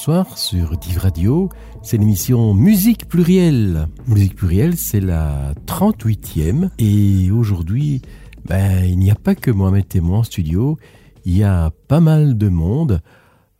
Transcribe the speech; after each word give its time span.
bonsoir 0.00 0.38
sur 0.38 0.78
Div 0.78 0.96
Radio. 0.96 1.50
C'est 1.82 1.98
l'émission 1.98 2.54
Musique 2.54 3.06
Plurielle. 3.06 3.86
Musique 4.06 4.34
Plurielle, 4.34 4.78
c'est 4.78 4.98
la 4.98 5.52
38e. 5.66 6.70
Et 6.78 7.30
aujourd'hui, 7.30 8.00
ben, 8.46 8.82
il 8.86 8.98
n'y 8.98 9.10
a 9.10 9.14
pas 9.14 9.34
que 9.34 9.50
Mohamed 9.50 9.84
et 9.94 10.00
moi 10.00 10.20
en 10.20 10.22
studio. 10.22 10.78
Il 11.26 11.36
y 11.36 11.44
a 11.44 11.70
pas 11.86 12.00
mal 12.00 12.38
de 12.38 12.48
monde. 12.48 13.02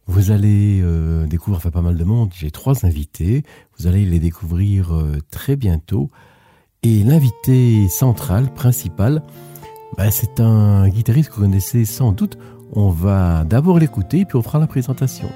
Vous 0.07 0.31
allez 0.31 0.81
euh, 0.83 1.27
découvrir, 1.27 1.59
enfin 1.59 1.71
pas 1.71 1.83
mal 1.83 1.99
de 1.99 2.05
monde, 2.05 2.31
j'ai 2.35 2.51
trois 2.51 2.87
invités. 2.87 3.43
Vous 3.77 3.87
allez 3.87 4.07
les 4.07 4.19
découvrir 4.19 4.95
euh, 4.95 5.19
très 5.31 5.57
bientôt. 5.57 6.11
Et 6.83 7.03
l'invité 7.05 7.87
central, 7.91 8.51
principal, 8.55 9.23
ben, 9.99 10.11
c'est 10.11 10.41
un 10.41 10.89
guitariste 10.89 11.29
que 11.29 11.35
vous 11.35 11.43
connaissez 11.43 11.85
sans 11.85 12.13
doute. 12.13 12.39
On 12.73 12.89
va 12.89 13.45
d'abord 13.45 13.79
l'écouter, 13.79 14.25
puis 14.25 14.39
on 14.39 14.43
fera 14.43 14.59
la 14.59 14.67
présentation. 14.67 15.29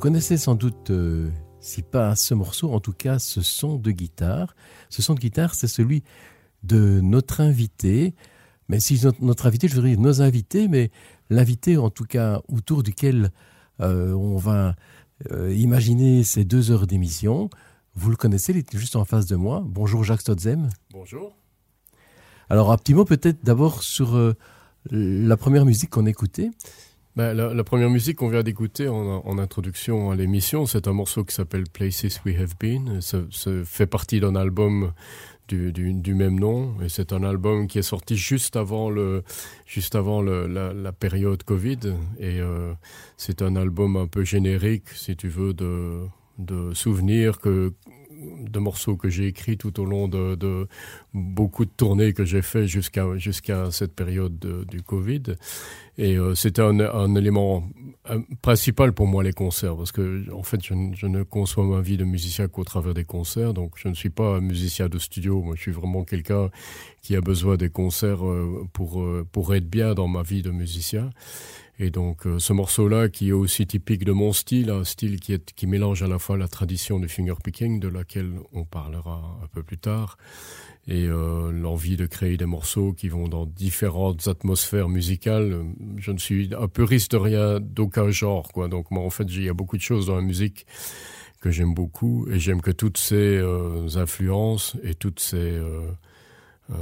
Vous 0.00 0.08
connaissez 0.08 0.38
sans 0.38 0.54
doute, 0.54 0.88
euh, 0.88 1.28
si 1.60 1.82
pas 1.82 2.16
ce 2.16 2.32
morceau, 2.32 2.72
en 2.72 2.80
tout 2.80 2.94
cas 2.94 3.18
ce 3.18 3.42
son 3.42 3.76
de 3.76 3.90
guitare. 3.90 4.56
Ce 4.88 5.02
son 5.02 5.12
de 5.12 5.20
guitare, 5.20 5.54
c'est 5.54 5.66
celui 5.66 6.04
de 6.62 7.00
notre 7.02 7.42
invité. 7.42 8.14
Mais 8.70 8.80
si 8.80 8.98
notre, 9.20 9.44
invité, 9.44 9.68
je 9.68 9.74
voudrais 9.74 9.90
dire 9.90 10.00
nos 10.00 10.22
invités, 10.22 10.68
mais 10.68 10.90
l'invité 11.28 11.76
en 11.76 11.90
tout 11.90 12.06
cas 12.06 12.40
autour 12.48 12.82
duquel 12.82 13.30
euh, 13.80 14.14
on 14.14 14.38
va 14.38 14.74
euh, 15.32 15.52
imaginer 15.54 16.24
ces 16.24 16.46
deux 16.46 16.70
heures 16.70 16.86
d'émission. 16.86 17.50
Vous 17.94 18.08
le 18.08 18.16
connaissez, 18.16 18.52
il 18.52 18.58
était 18.58 18.78
juste 18.78 18.96
en 18.96 19.04
face 19.04 19.26
de 19.26 19.36
moi. 19.36 19.62
Bonjour 19.66 20.02
Jacques 20.02 20.22
Stotzem. 20.22 20.70
Bonjour. 20.92 21.36
Alors 22.48 22.72
un 22.72 22.78
petit 22.78 22.94
mot 22.94 23.04
peut-être 23.04 23.44
d'abord 23.44 23.82
sur 23.82 24.18
la 24.90 25.36
première 25.36 25.66
musique 25.66 25.90
qu'on 25.90 26.06
écoutait. 26.06 26.52
Ben, 27.16 27.34
la, 27.34 27.64
première 27.64 27.90
musique 27.90 28.18
qu'on 28.18 28.28
vient 28.28 28.44
d'écouter 28.44 28.86
en, 28.88 29.38
introduction 29.38 30.10
à 30.12 30.16
l'émission, 30.16 30.66
c'est 30.66 30.86
un 30.86 30.92
morceau 30.92 31.24
qui 31.24 31.34
s'appelle 31.34 31.64
Places 31.64 32.20
We 32.24 32.38
Have 32.38 32.54
Been. 32.58 33.00
Ça, 33.00 33.18
fait 33.64 33.86
partie 33.86 34.20
d'un 34.20 34.36
album 34.36 34.92
du, 35.48 36.14
même 36.14 36.38
nom 36.38 36.76
et 36.80 36.88
c'est 36.88 37.12
un 37.12 37.24
album 37.24 37.66
qui 37.66 37.80
est 37.80 37.82
sorti 37.82 38.16
juste 38.16 38.54
avant 38.54 38.88
le 38.88 39.24
juste 39.66 39.96
avant 39.96 40.22
la, 40.22 40.92
période 40.92 41.42
Covid 41.42 41.80
et 42.20 42.40
euh, 42.40 42.72
c'est 43.16 43.42
un 43.42 43.56
album 43.56 43.96
un 43.96 44.06
peu 44.06 44.22
générique 44.22 44.88
si 44.90 45.16
tu 45.16 45.26
veux 45.26 45.52
de 45.52 46.72
souvenirs 46.72 47.40
que 47.40 47.72
de 48.20 48.58
morceaux 48.58 48.96
que 48.96 49.08
j'ai 49.08 49.26
écrits 49.26 49.56
tout 49.56 49.80
au 49.80 49.84
long 49.84 50.08
de, 50.08 50.68
beaucoup 51.14 51.64
de 51.64 51.70
tournées 51.70 52.12
que 52.12 52.24
j'ai 52.24 52.42
fait 52.42 52.66
jusqu'à 52.66 53.16
jusqu'à 53.16 53.70
cette 53.70 53.94
période 53.94 54.38
du 54.68 54.82
Covid. 54.82 55.22
Et 55.98 56.16
euh, 56.16 56.34
c'était 56.34 56.62
un, 56.62 57.14
élément 57.14 57.68
principal 58.40 58.92
pour 58.94 59.06
moi 59.06 59.22
les 59.22 59.34
concerts 59.34 59.76
parce 59.76 59.92
que 59.92 60.24
en 60.32 60.42
fait 60.42 60.64
je, 60.64 61.06
ne 61.06 61.22
conçois 61.22 61.64
ma 61.64 61.82
vie 61.82 61.98
de 61.98 62.04
musicien 62.04 62.48
qu'au 62.48 62.64
travers 62.64 62.94
des 62.94 63.04
concerts. 63.04 63.52
Donc 63.52 63.72
je 63.76 63.88
ne 63.88 63.94
suis 63.94 64.08
pas 64.10 64.36
un 64.36 64.40
musicien 64.40 64.88
de 64.88 64.98
studio. 64.98 65.42
Moi 65.42 65.56
je 65.56 65.62
suis 65.62 65.72
vraiment 65.72 66.04
quelqu'un 66.04 66.50
qui 67.02 67.16
a 67.16 67.20
besoin 67.20 67.56
des 67.56 67.68
concerts 67.68 68.26
euh, 68.26 68.66
pour 68.72 69.02
euh, 69.02 69.26
pour 69.30 69.54
être 69.54 69.68
bien 69.68 69.94
dans 69.94 70.08
ma 70.08 70.22
vie 70.22 70.42
de 70.42 70.50
musicien. 70.50 71.10
Et 71.82 71.88
donc 71.88 72.26
euh, 72.26 72.38
ce 72.38 72.52
morceau-là, 72.52 73.08
qui 73.08 73.30
est 73.30 73.32
aussi 73.32 73.66
typique 73.66 74.04
de 74.04 74.12
mon 74.12 74.34
style, 74.34 74.68
un 74.68 74.84
style 74.84 75.18
qui, 75.18 75.32
est, 75.32 75.54
qui 75.54 75.66
mélange 75.66 76.02
à 76.02 76.08
la 76.08 76.18
fois 76.18 76.36
la 76.36 76.46
tradition 76.46 77.00
du 77.00 77.08
fingerpicking, 77.08 77.80
de 77.80 77.88
laquelle 77.88 78.34
on 78.52 78.66
parlera 78.66 79.40
un 79.42 79.46
peu 79.46 79.62
plus 79.62 79.78
tard, 79.78 80.18
et 80.86 81.06
euh, 81.06 81.50
l'envie 81.50 81.96
de 81.96 82.04
créer 82.04 82.36
des 82.36 82.44
morceaux 82.44 82.92
qui 82.92 83.08
vont 83.08 83.28
dans 83.28 83.46
différentes 83.46 84.28
atmosphères 84.28 84.90
musicales. 84.90 85.64
Je 85.96 86.10
ne 86.12 86.18
suis 86.18 86.50
un 86.54 86.68
puriste 86.68 87.12
de 87.12 87.16
rien, 87.16 87.60
d'aucun 87.60 88.10
genre. 88.10 88.52
Donc 88.68 88.90
moi, 88.90 89.02
en 89.02 89.10
fait, 89.10 89.24
il 89.24 89.42
y 89.42 89.48
a 89.48 89.54
beaucoup 89.54 89.78
de 89.78 89.82
choses 89.82 90.04
dans 90.04 90.16
la 90.16 90.22
musique 90.22 90.66
que 91.40 91.50
j'aime 91.50 91.72
beaucoup, 91.72 92.28
et 92.30 92.38
j'aime 92.38 92.60
que 92.60 92.72
toutes 92.72 92.98
ces 92.98 93.38
euh, 93.38 93.88
influences 93.96 94.76
et 94.82 94.94
toutes 94.94 95.20
ces 95.20 95.58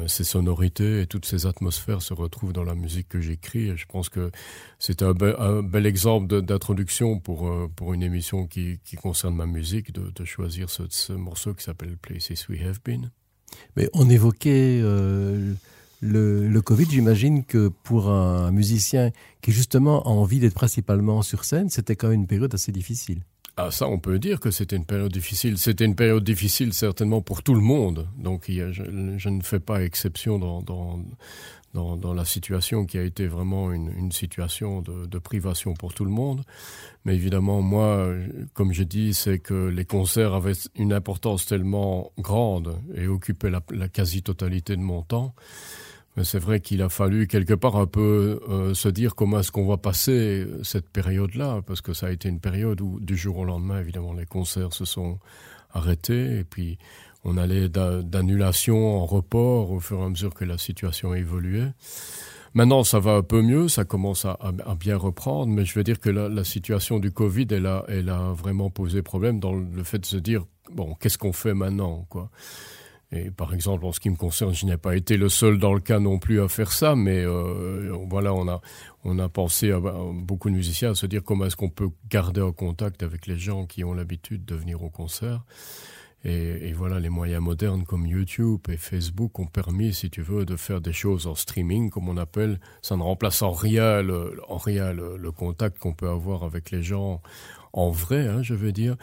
ces 0.07 0.25
sonorités 0.25 1.03
et 1.03 1.07
toutes 1.07 1.25
ces 1.25 1.47
atmosphères 1.47 2.03
se 2.03 2.15
retrouvent 2.15 2.53
dans 2.53 2.65
la 2.65 2.75
musique 2.75 3.09
que 3.09 3.21
j'écris. 3.21 3.77
Je 3.77 3.87
pense 3.87 4.09
que 4.09 4.31
c'est 4.79 5.03
un, 5.03 5.15
bel 5.15 5.87
exemple 5.87 6.43
d'introduction 6.43 7.19
pour, 7.19 7.49
euh, 7.49 7.71
pour 7.75 7.95
une 7.95 8.03
émission 8.03 8.47
qui, 8.47 8.79
concerne 9.01 9.35
ma 9.35 9.47
musique, 9.47 9.93
de, 9.93 10.25
choisir 10.25 10.71
ce, 10.71 10.83
ce, 10.91 11.13
morceau 11.13 11.55
qui 11.55 11.65
s'appelle 11.65 11.97
Places 11.97 12.49
We 12.49 12.61
Have 12.63 12.81
Been. 12.85 13.11
Mais 13.77 13.89
on 13.95 14.09
évoquait 14.11 14.81
euh, 14.83 15.55
le, 16.01 16.47
le, 16.47 16.63
Covid, 16.63 16.87
j'imagine 16.91 17.45
que 17.45 17.69
pour 17.69 18.11
un 18.11 18.51
musicien 18.51 19.11
qui 19.41 19.53
justement 19.53 20.03
a 20.03 20.09
envie 20.09 20.39
d'être 20.39 20.55
principalement 20.55 21.23
sur 21.23 21.45
scène, 21.45 21.71
c'était 21.71 21.97
quand 21.97 22.09
même 22.09 22.21
une 22.21 22.27
période 22.27 22.55
assez 22.55 22.73
difficile. 22.73 23.23
Ah, 23.61 23.73
ça, 23.73 23.89
on 23.89 23.99
peut 23.99 24.21
dire 24.21 24.39
que 24.39 24.53
c'était 24.53 24.77
une 24.77 24.85
période 24.85 25.11
difficile. 25.11 25.59
C'était 25.59 25.85
une 25.85 25.97
période 25.97 26.23
difficile 26.23 26.73
certainement 26.73 27.23
pour 27.23 27.43
tout 27.43 27.55
le 27.55 27.61
monde. 27.61 28.09
Donc, 28.17 28.45
je, 28.47 29.29
ne 29.29 29.43
fais 29.43 29.59
pas 29.59 29.83
exception 29.83 30.39
dans, 30.39 30.63
dans, 30.63 31.97
dans, 31.97 32.15
la 32.15 32.25
situation 32.25 32.87
qui 32.87 32.99
a 32.99 33.03
été 33.03 33.27
vraiment 33.27 33.73
une, 33.73 33.91
une 33.99 34.13
situation 34.13 34.81
de, 34.81 35.19
privation 35.19 35.75
pour 35.75 35.93
tout 35.93 36.05
le 36.05 36.11
monde. 36.13 36.45
Mais 37.05 37.17
évidemment, 37.17 37.61
moi, 37.61 38.15
comme 38.55 38.73
je 38.73 38.85
dis, 38.85 39.13
c'est 39.13 39.41
que 39.41 39.67
les 39.67 39.85
concerts 39.85 40.35
avaient 40.35 40.53
une 40.77 40.93
importance 40.93 41.45
tellement 41.45 42.13
grande 42.17 42.81
et 42.95 43.09
occupaient 43.09 43.51
la 43.51 43.89
quasi-totalité 43.89 44.77
de 44.77 44.83
mon 44.83 45.03
temps 45.03 45.35
c'est 46.25 46.39
vrai 46.39 46.61
qu'il 46.61 46.83
a 46.83 46.89
fallu 46.89 47.27
quelque 47.27 47.55
part 47.55 47.77
un 47.77 47.87
peu 47.87 48.41
euh, 48.49 48.75
se 48.75 48.89
dire 48.89 49.15
comment 49.15 49.41
est-ce 49.41 49.53
qu'on 49.53 49.67
va 49.67 49.77
passer 49.77 50.47
cette 50.63 50.89
période-là, 50.89 51.63
parce 51.67 51.81
que 51.81 51.93
ça 51.93 52.07
a 52.07 52.11
été 52.11 52.29
une 52.29 52.41
période 52.41 52.81
où 52.81 53.01
du 53.01 53.17
jour 53.17 53.39
au 53.39 53.45
lendemain, 53.45 53.81
évidemment, 53.81 54.13
les 54.13 54.27
concerts 54.27 54.73
se 54.73 54.85
sont 54.85 55.19
arrêtés, 55.73 56.39
et 56.39 56.45
puis 56.45 56.79
on 57.25 57.37
allait 57.37 57.69
d'annulation 57.69 58.97
en 58.99 59.07
report 59.07 59.73
au 59.73 59.81
fur 59.81 59.99
et 60.01 60.05
à 60.05 60.09
mesure 60.09 60.35
que 60.35 60.45
la 60.45 60.59
situation 60.59 61.15
évoluait. 61.15 61.73
Maintenant, 62.55 62.83
ça 62.83 62.99
va 62.99 63.13
un 63.13 63.23
peu 63.23 63.43
mieux, 63.43 63.69
ça 63.69 63.85
commence 63.85 64.25
à, 64.25 64.39
bien 64.81 64.97
reprendre, 64.97 65.53
mais 65.53 65.65
je 65.65 65.75
veux 65.75 65.85
dire 65.85 66.01
que 66.01 66.11
la, 66.11 66.29
la 66.29 66.45
situation 66.45 66.99
du 66.99 67.13
Covid, 67.13 67.47
elle 67.51 67.67
a, 67.67 67.85
elle 67.89 68.09
a 68.09 68.33
vraiment 68.33 68.71
posé 68.71 69.03
problème 69.03 69.39
dans 69.39 69.53
le 69.53 69.85
fait 69.85 69.99
de 69.99 70.07
se 70.07 70.17
dire, 70.17 70.45
bon, 70.73 70.95
qu'est-ce 70.95 71.19
qu'on 71.19 71.33
fait 71.33 71.55
maintenant, 71.55 72.07
quoi? 72.09 72.31
Et 73.11 73.31
par 73.31 73.55
exemple, 73.55 73.87
en 73.87 73.93
ce 73.93 74.01
qui 74.01 74.11
me 74.11 74.17
concerne, 74.17 74.55
je 74.55 74.67
n'ai 74.67 74.77
pas 74.77 74.95
été 74.95 75.17
le 75.17 75.31
seul 75.31 75.59
dans 75.59 75.73
le 75.73 75.81
cas 75.81 75.99
non 75.99 76.19
plus 76.19 76.43
à 76.43 76.49
faire 76.49 76.73
ça, 76.73 76.95
mais 76.95 77.25
euh, 77.25 77.97
voilà, 78.09 78.35
on 78.35 78.47
a, 78.49 78.61
on 79.05 79.19
a 79.19 79.31
pensé 79.31 79.73
à, 79.73 79.81
beaucoup 79.81 80.51
de 80.51 80.55
musiciens 80.55 80.91
à 80.91 80.95
se 80.95 81.07
dire 81.07 81.23
comment 81.25 81.47
est-ce 81.47 81.57
qu'on 81.57 81.71
peut 81.71 81.89
garder 82.11 82.43
un 82.43 82.53
contact 82.53 83.03
avec 83.03 83.27
les 83.27 83.39
gens 83.39 83.65
qui 83.65 83.83
ont 83.83 83.95
l'habitude 83.95 84.45
de 84.45 84.55
venir 84.55 84.83
au 84.83 84.91
concert. 84.91 85.43
Et, 86.25 86.73
voilà, 86.73 86.99
les 86.99 87.09
moyens 87.09 87.41
modernes 87.41 87.85
comme 87.85 88.05
YouTube 88.05 88.61
et 88.69 88.77
Facebook 88.77 89.39
ont 89.39 89.47
permis, 89.47 89.95
si 89.95 90.11
tu 90.11 90.21
veux, 90.21 90.45
de 90.45 90.57
faire 90.57 90.81
des 90.81 90.93
choses 90.93 91.29
en 91.29 91.37
streaming, 91.37 91.91
comme 91.91 92.09
on 92.09 92.17
appelle. 92.17 92.59
Ça 92.83 92.97
ne 92.97 93.03
remplace 93.03 93.41
en 93.41 93.53
rien 93.53 94.03
en 94.49 94.57
rien 94.57 94.93
le 94.93 95.31
contact 95.31 95.79
qu'on 95.79 95.95
peut 95.95 96.09
avoir 96.09 96.43
avec 96.43 96.73
les 96.73 96.83
gens 96.83 97.23
en 97.73 97.91
vrai, 97.91 98.27
hein, 98.27 98.43
je 98.43 98.55
veux 98.55 98.73
dire. 98.73 98.97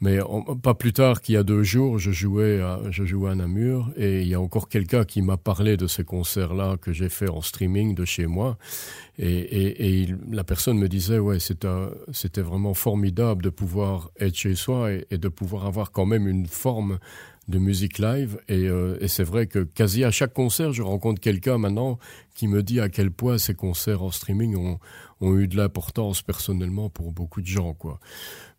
Mais 0.00 0.18
pas 0.62 0.74
plus 0.74 0.92
tard 0.92 1.20
qu'il 1.20 1.34
y 1.34 1.38
a 1.38 1.42
deux 1.42 1.62
jours, 1.62 1.98
je 1.98 2.10
jouais 2.10 2.60
à, 2.60 2.80
je 2.90 3.04
jouais 3.04 3.34
Namur 3.34 3.90
et 3.96 4.22
il 4.22 4.28
y 4.28 4.34
a 4.34 4.40
encore 4.40 4.68
quelqu'un 4.68 5.04
qui 5.04 5.22
m'a 5.22 5.36
parlé 5.36 5.76
de 5.76 5.86
ce 5.86 6.02
concert-là 6.02 6.76
que 6.80 6.92
j'ai 6.92 7.08
fait 7.08 7.28
en 7.28 7.40
streaming 7.40 7.94
de 7.94 8.04
chez 8.04 8.26
moi. 8.26 8.58
Et, 9.18 10.06
la 10.30 10.42
personne 10.42 10.78
me 10.78 10.88
disait, 10.88 11.18
ouais, 11.18 11.38
c'était 11.38 12.40
vraiment 12.40 12.74
formidable 12.74 13.42
de 13.42 13.50
pouvoir 13.50 14.10
être 14.18 14.34
chez 14.34 14.54
soi 14.54 14.90
et 14.92 15.18
de 15.18 15.28
pouvoir 15.28 15.66
avoir 15.66 15.92
quand 15.92 16.06
même 16.06 16.26
une 16.26 16.46
forme 16.46 16.98
de 17.48 17.58
musique 17.58 17.98
live. 17.98 18.38
Et, 18.48 18.68
euh, 18.68 18.96
et 19.00 19.08
c'est 19.08 19.24
vrai 19.24 19.46
que 19.46 19.60
quasi 19.60 20.04
à 20.04 20.10
chaque 20.10 20.32
concert 20.32 20.72
je 20.72 20.82
rencontre 20.82 21.20
quelqu'un 21.20 21.58
maintenant 21.58 21.98
qui 22.34 22.48
me 22.48 22.62
dit 22.62 22.80
à 22.80 22.88
quel 22.88 23.10
point 23.10 23.38
ces 23.38 23.54
concerts 23.54 24.02
en 24.02 24.10
streaming 24.10 24.56
ont, 24.56 24.78
ont 25.20 25.36
eu 25.38 25.48
de 25.48 25.56
l'importance 25.56 26.22
personnellement 26.22 26.88
pour 26.88 27.12
beaucoup 27.12 27.40
de 27.40 27.46
gens 27.46 27.74
quoi 27.74 27.98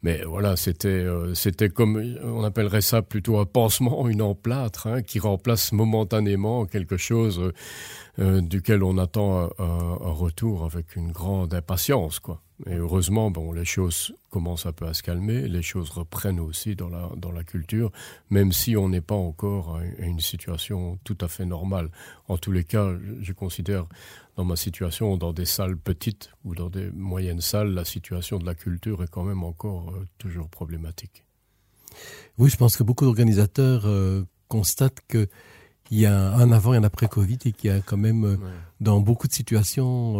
mais 0.04 0.22
voilà 0.26 0.56
c'était 0.56 0.90
euh, 0.90 1.34
c'était 1.34 1.70
comme 1.70 2.18
on 2.24 2.44
appellerait 2.44 2.82
ça 2.82 3.02
plutôt 3.02 3.40
un 3.40 3.46
pansement 3.46 4.08
une 4.08 4.22
emplâtre 4.22 4.88
hein, 4.88 5.02
qui 5.02 5.20
remplace 5.20 5.72
momentanément 5.72 6.66
quelque 6.66 6.98
chose 6.98 7.52
euh, 8.20 8.42
duquel 8.42 8.84
on 8.84 8.98
attend 8.98 9.50
un, 9.58 9.98
un 10.02 10.12
retour 10.12 10.66
avec 10.66 10.96
une 10.96 11.12
grande 11.12 11.54
impatience 11.54 12.20
quoi. 12.20 12.42
Et 12.68 12.76
heureusement 12.76 13.32
bon 13.32 13.52
les 13.52 13.66
choses 13.66 14.16
commencent 14.30 14.66
un 14.66 14.72
peu 14.72 14.86
à 14.86 14.94
se 14.94 15.02
calmer 15.02 15.48
les 15.48 15.62
choses 15.64 15.90
reprennent 15.90 16.40
aussi 16.40 16.76
dans 16.76 16.90
la 16.90 17.10
dans 17.18 17.32
la 17.32 17.44
culture 17.44 17.92
même 18.30 18.52
si 18.52 18.78
on 18.78 18.90
n'est 18.90 19.02
pas 19.02 19.16
encore 19.16 19.78
à 19.78 20.06
une 20.06 20.20
situation 20.20 21.00
tout 21.04 21.18
à 21.22 21.28
fait 21.28 21.46
normale. 21.46 21.90
En 22.28 22.38
tous 22.38 22.52
les 22.52 22.64
cas 22.64 22.92
je 23.22 23.34
considère 23.34 23.86
dans 24.36 24.46
ma 24.46 24.56
situation 24.56 25.18
dans 25.18 25.34
des 25.34 25.46
salles 25.46 25.78
petites 25.78 26.32
ou 26.44 26.56
dans 26.56 26.70
des 26.70 26.90
moyennes 26.92 27.42
salles 27.42 27.74
la 27.74 27.86
situation 27.86 28.40
de 28.40 28.46
la 28.46 28.56
culture 28.56 29.04
est 29.04 29.10
quand 29.10 29.24
même 29.24 29.44
encore 29.44 29.92
euh, 29.92 30.08
toujours 30.18 30.50
problématique 30.50 31.24
oui 32.38 32.50
je 32.50 32.58
pense 32.58 32.78
que 32.78 32.84
beaucoup 32.84 33.06
d'organisateurs 33.06 33.84
euh, 33.86 34.24
constatent 34.48 35.02
que 35.08 35.28
il 35.92 36.00
y 36.00 36.06
a 36.06 36.32
un 36.34 36.52
avant 36.52 36.74
et 36.74 36.78
un 36.78 36.84
après 36.84 37.08
covid 37.08 37.38
et 37.46 37.52
qu'il 37.52 37.70
y 37.70 37.74
a 37.74 37.82
quand 37.82 37.98
même 37.98 38.24
euh, 38.24 38.36
ouais. 38.38 38.52
dans 38.80 39.00
beaucoup 39.02 39.28
de 39.28 39.34
situations 39.34 40.14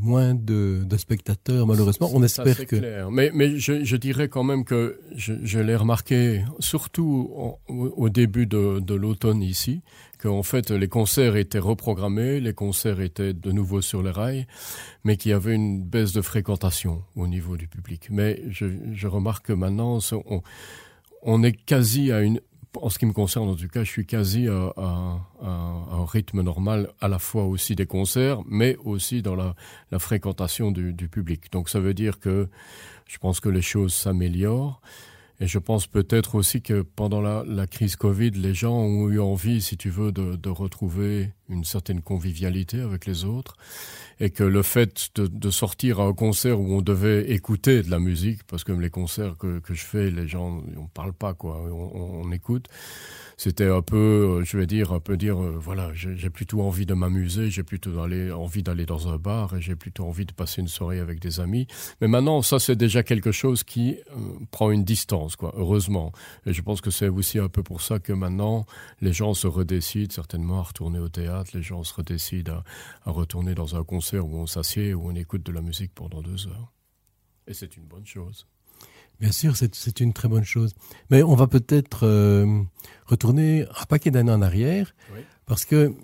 moins 0.00 0.34
de, 0.34 0.84
de 0.84 0.96
spectateurs 0.96 1.66
malheureusement 1.66 2.08
on 2.14 2.22
espère 2.22 2.66
que 2.66 2.76
clair. 2.76 3.10
mais, 3.10 3.30
mais 3.34 3.58
je, 3.58 3.84
je 3.84 3.96
dirais 3.96 4.28
quand 4.28 4.44
même 4.44 4.64
que 4.64 5.00
je, 5.14 5.34
je 5.42 5.58
l'ai 5.58 5.76
remarqué 5.76 6.44
surtout 6.60 7.30
au, 7.34 7.58
au 7.68 8.08
début 8.08 8.46
de, 8.46 8.80
de 8.80 8.94
l'automne 8.94 9.42
ici 9.42 9.82
qu'en 10.22 10.44
fait 10.44 10.70
les 10.70 10.88
concerts 10.88 11.36
étaient 11.36 11.58
reprogrammés, 11.58 12.38
les 12.38 12.54
concerts 12.54 13.00
étaient 13.00 13.32
de 13.32 13.50
nouveau 13.50 13.82
sur 13.82 14.02
les 14.02 14.10
rails, 14.10 14.46
mais 15.02 15.16
qu'il 15.16 15.32
y 15.32 15.34
avait 15.34 15.54
une 15.54 15.82
baisse 15.82 16.12
de 16.12 16.22
fréquentation 16.22 17.02
au 17.16 17.26
niveau 17.26 17.56
du 17.56 17.66
public. 17.66 18.06
Mais 18.10 18.40
je, 18.48 19.06
remarque 19.08 19.46
que 19.46 19.52
maintenant 19.52 19.98
on, 21.22 21.42
est 21.42 21.52
quasi 21.52 22.12
à 22.12 22.20
une 22.20 22.40
en 22.80 22.88
ce 22.88 22.98
qui 22.98 23.04
me 23.04 23.12
concerne 23.12 23.50
en 23.50 23.54
tout 23.54 23.68
cas 23.68 23.84
je 23.84 23.90
suis 23.90 24.06
quasi 24.06 24.48
à, 24.48 24.72
un 25.42 26.06
rythme 26.06 26.40
normal 26.40 26.88
à 27.00 27.08
la 27.08 27.18
fois 27.18 27.44
aussi 27.44 27.74
des 27.74 27.84
concerts 27.84 28.40
mais 28.48 28.76
aussi 28.84 29.20
dans 29.20 29.34
la, 29.34 29.54
fréquentation 29.98 30.70
du 30.70 31.08
public 31.08 31.52
donc 31.52 31.68
ça 31.68 31.80
veut 31.80 31.92
dire 31.92 32.18
que 32.18 32.48
je 33.06 33.18
pense 33.18 33.40
que 33.40 33.50
les 33.50 33.60
choses 33.60 33.92
s'améliorent 33.92 34.80
Et 35.42 35.48
je 35.48 35.58
pense 35.58 35.88
peut-être 35.88 36.36
aussi 36.36 36.62
que 36.62 36.82
pendant 36.82 37.20
la, 37.20 37.66
crise 37.66 37.96
Covid, 37.96 38.30
les 38.30 38.54
gens 38.54 38.78
ont 38.78 39.08
eu 39.08 39.18
envie, 39.18 39.60
si 39.60 39.76
tu 39.76 39.90
veux, 39.90 40.12
de, 40.12 40.48
retrouver 40.48 41.32
une 41.52 41.64
certaine 41.64 42.00
convivialité 42.00 42.80
avec 42.80 43.06
les 43.06 43.24
autres. 43.24 43.56
Et 44.20 44.30
que 44.30 44.44
le 44.44 44.62
fait 44.62 45.10
de, 45.16 45.50
sortir 45.50 46.00
à 46.00 46.04
un 46.04 46.12
concert 46.12 46.60
où 46.60 46.72
on 46.72 46.82
devait 46.82 47.32
écouter 47.32 47.82
de 47.82 47.90
la 47.90 47.98
musique, 47.98 48.44
parce 48.44 48.62
que 48.62 48.72
les 48.72 48.90
concerts 48.90 49.36
que, 49.36 49.58
que 49.58 49.74
je 49.74 49.84
fais, 49.84 50.10
les 50.10 50.28
gens, 50.28 50.62
on 50.76 50.86
parle 50.86 51.12
pas, 51.12 51.34
quoi, 51.34 51.60
on, 51.60 52.30
écoute 52.30 52.68
c'était 53.42 53.68
un 53.68 53.82
peu, 53.82 53.96
euh, 53.96 54.44
je 54.44 54.56
vais 54.56 54.68
dire, 54.68 54.92
un 54.92 55.00
peu 55.00 55.16
dire, 55.16 55.42
euh, 55.42 55.58
voilà, 55.58 55.90
j'ai 55.94 56.30
plutôt 56.30 56.62
envie 56.62 56.86
de 56.86 56.94
m'amuser, 56.94 57.50
j'ai 57.50 57.64
plutôt 57.64 57.90
envie 57.98 58.62
d'aller 58.62 58.86
dans 58.86 59.08
un 59.08 59.16
bar 59.16 59.56
et 59.56 59.60
j'ai 59.60 59.74
plutôt 59.74 60.04
envie 60.04 60.24
de 60.26 60.32
passer 60.32 60.60
une 60.60 60.68
soirée 60.68 61.00
avec 61.00 61.18
des 61.18 61.40
amis. 61.40 61.66
Mais 62.00 62.06
maintenant, 62.06 62.42
ça, 62.42 62.60
c'est 62.60 62.76
déjà 62.76 63.02
quelque 63.02 63.32
chose 63.32 63.64
qui 63.64 63.96
euh, 64.12 64.14
prend 64.52 64.70
une 64.70 64.84
distance, 64.84 65.34
quoi, 65.34 65.52
heureusement. 65.56 66.12
Et 66.46 66.52
je 66.52 66.62
pense 66.62 66.80
que 66.80 66.92
c'est 66.92 67.08
aussi 67.08 67.40
un 67.40 67.48
peu 67.48 67.64
pour 67.64 67.82
ça 67.82 67.98
que 67.98 68.12
maintenant, 68.12 68.64
les 69.00 69.12
gens 69.12 69.34
se 69.34 69.48
redécident 69.48 70.12
certainement 70.12 70.60
à 70.60 70.62
retourner 70.62 71.00
au 71.00 71.08
théâtre, 71.08 71.41
les 71.52 71.62
gens 71.62 71.82
se 71.84 71.94
redécident 71.94 72.52
à, 72.52 72.64
à 73.04 73.10
retourner 73.10 73.54
dans 73.54 73.76
un 73.76 73.84
concert 73.84 74.26
où 74.26 74.36
on 74.36 74.46
s'assied, 74.46 74.94
où 74.94 75.08
on 75.08 75.14
écoute 75.14 75.44
de 75.44 75.52
la 75.52 75.62
musique 75.62 75.92
pendant 75.94 76.22
deux 76.22 76.46
heures. 76.46 76.72
Et 77.46 77.54
c'est 77.54 77.76
une 77.76 77.84
bonne 77.84 78.06
chose. 78.06 78.46
Bien 79.20 79.32
sûr, 79.32 79.56
c'est 79.56 80.00
une 80.00 80.12
très 80.12 80.28
bonne 80.28 80.44
chose. 80.44 80.74
Mais 81.10 81.22
on 81.22 81.34
va 81.34 81.46
peut-être 81.46 82.06
euh, 82.06 82.62
retourner 83.06 83.66
un 83.80 83.84
paquet 83.88 84.10
d'années 84.10 84.32
en 84.32 84.42
arrière, 84.42 84.94
oui. 85.14 85.20
parce 85.46 85.64
que 85.64 85.94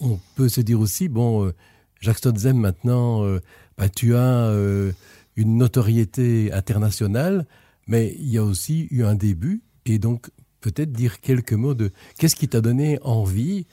on 0.00 0.18
peut 0.34 0.48
se 0.48 0.60
dire 0.60 0.80
aussi, 0.80 1.08
bon, 1.08 1.46
euh, 1.46 1.54
Jacques 2.00 2.18
Stotzem, 2.18 2.56
maintenant, 2.56 3.24
euh, 3.24 3.40
bah, 3.76 3.88
tu 3.88 4.14
as 4.14 4.46
euh, 4.46 4.92
une 5.36 5.56
notoriété 5.56 6.52
internationale, 6.52 7.46
mais 7.86 8.14
il 8.18 8.28
y 8.28 8.38
a 8.38 8.44
aussi 8.44 8.88
eu 8.90 9.04
un 9.04 9.14
début, 9.14 9.62
et 9.86 9.98
donc 9.98 10.30
peut-être 10.60 10.92
dire 10.92 11.20
quelques 11.20 11.52
mots 11.52 11.74
de 11.74 11.92
qu'est-ce 12.18 12.36
qui 12.36 12.48
t'a 12.48 12.60
donné 12.60 12.98
envie 13.02 13.66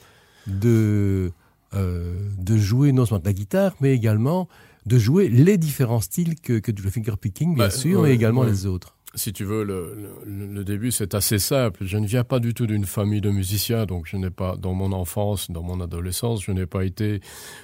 de, 0.48 1.32
euh, 1.74 2.30
de 2.38 2.58
jouer 2.58 2.92
non 2.92 3.06
seulement 3.06 3.22
de 3.22 3.26
la 3.26 3.34
guitare, 3.34 3.76
mais 3.82 3.94
également 3.94 4.48
de 4.86 5.00
jouer 5.00 5.30
les 5.30 5.58
différents 5.58 6.02
styles 6.02 6.40
que, 6.40 6.60
que 6.60 6.72
le 6.72 6.90
fingerpicking, 6.90 7.56
bien 7.56 7.66
bah, 7.66 7.72
sûr, 7.72 8.04
mais 8.04 8.14
également 8.14 8.44
les 8.44 8.66
autres. 8.66 8.95
Si 9.16 9.32
tu 9.32 9.46
veux, 9.46 9.64
le, 9.64 9.96
le, 10.26 10.46
le 10.48 10.64
début, 10.64 10.92
c'est 10.92 11.16
assez 11.16 11.40
simple. 11.40 11.86
Je 11.86 11.98
ne 11.98 12.06
viens 12.06 12.24
pas 12.24 12.40
du 12.40 12.54
tout 12.54 12.68
d'une 12.68 12.86
famille 12.86 13.22
de 13.22 13.30
musiciens, 13.30 13.86
donc 13.86 14.08
je 14.08 14.18
n'ai 14.18 14.30
pas, 14.30 14.58
dans 14.58 14.74
mon 14.74 14.92
enfance, 14.92 15.50
dans 15.50 15.64
mon 15.64 15.80
adolescence, 15.80 16.44
je 16.44 16.52
n'ai 16.52 16.66
pas 16.66 16.84
été 16.84 17.22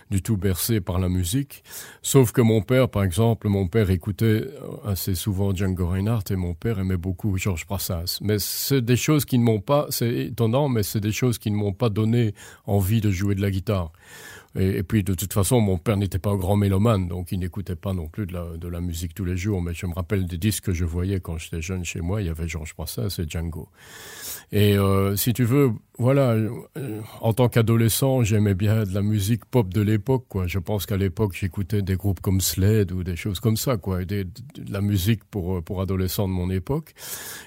du 0.09 0.21
tout 0.21 0.37
bercé 0.37 0.79
par 0.79 0.97
la 0.97 1.09
musique. 1.09 1.63
Sauf 2.01 2.31
que 2.31 2.41
mon 2.41 2.61
père, 2.61 2.89
par 2.89 3.03
exemple, 3.03 3.49
mon 3.49 3.67
père 3.67 3.89
écoutait 3.89 4.47
assez 4.85 5.13
souvent 5.13 5.53
Django 5.53 5.87
Reinhardt 5.87 6.31
et 6.31 6.35
mon 6.35 6.53
père 6.53 6.79
aimait 6.79 6.97
beaucoup 6.97 7.37
Georges 7.37 7.65
Brassens. 7.67 8.19
Mais 8.21 8.39
c'est 8.39 8.81
des 8.81 8.95
choses 8.95 9.25
qui 9.25 9.37
ne 9.37 9.43
m'ont 9.43 9.61
pas, 9.61 9.87
c'est 9.89 10.27
étonnant, 10.27 10.69
mais 10.69 10.83
c'est 10.83 11.01
des 11.01 11.11
choses 11.11 11.37
qui 11.37 11.51
ne 11.51 11.57
m'ont 11.57 11.73
pas 11.73 11.89
donné 11.89 12.33
envie 12.65 13.01
de 13.01 13.11
jouer 13.11 13.35
de 13.35 13.41
la 13.41 13.51
guitare. 13.51 13.91
Et, 14.55 14.83
puis 14.83 15.03
de 15.03 15.13
toute 15.13 15.31
façon, 15.31 15.61
mon 15.61 15.77
père 15.77 15.97
n'était 15.97 16.19
pas 16.19 16.31
un 16.31 16.35
grand 16.35 16.57
mélomane, 16.57 17.07
donc 17.07 17.31
il 17.31 17.39
n'écoutait 17.39 17.75
pas 17.75 17.93
non 17.93 18.07
plus 18.07 18.25
de 18.25 18.33
la, 18.33 18.57
de 18.57 18.67
la 18.67 18.81
musique 18.81 19.13
tous 19.13 19.25
les 19.25 19.37
jours. 19.37 19.61
Mais 19.61 19.73
je 19.73 19.85
me 19.85 19.93
rappelle 19.93 20.25
des 20.27 20.37
disques 20.37 20.65
que 20.65 20.73
je 20.73 20.85
voyais 20.85 21.19
quand 21.19 21.37
j'étais 21.37 21.61
jeune 21.61 21.85
chez 21.85 22.01
moi. 22.01 22.21
Il 22.21 22.27
y 22.27 22.29
avait 22.29 22.47
Georges 22.47 22.75
Brassens 22.75 23.19
et 23.19 23.27
Django. 23.27 23.69
Et 24.51 24.77
euh, 24.77 25.15
si 25.15 25.33
tu 25.33 25.45
veux, 25.45 25.71
voilà, 26.01 26.31
euh, 26.31 27.01
en 27.21 27.31
tant 27.31 27.47
qu'adolescent, 27.47 28.23
j'aimais 28.23 28.55
bien 28.55 28.85
de 28.85 28.93
la 28.93 29.03
musique 29.03 29.45
pop 29.45 29.71
de 29.71 29.81
l'époque. 29.81 30.25
Quoi. 30.27 30.47
Je 30.47 30.57
pense 30.57 30.87
qu'à 30.87 30.97
l'époque, 30.97 31.33
j'écoutais 31.39 31.83
des 31.83 31.95
groupes 31.95 32.21
comme 32.21 32.41
Sled 32.41 32.91
ou 32.91 33.03
des 33.03 33.15
choses 33.15 33.39
comme 33.39 33.55
ça, 33.55 33.77
quoi, 33.77 34.03
des, 34.03 34.23
de, 34.23 34.31
la 34.69 34.81
musique 34.81 35.23
pour 35.25 35.63
pour 35.63 35.79
adolescents 35.79 36.27
de 36.27 36.33
mon 36.33 36.49
époque. 36.49 36.95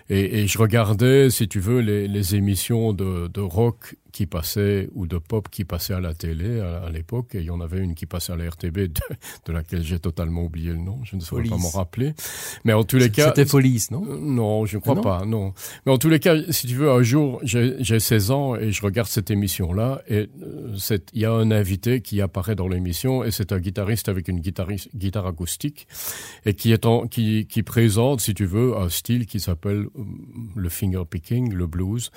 Et, 0.09 0.43
et 0.43 0.47
je 0.47 0.57
regardais, 0.57 1.31
si 1.31 1.49
tu 1.49 1.59
veux, 1.59 1.81
les, 1.81 2.07
les 2.07 2.37
émissions 2.37 2.93
de, 2.93 3.27
de 3.27 3.41
rock 3.41 3.97
qui 4.15 4.27
passait 4.27 4.89
ou 4.95 5.09
de 5.09 5.19
pop 5.19 5.49
qui 5.51 5.65
passait 5.65 5.93
à 5.93 6.01
la 6.01 6.15
télé 6.15 6.61
à, 6.61 6.85
à 6.85 6.91
l'époque 6.91 7.35
et 7.35 7.41
il 7.41 7.47
y 7.47 7.51
en 7.51 7.61
avait 7.61 7.81
une 7.81 7.97
qui 7.97 8.07
passait 8.07 8.33
à 8.33 8.37
la 8.37 8.49
RTB 8.49 8.77
de, 8.79 9.01
de 9.47 9.53
laquelle 9.53 9.83
j'ai 9.83 9.99
totalement 9.99 10.45
oublié 10.45 10.71
le 10.71 10.79
nom 10.79 11.01
je 11.03 11.17
ne 11.17 11.21
saurais 11.21 11.43
pas 11.43 11.57
m'en 11.57 11.71
rappeler 11.71 12.15
mais 12.65 12.73
en 12.73 12.85
tous 12.85 12.97
les 12.97 13.11
cas 13.11 13.31
c'était 13.31 13.45
police 13.45 13.91
non? 13.91 14.05
Euh, 14.09 14.17
non 14.21 14.67
je 14.67 14.77
ne 14.77 14.81
crois 14.81 14.95
ah 14.95 14.97
non? 14.97 15.03
pas 15.03 15.25
non 15.25 15.53
mais 15.85 15.91
en 15.91 15.99
tous 15.99 16.09
les 16.09 16.21
cas 16.21 16.37
si 16.51 16.69
tu 16.69 16.77
veux 16.77 16.93
un 16.93 17.03
jour 17.03 17.41
j'ai 17.43 17.99
16 17.99 18.31
ans 18.31 18.44
et 18.57 18.73
je 18.73 18.83
regarde 18.83 19.09
cette 19.09 19.31
émission 19.31 19.73
là 19.73 20.03
et 20.09 20.29
euh, 20.43 20.77
il 21.13 21.21
y 21.21 21.25
a 21.25 21.33
un 21.33 21.51
invité 21.51 22.01
qui 22.01 22.21
apparaît 22.21 22.55
dans 22.55 22.69
l'émission 22.69 23.25
et 23.25 23.31
c'est 23.31 23.53
un 23.53 23.59
guitariste 23.59 24.09
avec 24.09 24.29
une 24.29 24.41
guitare 24.41 25.27
acoustique 25.27 25.87
et 26.45 26.55
qui 26.55 27.63
présente 27.63 28.21
si 28.21 28.35
tu 28.35 28.45
veux 28.45 28.77
un 28.77 28.89
style 28.89 29.27
qui 29.27 29.41
s'appelle 29.41 29.87
euh, 29.97 30.03
le 30.55 30.69
finger 30.69 31.05
picking 31.09 31.53
le 31.53 31.67
blues 31.67 32.11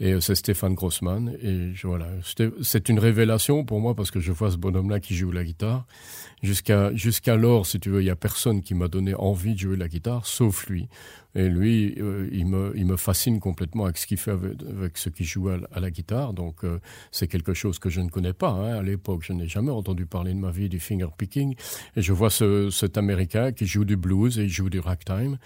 et 0.00 0.20
c'est 0.20 0.34
Stéphane 0.34 0.74
Grossman 0.74 1.36
et 1.42 1.72
voilà 1.84 2.08
c'est 2.62 2.88
une 2.88 2.98
révélation 2.98 3.64
pour 3.64 3.80
moi 3.80 3.94
parce 3.94 4.10
que 4.10 4.20
je 4.20 4.32
vois 4.32 4.50
ce 4.50 4.56
bonhomme 4.56 4.90
là 4.90 5.00
qui 5.00 5.14
joue 5.14 5.30
la 5.30 5.44
guitare 5.44 5.86
jusqu'à 6.44 6.94
jusqu'alors 6.94 7.66
si 7.66 7.80
tu 7.80 7.90
veux 7.90 8.02
il 8.02 8.06
y 8.06 8.10
a 8.10 8.16
personne 8.16 8.62
qui 8.62 8.74
m'a 8.74 8.88
donné 8.88 9.14
envie 9.14 9.54
de 9.54 9.58
jouer 9.58 9.76
la 9.76 9.88
guitare 9.88 10.26
sauf 10.26 10.66
lui. 10.66 10.88
Et 11.36 11.48
lui 11.48 11.96
euh, 11.98 12.28
il 12.30 12.46
me 12.46 12.72
il 12.76 12.86
me 12.86 12.96
fascine 12.96 13.40
complètement 13.40 13.84
avec 13.84 13.98
ce 13.98 14.06
qu'il 14.06 14.18
fait 14.18 14.30
avec, 14.30 14.96
ce 14.96 15.08
qui 15.08 15.24
joue 15.24 15.48
à, 15.48 15.80
la 15.80 15.90
guitare. 15.90 16.32
Donc 16.32 16.64
euh, 16.64 16.78
c'est 17.10 17.26
quelque 17.26 17.54
chose 17.54 17.78
que 17.78 17.90
je 17.90 18.00
ne 18.00 18.08
connais 18.08 18.32
pas 18.32 18.50
hein. 18.50 18.78
à 18.78 18.82
l'époque 18.82 19.22
je 19.24 19.32
n'ai 19.32 19.48
jamais 19.48 19.72
entendu 19.72 20.06
parler 20.06 20.32
de 20.32 20.38
ma 20.38 20.50
vie 20.50 20.68
du 20.68 20.78
finger 20.78 21.08
picking. 21.16 21.56
Et 21.96 22.02
je 22.02 22.12
vois 22.12 22.30
ce, 22.30 22.70
cet 22.70 22.98
américain 22.98 23.52
qui 23.52 23.66
joue 23.66 23.84
du 23.84 23.96
blues 23.96 24.38
et 24.38 24.44
il 24.44 24.50
joue 24.50 24.70
du 24.70 24.80
ragtime. 24.80 25.38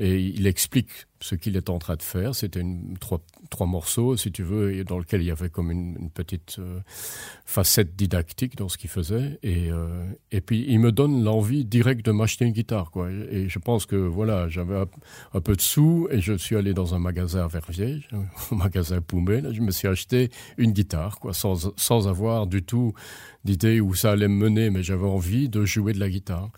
Et 0.00 0.20
il 0.20 0.46
explique 0.46 0.90
ce 1.20 1.34
qu'il 1.34 1.56
est 1.56 1.70
en 1.70 1.78
train 1.78 1.96
de 1.96 2.02
faire. 2.02 2.34
C'était 2.34 2.60
une 2.60 2.96
trois, 2.98 3.20
trois 3.48 3.66
morceaux 3.66 4.16
si 4.16 4.32
tu 4.32 4.42
veux 4.42 4.74
et 4.74 4.84
dans 4.84 4.98
lequel 4.98 5.22
il 5.22 5.26
y 5.26 5.30
avait 5.30 5.50
comme 5.50 5.70
une, 5.70 6.10
petite 6.10 6.56
euh, 6.58 6.80
facette 7.44 7.96
didactique 7.96 8.56
dans 8.56 8.68
ce 8.68 8.78
qu'il 8.78 8.90
faisait. 8.90 9.38
Et, 9.42 9.70
euh, 9.70 10.04
et 10.32 10.40
puis 10.40 10.64
il 10.68 10.80
me 10.80 10.92
donne 10.92 11.22
l'envie 11.22 11.64
direct 11.64 12.04
de 12.04 12.12
m'acheter 12.12 12.44
une 12.44 12.52
guitare 12.52 12.90
quoi. 12.90 13.10
Et, 13.10 13.48
je 13.48 13.58
pense 13.58 13.86
que 13.86 13.96
voilà 13.96 14.48
j'avais 14.48 14.76
un, 14.76 14.86
un 15.34 15.40
peu 15.40 15.54
de 15.54 15.60
sous 15.60 16.08
et 16.10 16.20
je 16.20 16.34
suis 16.34 16.56
allé 16.56 16.74
dans 16.74 16.94
un 16.94 16.98
magasin 16.98 17.44
à 17.44 17.48
verviers 17.48 18.00
au 18.50 18.54
magasin 18.54 19.00
poumé 19.00 19.42
je 19.52 19.60
me 19.60 19.70
suis 19.70 19.88
acheté 19.88 20.30
une 20.56 20.72
guitare 20.72 21.18
quoi 21.20 21.32
sans, 21.32 21.72
sans 21.76 22.08
avoir 22.08 22.46
du 22.46 22.62
tout 22.62 22.92
d'idée 23.44 23.80
où 23.80 23.94
ça 23.94 24.12
allait 24.12 24.28
me 24.28 24.48
mener 24.48 24.70
mais 24.70 24.82
j'avais 24.82 25.06
envie 25.06 25.48
de 25.48 25.64
jouer 25.64 25.92
de 25.92 26.00
la 26.00 26.08
guitare. 26.08 26.50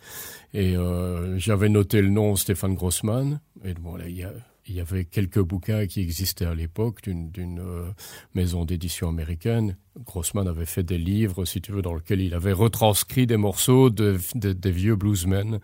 Et 0.52 0.76
euh, 0.76 1.38
j'avais 1.38 1.68
noté 1.68 2.02
le 2.02 2.10
nom 2.10 2.34
stéphane 2.36 2.74
grossman. 2.74 3.40
Et 3.64 3.74
bon 3.74 3.96
là 3.96 4.08
il 4.08 4.16
y 4.16 4.24
a 4.24 4.32
il 4.70 4.76
y 4.76 4.80
avait 4.80 5.04
quelques 5.04 5.40
bouquins 5.40 5.86
qui 5.86 6.00
existaient 6.00 6.46
à 6.46 6.54
l'époque 6.54 7.02
d'une 7.02 7.58
euh, 7.58 7.90
maison 8.34 8.64
d'édition 8.64 9.08
américaine. 9.08 9.76
Grossman 10.06 10.46
avait 10.46 10.64
fait 10.64 10.84
des 10.84 10.96
livres 10.96 11.44
si 11.44 11.60
tu 11.60 11.72
veux 11.72 11.82
dans 11.82 11.94
lequel 11.94 12.20
il 12.20 12.34
avait 12.34 12.52
retranscrit 12.52 13.26
des 13.26 13.36
morceaux 13.36 13.90
de, 13.90 14.18
de, 14.36 14.52
des 14.52 14.70
vieux 14.70 14.94
bluesmen. 14.94 15.58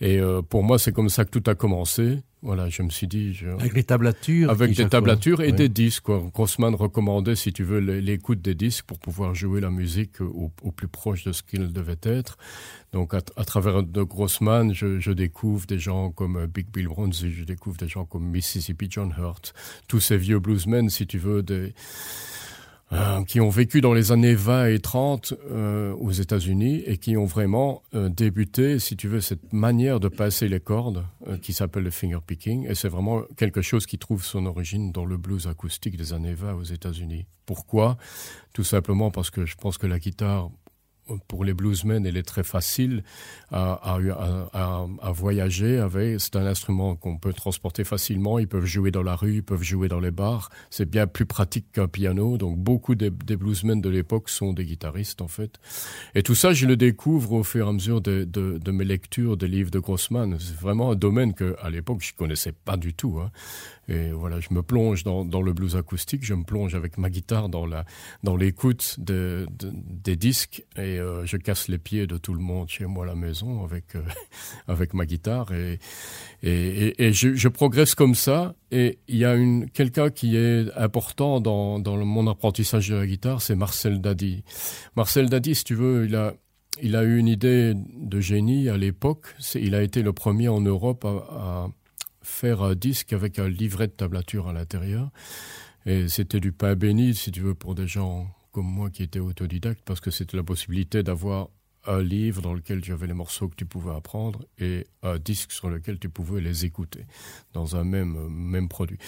Et 0.00 0.18
euh, 0.18 0.42
pour 0.42 0.64
moi 0.64 0.80
c'est 0.80 0.92
comme 0.92 1.08
ça 1.08 1.24
que 1.24 1.30
tout 1.30 1.48
a 1.48 1.54
commencé. 1.54 2.18
Voilà 2.42 2.68
je 2.68 2.82
me 2.82 2.90
suis 2.90 3.06
dit 3.06 3.32
je... 3.32 3.46
avec 3.46 3.74
les 3.74 3.84
tablatures 3.84 4.50
avec 4.50 4.74
des 4.74 4.88
tablatures 4.88 5.40
et 5.42 5.52
des 5.52 5.68
disques 5.68 6.02
quoi. 6.02 6.20
grossman 6.34 6.74
recommandait 6.74 7.36
si 7.36 7.52
tu 7.52 7.62
veux 7.62 7.78
l'écoute 7.78 8.42
des 8.42 8.56
disques 8.56 8.84
pour 8.84 8.98
pouvoir 8.98 9.36
jouer 9.36 9.60
la 9.60 9.70
musique 9.70 10.20
au, 10.20 10.50
au 10.62 10.72
plus 10.72 10.88
proche 10.88 11.22
de 11.22 11.30
ce 11.30 11.44
qu'il 11.44 11.72
devait 11.72 12.00
être 12.02 12.36
donc 12.92 13.14
à, 13.14 13.44
travers 13.44 13.82
de 13.82 14.02
grossman 14.02 14.72
je, 14.74 15.12
découvre 15.12 15.66
des 15.66 15.78
gens 15.78 16.10
comme 16.10 16.36
euh, 16.36 16.46
big 16.46 16.66
bill 16.70 16.88
bronzy 16.88 17.32
je 17.32 17.44
découvre 17.44 17.76
des 17.76 17.88
gens 17.88 18.04
comme 18.04 18.24
mississippi 18.24 18.86
john 18.90 19.14
hurt 19.18 19.54
tous 19.88 20.00
ces 20.00 20.16
vieux 20.16 20.38
bluesmen 20.38 20.88
si 20.90 21.06
tu 21.06 21.18
veux 21.18 21.42
Euh, 22.92 23.24
qui 23.24 23.40
ont 23.40 23.48
vécu 23.48 23.80
dans 23.80 23.94
les 23.94 24.12
années 24.12 24.34
20 24.34 24.66
et 24.66 24.78
30 24.78 25.32
euh, 25.50 25.94
aux 25.94 26.10
États-Unis 26.10 26.82
et 26.84 26.98
qui 26.98 27.16
ont 27.16 27.24
vraiment 27.24 27.82
débuté, 27.94 28.78
si 28.78 28.98
tu 28.98 29.08
veux, 29.08 29.22
cette 29.22 29.54
manière 29.54 29.98
de 29.98 30.08
passer 30.08 30.46
les 30.46 30.60
cordes 30.60 31.06
qui 31.40 31.54
s'appelle 31.54 31.84
le 31.84 31.90
fingerpicking. 31.90 32.68
Et 32.68 32.74
c'est 32.74 32.90
vraiment 32.90 33.22
quelque 33.38 33.62
chose 33.62 33.86
qui 33.86 33.96
trouve 33.96 34.22
son 34.22 34.44
origine 34.44 34.92
dans 34.92 35.06
le 35.06 35.16
blues 35.16 35.46
acoustique 35.46 35.96
des 35.96 36.12
années 36.12 36.34
20 36.34 36.52
aux 36.52 36.64
États-Unis. 36.64 37.24
Pourquoi? 37.46 37.96
Tout 38.52 38.64
simplement 38.64 39.10
parce 39.10 39.30
que 39.30 39.46
je 39.46 39.56
pense 39.56 39.78
que 39.78 39.86
la 39.86 39.98
guitare 39.98 40.50
pour 41.28 41.44
les 41.44 41.52
bluesmen 41.52 42.06
elle 42.06 42.16
est 42.16 42.22
très 42.22 42.44
facile 42.44 43.02
à, 43.50 43.98
à, 44.52 44.86
à, 45.02 45.12
voyager 45.12 45.86
c'est 46.18 46.36
un 46.36 46.46
instrument 46.46 46.96
qu'on 46.96 47.18
peut 47.18 47.32
transporter 47.32 47.84
facilement. 47.84 48.38
Ils 48.38 48.48
peuvent 48.48 48.64
jouer 48.64 48.90
dans 48.90 49.02
la 49.02 49.14
rue 49.14 49.36
ils 49.36 49.42
peuvent 49.42 49.62
jouer 49.62 49.88
dans 49.88 50.00
les 50.00 50.10
bars. 50.10 50.50
C'est 50.70 50.88
bien 50.88 51.06
plus 51.06 51.26
pratique 51.26 51.72
qu'un 51.72 51.88
piano. 51.88 52.38
Donc 52.38 52.58
beaucoup 52.58 52.94
des, 52.94 53.10
des 53.10 53.36
bluesmen 53.36 53.80
de 53.80 53.88
l'époque 53.88 54.28
sont 54.28 54.52
des 54.52 54.64
guitaristes 54.64 55.20
en 55.20 55.28
fait. 55.28 55.58
Et 56.14 56.22
tout 56.22 56.34
ça 56.34 56.52
je 56.52 56.66
le 56.66 56.76
découvre 56.76 57.32
au 57.32 57.44
fur 57.44 57.66
et 57.66 57.68
à 57.68 57.72
mesure 57.72 58.00
de, 58.00 58.24
de, 58.24 58.70
mes 58.70 58.84
lectures 58.84 59.36
des 59.36 59.48
livres 59.48 59.70
de 59.70 59.78
grossman. 59.78 60.36
C'est 60.38 60.56
vraiment 60.56 60.92
un 60.92 60.94
domaine 60.94 61.34
que 61.34 61.56
à 61.60 61.70
l'époque 61.70 62.02
je 62.02 62.14
connaissais 62.14 62.52
pas 62.52 62.76
du 62.76 62.94
tout 62.94 63.18
hein. 63.20 63.30
Et 63.88 64.10
voilà 64.12 64.38
je 64.40 64.48
me 64.54 64.62
plonge 64.62 65.02
dans, 65.02 65.24
dans 65.24 65.42
le 65.42 65.52
blues 65.52 65.76
acoustique. 65.76 66.24
Je 66.24 66.34
me 66.34 66.44
plonge 66.44 66.74
avec 66.74 66.98
ma 66.98 67.10
guitare 67.10 67.48
dans 67.48 67.66
la 67.66 67.84
dans 68.22 68.36
l'écoute 68.36 68.96
de, 68.98 69.46
des 69.50 70.16
disques. 70.16 70.64
Et 70.76 70.91
et 70.92 70.98
euh, 70.98 71.26
je 71.26 71.36
casse 71.36 71.68
les 71.68 71.78
pieds 71.78 72.06
de 72.06 72.16
tout 72.16 72.34
le 72.34 72.40
monde 72.40 72.68
chez 72.68 72.86
moi 72.86 73.04
à 73.04 73.08
la 73.08 73.14
maison 73.14 73.64
avec 73.64 73.94
euh, 73.96 74.02
avec 74.68 74.94
ma 74.94 75.06
guitare 75.06 75.52
et 75.52 75.78
et, 76.44 77.12
je, 77.12 77.48
progresse 77.48 77.94
comme 77.94 78.16
ça. 78.16 78.56
Et 78.72 78.98
il 79.06 79.16
y 79.16 79.24
a 79.24 79.34
une 79.34 79.70
quelqu'un 79.70 80.10
qui 80.10 80.36
est 80.36 80.66
important 80.76 81.40
dans 81.40 81.78
dans 81.78 81.96
mon 82.04 82.26
apprentissage 82.26 82.88
de 82.88 82.96
la 82.96 83.06
guitare 83.06 83.40
c'est 83.42 83.54
Marcel 83.54 84.00
Dadi. 84.00 84.44
Marcel 84.96 85.28
Dadi 85.28 85.54
si 85.54 85.64
tu 85.64 85.74
veux 85.74 86.06
il 86.06 86.16
a 86.16 86.34
il 86.80 86.96
a 86.96 87.04
eu 87.04 87.18
une 87.18 87.28
idée 87.28 87.74
de 87.74 88.20
génie 88.20 88.68
à 88.68 88.76
l'époque. 88.76 89.26
Il 89.54 89.74
a 89.74 89.82
été 89.82 90.02
le 90.02 90.12
premier 90.12 90.48
en 90.48 90.60
Europe 90.60 91.04
à, 91.04 91.08
à 91.08 91.68
faire 92.22 92.62
un 92.62 92.74
disque 92.74 93.12
avec 93.12 93.38
un 93.38 93.48
livret 93.48 93.88
de 93.88 93.92
tablature 93.92 94.48
à 94.48 94.52
l'intérieur. 94.52 95.10
Et 95.84 96.08
c'était 96.08 96.40
du 96.40 96.52
pain 96.52 96.74
béni 96.74 97.14
si 97.14 97.30
tu 97.30 97.40
veux 97.40 97.54
pour 97.54 97.74
des 97.74 97.86
gens 97.86 98.28
comme 98.52 98.66
moi 98.66 98.90
qui 98.90 99.02
étais 99.02 99.18
autodidacte 99.18 99.82
parce 99.84 100.00
que 100.00 100.10
c'était 100.10 100.36
la 100.36 100.44
possibilité 100.44 101.02
d'avoir 101.02 101.48
un 101.86 102.02
livre 102.02 102.42
dans 102.42 102.54
lequel 102.54 102.80
tu 102.80 102.92
avais 102.92 103.06
les 103.06 103.14
morceaux 103.14 103.48
que 103.48 103.56
tu 103.56 103.64
pouvais 103.64 103.92
apprendre 103.92 104.44
et 104.58 104.86
un 105.02 105.18
disque 105.18 105.50
sur 105.50 105.68
lequel 105.68 105.98
tu 105.98 106.08
pouvais 106.08 106.40
les 106.40 106.64
écouter 106.64 107.06
dans 107.54 107.74
un 107.74 107.82
même 107.82 108.28
même 108.28 108.68
produit. 108.68 108.98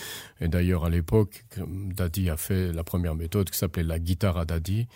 Et 0.40 0.48
d'ailleurs 0.48 0.84
à 0.84 0.90
l'époque 0.90 1.44
Daddy 1.56 2.30
a 2.30 2.36
fait 2.36 2.72
la 2.72 2.82
première 2.82 3.14
méthode 3.14 3.48
qui 3.48 3.58
s'appelait 3.58 3.84
la 3.84 4.00
guitare 4.00 4.38
à 4.38 4.44
Daddy 4.44 4.88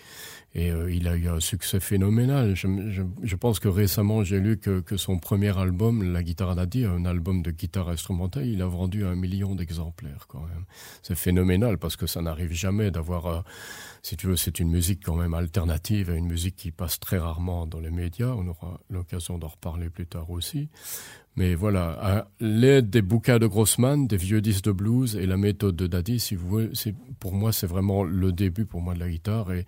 et 0.55 0.71
euh, 0.71 0.91
il 0.91 1.07
a 1.07 1.15
eu 1.15 1.29
un 1.29 1.39
succès 1.39 1.79
phénoménal. 1.79 2.55
Je, 2.55 2.67
je, 3.21 3.35
pense 3.35 3.59
que 3.59 3.69
récemment 3.69 4.23
j'ai 4.23 4.39
lu 4.39 4.57
que, 4.57 4.81
que 4.81 4.97
son 4.97 5.17
premier 5.17 5.57
album 5.57 6.11
la 6.11 6.21
guitare 6.21 6.49
à 6.49 6.55
Daddy 6.55 6.83
un 6.83 7.05
album 7.05 7.41
de 7.41 7.51
guitare 7.51 7.89
instrumentale 7.89 8.45
il 8.45 8.61
a 8.61 8.67
vendu 8.67 9.05
un 9.05 9.15
million 9.15 9.55
d'exemplaires 9.55 10.25
quand 10.27 10.41
même. 10.41 10.65
C'est 11.01 11.15
phénoménal 11.15 11.77
parce 11.77 11.95
que 11.95 12.07
ça 12.07 12.21
n'arrive 12.21 12.51
jamais 12.51 12.91
d'avoir 12.91 13.25
euh, 13.27 13.41
si 14.01 14.17
tu 14.17 14.27
veux 14.27 14.35
c'est 14.35 14.59
une 14.59 14.69
musique 14.69 15.01
quand 15.03 15.15
même 15.15 15.33
alternative 15.33 16.09
et 16.09 16.15
une 16.15 16.27
musique 16.27 16.55
qui 16.55 16.71
passe 16.71 16.99
très 16.99 17.17
rarement 17.17 17.67
dans 17.67 17.79
les 17.79 17.91
médias. 17.91 18.33
On 18.37 18.47
aura 18.47 18.79
l'occasion 18.89 19.37
d'en 19.37 19.47
reparler 19.47 19.89
plus 19.89 20.07
tard 20.07 20.29
aussi. 20.29 20.69
Mais 21.35 21.55
voilà 21.55 21.91
à 22.01 22.27
l'aide 22.39 22.89
des 22.89 23.01
bouquins 23.01 23.39
de 23.39 23.47
grossman 23.47 24.07
des 24.07 24.17
vieux 24.17 24.41
disques 24.41 24.65
de 24.65 24.71
blues 24.71 25.15
et 25.15 25.25
la 25.25 25.37
méthode 25.37 25.75
de 25.75 25.87
daddy 25.87 26.19
si 26.19 26.37
pour 27.19 27.33
moi 27.33 27.53
c'est 27.53 27.67
vraiment 27.67 28.03
le 28.03 28.31
début 28.31 28.65
pour 28.65 28.81
moi 28.81 28.93
de 28.93 28.99
la 28.99 29.09
guitare 29.09 29.53
et 29.53 29.65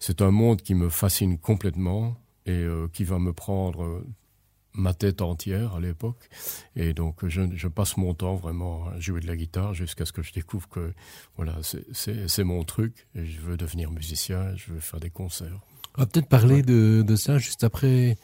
c'est 0.00 0.20
un 0.22 0.30
monde 0.30 0.60
qui 0.60 0.74
me 0.74 0.88
fascine 0.88 1.38
complètement 1.38 2.16
et 2.46 2.52
euh, 2.52 2.88
qui 2.92 3.04
va 3.04 3.18
me 3.18 3.32
prendre 3.32 4.04
ma 4.74 4.92
tête 4.94 5.22
entière 5.22 5.74
à 5.74 5.80
l'époque. 5.80 6.28
Et 6.76 6.92
donc 6.92 7.26
je, 7.26 7.42
je 7.54 7.68
passe 7.68 7.96
mon 7.96 8.14
temps 8.14 8.34
vraiment 8.34 8.88
à 8.88 8.98
jouer 9.00 9.20
de 9.20 9.26
la 9.26 9.36
guitare 9.36 9.74
jusqu'à 9.74 10.04
ce 10.04 10.12
que 10.12 10.22
je 10.22 10.32
découvre 10.32 10.68
que 10.68 10.92
voilà 11.36 11.58
c'est 11.92 12.44
mon 12.44 12.64
truc 12.64 13.06
et 13.14 13.24
je 13.24 13.40
veux 13.40 13.56
devenir 13.56 13.90
musicien 13.90 14.54
je 14.56 14.72
veux 14.72 14.80
faire 14.80 15.00
des 15.00 15.10
concerts. 15.10 15.60
On 15.96 16.02
va 16.02 16.06
peut-être 16.06 16.28
parler 16.28 16.56
ouais. 16.56 16.62
de, 16.62 17.04
de 17.06 17.16
ça 17.16 17.38
juste 17.38 17.62
après 17.62 18.16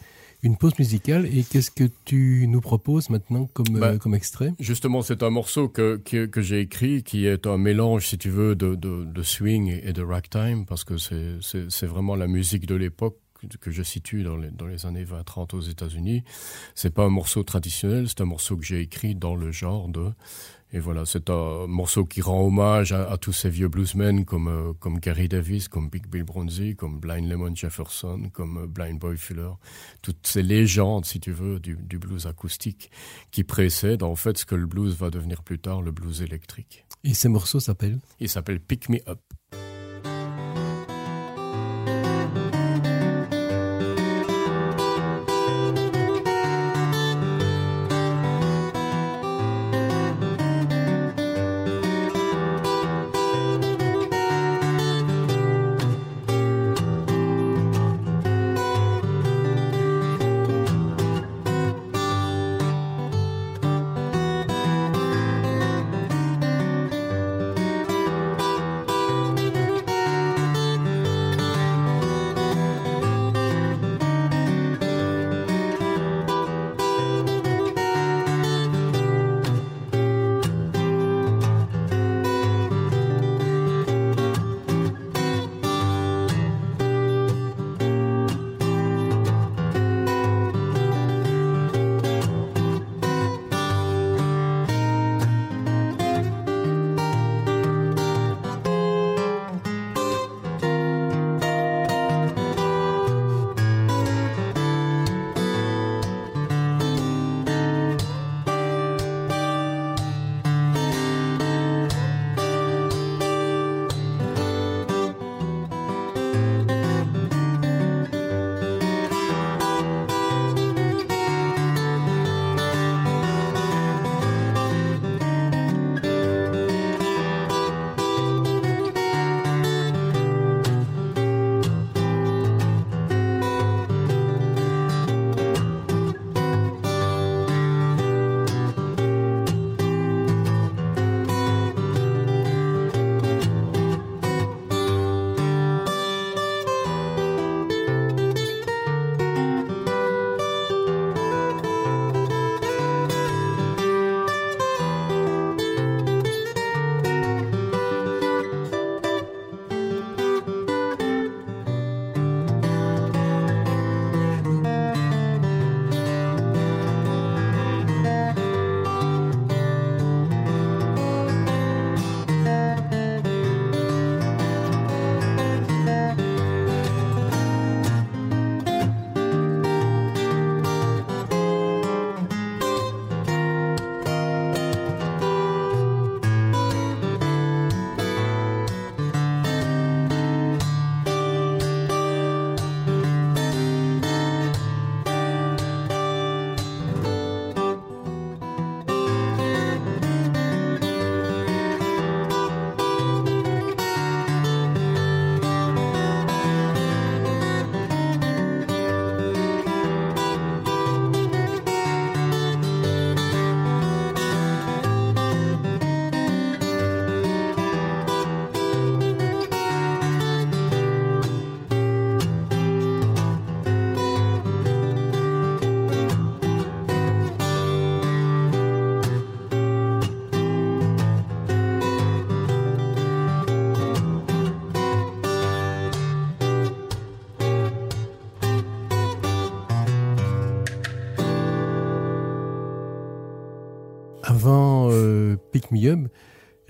une 0.42 0.56
pause 0.56 0.78
musicale. 0.78 1.26
Et 1.26 1.44
qu'est-ce 1.44 1.70
que 1.70 1.84
tu 2.04 2.46
nous 2.48 2.60
proposes 2.60 3.10
maintenant 3.10 3.46
comme, 3.52 3.78
bah, 3.78 3.88
euh, 3.88 3.98
comme 3.98 4.14
extrait? 4.14 4.52
justement 4.58 5.02
c'est 5.02 5.22
un 5.22 5.30
morceau 5.30 5.68
que, 5.68 6.00
que, 6.04 6.26
que 6.26 6.40
j'ai 6.40 6.60
écrit 6.60 7.02
qui 7.02 7.26
est 7.26 7.46
un 7.46 7.58
mélange 7.58 8.06
si 8.06 8.18
tu 8.18 8.30
veux 8.30 8.54
de, 8.56 8.74
de, 8.74 9.04
de 9.04 9.22
swing 9.22 9.80
et 9.84 9.92
de 9.92 10.02
ragtime 10.02 10.66
parce 10.66 10.84
que 10.84 10.96
c'est 10.98 11.86
vraiment 11.86 12.16
la 12.16 12.26
musique 12.26 12.66
de 12.66 12.74
l'époque 12.74 13.18
que 13.60 13.70
je 13.70 13.82
situe 13.82 14.22
dans 14.22 14.36
les, 14.36 14.50
dans 14.50 14.66
les 14.66 14.86
années 14.86 15.04
20 15.04 15.24
30 15.24 15.54
aux 15.54 15.60
états 15.60 15.88
unis 15.88 16.22
c'est 16.74 16.94
pas 16.94 17.04
un 17.04 17.10
morceau 17.10 17.42
traditionnel 17.42 18.08
c'est 18.08 18.20
un 18.20 18.26
morceau 18.26 18.56
que 18.56 18.64
j'ai 18.64 18.80
écrit 18.80 19.14
dans 19.14 19.34
le 19.34 19.50
genre 19.50 19.88
de 19.88 20.12
et 20.72 20.78
voilà 20.78 21.04
c'est 21.04 21.30
un 21.30 21.66
morceau 21.66 22.04
qui 22.04 22.20
rend 22.20 22.46
hommage 22.46 22.92
à, 22.92 23.10
à 23.10 23.16
tous 23.16 23.32
ces 23.32 23.50
vieux 23.50 23.68
bluesmen 23.68 24.24
comme 24.24 24.48
euh, 24.48 24.72
comme 24.78 25.00
Gary 25.00 25.28
Davis 25.28 25.66
comme 25.68 25.88
big 25.88 26.06
bill 26.06 26.22
bronzy 26.22 26.76
comme 26.76 27.00
blind 27.00 27.28
lemon 27.28 27.54
jefferson 27.54 28.30
comme 28.32 28.58
euh, 28.58 28.66
blind 28.66 28.98
boy 28.98 29.16
fuller. 29.16 29.50
Toutes 30.00 30.26
ces 30.26 30.42
légendes 30.42 31.04
si 31.04 31.18
tu 31.18 31.32
veux 31.32 31.58
du, 31.58 31.76
du 31.76 31.98
blues 31.98 32.26
acoustique 32.26 32.90
qui 33.32 33.42
précède 33.42 34.02
en 34.02 34.14
fait 34.14 34.38
ce 34.38 34.46
que 34.46 34.54
le 34.54 34.66
blues 34.66 34.94
va 34.94 35.10
devenir 35.10 35.42
plus 35.42 35.58
tard 35.58 35.82
le 35.82 35.90
blues 35.90 36.22
électrique. 36.22 36.86
Et 37.02 37.14
ces 37.14 37.28
morceaux 37.28 37.60
s'appellent? 37.60 37.98
Il 38.20 38.28
s'appelle 38.28 38.60
pick 38.60 38.88
me 38.88 38.98
up 39.08 39.20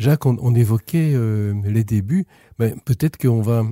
Jacques, 0.00 0.24
on, 0.24 0.54
évoquait 0.54 1.12
euh, 1.14 1.52
les 1.64 1.84
débuts. 1.84 2.26
Mais 2.58 2.74
peut-être 2.86 3.18
qu'on 3.18 3.42
va 3.42 3.64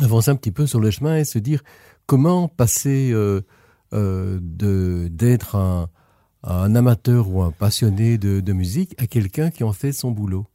avancer 0.00 0.30
un 0.30 0.36
petit 0.36 0.52
peu 0.52 0.66
sur 0.66 0.78
le 0.78 0.90
chemin 0.90 1.16
et 1.16 1.24
se 1.24 1.38
dire 1.38 1.62
comment 2.06 2.48
passer 2.48 3.10
euh, 3.12 3.40
euh, 3.94 4.38
de 4.42 5.08
d'être 5.10 5.56
un, 5.56 5.88
un 6.42 6.74
amateur 6.74 7.30
ou 7.30 7.42
un 7.42 7.50
passionné 7.50 8.18
de, 8.18 8.40
de 8.40 8.52
musique 8.52 8.94
à 9.00 9.06
quelqu'un 9.06 9.50
qui 9.50 9.64
en 9.64 9.72
fait 9.72 9.92
son 9.92 10.10
boulot. 10.10 10.46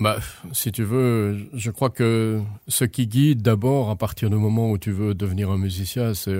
Bah, 0.00 0.18
si 0.52 0.72
tu 0.72 0.82
veux, 0.82 1.48
je 1.54 1.70
crois 1.70 1.90
que 1.90 2.42
ce 2.68 2.84
qui 2.84 3.06
guide 3.06 3.42
d'abord 3.42 3.90
à 3.90 3.96
partir 3.96 4.28
du 4.28 4.36
moment 4.36 4.70
où 4.70 4.76
tu 4.76 4.90
veux 4.90 5.14
devenir 5.14 5.50
un 5.50 5.56
musicien, 5.56 6.14
c'est 6.14 6.36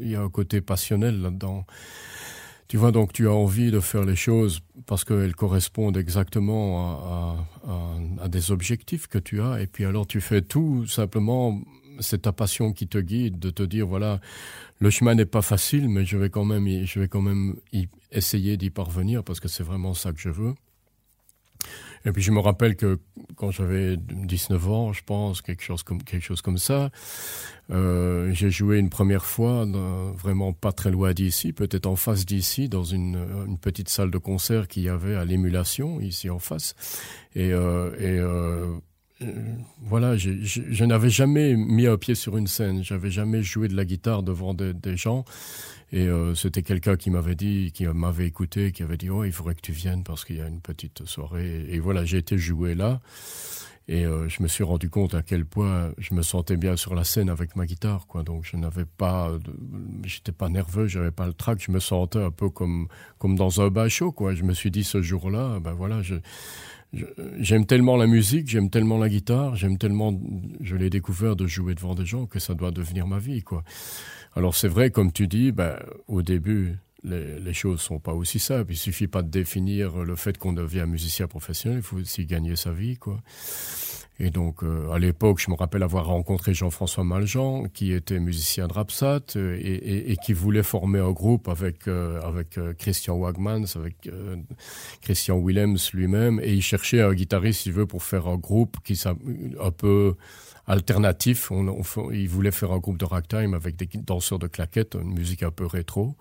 il 0.00 0.10
y 0.10 0.16
a 0.16 0.20
un 0.20 0.28
côté 0.28 0.60
passionnel 0.60 1.22
là-dedans. 1.22 1.64
Tu 2.68 2.76
vois, 2.76 2.92
donc 2.92 3.14
tu 3.14 3.26
as 3.26 3.32
envie 3.32 3.70
de 3.70 3.80
faire 3.80 4.04
les 4.04 4.14
choses 4.14 4.60
parce 4.84 5.02
qu'elles 5.02 5.34
correspondent 5.34 5.96
exactement 5.96 7.46
à, 7.66 8.28
des 8.28 8.50
objectifs 8.50 9.06
que 9.06 9.18
tu 9.18 9.40
as, 9.40 9.62
et 9.62 9.66
puis 9.66 9.86
alors 9.86 10.06
tu 10.06 10.20
fais 10.20 10.42
tout 10.42 10.86
simplement, 10.86 11.62
c'est 12.00 12.22
ta 12.22 12.32
passion 12.32 12.74
qui 12.74 12.86
te 12.86 12.98
guide, 12.98 13.38
de 13.38 13.48
te 13.48 13.62
dire 13.62 13.86
voilà, 13.86 14.20
le 14.80 14.90
chemin 14.90 15.14
n'est 15.14 15.24
pas 15.24 15.40
facile, 15.40 15.88
mais 15.88 16.04
je 16.04 16.18
vais 16.18 16.28
quand 16.28 16.44
même, 16.44 16.84
je 16.84 17.00
vais 17.00 17.08
quand 17.08 17.22
même 17.22 17.56
y 17.72 17.88
essayer 18.12 18.58
d'y 18.58 18.68
parvenir 18.68 19.24
parce 19.24 19.40
que 19.40 19.48
c'est 19.48 19.64
vraiment 19.64 19.94
ça 19.94 20.12
que 20.12 20.20
je 20.20 20.28
veux. 20.28 20.54
Et 22.04 22.12
puis 22.12 22.22
je 22.22 22.30
me 22.30 22.40
rappelle 22.40 22.76
que 22.76 22.98
quand 23.36 23.50
j'avais 23.50 23.96
19 23.96 24.70
ans, 24.70 24.92
je 24.92 25.02
pense, 25.04 25.42
quelque 25.42 25.62
chose 25.62 25.82
comme, 25.82 26.02
quelque 26.02 26.24
chose 26.24 26.42
comme 26.42 26.58
ça, 26.58 26.90
euh, 27.70 28.32
j'ai 28.32 28.50
joué 28.50 28.78
une 28.78 28.88
première 28.88 29.24
fois, 29.24 29.66
vraiment 30.16 30.52
pas 30.52 30.72
très 30.72 30.90
loin 30.90 31.12
d'ici, 31.12 31.52
peut-être 31.52 31.86
en 31.86 31.96
face 31.96 32.24
d'ici, 32.24 32.68
dans 32.68 32.84
une, 32.84 33.58
petite 33.60 33.88
salle 33.88 34.10
de 34.10 34.18
concert 34.18 34.68
qu'il 34.68 34.84
y 34.84 34.88
avait 34.88 35.16
à 35.16 35.24
l'émulation, 35.24 36.00
ici 36.00 36.30
en 36.30 36.38
face. 36.38 36.74
Et, 37.34 37.52
euh, 37.52 38.78
euh, 39.20 39.34
voilà, 39.82 40.16
je, 40.16 40.84
n'avais 40.84 41.10
jamais 41.10 41.56
mis 41.56 41.86
un 41.86 41.96
pied 41.96 42.14
sur 42.14 42.36
une 42.36 42.46
scène, 42.46 42.84
j'avais 42.84 43.10
jamais 43.10 43.42
joué 43.42 43.68
de 43.68 43.76
la 43.76 43.84
guitare 43.84 44.22
devant 44.22 44.54
de, 44.54 44.72
des 44.72 44.96
gens. 44.96 45.24
Et 45.90 46.06
euh, 46.06 46.34
c'était 46.34 46.62
quelqu'un 46.62 46.96
qui 46.96 47.10
m'avait 47.10 47.34
dit, 47.34 47.72
qui 47.72 47.86
m'avait 47.86 48.26
écouté, 48.26 48.72
qui 48.72 48.82
avait 48.82 48.98
dit 48.98 49.08
oh 49.10 49.24
il 49.24 49.32
faudrait 49.32 49.54
que 49.54 49.62
tu 49.62 49.72
viennes 49.72 50.04
parce 50.04 50.24
qu'il 50.24 50.36
y 50.36 50.40
a 50.40 50.46
une 50.46 50.60
petite 50.60 51.04
soirée. 51.06 51.66
Et 51.68 51.78
voilà, 51.78 52.04
j'ai 52.04 52.18
été 52.18 52.36
joué 52.36 52.74
là. 52.74 53.00
Et 53.90 54.04
euh, 54.04 54.28
je 54.28 54.42
me 54.42 54.48
suis 54.48 54.64
rendu 54.64 54.90
compte 54.90 55.14
à 55.14 55.22
quel 55.22 55.46
point 55.46 55.92
je 55.96 56.12
me 56.12 56.20
sentais 56.20 56.58
bien 56.58 56.76
sur 56.76 56.94
la 56.94 57.04
scène 57.04 57.30
avec 57.30 57.56
ma 57.56 57.64
guitare, 57.64 58.06
quoi. 58.06 58.22
Donc 58.22 58.44
je 58.44 58.58
n'avais 58.58 58.84
pas, 58.84 59.32
j'étais 60.04 60.32
pas 60.32 60.50
nerveux, 60.50 60.86
j'avais 60.88 61.10
pas 61.10 61.26
le 61.26 61.32
trac, 61.32 61.58
je 61.58 61.72
me 61.72 61.80
sentais 61.80 62.22
un 62.22 62.30
peu 62.30 62.50
comme 62.50 62.88
comme 63.16 63.34
dans 63.34 63.62
un 63.62 63.68
bachot, 63.70 64.12
quoi. 64.12 64.34
Je 64.34 64.42
me 64.42 64.52
suis 64.52 64.70
dit 64.70 64.84
ce 64.84 65.00
jour-là, 65.00 65.58
ben 65.60 65.72
voilà, 65.72 66.02
j'aime 67.38 67.66
tellement 67.66 67.96
la 67.96 68.06
musique, 68.06 68.48
j'aime 68.48 68.68
tellement 68.70 68.98
la 68.98 69.08
guitare, 69.08 69.56
j'aime 69.56 69.78
tellement, 69.78 70.18
je 70.60 70.76
l'ai 70.76 70.90
découvert 70.90 71.36
de 71.36 71.46
jouer 71.46 71.74
devant 71.74 71.94
des 71.94 72.06
gens 72.06 72.26
que 72.26 72.38
ça 72.38 72.54
doit 72.54 72.70
devenir 72.70 73.06
ma 73.06 73.18
vie, 73.18 73.42
quoi. 73.42 73.64
Alors 74.36 74.54
c'est 74.54 74.68
vrai, 74.68 74.90
comme 74.90 75.12
tu 75.12 75.26
dis, 75.26 75.52
ben, 75.52 75.78
au 76.06 76.22
début, 76.22 76.76
les, 77.04 77.52
choses 77.52 77.80
sont 77.80 77.98
pas 77.98 78.12
aussi 78.12 78.38
simples. 78.38 78.72
Il 78.72 78.76
suffit 78.76 79.06
pas 79.06 79.22
de 79.22 79.28
définir 79.28 80.04
le 80.04 80.16
fait 80.16 80.36
qu'on 80.38 80.52
devient 80.52 80.84
musicien 80.86 81.26
professionnel, 81.26 81.78
il 81.78 81.82
faut 81.82 81.96
aussi 81.96 82.26
gagner 82.26 82.56
sa 82.56 82.72
vie, 82.72 82.96
quoi. 82.96 83.20
Et 84.20 84.30
donc, 84.30 84.64
euh, 84.64 84.90
à 84.90 84.98
l'époque, 84.98 85.38
je 85.38 85.48
me 85.48 85.54
rappelle 85.54 85.84
avoir 85.84 86.06
rencontré 86.06 86.52
Jean-François 86.52 87.04
Maljean, 87.04 87.68
qui 87.72 87.92
était 87.92 88.18
musicien 88.18 88.66
de 88.66 88.72
Rapsat 88.72 89.36
euh, 89.36 89.56
et, 89.62 90.16
qui 90.24 90.32
voulait 90.32 90.64
former 90.64 90.98
un 90.98 91.12
groupe 91.12 91.46
avec, 91.46 91.86
euh, 91.86 92.20
avec 92.22 92.58
Christian 92.78 93.16
Wagmans, 93.16 93.76
avec 93.76 94.10
Christian 95.02 95.38
Willems 95.38 95.78
lui-même. 95.92 96.40
Et 96.42 96.52
il 96.52 96.62
cherchait 96.62 97.00
un 97.00 97.14
guitariste, 97.14 97.60
si 97.60 97.70
veut, 97.70 97.86
pour 97.86 98.02
faire 98.02 98.26
un 98.26 98.36
groupe 98.36 98.78
qui 98.82 99.00
un 99.06 99.70
peu 99.70 100.16
alternatif. 100.68 101.50
On, 101.50 101.66
on, 101.68 102.10
il 102.12 102.28
voulait 102.28 102.52
faire 102.52 102.70
un 102.70 102.78
groupe 102.78 102.98
de 102.98 103.04
ragtime 103.04 103.54
avec 103.54 103.74
des 103.76 103.88
danseurs 103.94 104.38
de 104.38 104.46
claquettes, 104.46 104.94
une 104.94 105.14
musique 105.14 105.42
un 105.42 105.50
peu 105.50 105.66
rétro. 105.66 106.14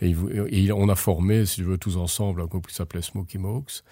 Et, 0.00 0.14
et 0.48 0.72
on 0.72 0.88
a 0.88 0.94
formé, 0.94 1.44
si 1.44 1.56
tu 1.56 1.64
veux, 1.64 1.76
tous 1.76 1.96
ensemble, 1.96 2.40
un 2.40 2.46
groupe 2.46 2.68
qui 2.68 2.74
s'appelait 2.74 3.02
Smoky 3.02 3.38
Mokes. 3.38 3.82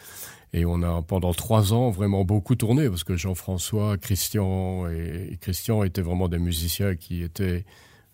Et 0.52 0.64
on 0.64 0.82
a 0.82 1.02
pendant 1.02 1.34
trois 1.34 1.74
ans 1.74 1.90
vraiment 1.90 2.24
beaucoup 2.24 2.54
tourné 2.54 2.88
parce 2.88 3.04
que 3.04 3.16
Jean-François, 3.16 3.98
Christian 3.98 4.88
et 4.88 5.36
Christian 5.40 5.82
étaient 5.82 6.02
vraiment 6.02 6.28
des 6.28 6.38
musiciens 6.38 6.94
qui 6.94 7.22
étaient 7.22 7.66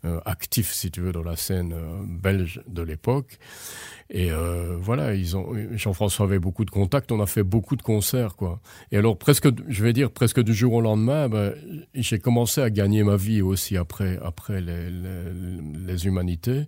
euh, 0.05 0.21
actifs, 0.25 0.73
si 0.73 0.91
tu 0.91 1.01
veux, 1.01 1.13
dans 1.13 1.23
la 1.23 1.37
scène 1.37 1.73
euh, 1.73 2.03
belge 2.05 2.61
de 2.67 2.83
l'époque. 2.83 3.39
Et 4.11 4.33
euh, 4.33 4.77
voilà, 4.81 5.15
ils 5.15 5.37
ont 5.37 5.55
Jean-François 5.73 6.27
avait 6.27 6.41
beaucoup 6.41 6.65
de 6.65 6.71
contacts, 6.71 7.13
on 7.13 7.21
a 7.21 7.27
fait 7.27 7.45
beaucoup 7.45 7.77
de 7.77 7.83
concerts, 7.83 8.35
quoi. 8.35 8.61
Et 8.91 8.97
alors 8.97 9.17
presque, 9.17 9.49
je 9.69 9.85
vais 9.85 9.93
dire 9.93 10.11
presque 10.11 10.41
du 10.41 10.55
jour 10.55 10.73
au 10.75 10.81
lendemain, 10.81 11.29
ben, 11.29 11.55
j'ai 11.95 12.19
commencé 12.19 12.61
à 12.61 12.69
gagner 12.69 13.05
ma 13.05 13.17
vie 13.17 13.43
aussi 13.43 13.77
après 13.77 14.19
après 14.23 14.61
les, 14.61 14.91
les, 14.91 15.87
les 15.87 16.07
humanités. 16.07 16.67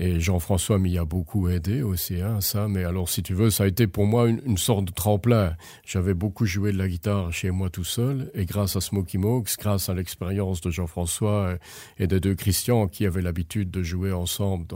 Et 0.00 0.20
Jean-François 0.20 0.78
m'y 0.78 0.96
a 0.96 1.04
beaucoup 1.04 1.48
aidé 1.48 1.82
aussi, 1.82 2.20
hein, 2.20 2.40
ça. 2.40 2.68
Mais 2.68 2.84
alors, 2.84 3.08
si 3.08 3.20
tu 3.24 3.34
veux, 3.34 3.50
ça 3.50 3.64
a 3.64 3.66
été 3.66 3.88
pour 3.88 4.06
moi 4.06 4.28
une, 4.28 4.56
sorte 4.56 4.84
de 4.84 4.92
tremplin. 4.92 5.56
J'avais 5.84 6.14
beaucoup 6.14 6.46
joué 6.46 6.70
de 6.70 6.78
la 6.78 6.86
guitare 6.86 7.32
chez 7.32 7.50
moi 7.50 7.68
tout 7.68 7.82
seul. 7.82 8.30
Et 8.32 8.44
grâce 8.44 8.76
à 8.76 8.80
Smoky 8.80 9.18
Mokes, 9.18 9.56
grâce 9.58 9.88
à 9.88 9.94
l'expérience 9.94 10.60
de 10.60 10.70
Jean-François 10.70 11.54
et 11.98 12.06
des 12.06 12.20
deux 12.20 12.36
Christians 12.36 12.86
qui 12.86 13.06
avaient 13.06 13.22
l'habitude 13.22 13.72
de 13.72 13.82
jouer 13.82 14.12
ensemble 14.12 14.66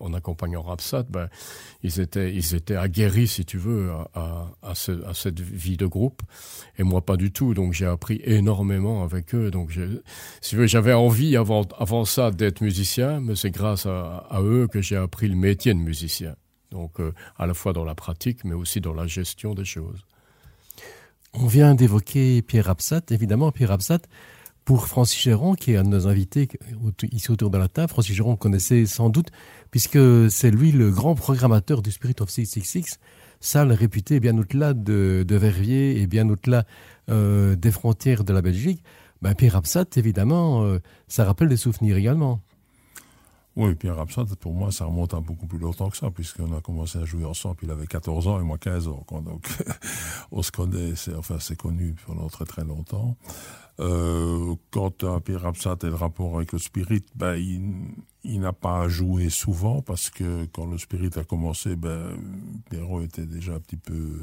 en 0.00 0.12
accompagnant 0.14 0.62
Rapsat, 0.62 1.04
ben, 1.10 1.28
ils 1.84 2.00
étaient, 2.00 2.34
ils 2.34 2.56
étaient 2.56 2.74
aguerris, 2.74 3.28
si 3.28 3.44
tu 3.44 3.58
veux, 3.58 3.92
à, 3.92 4.10
à, 4.14 4.70
à, 4.70 4.74
ce, 4.74 4.90
à 5.06 5.14
cette 5.14 5.38
vie 5.38 5.76
de 5.76 5.86
groupe. 5.86 6.22
Et 6.76 6.82
moi, 6.82 7.02
pas 7.02 7.16
du 7.16 7.30
tout. 7.30 7.54
Donc, 7.54 7.72
j'ai 7.72 7.86
appris 7.86 8.20
énormément 8.24 9.04
avec 9.04 9.32
eux. 9.32 9.52
Donc, 9.52 9.70
si 10.40 10.50
tu 10.50 10.56
veux, 10.56 10.66
j'avais 10.66 10.92
envie 10.92 11.36
avant, 11.36 11.62
avant 11.78 12.04
ça 12.04 12.32
d'être 12.32 12.62
musicien, 12.62 13.20
mais 13.20 13.36
c'est 13.36 13.52
grâce 13.52 13.86
à 13.86 14.40
eux 14.42 14.55
que 14.64 14.80
j'ai 14.80 14.96
appris 14.96 15.28
le 15.28 15.36
métier 15.36 15.74
de 15.74 15.78
musicien. 15.78 16.36
Donc 16.70 17.00
euh, 17.00 17.12
à 17.36 17.46
la 17.46 17.54
fois 17.54 17.72
dans 17.72 17.84
la 17.84 17.94
pratique, 17.94 18.44
mais 18.44 18.54
aussi 18.54 18.80
dans 18.80 18.94
la 18.94 19.06
gestion 19.06 19.54
des 19.54 19.64
choses. 19.64 20.04
On 21.32 21.46
vient 21.46 21.74
d'évoquer 21.74 22.40
Pierre 22.42 22.70
Absat, 22.70 23.02
évidemment 23.10 23.52
Pierre 23.52 23.72
Absat, 23.72 24.00
pour 24.64 24.88
Francis 24.88 25.20
Géron, 25.20 25.54
qui 25.54 25.72
est 25.72 25.76
un 25.76 25.84
de 25.84 25.90
nos 25.90 26.08
invités 26.08 26.48
ici 27.12 27.30
autour 27.30 27.50
de 27.50 27.58
la 27.58 27.68
table. 27.68 27.88
Francis 27.88 28.14
Géron 28.14 28.36
connaissait 28.36 28.84
sans 28.86 29.10
doute, 29.10 29.28
puisque 29.70 29.98
c'est 30.30 30.50
lui 30.50 30.72
le 30.72 30.90
grand 30.90 31.14
programmateur 31.14 31.82
du 31.82 31.92
Spirit 31.92 32.16
of 32.20 32.30
666, 32.30 32.98
salle 33.38 33.72
réputée 33.72 34.18
bien 34.18 34.36
au-delà 34.36 34.74
de, 34.74 35.24
Verviers 35.28 36.00
et 36.00 36.06
bien 36.06 36.28
au-delà 36.28 36.64
euh, 37.10 37.54
des 37.54 37.70
frontières 37.70 38.24
de 38.24 38.32
la 38.32 38.42
Belgique. 38.42 38.82
Ben, 39.22 39.34
Pierre 39.34 39.56
Absat, 39.56 39.86
évidemment, 39.96 40.64
euh, 40.64 40.78
ça 41.06 41.24
rappelle 41.24 41.48
des 41.48 41.56
souvenirs 41.56 41.96
également. 41.96 42.40
Oui, 43.56 43.74
Pierre 43.74 43.98
Absinthe, 43.98 44.34
pour 44.36 44.52
moi, 44.52 44.70
ça 44.70 44.84
remonte 44.84 45.14
à 45.14 45.20
beaucoup 45.20 45.46
plus 45.46 45.58
longtemps 45.58 45.88
que 45.88 45.96
ça, 45.96 46.10
puisqu'on 46.10 46.54
a 46.54 46.60
commencé 46.60 46.98
à 46.98 47.06
jouer 47.06 47.24
ensemble, 47.24 47.56
il 47.62 47.70
avait 47.70 47.86
14 47.86 48.28
ans 48.28 48.38
et 48.38 48.42
moi 48.42 48.58
15 48.58 48.88
ans. 48.88 49.06
Donc, 49.24 49.48
on 50.30 50.42
se 50.42 50.52
connaît, 50.52 50.92
enfin, 51.16 51.38
c'est 51.40 51.56
connu 51.56 51.94
pendant 52.06 52.28
très 52.28 52.44
très 52.44 52.64
longtemps. 52.64 53.16
Euh, 53.80 54.54
quant 54.70 54.92
à 55.02 55.20
Pierre 55.20 55.46
Absinthe 55.46 55.84
et 55.84 55.88
le 55.88 55.94
rapport 55.94 56.36
avec 56.36 56.52
le 56.52 56.58
Spirit, 56.58 57.04
ben, 57.14 57.36
il, 57.36 57.94
il 58.24 58.40
n'a 58.40 58.52
pas 58.52 58.88
joué 58.88 59.30
souvent, 59.30 59.80
parce 59.80 60.10
que 60.10 60.44
quand 60.52 60.66
le 60.66 60.76
Spirit 60.76 61.12
a 61.16 61.24
commencé, 61.24 61.76
ben, 61.76 62.10
Pierrot 62.68 63.00
était 63.00 63.24
déjà 63.24 63.54
un 63.54 63.60
petit 63.60 63.78
peu 63.78 64.18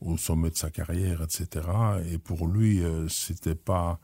au 0.00 0.16
sommet 0.16 0.48
de 0.48 0.56
sa 0.56 0.70
carrière, 0.70 1.22
etc. 1.22 1.66
Et 2.10 2.16
pour 2.16 2.46
lui, 2.46 2.82
euh, 2.82 3.08
c'était 3.08 3.54
pas 3.54 4.00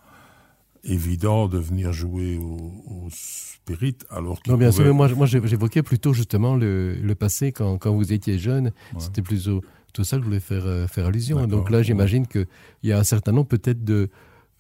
évident 0.84 1.48
de 1.48 1.58
venir 1.58 1.92
jouer 1.92 2.38
au, 2.38 2.72
au 2.86 3.08
spirit 3.10 3.96
alors 4.10 4.40
non 4.46 4.56
bien 4.56 4.70
pouvait... 4.70 4.84
sûr 4.84 4.94
moi, 4.94 5.08
moi 5.08 5.26
j'évoquais 5.26 5.82
plutôt 5.82 6.12
justement 6.12 6.56
le, 6.56 6.94
le 6.94 7.14
passé 7.14 7.52
quand, 7.52 7.78
quand 7.78 7.94
vous 7.94 8.12
étiez 8.12 8.38
jeune 8.38 8.66
ouais. 8.66 9.00
c'était 9.00 9.22
plus 9.22 9.48
au, 9.48 9.62
tout 9.92 10.04
ça 10.04 10.18
je 10.18 10.24
voulais 10.24 10.40
faire 10.40 10.66
euh, 10.66 10.86
faire 10.86 11.06
allusion 11.06 11.46
donc 11.46 11.70
là 11.70 11.82
j'imagine 11.82 12.22
ouais. 12.22 12.28
que 12.28 12.46
il 12.82 12.90
y 12.90 12.92
a 12.92 12.98
un 12.98 13.04
certain 13.04 13.32
nombre 13.32 13.48
peut-être 13.48 13.84
de 13.84 14.10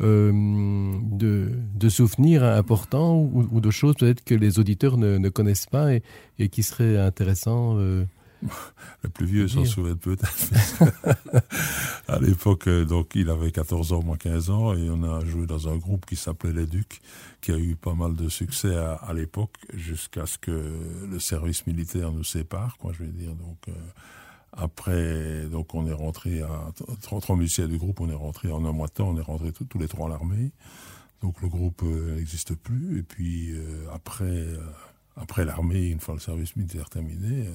euh, 0.02 0.32
de, 1.02 1.52
de 1.76 1.88
souvenirs 1.88 2.42
importants 2.42 3.16
ou, 3.16 3.46
ou 3.52 3.60
de 3.60 3.70
choses 3.70 3.94
peut-être 3.94 4.24
que 4.24 4.34
les 4.34 4.58
auditeurs 4.58 4.96
ne, 4.96 5.18
ne 5.18 5.28
connaissent 5.28 5.66
pas 5.66 5.94
et, 5.94 6.02
et 6.38 6.48
qui 6.48 6.62
seraient 6.62 6.98
intéressants 6.98 7.76
euh, 7.78 8.04
le 9.02 9.08
plus 9.08 9.26
vieux 9.26 9.48
s'en 9.48 9.64
souvient 9.64 9.96
peut-être. 9.96 10.82
À 12.06 12.18
l'époque 12.18 12.68
euh, 12.68 12.84
donc 12.84 13.12
il 13.14 13.30
avait 13.30 13.50
14 13.50 13.92
ans 13.94 14.02
moins 14.02 14.18
15 14.18 14.50
ans 14.50 14.74
et 14.74 14.90
on 14.90 15.02
a 15.02 15.24
joué 15.24 15.46
dans 15.46 15.68
un 15.68 15.76
groupe 15.76 16.04
qui 16.04 16.16
s'appelait 16.16 16.52
les 16.52 16.66
ducs 16.66 17.00
qui 17.40 17.50
a 17.50 17.56
eu 17.56 17.76
pas 17.76 17.94
mal 17.94 18.14
de 18.14 18.28
succès 18.28 18.76
à, 18.76 18.92
à 18.94 19.14
l'époque 19.14 19.56
jusqu'à 19.72 20.26
ce 20.26 20.36
que 20.36 21.06
le 21.10 21.18
service 21.18 21.66
militaire 21.66 22.12
nous 22.12 22.24
sépare 22.24 22.76
quoi 22.78 22.92
je 22.92 23.04
vais 23.04 23.10
dire. 23.10 23.34
Donc 23.34 23.56
euh, 23.68 23.72
après 24.52 25.46
donc 25.46 25.74
on 25.74 25.86
est 25.86 25.92
rentré 25.92 26.42
à 26.42 26.72
33 27.02 27.36
musiciens 27.36 27.68
du 27.68 27.78
groupe 27.78 28.00
on 28.00 28.10
est 28.10 28.14
rentré 28.14 28.52
en 28.52 28.64
un 28.64 28.72
mois 28.72 28.88
de 28.88 28.92
temps 28.92 29.08
on 29.08 29.16
est 29.16 29.22
rentré 29.22 29.52
tous, 29.52 29.64
tous 29.64 29.78
les 29.78 29.88
trois 29.88 30.06
à 30.06 30.10
l'armée. 30.10 30.52
Donc 31.22 31.40
le 31.40 31.48
groupe 31.48 31.82
n'existe 31.82 32.50
euh, 32.50 32.56
plus 32.56 32.98
et 32.98 33.02
puis 33.02 33.52
euh, 33.52 33.86
après 33.94 34.46
après 35.16 35.46
l'armée 35.46 35.88
une 35.88 36.00
fois 36.00 36.14
le 36.14 36.20
service 36.20 36.54
militaire 36.54 36.90
terminé 36.90 37.48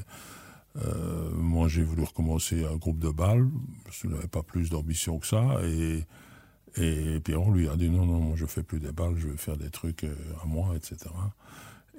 euh, 0.78 1.32
moi, 1.32 1.68
j'ai 1.68 1.84
voulu 1.84 2.04
recommencer 2.04 2.66
un 2.66 2.76
groupe 2.76 3.00
de 3.00 3.10
balles. 3.10 3.50
Je 3.92 4.08
n'avais 4.08 4.28
pas 4.28 4.44
plus 4.44 4.70
d'ambition 4.70 5.20
que 5.20 5.28
ça. 5.28 5.60
Et, 5.64 6.06
et 6.78 7.20
Pierron 7.22 7.52
lui 7.52 7.68
a 7.68 7.76
dit 7.76 7.90
non, 7.90 8.06
non, 8.06 8.20
moi 8.20 8.36
je 8.36 8.46
fais 8.46 8.64
plus 8.64 8.80
des 8.80 8.92
balles, 8.92 9.16
je 9.18 9.28
veux 9.28 9.36
faire 9.36 9.58
des 9.58 9.72
trucs 9.72 10.04
euh, 10.04 10.16
à 10.44 10.46
moi, 10.46 10.76
etc. 10.76 10.98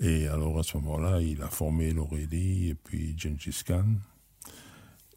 Et 0.00 0.28
alors 0.28 0.58
à 0.58 0.62
ce 0.62 0.76
moment-là, 0.78 1.20
il 1.20 1.42
a 1.42 1.48
formé 1.48 1.92
Laurélie 1.92 2.70
et 2.70 2.74
puis 2.74 3.14
Gengis 3.18 3.62
Khan. 3.66 3.84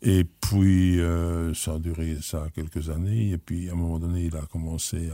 Et 0.02 0.26
puis 0.26 1.00
euh, 1.00 1.54
ça 1.54 1.76
a 1.76 1.80
duré 1.80 2.18
ça 2.22 2.48
quelques 2.54 2.90
années. 2.90 3.30
Et 3.32 3.38
puis 3.38 3.70
à 3.70 3.74
un 3.74 3.76
moment 3.76 4.00
donné, 4.00 4.26
il 4.26 4.36
a 4.36 4.46
commencé 4.48 5.10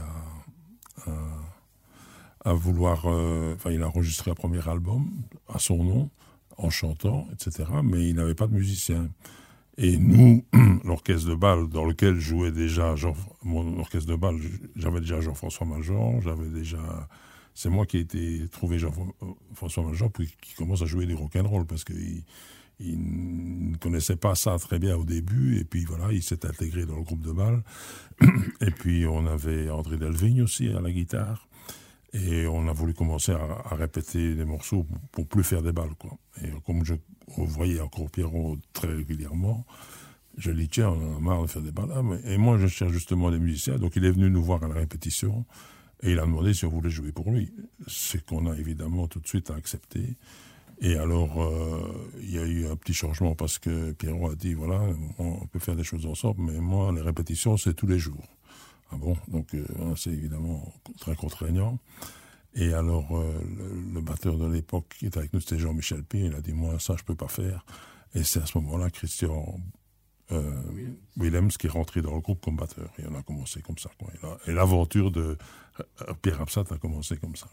à, 1.06 2.52
vouloir. 2.54 3.04
enfin, 3.06 3.70
il 3.70 3.82
a 3.82 3.88
enregistré 3.88 4.30
un 4.30 4.34
premier 4.34 4.66
album 4.66 5.10
à 5.48 5.58
son 5.58 5.84
nom 5.84 6.10
en 6.60 6.70
chantant, 6.70 7.26
etc. 7.32 7.68
Mais 7.82 8.08
il 8.08 8.16
n'avait 8.16 8.34
pas 8.34 8.46
de 8.46 8.54
musicien. 8.54 9.08
Et 9.78 9.96
nous, 9.96 10.44
l'orchestre 10.84 11.28
de 11.28 11.34
bal 11.34 11.68
dans 11.68 11.84
lequel 11.84 12.18
jouait 12.18 12.52
déjà 12.52 12.96
Jean, 12.96 13.14
mon 13.42 13.78
orchestre 13.78 14.10
de 14.10 14.16
bal, 14.16 14.36
j'avais 14.76 15.00
déjà 15.00 15.20
Jean-François 15.20 15.66
Major, 15.66 16.20
j'avais 16.20 16.48
déjà, 16.48 17.08
c'est 17.54 17.70
moi 17.70 17.86
qui 17.86 17.96
ai 17.96 18.00
été 18.00 18.48
trouvé 18.48 18.78
Jean-François 18.78 19.84
Major 19.84 20.10
puis 20.10 20.34
qui 20.40 20.54
commence 20.54 20.82
à 20.82 20.86
jouer 20.86 21.06
du 21.06 21.14
rock 21.14 21.34
and 21.36 21.48
roll 21.48 21.66
parce 21.66 21.84
qu'il 21.84 22.24
il 22.80 23.70
ne 23.70 23.76
connaissait 23.76 24.16
pas 24.16 24.34
ça 24.34 24.56
très 24.58 24.78
bien 24.78 24.96
au 24.96 25.04
début 25.04 25.58
et 25.58 25.64
puis 25.64 25.84
voilà, 25.84 26.12
il 26.12 26.22
s'est 26.22 26.46
intégré 26.46 26.86
dans 26.86 26.96
le 26.96 27.02
groupe 27.02 27.20
de 27.20 27.32
bal. 27.32 27.62
Et 28.60 28.70
puis 28.70 29.06
on 29.06 29.26
avait 29.26 29.70
André 29.70 29.98
Delvigne 29.98 30.42
aussi 30.42 30.68
à 30.68 30.80
la 30.80 30.90
guitare. 30.90 31.46
Et 32.12 32.46
on 32.46 32.66
a 32.66 32.72
voulu 32.72 32.92
commencer 32.92 33.32
à, 33.32 33.74
répéter 33.74 34.34
les 34.34 34.44
morceaux 34.44 34.86
pour, 35.12 35.26
plus 35.26 35.44
faire 35.44 35.62
des 35.62 35.72
balles. 35.72 35.94
Quoi. 35.98 36.18
Et 36.42 36.50
comme 36.66 36.84
je 36.84 36.94
voyais 37.28 37.80
encore 37.80 38.10
Pierrot 38.10 38.58
très 38.72 38.88
régulièrement, 38.88 39.64
je 40.36 40.50
lui 40.50 40.64
dis, 40.64 40.68
tiens, 40.68 40.90
on 40.90 41.16
a 41.16 41.20
marre 41.20 41.42
de 41.42 41.46
faire 41.46 41.62
des 41.62 41.72
balles. 41.72 41.90
Ah, 41.94 42.02
et 42.24 42.36
moi, 42.38 42.58
je 42.58 42.66
cherche 42.66 42.92
justement 42.92 43.30
des 43.30 43.38
musiciens. 43.38 43.76
Donc 43.76 43.96
il 43.96 44.04
est 44.04 44.10
venu 44.10 44.30
nous 44.30 44.42
voir 44.42 44.62
à 44.64 44.68
la 44.68 44.74
répétition 44.74 45.44
et 46.02 46.12
il 46.12 46.18
a 46.18 46.22
demandé 46.22 46.54
si 46.54 46.64
on 46.64 46.70
voulait 46.70 46.90
jouer 46.90 47.12
pour 47.12 47.30
lui. 47.30 47.52
Ce 47.86 48.16
qu'on 48.18 48.50
a 48.50 48.56
évidemment 48.56 49.06
tout 49.06 49.20
de 49.20 49.28
suite 49.28 49.50
accepté. 49.50 50.16
Et 50.80 50.96
alors, 50.96 51.42
euh, 51.42 52.10
il 52.22 52.34
y 52.34 52.38
a 52.38 52.44
eu 52.44 52.66
un 52.66 52.76
petit 52.76 52.94
changement 52.94 53.34
parce 53.34 53.58
que 53.58 53.92
Pierrot 53.92 54.30
a 54.30 54.34
dit, 54.34 54.54
voilà, 54.54 54.80
on 55.18 55.46
peut 55.46 55.58
faire 55.58 55.76
des 55.76 55.84
choses 55.84 56.06
ensemble, 56.06 56.40
mais 56.40 56.58
moi, 56.58 56.90
les 56.92 57.02
répétitions, 57.02 57.58
c'est 57.58 57.74
tous 57.74 57.86
les 57.86 57.98
jours. 57.98 58.24
Ah 58.92 58.96
bon 58.96 59.16
Donc 59.28 59.54
euh, 59.54 59.64
c'est 59.96 60.10
évidemment 60.10 60.72
très 60.98 61.14
contraignant. 61.14 61.78
Et 62.54 62.72
alors 62.72 63.16
euh, 63.16 63.40
le, 63.92 64.00
batteur 64.00 64.36
de 64.36 64.46
l'époque 64.46 64.96
qui 64.98 65.06
était 65.06 65.18
avec 65.18 65.32
nous, 65.32 65.40
c'était 65.40 65.58
Jean-Michel 65.58 66.02
P. 66.02 66.18
Il 66.18 66.34
a 66.34 66.40
dit 66.40 66.52
moi 66.52 66.78
ça 66.78 66.96
je 66.98 67.04
peux 67.04 67.14
pas 67.14 67.28
faire. 67.28 67.64
Et 68.14 68.24
c'est 68.24 68.42
à 68.42 68.46
ce 68.46 68.58
moment-là 68.58 68.90
Christian 68.90 69.60
euh, 70.32 70.62
Willems 71.16 71.50
qui 71.50 71.68
est 71.68 71.70
rentré 71.70 72.02
dans 72.02 72.14
le 72.14 72.20
groupe 72.20 72.44
comme 72.44 72.56
batteur. 72.56 72.90
Et 72.98 73.04
on 73.08 73.14
a 73.14 73.22
commencé 73.22 73.62
comme 73.62 73.78
ça. 73.78 73.90
Quoi. 73.98 74.38
Et 74.46 74.52
l'aventure 74.52 75.10
de 75.10 75.38
Pierre 76.22 76.40
Absat 76.40 76.64
a 76.70 76.76
commencé 76.78 77.16
comme 77.16 77.36
ça, 77.36 77.46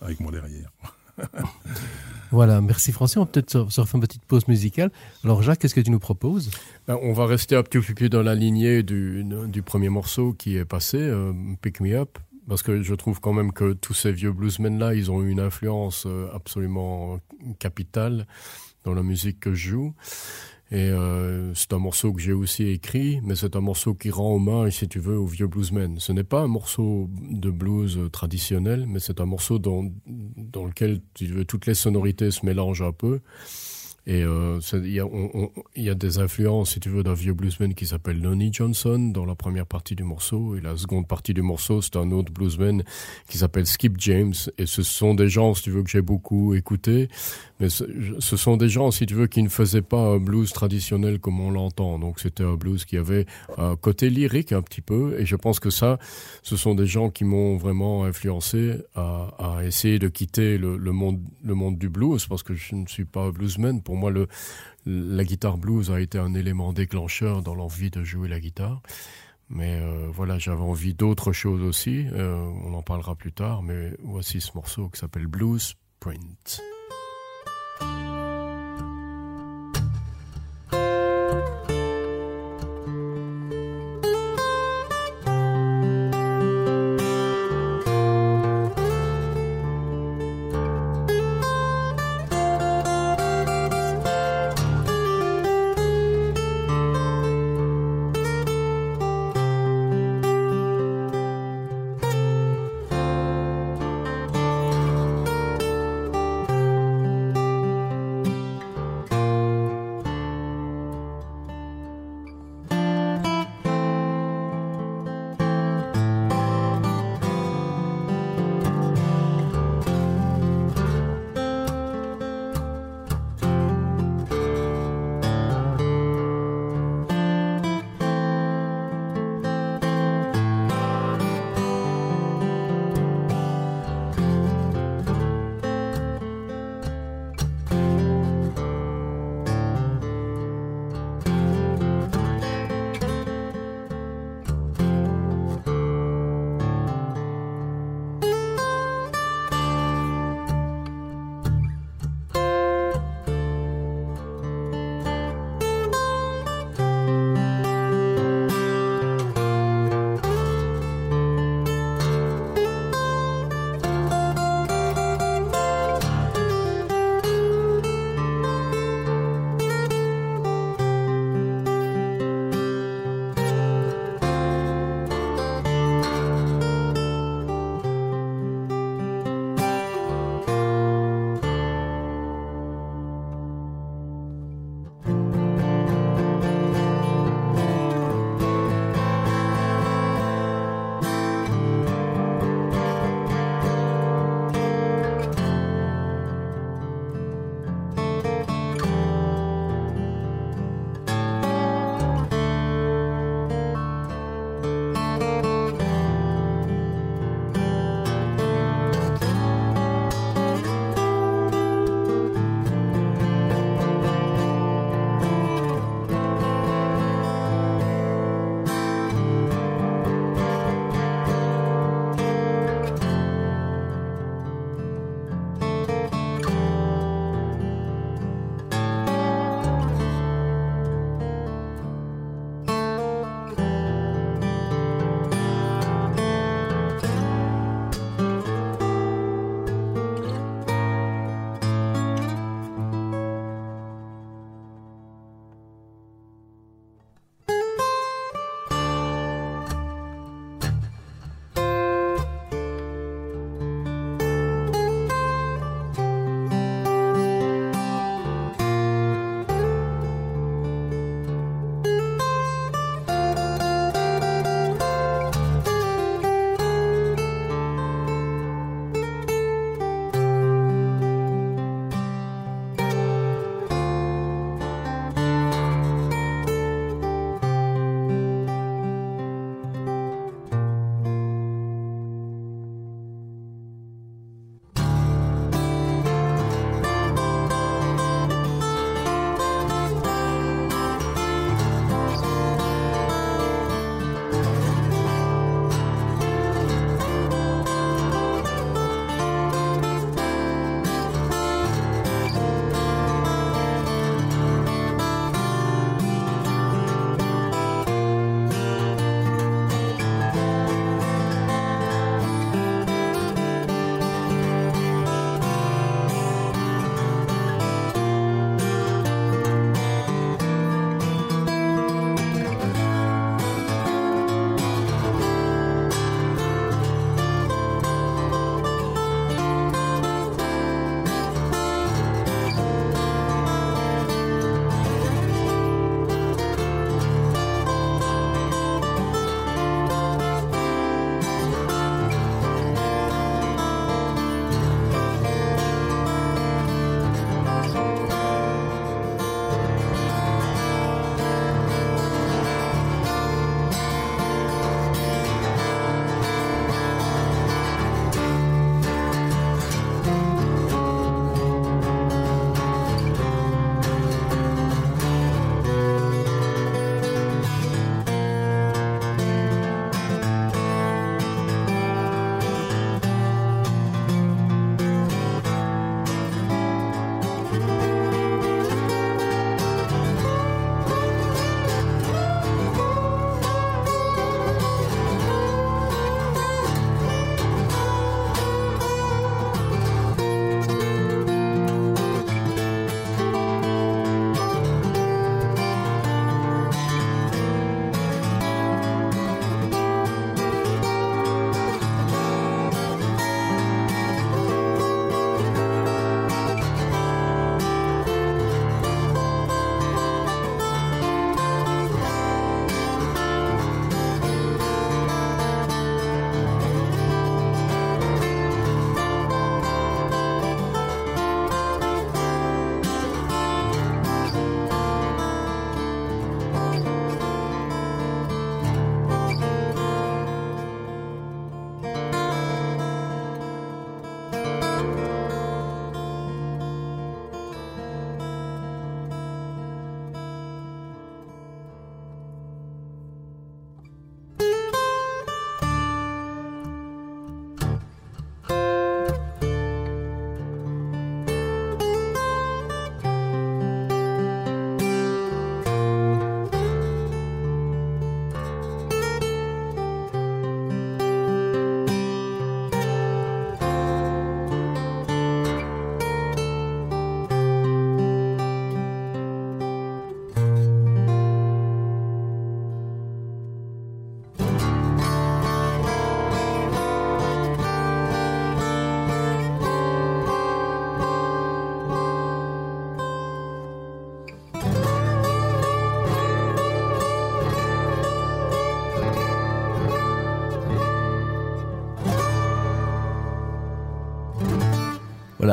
avec 0.00 0.20
moi 0.20 0.30
derrière. 0.30 0.70
voilà, 2.30 2.60
merci 2.60 2.92
Français. 2.92 3.18
On 3.18 3.22
va 3.22 3.30
peut-être 3.30 3.70
se 3.70 3.80
refaire 3.80 3.96
une 3.96 4.00
petite 4.00 4.24
pause 4.24 4.48
musicale. 4.48 4.90
Alors 5.24 5.42
Jacques, 5.42 5.58
qu'est-ce 5.60 5.74
que 5.74 5.80
tu 5.80 5.90
nous 5.90 5.98
proposes? 5.98 6.50
Ben, 6.86 6.98
On 7.02 7.12
va 7.12 7.26
rester 7.26 7.56
un 7.56 7.62
petit 7.62 7.80
peu 7.94 8.08
dans 8.08 8.22
la 8.22 8.34
lignée 8.34 8.82
du, 8.82 9.24
du 9.48 9.62
premier 9.62 9.88
morceau 9.88 10.32
qui 10.32 10.56
est 10.56 10.64
passé, 10.64 10.98
euh, 10.98 11.32
Pick 11.60 11.80
Me 11.80 11.94
Up, 11.94 12.18
parce 12.48 12.62
que 12.62 12.82
je 12.82 12.94
trouve 12.94 13.20
quand 13.20 13.32
même 13.32 13.52
que 13.52 13.72
tous 13.72 13.94
ces 13.94 14.12
vieux 14.12 14.32
bluesmen-là, 14.32 14.94
ils 14.94 15.10
ont 15.10 15.22
eu 15.22 15.30
une 15.30 15.40
influence 15.40 16.04
euh, 16.06 16.28
absolument 16.34 17.18
capitale 17.58 18.26
dans 18.84 18.94
la 18.94 19.02
musique 19.02 19.38
que 19.40 19.54
je 19.54 19.70
joue. 19.70 19.94
Et 20.72 20.88
euh, 20.88 21.52
c'est 21.52 21.74
un 21.74 21.78
morceau 21.78 22.14
que 22.14 22.22
j'ai 22.22 22.32
aussi 22.32 22.66
écrit, 22.68 23.20
mais 23.22 23.36
c'est 23.36 23.56
un 23.56 23.60
morceau 23.60 23.92
qui 23.92 24.08
rend 24.08 24.36
hommage, 24.36 24.78
si 24.78 24.88
tu 24.88 25.00
veux, 25.00 25.18
aux 25.18 25.26
vieux 25.26 25.46
bluesmen. 25.46 26.00
Ce 26.00 26.12
n'est 26.12 26.24
pas 26.24 26.40
un 26.40 26.46
morceau 26.46 27.10
de 27.14 27.50
blues 27.50 28.00
traditionnel, 28.10 28.86
mais 28.88 28.98
c'est 28.98 29.20
un 29.20 29.26
morceau 29.26 29.58
dans, 29.58 29.84
dans 30.06 30.64
lequel, 30.64 31.02
tu 31.12 31.26
veux, 31.26 31.44
toutes 31.44 31.66
les 31.66 31.74
sonorités 31.74 32.30
se 32.30 32.46
mélangent 32.46 32.80
un 32.80 32.92
peu. 32.92 33.20
Et 34.04 34.22
euh, 34.24 34.58
il 34.84 35.82
y, 35.84 35.88
a 35.88 35.94
des 35.94 36.18
influences, 36.18 36.72
si 36.72 36.80
tu 36.80 36.88
veux, 36.88 37.04
d'un 37.04 37.14
vieux 37.14 37.34
bluesman 37.34 37.72
qui 37.72 37.86
s'appelle 37.86 38.20
Lonnie 38.20 38.52
Johnson 38.52 38.98
dans 38.98 39.24
la 39.24 39.36
première 39.36 39.66
partie 39.66 39.94
du 39.94 40.02
morceau. 40.02 40.56
Et 40.56 40.60
la 40.60 40.76
seconde 40.76 41.06
partie 41.06 41.34
du 41.34 41.42
morceau, 41.42 41.80
c'est 41.82 41.94
un 41.94 42.10
autre 42.10 42.32
bluesman 42.32 42.82
qui 43.28 43.38
s'appelle 43.38 43.64
Skip 43.64 43.94
James. 43.98 44.34
Et 44.58 44.66
ce 44.66 44.82
sont 44.82 45.14
des 45.14 45.28
gens, 45.28 45.54
si 45.54 45.62
tu 45.62 45.70
veux, 45.70 45.84
que 45.84 45.90
j'ai 45.90 46.02
beaucoup 46.02 46.54
écouté. 46.54 47.08
Mais 47.60 47.68
ce, 47.68 48.36
sont 48.36 48.56
des 48.56 48.68
gens, 48.68 48.90
si 48.90 49.06
tu 49.06 49.14
veux, 49.14 49.28
qui 49.28 49.40
ne 49.40 49.48
faisaient 49.48 49.82
pas 49.82 50.00
un 50.00 50.18
blues 50.18 50.52
traditionnel 50.52 51.20
comme 51.20 51.38
on 51.38 51.52
l'entend. 51.52 52.00
Donc 52.00 52.18
c'était 52.18 52.42
un 52.42 52.54
blues 52.54 52.84
qui 52.84 52.96
avait 52.96 53.24
un 53.56 53.76
côté 53.76 54.10
lyrique 54.10 54.50
un 54.50 54.62
petit 54.62 54.80
peu. 54.80 55.14
Et 55.20 55.26
je 55.26 55.36
pense 55.36 55.60
que 55.60 55.70
ça, 55.70 56.00
ce 56.42 56.56
sont 56.56 56.74
des 56.74 56.86
gens 56.86 57.08
qui 57.08 57.22
m'ont 57.22 57.56
vraiment 57.58 58.04
influencé 58.04 58.78
à, 58.96 59.60
essayer 59.64 60.00
de 60.00 60.08
quitter 60.08 60.58
le, 60.58 60.76
monde, 60.90 61.20
le 61.44 61.54
monde 61.54 61.78
du 61.78 61.88
blues 61.88 62.26
parce 62.26 62.42
que 62.42 62.54
je 62.54 62.74
ne 62.74 62.86
suis 62.88 63.04
pas 63.04 63.30
bluesman. 63.30 63.80
Pour 63.80 63.91
moi, 63.96 64.10
le, 64.10 64.28
la 64.86 65.24
guitare 65.24 65.58
blues 65.58 65.90
a 65.90 66.00
été 66.00 66.18
un 66.18 66.34
élément 66.34 66.72
déclencheur 66.72 67.42
dans 67.42 67.54
l'envie 67.54 67.90
de 67.90 68.04
jouer 68.04 68.28
la 68.28 68.40
guitare. 68.40 68.82
Mais 69.48 69.80
euh, 69.80 70.08
voilà, 70.10 70.38
j'avais 70.38 70.62
envie 70.62 70.94
d'autres 70.94 71.32
choses 71.32 71.62
aussi. 71.62 72.06
Euh, 72.12 72.36
on 72.64 72.72
en 72.74 72.82
parlera 72.82 73.14
plus 73.14 73.32
tard. 73.32 73.62
Mais 73.62 73.92
voici 74.02 74.40
ce 74.40 74.52
morceau 74.54 74.88
qui 74.88 74.98
s'appelle 74.98 75.26
Blues 75.26 75.74
Print. 76.00 76.62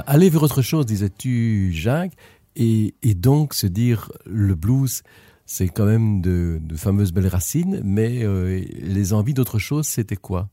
Aller 0.10 0.30
vers 0.30 0.42
autre 0.42 0.64
chose, 0.64 0.86
disais-tu, 0.88 1.72
Jacques, 1.72 2.14
et, 2.56 2.94
donc 3.16 3.54
se 3.54 3.68
dire 3.68 4.12
le 4.26 4.56
blues, 4.56 5.04
c'est 5.46 5.70
quand 5.70 5.86
même 5.86 6.20
de, 6.20 6.60
de, 6.62 6.76
fameuses 6.76 7.14
belles 7.14 7.28
racines, 7.28 7.80
mais 7.84 8.24
euh, 8.24 8.62
les 8.74 9.14
envies 9.14 9.36
d'autre 9.36 9.60
chose, 9.60 9.88
c'était 9.88 10.18
quoi? 10.18 10.50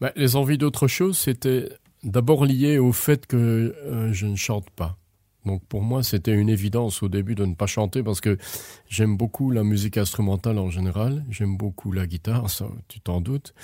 Ben, 0.00 0.12
Les 0.16 0.36
envies 0.36 0.58
d'autre 0.58 0.86
chose, 0.86 1.18
c'était 1.18 1.68
d'abord 2.04 2.46
lié 2.46 2.78
au 2.78 2.92
fait 2.92 3.26
que 3.26 3.36
euh, 3.84 4.12
je 4.12 4.26
ne 4.26 4.36
chante 4.36 4.70
pas. 4.70 4.96
Donc 5.44 5.62
pour 5.66 5.82
moi, 5.82 6.02
c'était 6.02 6.32
une 6.32 6.48
évidence 6.48 7.02
au 7.02 7.08
début 7.08 7.34
de 7.34 7.44
ne 7.44 7.54
pas 7.54 7.66
chanter 7.66 8.02
parce 8.02 8.20
que 8.20 8.38
j'aime 8.88 9.16
beaucoup 9.16 9.50
la 9.50 9.64
musique 9.64 9.98
instrumentale 9.98 10.58
en 10.58 10.70
général, 10.70 11.24
j'aime 11.30 11.56
beaucoup 11.56 11.92
la 11.92 12.06
guitare, 12.06 12.48
ça 12.50 12.66
tu 12.88 13.00
t'en 13.00 13.20
doutes. 13.20 13.54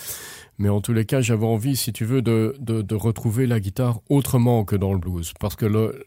Mais 0.58 0.68
en 0.68 0.80
tous 0.80 0.92
les 0.92 1.06
cas, 1.06 1.20
j'avais 1.20 1.46
envie, 1.46 1.76
si 1.76 1.92
tu 1.92 2.04
veux, 2.04 2.22
de, 2.22 2.54
de, 2.60 2.94
retrouver 2.94 3.46
la 3.46 3.60
guitare 3.60 4.00
autrement 4.10 4.64
que 4.64 4.76
dans 4.76 4.92
le 4.92 4.98
blues. 4.98 5.32
Parce 5.40 5.56
que 5.56 6.04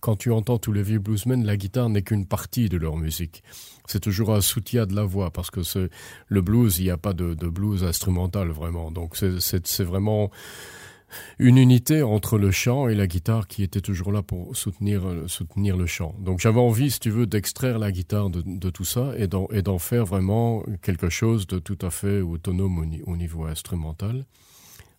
quand 0.00 0.16
tu 0.16 0.30
entends 0.30 0.58
tous 0.58 0.72
les 0.72 0.82
vieux 0.82 0.98
bluesmen, 0.98 1.44
la 1.44 1.56
guitare 1.56 1.88
n'est 1.88 2.02
qu'une 2.02 2.26
partie 2.26 2.68
de 2.68 2.76
leur 2.76 2.96
musique. 2.96 3.42
C'est 3.86 4.00
toujours 4.00 4.34
un 4.34 4.40
soutien 4.40 4.86
de 4.86 4.94
la 4.94 5.04
voix 5.04 5.30
parce 5.30 5.50
que 5.50 5.60
le 6.28 6.42
blues, 6.42 6.78
il 6.78 6.84
n'y 6.84 6.90
a 6.90 6.96
pas 6.96 7.12
de, 7.12 7.34
de 7.34 7.48
blues 7.48 7.84
instrumental 7.84 8.48
vraiment. 8.48 8.90
Donc 8.90 9.16
c'est 9.16 9.84
vraiment 9.84 10.30
une 11.38 11.58
unité 11.58 12.02
entre 12.02 12.38
le 12.38 12.50
chant 12.50 12.88
et 12.88 12.94
la 12.94 13.06
guitare 13.06 13.46
qui 13.46 13.62
était 13.62 13.80
toujours 13.80 14.12
là 14.12 14.22
pour 14.22 14.56
soutenir, 14.56 15.06
euh, 15.06 15.28
soutenir 15.28 15.76
le 15.76 15.86
chant. 15.86 16.14
Donc 16.20 16.40
j'avais 16.40 16.60
envie, 16.60 16.90
si 16.90 17.00
tu 17.00 17.10
veux, 17.10 17.26
d'extraire 17.26 17.78
la 17.78 17.92
guitare 17.92 18.30
de, 18.30 18.70
tout 18.70 18.84
ça 18.84 19.12
et 19.16 19.26
d'en 19.26 19.78
faire 19.78 20.04
vraiment 20.04 20.62
quelque 20.82 21.08
chose 21.08 21.46
de 21.46 21.58
tout 21.58 21.78
à 21.82 21.90
fait 21.90 22.20
autonome 22.20 22.78
au, 22.78 23.12
au 23.12 23.16
niveau 23.16 23.44
instrumental. 23.44 24.24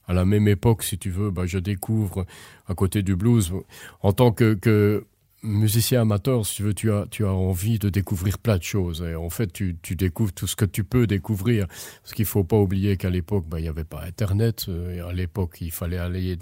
À 0.08 0.14
la 0.14 0.24
même 0.26 0.48
époque, 0.48 0.84
si 0.84 0.98
tu 0.98 1.10
veux, 1.10 1.32
bah, 1.32 1.46
je 1.46 1.58
découvre 1.58 2.26
à 2.68 2.76
côté 2.76 3.02
du 3.02 3.16
blues, 3.16 3.54
en 4.02 4.14
tant 4.14 4.32
que 4.32 5.06
musicien 5.46 6.02
amateur, 6.02 6.46
si 6.46 6.56
tu 6.56 6.64
veux, 6.64 6.74
tu 6.74 6.92
as, 6.92 7.06
tu 7.10 7.26
as 7.26 7.32
envie 7.32 7.80
de 7.80 7.90
découvrir 7.90 8.38
plein 8.38 8.58
de 8.58 8.64
choses. 8.64 9.06
Et 9.08 9.16
en 9.16 9.30
fait, 9.30 9.52
tu, 9.54 9.78
tu 9.82 9.96
découvres 9.96 10.34
tout 10.34 10.48
ce 10.48 10.56
que 10.56 10.66
tu 10.66 10.84
peux 10.84 11.08
découvrir. 11.08 11.68
Parce 11.68 12.14
qu'il 12.14 12.26
faut 12.26 12.44
pas 12.44 12.58
oublier 12.58 12.98
qu'à 12.98 13.10
l'époque, 13.10 13.46
bah, 13.48 13.60
il 13.60 13.64
n'y 13.64 13.70
avait 13.70 13.84
pas 13.84 14.04
Internet. 14.04 14.68
Et 14.94 15.00
à 15.00 15.14
l'époque, 15.14 15.58
il 15.62 15.72
fallait 15.72 15.98
aller 15.98 16.38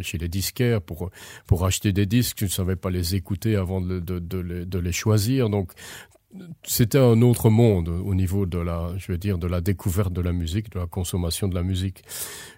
chez 0.00 0.18
les 0.18 0.28
disquaires 0.28 0.80
pour, 0.80 1.10
pour 1.46 1.64
acheter 1.66 1.92
des 1.92 2.06
disques. 2.06 2.36
Tu 2.38 2.44
ne 2.44 2.50
savais 2.50 2.76
pas 2.76 2.90
les 2.90 3.14
écouter 3.14 3.56
avant 3.56 3.80
de, 3.80 4.00
de, 4.00 4.38
les, 4.38 4.64
de 4.66 4.78
les 4.78 4.92
choisir. 4.92 5.50
Donc, 5.50 5.72
c'était 6.62 6.98
un 6.98 7.22
autre 7.22 7.48
monde 7.48 7.88
au 7.88 8.14
niveau 8.14 8.44
de 8.44 8.58
la, 8.58 8.92
je 8.98 9.12
veux 9.12 9.18
dire, 9.18 9.38
de 9.38 9.46
la 9.46 9.60
découverte 9.60 10.12
de 10.12 10.20
la 10.20 10.32
musique, 10.32 10.70
de 10.70 10.78
la 10.78 10.86
consommation 10.86 11.48
de 11.48 11.54
la 11.54 11.62
musique. 11.62 12.02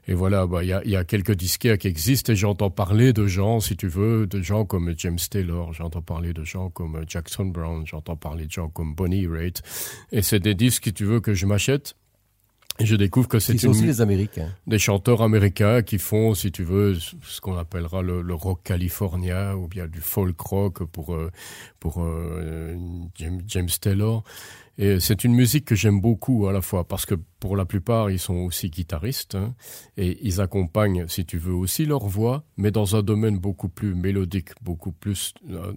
Et 0.09 0.15
voilà, 0.15 0.45
il 0.45 0.51
bah, 0.51 0.65
y, 0.65 0.73
a, 0.73 0.85
y 0.85 0.97
a 0.97 1.05
quelques 1.05 1.35
disquaires 1.35 1.79
qui 1.79 1.87
existent 1.87 2.33
et 2.33 2.37
j'entends 2.37 2.71
parler 2.71 3.13
de 3.13 3.27
gens, 3.27 3.61
si 3.61 3.77
tu 3.77 3.87
veux, 3.87 4.27
de 4.27 4.43
gens 4.43 4.65
comme 4.65 4.93
James 4.97 5.19
Taylor, 5.31 5.73
j'entends 5.73 6.03
parler 6.03 6.33
de 6.33 6.43
gens 6.43 6.69
comme 6.71 7.05
Jackson 7.07 7.47
Brown, 7.47 7.87
j'entends 7.87 8.17
parler 8.17 8.47
de 8.47 8.51
gens 8.51 8.69
comme 8.69 8.95
Bonnie 8.95 9.27
Raitt. 9.27 9.63
Et 10.11 10.23
c'est 10.23 10.41
des 10.41 10.55
disques, 10.55 10.85
si 10.85 10.93
tu 10.93 11.05
veux, 11.05 11.21
que 11.21 11.35
je 11.35 11.47
m'achète 11.47 11.95
et 12.79 12.87
je 12.87 12.97
découvre 12.97 13.29
que 13.29 13.39
c'est 13.39 13.63
aussi 13.67 13.85
les 13.85 14.01
Américains. 14.01 14.49
Des 14.67 14.79
chanteurs 14.79 15.21
américains 15.21 15.83
qui 15.83 15.99
font, 15.99 16.35
si 16.35 16.51
tu 16.51 16.65
veux, 16.65 16.95
ce 16.95 17.41
qu'on 17.41 17.59
appellera 17.59 18.01
le, 18.01 18.23
le, 18.23 18.35
rock 18.35 18.63
californien 18.65 19.55
ou 19.55 19.69
bien 19.69 19.87
du 19.87 20.01
folk 20.01 20.41
rock 20.41 20.85
pour 20.85 21.15
euh, 21.15 21.31
pour 21.79 22.03
euh, 22.03 22.75
James, 23.17 23.43
James 23.47 23.69
Taylor. 23.81 24.25
Et 24.79 24.99
c'est 24.99 25.25
une 25.25 25.35
musique 25.35 25.67
que 25.67 25.75
j'aime 25.75 26.01
beaucoup 26.01 26.47
à 26.47 26.53
la 26.53 26.63
fois 26.63 26.85
parce 26.89 27.05
que 27.05 27.15
pour 27.39 27.55
la 27.55 27.67
plupart 27.67 28.11
ils 28.11 28.19
sont 28.19 28.37
aussi 28.37 28.71
guitaristes 28.71 29.35
hein, 29.35 29.55
et 29.99 30.19
ils 30.23 30.41
accompagnent, 30.41 31.07
si 31.07 31.27
tu 31.27 31.37
veux, 31.37 31.53
aussi 31.53 31.85
leur 31.85 32.07
voix, 32.07 32.45
mais 32.57 32.71
dans 32.71 32.97
un 32.97 33.03
domaine 33.03 33.39
beaucoup 33.39 33.69
plus 33.69 33.95
mélodique, 33.95 34.51
beaucoup 34.63 34.93
plus 34.93 35.35
euh, 35.51 35.75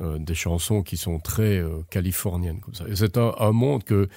euh, 0.00 0.18
des 0.18 0.34
chansons 0.34 0.82
qui 0.82 0.96
sont 0.96 1.18
très 1.18 1.62
californiennes 1.90 2.60
comme 2.60 2.74
ça. 2.74 2.88
Et 2.88 2.96
c'est 2.96 3.18
un, 3.18 3.34
un 3.38 3.52
monde 3.52 3.84
que 3.84 4.08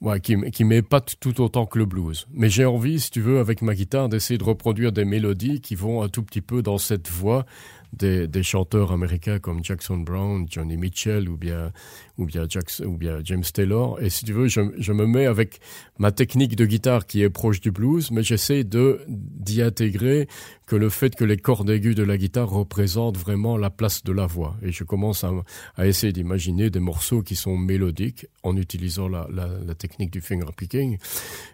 ouais, 0.00 0.20
qui, 0.20 0.36
qui 0.50 0.64
m'épate 0.64 1.16
tout 1.20 1.40
autant 1.40 1.66
que 1.66 1.78
le 1.78 1.86
blues. 1.86 2.26
Mais 2.32 2.48
j'ai 2.48 2.64
envie, 2.64 3.00
si 3.00 3.10
tu 3.10 3.20
veux, 3.20 3.38
avec 3.38 3.62
ma 3.62 3.74
guitare, 3.74 4.08
d'essayer 4.08 4.38
de 4.38 4.44
reproduire 4.44 4.92
des 4.92 5.04
mélodies 5.04 5.60
qui 5.60 5.74
vont 5.74 6.02
un 6.02 6.08
tout 6.08 6.22
petit 6.22 6.40
peu 6.40 6.62
dans 6.62 6.78
cette 6.78 7.08
voix 7.08 7.44
des, 7.92 8.42
chanteurs 8.42 8.92
américains 8.92 9.38
comme 9.38 9.64
Jackson 9.64 9.98
Brown, 9.98 10.46
Johnny 10.48 10.76
Mitchell 10.76 11.28
ou 11.28 11.36
bien 11.36 11.72
ou 12.18 12.26
bien, 12.26 13.20
James 13.22 13.44
Taylor. 13.44 14.00
Et 14.02 14.10
si 14.10 14.24
tu 14.24 14.32
veux, 14.32 14.48
je, 14.48 14.92
me 14.92 15.06
mets 15.06 15.26
avec 15.26 15.60
ma 15.98 16.10
technique 16.10 16.56
de 16.56 16.66
guitare 16.66 17.06
qui 17.06 17.22
est 17.22 17.30
proche 17.30 17.60
du 17.60 17.70
blues, 17.70 18.10
mais 18.10 18.24
j'essaie 18.24 18.64
d'y 18.64 19.62
intégrer 19.62 20.26
que 20.66 20.74
le 20.74 20.88
fait 20.88 21.14
que 21.14 21.24
les 21.24 21.36
cordes 21.36 21.70
aiguës 21.70 21.94
de 21.94 22.02
la 22.02 22.18
guitare 22.18 22.50
représentent 22.50 23.16
vraiment 23.16 23.56
la 23.56 23.70
place 23.70 24.02
de 24.02 24.12
la 24.12 24.26
voix. 24.26 24.56
Et 24.62 24.72
je 24.72 24.82
commence 24.82 25.22
à, 25.22 25.32
à 25.76 25.86
essayer 25.86 26.12
d'imaginer 26.12 26.70
des 26.70 26.80
morceaux 26.80 27.22
qui 27.22 27.36
sont 27.36 27.56
mélodiques 27.56 28.26
en 28.42 28.56
utilisant 28.56 29.08
la, 29.08 29.28
la, 29.32 29.48
la 29.64 29.74
technique 29.74 30.10
du 30.10 30.20
finger 30.20 30.52
picking. 30.56 30.98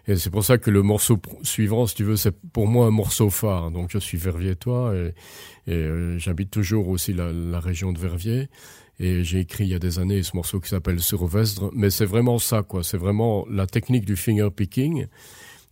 Et 0.07 0.15
c'est 0.15 0.31
pour 0.31 0.43
ça 0.43 0.57
que 0.57 0.71
le 0.71 0.81
morceau 0.81 1.19
suivant, 1.43 1.85
si 1.85 1.95
tu 1.95 2.03
veux, 2.03 2.17
c'est 2.17 2.35
pour 2.51 2.67
moi 2.67 2.87
un 2.87 2.91
morceau 2.91 3.29
phare. 3.29 3.69
Donc 3.69 3.91
je 3.91 3.99
suis 3.99 4.17
verviétois 4.17 4.95
et, 4.95 5.13
et 5.67 5.73
euh, 5.73 6.17
j'habite 6.19 6.51
toujours 6.51 6.87
aussi 6.89 7.13
la, 7.13 7.31
la 7.31 7.59
région 7.59 7.91
de 7.91 7.99
Verviers 7.99 8.49
et 8.99 9.23
j'ai 9.23 9.39
écrit 9.39 9.65
il 9.65 9.71
y 9.71 9.75
a 9.75 9.79
des 9.79 9.99
années 9.99 10.23
ce 10.23 10.35
morceau 10.35 10.59
qui 10.59 10.69
s'appelle 10.69 11.01
Survestre, 11.01 11.69
mais 11.73 11.89
c'est 11.89 12.05
vraiment 12.05 12.39
ça, 12.39 12.63
quoi. 12.63 12.83
C'est 12.83 12.97
vraiment 12.97 13.45
la 13.49 13.67
technique 13.67 14.05
du 14.05 14.15
finger 14.15 14.49
picking 14.55 15.07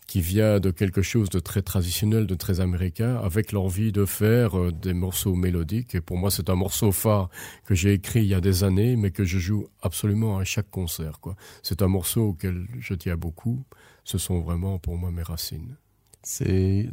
qui 0.07 0.19
vient 0.19 0.59
de 0.59 0.69
quelque 0.71 1.01
chose 1.01 1.29
de 1.29 1.39
très 1.39 1.61
traditionnel, 1.61 2.27
de 2.27 2.35
très 2.35 2.59
américain, 2.59 3.15
avec 3.23 3.51
l'envie 3.53 3.91
de 3.91 4.05
faire 4.05 4.59
euh, 4.59 4.71
des 4.71 4.93
morceaux 4.93 5.35
mélodiques. 5.35 5.95
Et 5.95 6.01
pour 6.01 6.17
moi, 6.17 6.29
c'est 6.29 6.49
un 6.49 6.55
morceau 6.55 6.91
phare 6.91 7.29
que 7.65 7.73
j'ai 7.73 7.93
écrit 7.93 8.19
il 8.19 8.27
y 8.27 8.33
a 8.33 8.41
des 8.41 8.63
années, 8.65 8.97
mais 8.97 9.11
que 9.11 9.23
je 9.23 9.39
joue 9.39 9.67
absolument 9.81 10.37
à 10.37 10.43
chaque 10.43 10.69
concert. 10.69 11.19
C'est 11.61 11.81
un 11.81 11.87
morceau 11.87 12.29
auquel 12.29 12.67
je 12.79 12.93
tiens 12.93 13.15
beaucoup. 13.15 13.63
Ce 14.03 14.17
sont 14.17 14.41
vraiment 14.41 14.79
pour 14.79 14.97
moi 14.97 15.11
mes 15.11 15.23
racines. 15.23 15.77
C'est. 16.23 16.89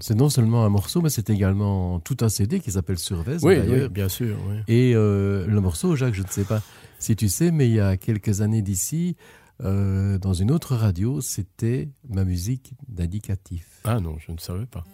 C'est 0.00 0.14
non 0.14 0.30
seulement 0.30 0.64
un 0.64 0.68
morceau, 0.68 1.02
mais 1.02 1.10
c'est 1.10 1.28
également 1.28 1.98
tout 2.00 2.16
un 2.20 2.28
CD 2.28 2.60
qui 2.60 2.70
s'appelle 2.70 2.98
Survestre. 2.98 3.46
Oui, 3.46 3.56
oui, 3.68 3.88
bien 3.88 4.08
sûr. 4.08 4.36
Oui. 4.48 4.56
Et 4.68 4.94
euh, 4.94 5.46
le 5.46 5.60
morceau, 5.60 5.96
Jacques, 5.96 6.14
je 6.14 6.22
ne 6.22 6.28
sais 6.28 6.44
pas 6.44 6.62
si 6.98 7.16
tu 7.16 7.28
sais, 7.28 7.50
mais 7.50 7.68
il 7.68 7.74
y 7.74 7.80
a 7.80 7.96
quelques 7.96 8.40
années 8.40 8.62
d'ici, 8.62 9.16
euh, 9.62 10.18
dans 10.18 10.32
une 10.32 10.50
autre 10.50 10.74
radio, 10.74 11.20
c'était 11.20 11.90
ma 12.08 12.24
musique 12.24 12.74
d'indicatif. 12.88 13.80
Ah 13.84 14.00
non, 14.00 14.16
je 14.18 14.32
ne 14.32 14.38
savais 14.38 14.66
pas. 14.66 14.84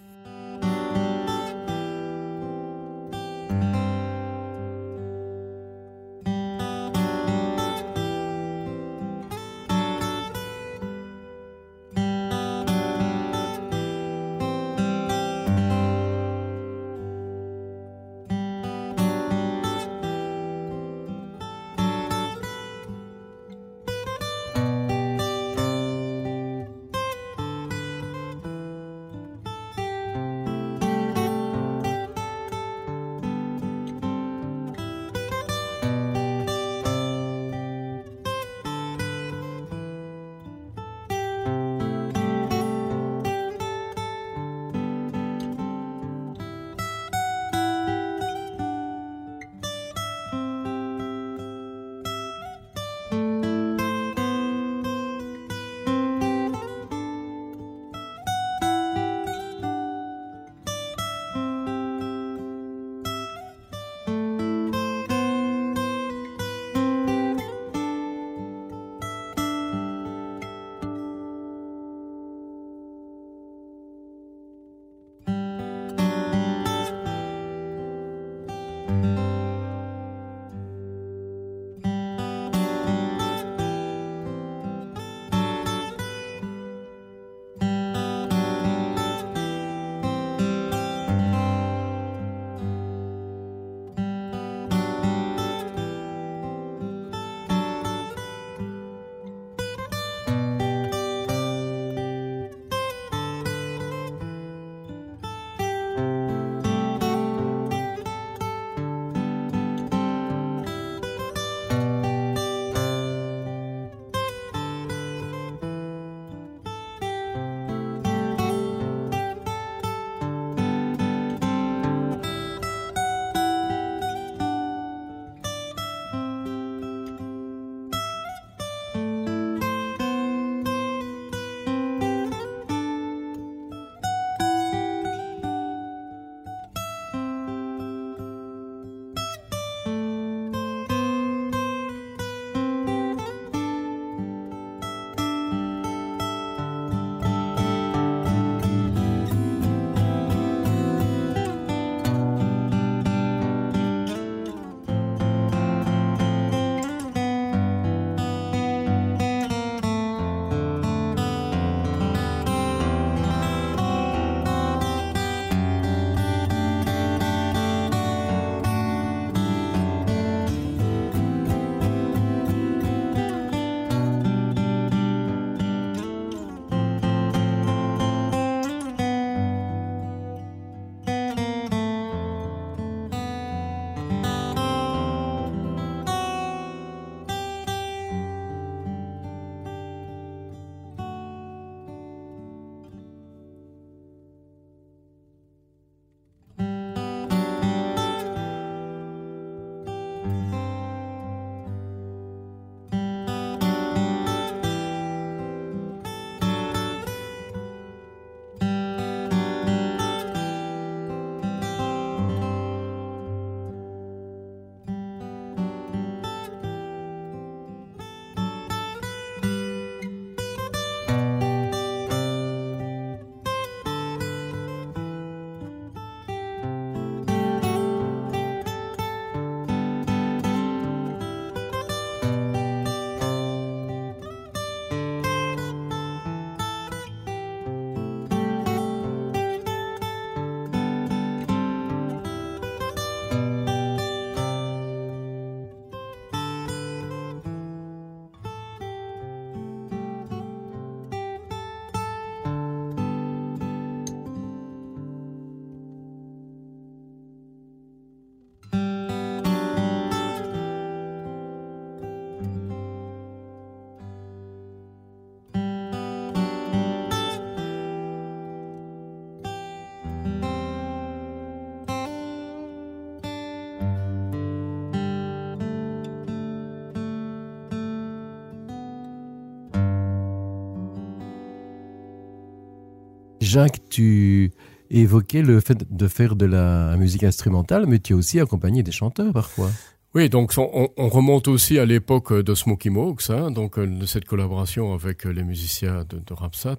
Jacques, 283.51 283.81
tu 283.89 284.53
évoquais 284.91 285.43
le 285.43 285.59
fait 285.59 285.79
de 285.91 286.07
faire 286.07 286.37
de 286.37 286.47
la 286.47 286.97
musique 286.97 287.25
instrumentale, 287.25 287.85
mais 287.89 287.99
tu 287.99 288.13
as 288.13 288.17
aussi 288.17 288.39
accompagné 288.39 288.85
des 288.85 288.93
chanteurs 288.93 289.33
parfois. 289.33 289.71
Oui, 290.15 290.29
donc 290.29 290.53
on, 290.57 290.89
on 290.97 291.09
remonte 291.09 291.49
aussi 291.49 291.77
à 291.81 291.85
l'époque 291.85 292.33
de 292.33 292.55
Smoky 292.55 292.91
Mox, 292.91 293.29
hein, 293.31 293.51
donc 293.51 293.77
euh, 293.77 293.89
de 293.89 294.07
cette 294.07 294.25
collaboration 294.25 294.95
avec 294.95 295.25
les 295.25 295.43
musiciens 295.43 296.05
de, 296.09 296.19
de 296.25 296.33
Rapsat. 296.33 296.79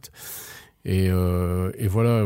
Et, 0.83 1.09
euh, 1.09 1.71
et 1.77 1.87
voilà, 1.87 2.25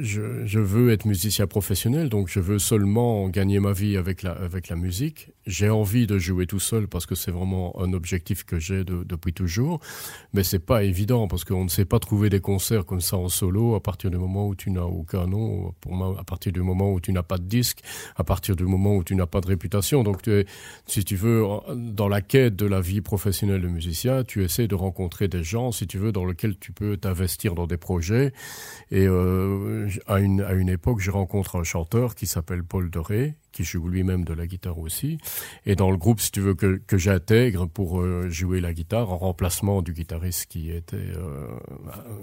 je, 0.00 0.58
veux 0.58 0.90
être 0.90 1.04
musicien 1.04 1.46
professionnel, 1.46 2.08
donc 2.08 2.28
je 2.28 2.40
veux 2.40 2.58
seulement 2.58 3.28
gagner 3.28 3.60
ma 3.60 3.72
vie 3.72 3.98
avec 3.98 4.22
la, 4.22 4.32
avec 4.32 4.68
la 4.68 4.76
musique. 4.76 5.32
J'ai 5.46 5.68
envie 5.68 6.06
de 6.06 6.18
jouer 6.18 6.46
tout 6.46 6.60
seul 6.60 6.88
parce 6.88 7.04
que 7.04 7.14
c'est 7.14 7.30
vraiment 7.30 7.78
un 7.78 7.92
objectif 7.92 8.44
que 8.44 8.58
j'ai 8.58 8.84
de, 8.84 9.04
depuis 9.04 9.34
toujours. 9.34 9.80
Mais 10.32 10.42
c'est 10.42 10.64
pas 10.64 10.82
évident 10.82 11.28
parce 11.28 11.44
qu'on 11.44 11.64
ne 11.64 11.68
sait 11.68 11.84
pas 11.84 11.98
trouver 11.98 12.30
des 12.30 12.40
concerts 12.40 12.86
comme 12.86 13.02
ça 13.02 13.18
en 13.18 13.28
solo 13.28 13.74
à 13.74 13.82
partir 13.82 14.10
du 14.10 14.16
moment 14.16 14.48
où 14.48 14.54
tu 14.54 14.70
n'as 14.70 14.84
aucun 14.84 15.26
nom, 15.26 15.74
pour 15.82 15.92
moi, 15.92 16.16
à 16.18 16.24
partir 16.24 16.52
du 16.52 16.62
moment 16.62 16.90
où 16.90 17.00
tu 17.00 17.12
n'as 17.12 17.22
pas 17.22 17.36
de 17.36 17.44
disque, 17.44 17.80
à 18.16 18.24
partir 18.24 18.56
du 18.56 18.64
moment 18.64 18.96
où 18.96 19.04
tu 19.04 19.14
n'as 19.14 19.26
pas 19.26 19.42
de 19.42 19.46
réputation. 19.46 20.02
Donc, 20.02 20.22
si 20.86 21.04
tu 21.04 21.16
veux, 21.16 21.44
dans 21.74 22.08
la 22.08 22.22
quête 22.22 22.56
de 22.56 22.66
la 22.66 22.80
vie 22.80 23.02
professionnelle 23.02 23.60
de 23.60 23.68
musicien, 23.68 24.24
tu 24.24 24.42
essaies 24.42 24.68
de 24.68 24.74
rencontrer 24.74 25.28
des 25.28 25.42
gens, 25.42 25.70
si 25.70 25.86
tu 25.86 25.98
veux, 25.98 26.12
dans 26.12 26.24
lesquels 26.24 26.58
tu 26.58 26.72
peux 26.72 26.96
t'investir 26.96 27.54
dans 27.54 27.66
des 27.66 27.73
projets. 27.76 28.32
Et 28.90 29.06
euh, 29.06 29.88
à, 30.06 30.20
une, 30.20 30.40
à 30.40 30.52
une 30.52 30.68
époque, 30.68 31.00
je 31.00 31.10
rencontre 31.10 31.56
un 31.56 31.64
chanteur 31.64 32.14
qui 32.14 32.26
s'appelle 32.26 32.62
Paul 32.62 32.90
Doré, 32.90 33.34
qui 33.52 33.64
joue 33.64 33.88
lui-même 33.88 34.24
de 34.24 34.34
la 34.34 34.46
guitare 34.46 34.78
aussi. 34.78 35.18
Et 35.64 35.76
dans 35.76 35.90
le 35.90 35.96
groupe, 35.96 36.20
si 36.20 36.30
tu 36.30 36.40
veux, 36.40 36.54
que, 36.54 36.80
que 36.86 36.98
j'intègre 36.98 37.66
pour 37.66 38.00
euh, 38.00 38.28
jouer 38.28 38.60
la 38.60 38.72
guitare 38.72 39.10
en 39.10 39.16
remplacement 39.16 39.80
du 39.82 39.92
guitariste 39.92 40.46
qui 40.46 40.70
était 40.70 40.96
euh, 40.96 41.46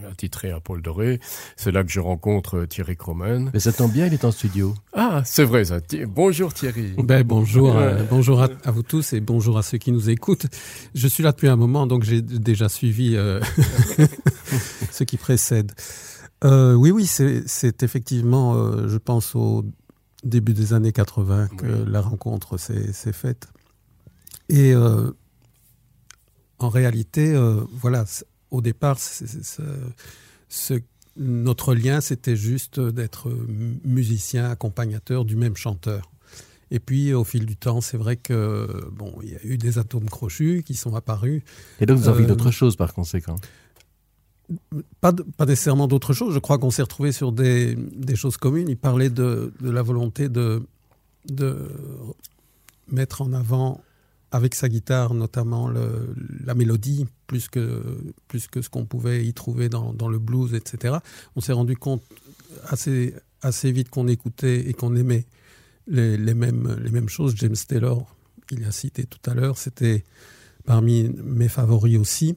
attitré 0.10 0.52
à 0.52 0.60
Paul 0.60 0.82
Doré, 0.82 1.20
c'est 1.56 1.72
là 1.72 1.84
que 1.84 1.92
je 1.92 2.00
rencontre 2.00 2.60
euh, 2.60 2.68
Thierry 2.68 2.96
Cromen. 2.96 3.50
Mais 3.54 3.60
ça 3.60 3.72
tombe 3.72 3.92
bien, 3.92 4.08
il 4.08 4.14
est 4.14 4.26
en 4.26 4.32
studio. 4.32 4.74
Ah, 4.94 5.22
c'est 5.26 5.44
vrai 5.44 5.66
ça. 5.66 5.80
Bonjour 6.08 6.54
Thierry. 6.54 6.94
Ben, 6.98 7.24
bonjour, 7.24 7.78
euh, 7.78 8.04
bonjour 8.10 8.42
à, 8.42 8.50
à, 8.66 8.72
vous 8.72 8.84
tous 8.84 9.14
et 9.14 9.22
bonjour 9.22 9.58
à 9.58 9.64
ceux 9.64 9.78
qui 9.78 9.92
nous 9.92 10.10
écoutent. 10.10 10.48
Je 10.96 11.08
suis 11.08 11.24
là 11.24 11.32
depuis 11.32 11.48
un 11.48 11.56
moment, 11.56 11.88
donc 11.88 12.04
j'ai 12.04 12.22
déjà 12.22 12.70
suivi 12.70 13.16
euh, 13.16 13.40
ce 15.02 15.06
qui 15.06 15.18
précède. 15.18 15.72
Euh, 16.44 16.74
oui, 16.76 16.92
oui, 16.92 17.08
c'est 17.08 17.84
effectivement, 17.84 18.56
euh, 18.56 18.88
je 18.88 18.98
pense, 18.98 19.36
au 19.36 19.66
début 20.24 20.54
des 20.54 20.74
années 20.74 20.92
80 20.92 21.48
que 21.58 21.66
oui. 21.66 21.92
la 21.92 22.02
rencontre 22.02 22.58
s'est 22.58 23.14
faite. 23.14 23.48
Et 24.50 24.74
euh, 24.74 25.12
en 26.60 26.70
réalité, 26.70 27.36
voilà, 27.74 28.06
au 28.52 28.62
départ, 28.62 29.00
c 29.00 29.26
est, 29.26 29.44
c 29.44 29.64
est, 29.64 29.66
ce, 30.50 30.80
notre 31.18 31.74
lien, 31.74 32.00
c'était 32.00 32.36
juste 32.36 32.80
d'être 32.80 33.30
musicien, 33.84 34.52
accompagnateur 34.52 35.26
du 35.26 35.36
même 35.36 35.56
chanteur. 35.56 36.12
Et 36.72 36.80
puis, 36.80 37.14
au 37.14 37.26
fil 37.26 37.46
du 37.46 37.58
temps, 37.58 37.82
c'est 37.82 37.98
vrai 37.98 38.16
que 38.16 38.90
bon, 38.94 39.14
il 39.22 39.32
y 39.32 39.36
a 39.36 39.44
eu 39.44 39.58
des 39.58 39.78
atomes 39.78 40.10
crochus 40.10 40.64
qui 40.66 40.74
sont 40.76 40.96
apparus. 40.96 41.44
Et 41.82 41.86
donc, 41.86 41.98
vous 41.98 42.08
avez 42.08 42.24
euh, 42.24 42.28
d'autres 42.28 42.52
choses 42.52 42.78
par 42.78 42.94
conséquent 42.94 43.36
pas, 45.00 45.14
nécessairement 45.46 45.88
d'autres 45.88 46.14
choses. 46.14 46.34
Je 46.34 46.40
crois 46.40 46.58
qu'on 46.58 46.72
s'est 46.72 46.82
retrouvé 46.82 47.12
sur 47.12 47.32
des, 47.32 47.78
choses 48.16 48.38
communes. 48.38 48.70
Il 48.70 48.78
parlait 48.78 49.10
de, 49.10 49.54
la 49.62 49.82
volonté 49.82 50.30
de, 50.30 50.64
mettre 52.88 53.22
en 53.22 53.34
avant 53.34 53.82
avec 54.34 54.56
sa 54.56 54.70
guitare 54.70 55.14
notamment 55.14 55.70
la 55.70 56.56
mélodie 56.56 57.06
plus 57.28 57.50
que, 57.50 57.82
plus 58.28 58.48
que 58.48 58.62
ce 58.62 58.70
qu'on 58.70 58.86
pouvait 58.86 59.26
y 59.26 59.34
trouver 59.34 59.70
dans, 59.70 60.10
le 60.10 60.20
blues, 60.20 60.54
etc. 60.54 60.98
On 61.36 61.42
s'est 61.42 61.54
rendu 61.54 61.76
compte 61.76 62.04
assez, 62.68 63.14
assez 63.42 63.72
vite 63.72 63.90
qu'on 63.90 64.08
écoutait 64.08 64.70
et 64.70 64.74
qu'on 64.74 64.96
aimait 64.96 65.26
les, 65.88 66.18
les, 66.18 66.34
mêmes, 66.34 66.78
les 66.82 66.92
mêmes 66.92 67.10
choses. 67.10 67.34
James 67.38 67.56
Taylor, 67.68 68.06
il 68.52 68.64
a 68.66 68.72
cité 68.72 69.06
tout 69.06 69.30
à 69.30 69.34
l'heure, 69.34 69.58
c'était 69.58 70.04
parmi 70.66 71.10
mes 71.24 71.48
favoris 71.48 71.98
aussi. 71.98 72.36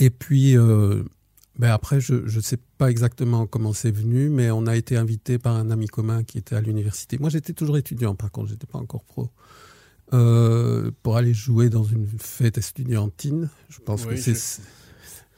Et 0.00 0.10
puis, 0.10 0.56
euh, 0.56 1.04
ben 1.58 1.70
après, 1.70 2.00
je 2.00 2.14
ne 2.14 2.40
sais 2.40 2.58
pas 2.78 2.90
exactement 2.90 3.46
comment 3.46 3.72
c'est 3.74 3.90
venu, 3.90 4.30
mais 4.30 4.50
on 4.50 4.66
a 4.66 4.74
été 4.76 4.96
invité 4.96 5.38
par 5.38 5.54
un 5.54 5.70
ami 5.70 5.86
commun 5.86 6.24
qui 6.24 6.38
était 6.38 6.56
à 6.56 6.60
l'université. 6.60 7.18
Moi, 7.18 7.28
j'étais 7.28 7.52
toujours 7.52 7.76
étudiant, 7.76 8.14
par 8.14 8.32
contre, 8.32 8.48
je 8.48 8.54
n'étais 8.54 8.66
pas 8.66 8.78
encore 8.78 9.04
pro. 9.04 9.30
Euh, 10.12 10.90
pour 11.04 11.16
aller 11.16 11.34
jouer 11.34 11.68
dans 11.68 11.84
une 11.84 12.06
fête 12.18 12.58
estudiantine. 12.58 13.48
Je 13.68 13.78
pense 13.78 14.06
oui, 14.06 14.16
que 14.16 14.20
c'est. 14.20 14.60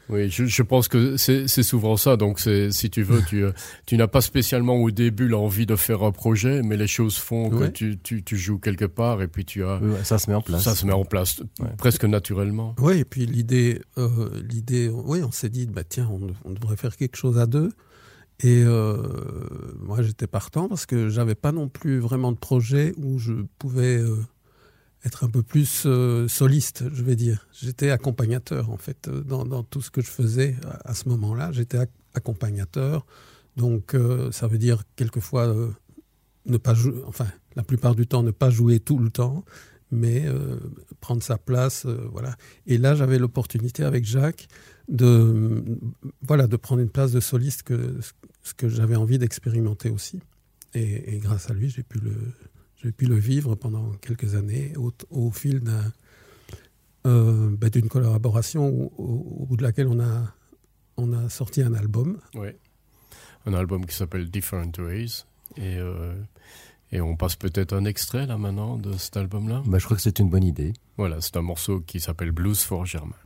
Oui, 0.08 0.28
je, 0.28 0.44
je 0.44 0.62
pense 0.62 0.88
que 0.88 1.16
c'est 1.16 1.46
souvent 1.62 1.96
ça. 1.96 2.16
Donc, 2.16 2.40
si 2.40 2.90
tu 2.90 3.02
veux, 3.02 3.22
tu, 3.22 3.44
tu 3.86 3.96
n'as 3.96 4.08
pas 4.08 4.20
spécialement 4.20 4.76
au 4.76 4.90
début 4.90 5.28
l'envie 5.28 5.66
de 5.66 5.76
faire 5.76 6.02
un 6.02 6.12
projet, 6.12 6.62
mais 6.62 6.76
les 6.76 6.86
choses 6.86 7.16
font 7.16 7.50
ouais. 7.50 7.68
que 7.68 7.72
tu, 7.72 7.98
tu, 7.98 8.22
tu, 8.22 8.36
joues 8.36 8.58
quelque 8.58 8.84
part 8.84 9.22
et 9.22 9.28
puis 9.28 9.44
tu 9.44 9.64
as. 9.64 9.78
Ouais, 9.78 10.04
ça 10.04 10.18
se 10.18 10.28
met 10.28 10.36
en 10.36 10.42
place. 10.42 10.62
Ça 10.62 10.74
se 10.74 10.86
met 10.86 10.92
en 10.92 11.04
place 11.04 11.40
ouais. 11.60 11.68
presque 11.78 12.04
naturellement. 12.04 12.74
Oui, 12.78 12.98
et 12.98 13.04
puis 13.04 13.26
l'idée, 13.26 13.80
euh, 13.98 14.30
l'idée, 14.48 14.88
oui, 14.88 15.22
on 15.22 15.32
s'est 15.32 15.48
dit, 15.50 15.66
bah, 15.66 15.84
tiens, 15.84 16.08
on, 16.10 16.28
on, 16.44 16.52
devrait 16.52 16.76
faire 16.76 16.96
quelque 16.96 17.16
chose 17.16 17.38
à 17.38 17.46
deux. 17.46 17.70
Et 18.40 18.62
euh, 18.64 18.96
moi, 19.78 20.02
j'étais 20.02 20.26
partant 20.26 20.68
parce 20.68 20.84
que 20.84 21.08
j'avais 21.08 21.36
pas 21.36 21.52
non 21.52 21.68
plus 21.68 22.00
vraiment 22.00 22.32
de 22.32 22.38
projet 22.38 22.92
où 22.96 23.18
je 23.18 23.32
pouvais. 23.58 23.98
Euh, 23.98 24.16
être 25.04 25.24
un 25.24 25.28
peu 25.28 25.42
plus 25.42 25.84
euh, 25.86 26.28
soliste, 26.28 26.84
je 26.92 27.02
vais 27.02 27.16
dire. 27.16 27.48
J'étais 27.52 27.90
accompagnateur, 27.90 28.70
en 28.70 28.76
fait, 28.76 29.08
euh, 29.08 29.22
dans, 29.22 29.62
tout 29.64 29.80
ce 29.80 29.90
que 29.90 30.00
je 30.00 30.08
faisais 30.08 30.56
à, 30.84 30.94
ce 30.94 31.08
moment-là. 31.08 31.50
J'étais 31.52 31.78
ac 31.78 31.90
accompagnateur. 32.14 33.06
Donc, 33.56 33.94
euh, 33.94 34.30
ça 34.32 34.46
veut 34.46 34.58
dire 34.58 34.82
quelquefois 34.96 35.54
ne 36.44 36.56
pas 36.58 36.74
jouer, 36.74 37.02
enfin, 37.06 37.26
la 37.56 37.62
plupart 37.62 37.94
du 37.94 38.06
temps, 38.06 38.22
ne 38.22 38.30
pas 38.30 38.50
jouer 38.50 38.80
tout 38.80 38.98
le 38.98 39.10
temps, 39.10 39.44
mais 39.90 40.26
prendre 41.00 41.22
sa 41.22 41.38
place. 41.38 41.86
Voilà. 41.86 42.36
Et 42.66 42.76
là, 42.76 42.94
j'avais 42.94 43.18
l'opportunité 43.18 43.82
avec 43.82 44.04
Jacques 44.04 44.46
de, 44.88 45.64
voilà, 46.26 46.46
de 46.46 46.56
prendre 46.56 46.82
une 46.82 46.90
place 46.90 47.12
de 47.12 47.20
soliste, 47.20 47.62
que, 47.62 47.98
ce 48.42 48.52
que 48.52 48.68
j'avais 48.68 48.96
envie 48.96 49.18
d'expérimenter 49.18 49.88
aussi. 49.88 50.20
Et, 50.74 51.14
et 51.14 51.18
grâce 51.18 51.50
à 51.50 51.54
lui, 51.54 51.70
j'ai 51.70 51.82
pu 51.82 51.98
le, 51.98 52.12
j'ai 52.82 52.92
pu 52.92 53.06
le 53.06 53.16
vivre 53.16 53.54
pendant 53.54 53.92
quelques 54.00 54.34
années 54.34 54.72
au, 54.76 54.92
au 55.10 55.30
fil 55.30 55.60
d'une 55.60 55.70
euh, 57.06 57.56
bah, 57.56 57.68
collaboration 57.88 58.66
au, 58.66 58.92
au, 58.96 59.42
au, 59.42 59.46
bout 59.46 59.56
de 59.56 59.62
laquelle 59.62 59.88
on 59.88 60.00
a, 60.00 60.34
on 60.96 61.12
a 61.12 61.28
sorti 61.28 61.62
un 61.62 61.74
album. 61.74 62.18
Oui, 62.34 62.48
un 63.46 63.54
album 63.54 63.86
qui 63.86 63.94
s'appelle 63.94 64.30
Different 64.30 64.72
Ways. 64.78 65.24
Et, 65.56 65.76
euh, 65.76 66.14
et 66.90 67.00
on 67.00 67.16
passe 67.16 67.36
peut-être 67.36 67.72
un 67.74 67.84
extrait 67.84 68.26
là 68.26 68.38
maintenant 68.38 68.78
de 68.78 68.92
cet 68.96 69.16
album-là 69.16 69.62
bah, 69.66 69.78
Je 69.78 69.84
crois 69.84 69.96
que 69.96 70.02
c'est 70.02 70.18
une 70.18 70.30
bonne 70.30 70.44
idée. 70.44 70.72
Voilà, 70.96 71.20
c'est 71.20 71.36
un 71.36 71.42
morceau 71.42 71.80
qui 71.80 72.00
s'appelle 72.00 72.32
Blues 72.32 72.60
for 72.60 72.86
Germain. 72.86 73.16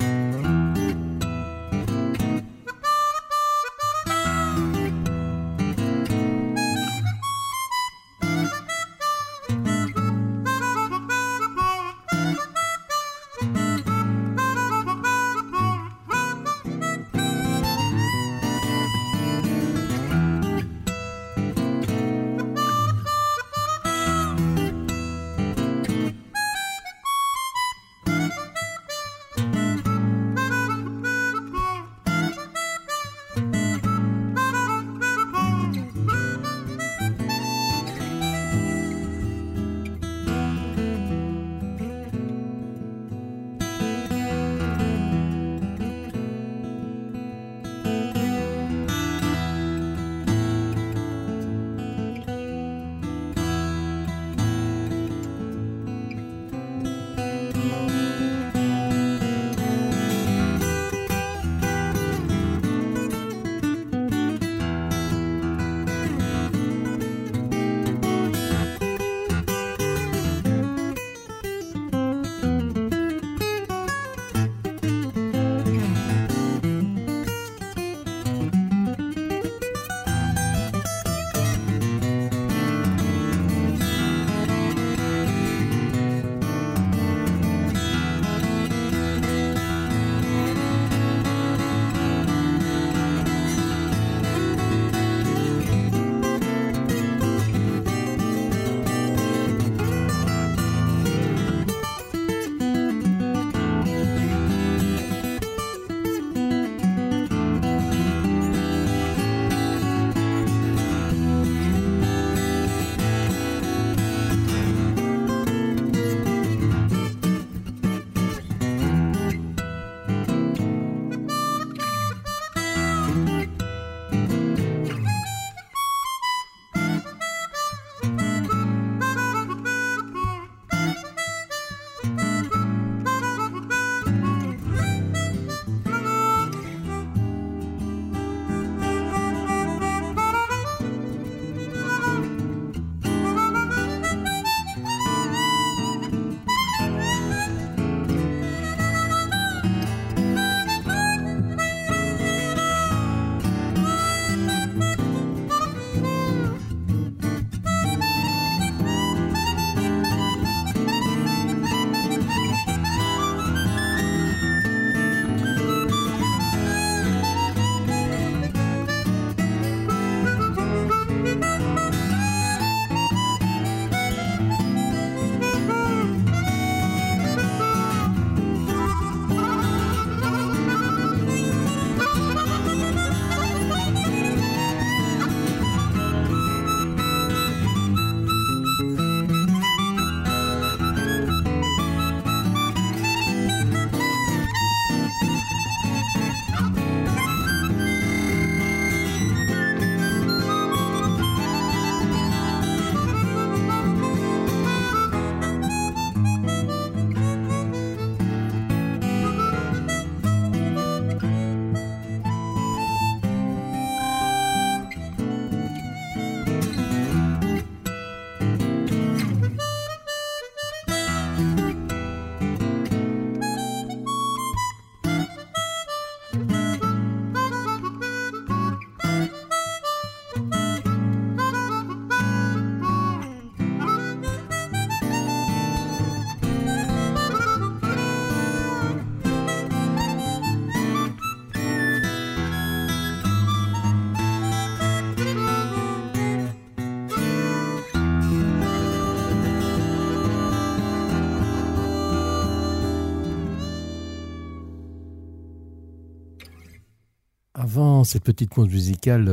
Avant 257.77 258.05
cette 258.05 258.24
petite 258.24 258.55
pause 258.55 258.68
musicale 258.68 259.31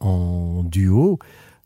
en 0.00 0.64
duo, 0.64 1.20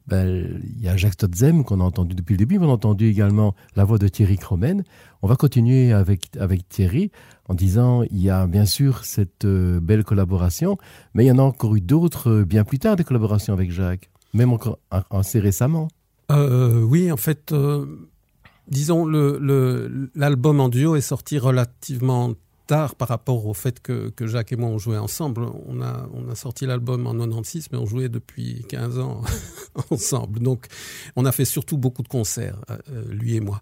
ben, 0.06 0.60
il 0.62 0.82
y 0.82 0.88
a 0.88 0.96
Jacques 0.98 1.16
Totzem 1.16 1.64
qu'on 1.64 1.80
a 1.80 1.84
entendu 1.84 2.14
depuis 2.14 2.34
le 2.34 2.38
début, 2.38 2.58
mais 2.58 2.66
on 2.66 2.70
a 2.70 2.74
entendu 2.74 3.08
également 3.08 3.54
la 3.76 3.84
voix 3.84 3.96
de 3.96 4.08
Thierry 4.08 4.36
Cromen. 4.36 4.84
On 5.22 5.26
va 5.26 5.36
continuer 5.36 5.92
avec, 5.92 6.28
avec 6.38 6.68
Thierry 6.68 7.10
en 7.48 7.54
disant 7.54 8.02
il 8.02 8.20
y 8.20 8.28
a 8.28 8.46
bien 8.46 8.66
sûr 8.66 9.06
cette 9.06 9.46
euh, 9.46 9.80
belle 9.80 10.04
collaboration, 10.04 10.76
mais 11.14 11.24
il 11.24 11.28
y 11.28 11.32
en 11.32 11.38
a 11.38 11.42
encore 11.42 11.76
eu 11.76 11.80
d'autres 11.80 12.30
euh, 12.30 12.44
bien 12.44 12.64
plus 12.64 12.78
tard 12.78 12.96
des 12.96 13.04
collaborations 13.04 13.54
avec 13.54 13.70
Jacques, 13.70 14.10
même 14.34 14.52
encore 14.52 14.78
assez 15.10 15.40
récemment. 15.40 15.88
Euh, 16.30 16.82
oui, 16.82 17.10
en 17.10 17.16
fait, 17.16 17.54
disons, 18.68 19.06
l'album 19.06 20.60
en 20.60 20.68
duo 20.68 20.94
est 20.94 21.00
sorti 21.00 21.38
relativement 21.38 22.34
tard 22.66 22.94
par 22.94 23.08
rapport 23.08 23.46
au 23.46 23.54
fait 23.54 23.80
que, 23.80 24.10
que, 24.10 24.26
Jacques 24.26 24.52
et 24.52 24.56
moi 24.56 24.68
on 24.68 24.78
jouait 24.78 24.98
ensemble. 24.98 25.46
On 25.66 25.80
a, 25.82 26.08
on 26.12 26.28
a 26.28 26.34
sorti 26.34 26.66
l'album 26.66 27.06
en 27.06 27.14
96, 27.14 27.68
mais 27.72 27.78
on 27.78 27.86
jouait 27.86 28.08
depuis 28.08 28.64
15 28.68 28.98
ans 28.98 29.22
ensemble. 29.90 30.40
Donc 30.40 30.66
on 31.16 31.24
a 31.24 31.32
fait 31.32 31.44
surtout 31.44 31.76
beaucoup 31.76 32.02
de 32.02 32.08
concerts, 32.08 32.58
euh, 32.70 33.04
lui 33.10 33.36
et 33.36 33.40
moi. 33.40 33.60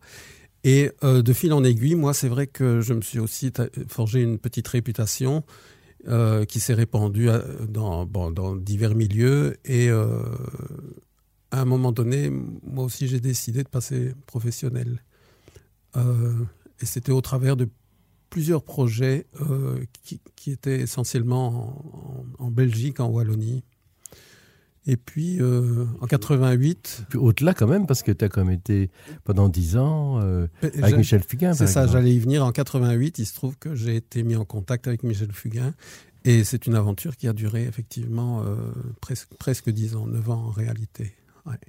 Et 0.63 0.91
euh, 1.05 1.23
de 1.23 1.33
fil 1.33 1.53
en 1.53 1.65
aiguille, 1.65 1.95
moi 1.95 2.15
c'est 2.15 2.29
vrai 2.29 2.47
que 2.47 2.81
je 2.81 2.95
me 2.95 3.01
suis 3.01 3.19
aussi 3.19 3.53
forgé 3.89 4.21
une 4.21 4.39
petite 4.39 4.69
réputation 4.69 5.45
euh, 6.09 6.45
qui 6.45 6.61
s'est 6.61 6.75
répandue 6.75 7.29
dans, 7.69 8.07
bon, 8.07 8.31
dans, 8.31 8.57
divers 8.57 8.95
milieux. 8.95 9.57
Et 9.65 9.89
à 9.91 11.61
un 11.61 11.65
moment 11.65 11.93
donné, 11.93 12.31
moi 12.63 12.85
aussi 12.85 13.09
j'ai 13.09 13.21
décidé 13.21 13.63
de 13.63 13.69
passer 13.69 14.15
professionnel. 14.27 15.03
et 15.97 16.87
c'était 16.87 17.13
au 17.13 17.21
travers 17.21 17.57
de 17.57 17.69
plusieurs 18.31 18.63
projets 18.63 19.27
euh, 19.43 19.85
qui, 20.05 20.21
qui, 20.37 20.53
étaient 20.53 20.81
essentiellement 20.81 22.25
en, 22.39 22.51
Belgique, 22.51 23.01
en 23.01 23.09
Wallonie. 23.09 23.65
Et 24.87 24.97
puis 24.97 25.37
euh, 25.41 25.85
en 26.01 26.07
88. 26.07 27.07
Puis 27.11 27.19
au-delà 27.19 27.53
quand 27.53 27.67
même, 27.67 27.87
parce 27.87 28.03
que 28.03 28.13
tu 28.13 28.25
as 28.25 28.29
quand 28.31 28.45
même 28.45 28.55
été 28.55 28.91
pendant 29.25 29.51
10 29.51 29.77
ans 29.77 30.21
euh, 30.23 30.47
avec 30.63 30.97
Michel 30.97 31.23
Fugain. 31.23 31.53
C'est 31.53 31.67
ça, 31.67 31.87
j'allais 31.87 32.15
y 32.15 32.19
venir 32.19 32.45
en 32.45 32.51
88. 32.51 33.19
Il 33.19 33.27
se 33.27 33.35
trouve 33.35 33.59
que 33.59 33.75
j'ai 33.75 33.97
été 33.97 34.23
mis 34.23 34.37
en 34.37 34.47
contact 34.47 34.89
avec 34.89 35.03
Michel 35.03 35.33
Fugain. 35.33 35.75
Et 36.25 36.45
c'est 36.45 36.67
une 36.67 36.75
aventure 36.75 37.17
qui 37.17 37.29
a 37.29 37.33
duré 37.33 37.65
effectivement 37.65 38.45
presque, 39.01 39.29
presque 39.39 39.71
10 39.71 39.97
ans, 39.97 40.07
9 40.07 40.31
ans 40.31 40.45
en 40.47 40.51
réalité. 40.51 41.15
Ouais. 41.47 41.61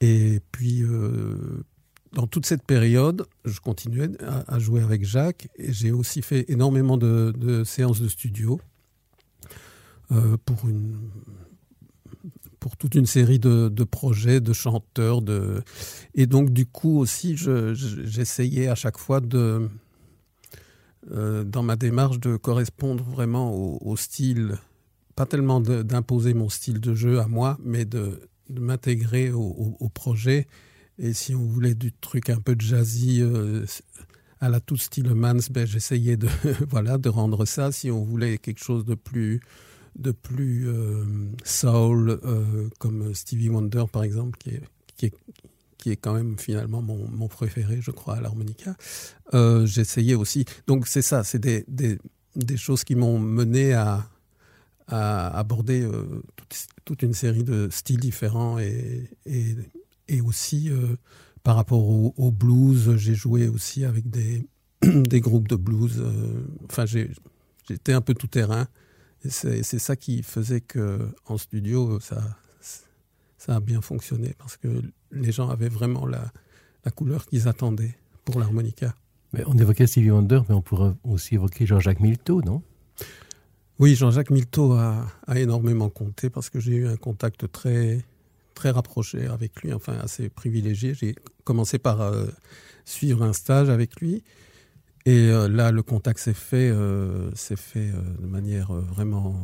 Et 0.00 0.40
puis 0.52 0.82
dans 2.16 2.26
toute 2.26 2.46
cette 2.46 2.62
période, 2.62 3.26
je 3.44 3.60
continuais 3.60 4.08
à, 4.48 4.58
jouer 4.58 4.80
avec 4.80 5.04
Jacques 5.04 5.48
et 5.56 5.70
j'ai 5.70 5.92
aussi 5.92 6.22
fait 6.22 6.50
énormément 6.50 6.96
de, 6.96 7.62
séances 7.66 8.00
de 8.00 8.08
studio 8.08 8.58
euh, 10.12 10.38
pour, 10.46 10.66
une, 10.66 10.96
pour 12.58 12.78
toute 12.78 12.94
une 12.94 13.04
série 13.04 13.38
de, 13.38 13.84
projets, 13.84 14.40
de 14.40 14.54
chanteurs. 14.54 15.20
De... 15.20 15.62
Et 16.14 16.24
donc, 16.26 16.54
du 16.54 16.64
coup, 16.64 16.98
aussi, 16.98 17.36
j'essayais 17.36 18.68
à 18.68 18.74
chaque 18.74 18.96
fois 18.96 19.20
de, 19.20 19.68
euh, 21.12 21.44
dans 21.44 21.62
ma 21.62 21.76
démarche 21.76 22.18
de 22.18 22.38
correspondre 22.38 23.04
vraiment 23.04 23.52
au, 23.52 23.94
style, 23.98 24.56
pas 25.16 25.26
tellement 25.26 25.60
d'imposer 25.60 26.32
mon 26.32 26.48
style 26.48 26.80
de 26.80 26.94
jeu 26.94 27.20
à 27.20 27.26
moi, 27.26 27.58
mais 27.62 27.84
de, 27.84 28.22
m'intégrer 28.48 29.32
au, 29.32 29.76
au 29.78 29.88
projet 29.90 30.46
et 30.98 31.12
si 31.12 31.34
on 31.34 31.44
voulait 31.44 31.74
du 31.74 31.92
truc 31.92 32.30
un 32.30 32.40
peu 32.40 32.56
jazzy 32.58 33.20
euh, 33.20 33.66
à 34.40 34.48
la 34.48 34.60
tout 34.60 34.76
Stielemans, 34.76 35.40
ben, 35.50 35.66
j'essayais 35.66 36.16
de, 36.16 36.28
voilà, 36.70 36.98
de 36.98 37.08
rendre 37.08 37.44
ça. 37.44 37.70
Si 37.72 37.90
on 37.90 38.02
voulait 38.02 38.38
quelque 38.38 38.62
chose 38.62 38.84
de 38.84 38.94
plus, 38.94 39.40
de 39.96 40.10
plus 40.10 40.68
euh, 40.68 41.04
soul, 41.44 42.20
euh, 42.24 42.68
comme 42.78 43.14
Stevie 43.14 43.50
Wonder 43.50 43.84
par 43.92 44.04
exemple, 44.04 44.38
qui 44.38 44.50
est, 44.50 44.62
qui 44.96 45.06
est, 45.06 45.14
qui 45.76 45.90
est 45.90 45.96
quand 45.96 46.14
même 46.14 46.38
finalement 46.38 46.80
mon, 46.80 47.08
mon 47.08 47.28
préféré, 47.28 47.78
je 47.80 47.90
crois, 47.90 48.16
à 48.16 48.20
l'harmonica, 48.20 48.74
j'essayais 49.64 50.14
aussi. 50.14 50.46
Donc 50.66 50.86
c'est 50.86 51.02
ça, 51.02 51.24
c'est 51.24 51.38
des, 51.38 51.64
des, 51.68 51.98
des, 52.34 52.56
choses 52.56 52.84
qui 52.84 52.94
m'ont 52.94 53.18
mené 53.18 53.74
à, 53.74 54.08
à 54.86 55.38
aborder 55.38 55.86
toute, 56.36 56.66
toute, 56.86 57.02
une 57.02 57.12
série 57.12 57.44
de 57.44 57.68
styles 57.70 58.00
différents 58.00 58.58
et 58.58 59.10
et 60.08 60.20
aussi 60.20 60.70
euh, 60.70 60.96
par 61.42 61.56
rapport 61.56 61.86
au, 61.86 62.30
blues, 62.32 62.96
j'ai 62.96 63.14
joué 63.14 63.48
aussi 63.48 63.84
avec 63.84 64.10
des, 64.10 64.46
des 64.82 65.20
groupes 65.20 65.48
de 65.48 65.56
blues. 65.56 65.96
Euh, 65.98 66.44
enfin, 66.68 66.84
j'étais 66.86 67.92
un 67.92 68.00
peu 68.00 68.14
tout 68.14 68.26
terrain. 68.26 68.66
Et 69.24 69.30
c'est 69.30 69.78
ça 69.78 69.96
qui 69.96 70.22
faisait 70.22 70.60
que 70.60 71.08
en 71.26 71.38
studio, 71.38 71.98
ça, 72.00 72.36
ça 73.38 73.56
a 73.56 73.60
bien 73.60 73.80
fonctionné 73.80 74.34
parce 74.38 74.56
que 74.56 74.82
les 75.10 75.32
gens 75.32 75.48
avaient 75.48 75.68
vraiment 75.68 76.06
la, 76.06 76.32
la 76.84 76.90
couleur 76.90 77.26
qu'ils 77.26 77.48
attendaient 77.48 77.96
pour 78.24 78.38
l'harmonica. 78.38 78.94
On 79.46 79.58
évoquait 79.58 79.86
Stevie 79.86 80.10
Wonder, 80.10 80.40
mais 80.48 80.54
on 80.54 80.62
pourrait 80.62 80.94
aussi 81.04 81.34
évoquer 81.34 81.66
Jean-Jacques 81.66 82.00
Milteau, 82.00 82.42
non? 82.42 82.62
Oui, 83.78 83.94
Jean-Jacques 83.94 84.30
Milteau 84.30 84.72
a, 84.72 85.06
a, 85.26 85.38
énormément 85.38 85.90
compté 85.90 86.30
parce 86.30 86.48
que 86.48 86.60
j'ai 86.60 86.76
eu 86.76 86.86
un 86.86 86.96
contact 86.96 87.50
très, 87.52 88.02
très 88.56 88.70
rapproché 88.70 89.26
avec 89.26 89.62
lui, 89.62 89.72
enfin 89.72 89.96
assez 89.98 90.28
privilégié. 90.28 90.94
J'ai 90.94 91.14
commencé 91.44 91.78
par 91.78 92.00
euh, 92.00 92.26
suivre 92.84 93.22
un 93.22 93.32
stage 93.32 93.68
avec 93.68 94.00
lui. 94.00 94.24
Et 95.04 95.28
euh, 95.30 95.46
là, 95.46 95.70
le 95.70 95.82
contact 95.84 96.18
s'est 96.18 96.34
fait, 96.34 96.70
euh, 96.70 97.30
fait 97.34 97.92
de 97.92 98.26
manière 98.26 98.72
vraiment 98.72 99.36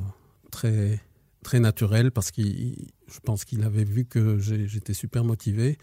très, 0.51 0.99
très 1.45 1.61
naturelle 1.61 2.11
parce 2.11 2.33
que 2.33 2.43
je 2.43 3.21
pense 3.23 3.45
qu'il 3.45 3.63
avait 3.63 3.85
vu 3.85 4.05
que 4.07 4.39
j'étais 4.41 4.95
super 4.95 5.23
motivé. 5.23 5.79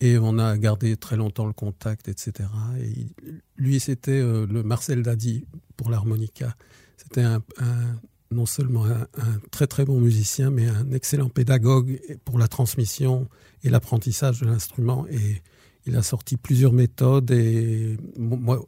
Et 0.00 0.16
on 0.16 0.38
a 0.38 0.56
gardé 0.56 0.96
très 0.96 1.16
longtemps 1.16 1.46
le 1.46 1.52
contact, 1.52 2.06
etc. 2.08 2.48
Et 2.80 3.08
lui, 3.56 3.80
c'était 3.80 4.20
le 4.22 4.62
Marcel 4.62 5.02
Dadi 5.02 5.44
pour 5.76 5.90
l'harmonica. 5.90 6.54
C'était 6.96 7.22
un, 7.22 7.42
non 8.30 8.46
seulement 8.46 8.84
un, 8.86 9.06
très 9.50 9.66
très 9.66 9.84
bon 9.84 10.00
musicien, 10.00 10.50
mais 10.50 10.68
un 10.68 10.92
excellent 10.92 11.28
pédagogue 11.28 12.00
pour 12.24 12.38
la 12.38 12.48
transmission 12.48 13.28
et 13.62 13.70
l'apprentissage 13.70 14.40
de 14.40 14.46
l'instrument. 14.46 15.06
Et 15.10 15.42
il 15.86 15.96
a 15.96 16.02
sorti 16.02 16.36
plusieurs 16.36 16.72
méthodes. 16.72 17.30
Et 17.30 17.96
moi, 18.18 18.62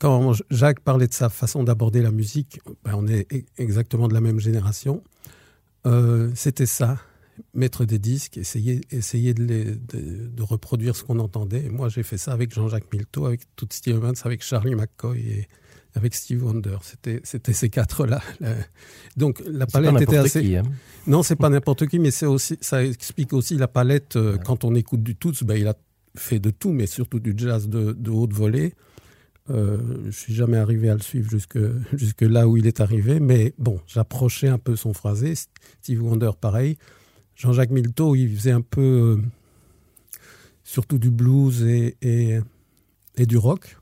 quand 0.00 0.32
Jacques 0.50 0.80
parlait 0.80 1.08
de 1.08 1.14
sa 1.14 1.28
façon 1.28 1.64
d'aborder 1.64 2.02
la 2.02 2.12
musique, 2.12 2.60
ben, 2.84 2.92
on 2.94 3.06
est 3.08 3.32
e-, 3.32 3.44
exactement 3.56 4.08
de 4.08 4.14
la 4.14 4.20
même 4.20 4.38
génération. 4.38 5.02
Euh, 5.86 6.30
c'était 6.34 6.66
ça, 6.66 6.98
mettre 7.54 7.84
des 7.84 7.98
disques, 7.98 8.36
essayer, 8.36 8.80
essayer 8.90 9.34
de, 9.34 9.78
reproduire 10.40 10.96
ce 10.96 11.04
qu'on 11.04 11.18
entendait. 11.18 11.64
Et 11.64 11.70
moi, 11.70 11.88
j'ai 11.88 12.02
fait 12.02 12.18
ça 12.18 12.32
avec 12.32 12.52
Jean-Jacques 12.52 12.92
Milteau, 12.92 13.26
avec 13.26 13.42
Toots 13.56 13.72
Stevens, 13.72 14.14
avec 14.24 14.42
Charlie 14.42 14.74
McCoy 14.74 15.46
avec 15.98 16.14
Steve 16.14 16.44
Wonder. 16.44 16.78
C'était, 16.82 17.52
ces 17.52 17.68
quatre-là. 17.68 18.22
Donc 19.16 19.42
la 19.44 19.66
palette 19.66 20.00
était 20.00 20.16
assez. 20.16 20.42
Qui, 20.42 20.56
hein. 20.56 20.62
Non, 21.06 21.22
c'est 21.22 21.36
pas 21.36 21.50
n'importe 21.50 21.86
qui, 21.86 21.98
mais 21.98 22.24
aussi, 22.24 22.56
ça 22.60 22.84
explique 22.84 23.32
aussi 23.32 23.56
la 23.56 23.68
palette. 23.68 24.16
Euh, 24.16 24.38
quand 24.38 24.64
on 24.64 24.74
écoute 24.74 25.02
du 25.02 25.16
tout, 25.16 25.32
ben, 25.42 25.56
il 25.56 25.66
a 25.66 25.74
fait 26.16 26.38
de 26.38 26.50
tout, 26.50 26.72
mais 26.72 26.86
surtout 26.86 27.20
du 27.20 27.34
jazz 27.36 27.68
de, 27.68 28.10
haute 28.10 28.32
volée. 28.32 28.74
Euh, 29.50 29.78
je 30.06 30.10
suis 30.10 30.34
jamais 30.34 30.58
arrivé 30.58 30.90
à 30.90 30.94
le 30.94 31.00
suivre 31.00 31.30
jusque, 31.30 31.58
jusque 31.94 32.22
là 32.22 32.46
où 32.46 32.56
il 32.56 32.66
est 32.66 32.80
arrivé, 32.80 33.18
mais 33.18 33.54
bon, 33.58 33.80
j'approchais 33.86 34.48
un 34.48 34.58
peu 34.58 34.76
son 34.76 34.92
phrasé. 34.92 35.34
Steve 35.82 36.02
Wonder, 36.02 36.30
pareil. 36.38 36.76
Jean-Jacques 37.34 37.70
Milteau, 37.70 38.14
il 38.14 38.34
faisait 38.36 38.52
un 38.52 38.60
peu 38.60 38.80
euh, 38.80 39.22
surtout 40.64 40.98
du 40.98 41.10
blues 41.10 41.62
et, 41.62 41.96
et, 42.02 42.38
et 43.16 43.26
du 43.26 43.36
rock. 43.36 43.78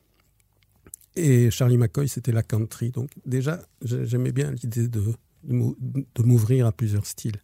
Et 1.16 1.50
Charlie 1.50 1.78
McCoy, 1.78 2.08
c'était 2.08 2.32
la 2.32 2.42
country. 2.42 2.90
Donc 2.90 3.10
déjà, 3.24 3.60
j'aimais 3.82 4.32
bien 4.32 4.52
l'idée 4.52 4.88
de, 4.88 5.02
de 5.44 6.22
m'ouvrir 6.22 6.66
à 6.66 6.72
plusieurs 6.72 7.06
styles. 7.06 7.40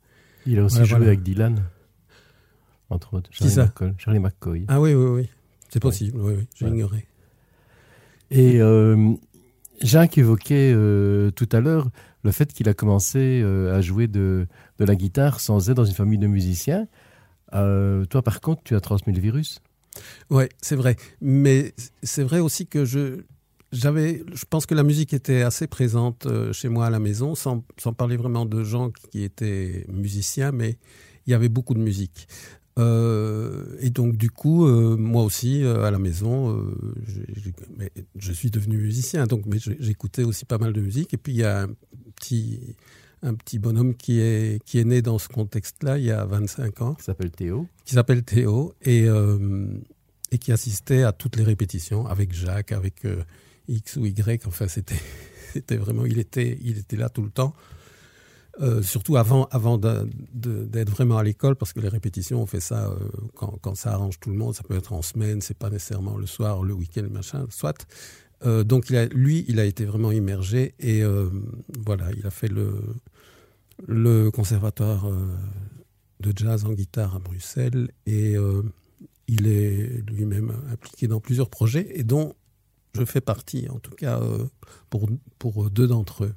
Il 0.47 0.59
a 0.59 0.65
aussi 0.65 0.85
joué 0.85 1.07
avec 1.07 1.23
Dylan, 1.23 1.63
entre 2.91 3.15
autres. 3.15 3.31
Charlie, 3.33 3.57
McCoy, 3.57 3.95
Charlie 3.97 4.19
McCoy. 4.19 4.65
Ah 4.69 4.81
oui, 4.81 4.95
oui, 4.95 5.07
oui. 5.07 5.29
C'est 5.69 5.81
possible, 5.81 6.21
oui, 6.21 6.35
oui. 6.37 6.47
J'ai 6.55 6.67
ignoré. 6.67 7.07
Et 8.31 8.61
euh, 8.61 9.15
Jacques 9.81 10.19
évoquait 10.19 10.73
euh, 10.75 11.31
tout 11.31 11.49
à 11.53 11.61
l'heure 11.61 11.91
le 12.25 12.31
fait 12.31 12.53
qu'il 12.53 12.69
a 12.69 12.75
commencé 12.75 13.41
euh, 13.43 13.77
à 13.77 13.81
jouer 13.81 14.07
de, 14.07 14.47
de, 14.79 14.85
la 14.85 14.95
guitare 14.95 15.41
sans 15.41 15.71
être 15.71 15.77
dans 15.77 15.85
une 15.85 15.95
famille 15.95 16.19
de 16.19 16.27
musiciens. 16.27 16.87
toi, 17.53 18.23
par 18.23 18.41
contre, 18.41 18.63
tu 18.65 18.75
as 18.75 18.81
transmis 18.81 19.13
le 19.13 19.21
virus? 19.21 19.61
Oui, 20.31 20.45
c'est 20.61 20.77
vrai. 20.77 20.97
Mais 21.21 21.75
c'est 22.03 22.23
vrai 22.23 22.41
aussi 22.41 22.67
que 22.67 22.85
je, 22.85 23.25
j'avais, 23.73 24.23
je 24.35 24.45
pense 24.49 24.67
que 24.67 24.75
la 24.75 24.83
musique 24.83 25.15
était 25.15 25.43
assez 25.43 25.67
présente 25.67 26.27
euh, 26.27 26.53
chez 26.53 26.69
moi 26.69 26.87
à 26.87 26.91
la 26.91 26.99
maison, 26.99 27.35
sans, 27.35 27.65
sans 27.79 27.93
parler 27.93 28.17
vraiment 28.17 28.45
de 28.45 28.63
gens 28.63 28.91
qui 29.11 29.23
étaient 29.23 29.87
musiciens, 29.89 30.53
mais 30.53 30.79
il 31.27 31.31
y 31.31 31.35
avait 31.35 31.49
beaucoup 31.49 31.75
de 31.75 31.81
musique. 31.81 32.29
et 32.79 33.91
donc 33.91 34.17
du 34.17 34.31
coup, 34.31 34.67
moi 34.67 35.23
aussi, 35.23 35.63
à 35.65 35.91
la 35.91 35.99
maison, 35.99 36.65
je 38.17 38.33
suis 38.33 38.51
devenu 38.51 38.77
musicien, 38.77 39.27
donc 39.27 39.45
mais 39.47 39.59
j'écoutais 39.79 40.25
aussi 40.25 40.45
pas 40.45 40.59
mal 40.59 40.73
de 40.73 40.81
musique. 40.81 41.15
Et 41.15 41.17
puis 41.17 41.33
il 41.33 41.39
y 41.39 41.45
a 41.45 41.63
un 41.63 41.69
petit, 42.17 42.77
un 43.23 43.35
petit 43.35 43.61
bonhomme 43.61 43.95
qui 43.95 44.19
est, 44.19 44.63
qui 44.65 44.81
est 44.81 44.85
né 44.85 45.01
dans 45.01 45.19
ce 45.19 45.29
contexte-là 45.29 45.99
il 45.99 46.05
y 46.05 46.11
a 46.11 46.25
25 46.25 46.83
ans. 46.83 46.95
Qui 46.95 47.05
s'appelle 47.05 47.31
Théo. 47.31 47.69
Qui 47.85 47.95
s'appelle 47.95 48.25
Théo 48.25 48.75
et, 48.83 49.07
et 50.33 50.39
qui 50.39 50.51
assistait 50.51 51.05
à 51.05 51.13
toutes 51.13 51.37
les 51.37 51.45
répétitions 51.45 52.07
avec 52.07 52.33
Jacques, 52.33 52.73
avec 52.73 53.07
X 53.69 53.97
ou 53.97 54.07
Y. 54.07 54.47
Enfin, 54.47 54.67
c'était, 55.53 55.77
vraiment, 55.77 56.07
il 56.07 56.19
était, 56.19 56.59
il 56.63 56.79
était 56.79 56.97
là 56.97 57.09
tout 57.09 57.23
le 57.23 57.31
temps. 57.31 57.55
Euh, 58.61 58.83
surtout 58.83 59.17
avant, 59.17 59.47
avant 59.51 59.79
d'être 59.79 60.91
vraiment 60.91 61.17
à 61.17 61.25
l'école, 61.25 61.57
parce 61.57 61.73
que 61.73 61.81
les 61.81 61.89
répétitions, 61.89 62.43
on 62.43 62.47
fait 62.47 62.61
ça 62.61 62.91
euh, 62.91 62.97
quand, 63.35 63.75
ça 63.75 63.93
arrange 63.93 64.21
tout 64.21 64.31
le 64.31 64.37
monde. 64.37 64.55
Ça 64.55 64.63
peut 64.63 64.77
être 64.77 64.93
en 64.93 65.01
semaine, 65.01 65.41
c'est 65.41 65.57
pas 65.57 65.71
nécessairement 65.71 66.19
le 66.19 66.27
soir, 66.27 66.63
le 66.63 66.75
week-end, 66.75 67.07
machin, 67.11 67.47
soit. 67.49 67.87
Euh, 68.45 68.63
donc 68.63 68.91
lui, 68.91 69.45
il 69.49 69.59
a 69.59 69.65
été 69.65 69.85
vraiment 69.85 70.13
immergé 70.13 70.75
et 70.81 71.03
voilà, 71.85 72.11
il 72.17 72.27
a 72.27 72.31
fait 72.31 72.49
le, 72.49 72.75
le 73.87 74.31
conservatoire 74.31 75.11
de 76.21 76.33
jazz 76.37 76.65
en 76.65 76.73
guitare 76.73 77.17
à 77.17 77.19
Bruxelles 77.21 77.89
et 78.07 78.35
il 79.29 79.47
est 79.47 80.03
lui-même 80.11 80.53
impliqué 80.71 81.07
dans 81.07 81.21
plusieurs 81.21 81.49
projets 81.49 81.89
et 81.95 82.03
dont 82.03 82.35
je 82.95 83.05
fais 83.05 83.21
partie, 83.21 83.69
en 83.71 83.79
tout 83.79 83.95
cas 83.95 84.21
pour, 84.91 85.09
pour 85.39 85.71
deux 85.71 85.87
d'entre 85.87 86.25
eux. 86.25 86.35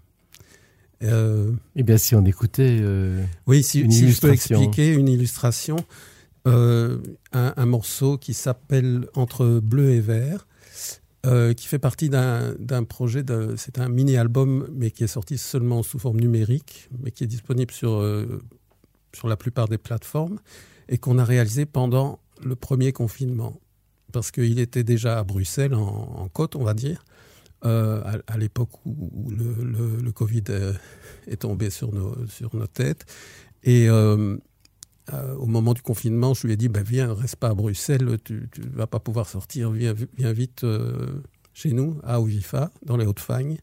Euh, 1.04 1.52
eh 1.76 1.84
bien, 1.84 1.98
si 1.98 2.16
on 2.16 2.26
écoutait. 2.26 2.80
Euh, 2.82 3.24
oui, 3.48 3.64
si, 3.64 3.90
je 3.90 4.22
peux 4.22 4.32
expliquer 4.32 4.94
une 4.94 5.08
illustration, 5.08 5.78
euh, 6.48 7.00
un, 7.34 7.66
morceau 7.66 8.18
qui 8.18 8.34
s'appelle 8.34 9.08
Entre 9.14 9.60
bleu 9.60 9.92
et 9.92 10.00
vert, 10.00 10.48
qui 11.58 11.68
fait 11.68 11.80
partie 11.80 12.10
d'un 12.10 12.84
projet, 12.88 13.24
c'est 13.58 13.80
un 13.80 13.90
mini-album, 13.90 14.68
mais 14.72 14.92
qui 14.92 15.04
est 15.04 15.08
sorti 15.08 15.38
seulement 15.38 15.82
sous 15.82 15.98
forme 15.98 16.20
numérique, 16.20 16.90
mais 17.02 17.10
qui 17.10 17.24
est 17.24 17.28
disponible 17.28 17.74
sur, 17.74 18.08
sur 19.12 19.28
la 19.28 19.36
plupart 19.36 19.68
des 19.68 19.80
plateformes, 19.80 20.40
et 20.88 21.00
qu'on 21.00 21.18
a 21.18 21.26
réalisé 21.26 21.66
pendant 21.66 22.20
le 22.44 22.56
premier 22.56 22.92
confinement, 22.92 23.60
parce 24.16 24.32
qu'il 24.32 24.60
était 24.60 24.86
déjà 24.86 25.20
à 25.20 25.26
Bruxelles, 25.26 25.74
en, 25.74 26.30
côte, 26.32 26.56
on 26.56 26.64
va 26.64 26.74
dire. 26.74 27.04
Euh, 27.66 28.02
à, 28.28 28.38
l'époque 28.38 28.70
où, 28.86 29.30
le, 29.30 30.12
Covid 30.14 30.44
euh, 30.52 30.72
est 31.28 31.42
tombé 31.42 31.70
sur 31.70 31.94
nos, 31.94 32.26
sur 32.28 32.56
nos 32.56 32.66
têtes. 32.66 33.06
Et 33.64 33.90
euh, 33.90 34.38
au 35.38 35.48
moment 35.48 35.74
du 35.74 35.82
confinement, 35.82 36.34
je 36.34 36.48
lui 36.48 36.54
ai 36.54 36.58
dit 36.58 36.70
bah, 36.70 36.82
Viens, 36.82 37.14
reste 37.14 37.36
pas 37.36 37.50
à 37.50 37.54
Bruxelles, 37.54 38.18
tu 38.24 38.48
ne 38.58 38.70
vas 38.78 38.88
pas 38.88 39.00
pouvoir 39.00 39.28
sortir, 39.28 39.72
viens, 39.72 39.94
vite 40.32 40.66
chez 41.54 41.74
nous, 41.74 42.00
à 42.06 42.22
Ouvifa, 42.22 42.72
dans 42.86 42.96
les 42.96 43.06
Hautes-Fagnes. 43.06 43.58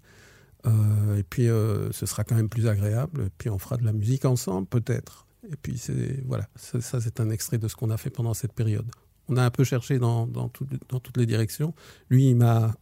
et 0.66 1.22
puis, 1.30 1.46
ce 1.46 2.05
sera 2.05 2.24
quand 2.24 2.34
même 2.34 2.50
plus 2.50 2.66
agréable. 2.68 3.22
Et 3.22 3.30
puis, 3.38 3.48
on 3.48 3.59
fera 3.59 3.78
de 3.78 3.86
la 3.86 3.94
musique 3.94 4.26
ensemble, 4.26 4.66
peut-être. 4.66 5.26
Et 5.50 5.57
puis, 5.57 5.80
voilà, 6.26 6.46
ça 6.57 7.00
c'est 7.00 7.20
un 7.20 7.30
extrait 7.30 7.57
de 7.57 7.68
ce 7.68 7.74
qu'on 7.74 7.88
a 7.88 7.96
fait 7.96 8.11
pendant 8.11 8.34
cette 8.34 8.53
période. 8.53 8.90
On 9.28 9.36
a 9.36 9.44
un 9.44 9.50
peu 9.50 9.64
cherché 9.64 9.98
dans, 9.98 10.26
dans, 10.26 10.50
dans 10.88 11.00
toutes 11.00 11.16
les 11.16 11.26
directions. 11.26 11.74
Lui, 12.10 12.30
il 12.30 12.36
m'a 12.36 12.74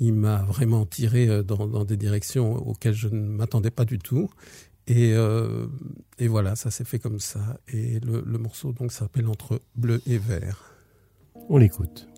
il 0.00 0.14
m'a 0.14 0.42
vraiment 0.42 0.84
tiré 0.84 1.28
euh, 1.28 1.42
dans, 1.42 1.84
des 1.84 1.96
directions 1.96 2.54
auxquelles 2.54 2.94
je 2.94 3.08
ne 3.08 3.20
m'attendais 3.20 3.70
pas 3.70 3.84
du 3.84 3.98
tout. 3.98 4.30
Et, 4.88 5.12
euh, 5.14 5.66
voilà, 6.20 6.56
ça 6.56 6.70
s'est 6.70 6.84
fait 6.84 6.98
comme 6.98 7.20
ça. 7.20 7.58
Et 7.68 8.00
le, 8.00 8.22
le 8.26 8.38
morceau 8.38 8.72
donc 8.72 8.92
s'appelle 8.92 9.28
Entre 9.28 9.60
bleu 9.76 10.02
et 10.06 10.18
vert. 10.18 10.74
On 11.48 11.58
l'écoute. 11.58 12.11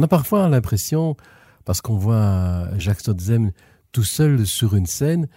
On 0.00 0.02
a 0.02 0.08
parfois 0.08 0.48
l'impression, 0.48 1.14
parce 1.66 1.82
qu'on 1.82 1.98
voit 1.98 2.68
Jacques 2.78 3.00
Stotzem 3.00 3.52
tout 3.92 4.02
seul 4.02 4.46
sur 4.46 4.74
une 4.74 4.86
scène, 4.86 5.28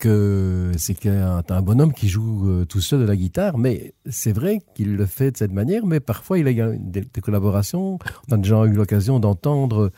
que 0.00 0.72
c'est 0.76 1.06
un, 1.06 1.42
un, 1.48 1.62
bonhomme 1.62 1.92
qui 1.92 2.08
joue 2.08 2.48
euh, 2.48 2.64
tout 2.64 2.80
seul 2.80 3.00
de 3.00 3.04
la 3.04 3.14
guitare, 3.14 3.58
mais 3.58 3.94
c'est 4.10 4.32
vrai 4.32 4.58
qu'il 4.74 4.96
le 4.96 5.06
fait 5.06 5.30
de 5.30 5.36
cette 5.36 5.52
manière, 5.52 5.86
mais 5.86 6.00
parfois 6.00 6.38
il 6.38 6.48
a 6.48 6.52
des, 6.52 7.02
des 7.02 7.20
collaborations. 7.20 8.00
On 8.28 8.34
a 8.34 8.38
déjà 8.38 8.64
eu 8.64 8.72
l'occasion 8.72 9.20
d'entendre 9.20 9.92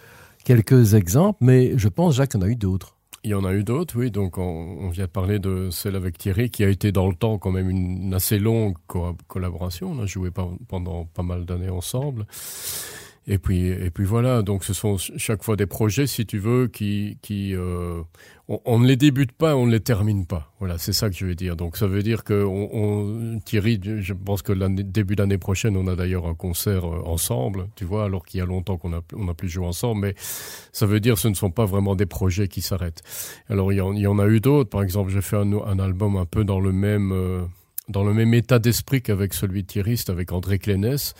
quelques 0.44 0.92
exemples, 0.92 1.38
mais 1.40 1.78
je 1.78 1.88
pense, 1.88 2.16
Jacques, 2.16 2.34
en 2.34 2.42
a 2.42 2.48
eu 2.48 2.56
d'autres. 2.56 2.98
Il 3.22 3.30
y 3.30 3.34
en 3.34 3.44
a 3.44 3.52
eu 3.52 3.64
d'autres, 3.64 3.98
oui. 3.98 4.10
Donc, 4.10 4.38
on, 4.38 4.88
vient 4.88 5.04
de 5.04 5.10
parler 5.10 5.38
de 5.38 5.68
celle 5.70 5.94
avec 5.94 6.16
Thierry, 6.16 6.50
qui 6.50 6.64
a 6.64 6.68
été 6.68 6.90
dans 6.90 7.06
le 7.06 7.14
temps 7.14 7.36
quand 7.36 7.50
même 7.50 7.68
une, 7.68 8.14
assez 8.14 8.38
longue 8.38 8.76
co 8.86 9.14
collaboration. 9.28 9.92
On 9.92 10.02
a 10.02 10.06
joué 10.06 10.30
pendant 10.30 11.04
pas 11.04 11.22
mal 11.22 11.44
d'années 11.44 11.68
ensemble. 11.68 12.26
Et 13.26 13.38
puis, 13.38 13.68
et 13.68 13.90
puis 13.90 14.04
voilà, 14.04 14.42
donc 14.42 14.64
ce 14.64 14.72
sont 14.72 14.96
chaque 14.96 15.42
fois 15.42 15.54
des 15.54 15.66
projets, 15.66 16.06
si 16.06 16.24
tu 16.24 16.38
veux, 16.38 16.68
qui, 16.68 17.18
qui 17.20 17.54
euh, 17.54 18.02
on, 18.48 18.78
ne 18.78 18.86
les 18.86 18.96
débute 18.96 19.32
pas, 19.32 19.54
on 19.56 19.66
ne 19.66 19.72
les 19.72 19.80
termine 19.80 20.26
pas. 20.26 20.52
Voilà, 20.58 20.78
c'est 20.78 20.94
ça 20.94 21.10
que 21.10 21.14
je 21.14 21.26
veux 21.26 21.34
dire. 21.34 21.54
Donc 21.54 21.76
ça 21.76 21.86
veut 21.86 22.02
dire 22.02 22.24
que 22.24 22.42
on, 22.42 22.70
on, 22.72 23.38
Thierry, 23.40 23.78
je 23.82 24.14
pense 24.14 24.40
que 24.40 24.52
début 24.82 25.16
d'année 25.16 25.38
prochaine, 25.38 25.76
on 25.76 25.86
a 25.86 25.96
d'ailleurs 25.96 26.26
un 26.26 26.34
concert 26.34 26.84
euh, 26.86 27.02
ensemble, 27.04 27.68
tu 27.76 27.84
vois, 27.84 28.04
alors 28.04 28.24
qu'il 28.24 28.38
y 28.38 28.42
a 28.42 28.46
longtemps 28.46 28.78
qu'on 28.78 28.94
a, 28.94 29.00
on 29.14 29.28
a 29.28 29.34
plus 29.34 29.50
joué 29.50 29.66
ensemble. 29.66 30.00
Mais 30.00 30.14
ça 30.72 30.86
veut 30.86 30.98
dire 30.98 31.14
que 31.14 31.20
ce 31.20 31.28
ne 31.28 31.34
sont 31.34 31.50
pas 31.50 31.66
vraiment 31.66 31.96
des 31.96 32.06
projets 32.06 32.48
qui 32.48 32.62
s'arrêtent. 32.62 33.02
Alors 33.50 33.70
il 33.72 33.76
y, 33.76 33.80
en, 33.82 33.92
il 33.92 34.00
y 34.00 34.06
en 34.06 34.18
a 34.18 34.26
eu 34.26 34.40
d'autres. 34.40 34.70
Par 34.70 34.82
exemple, 34.82 35.10
j'ai 35.10 35.22
fait 35.22 35.36
un, 35.36 35.52
un, 35.52 35.78
album 35.78 36.16
un 36.16 36.26
peu 36.26 36.42
dans 36.44 36.58
le 36.58 36.72
même 36.72 37.12
euh, 37.12 37.42
dans 37.90 38.04
le 38.04 38.14
même 38.14 38.32
état 38.34 38.58
d'esprit 38.58 39.02
qu'avec 39.02 39.34
celui 39.34 39.62
de 39.62 39.66
Thierry, 39.66 40.00
avec 40.08 40.32
André 40.32 40.58
Clénès. 40.58 41.14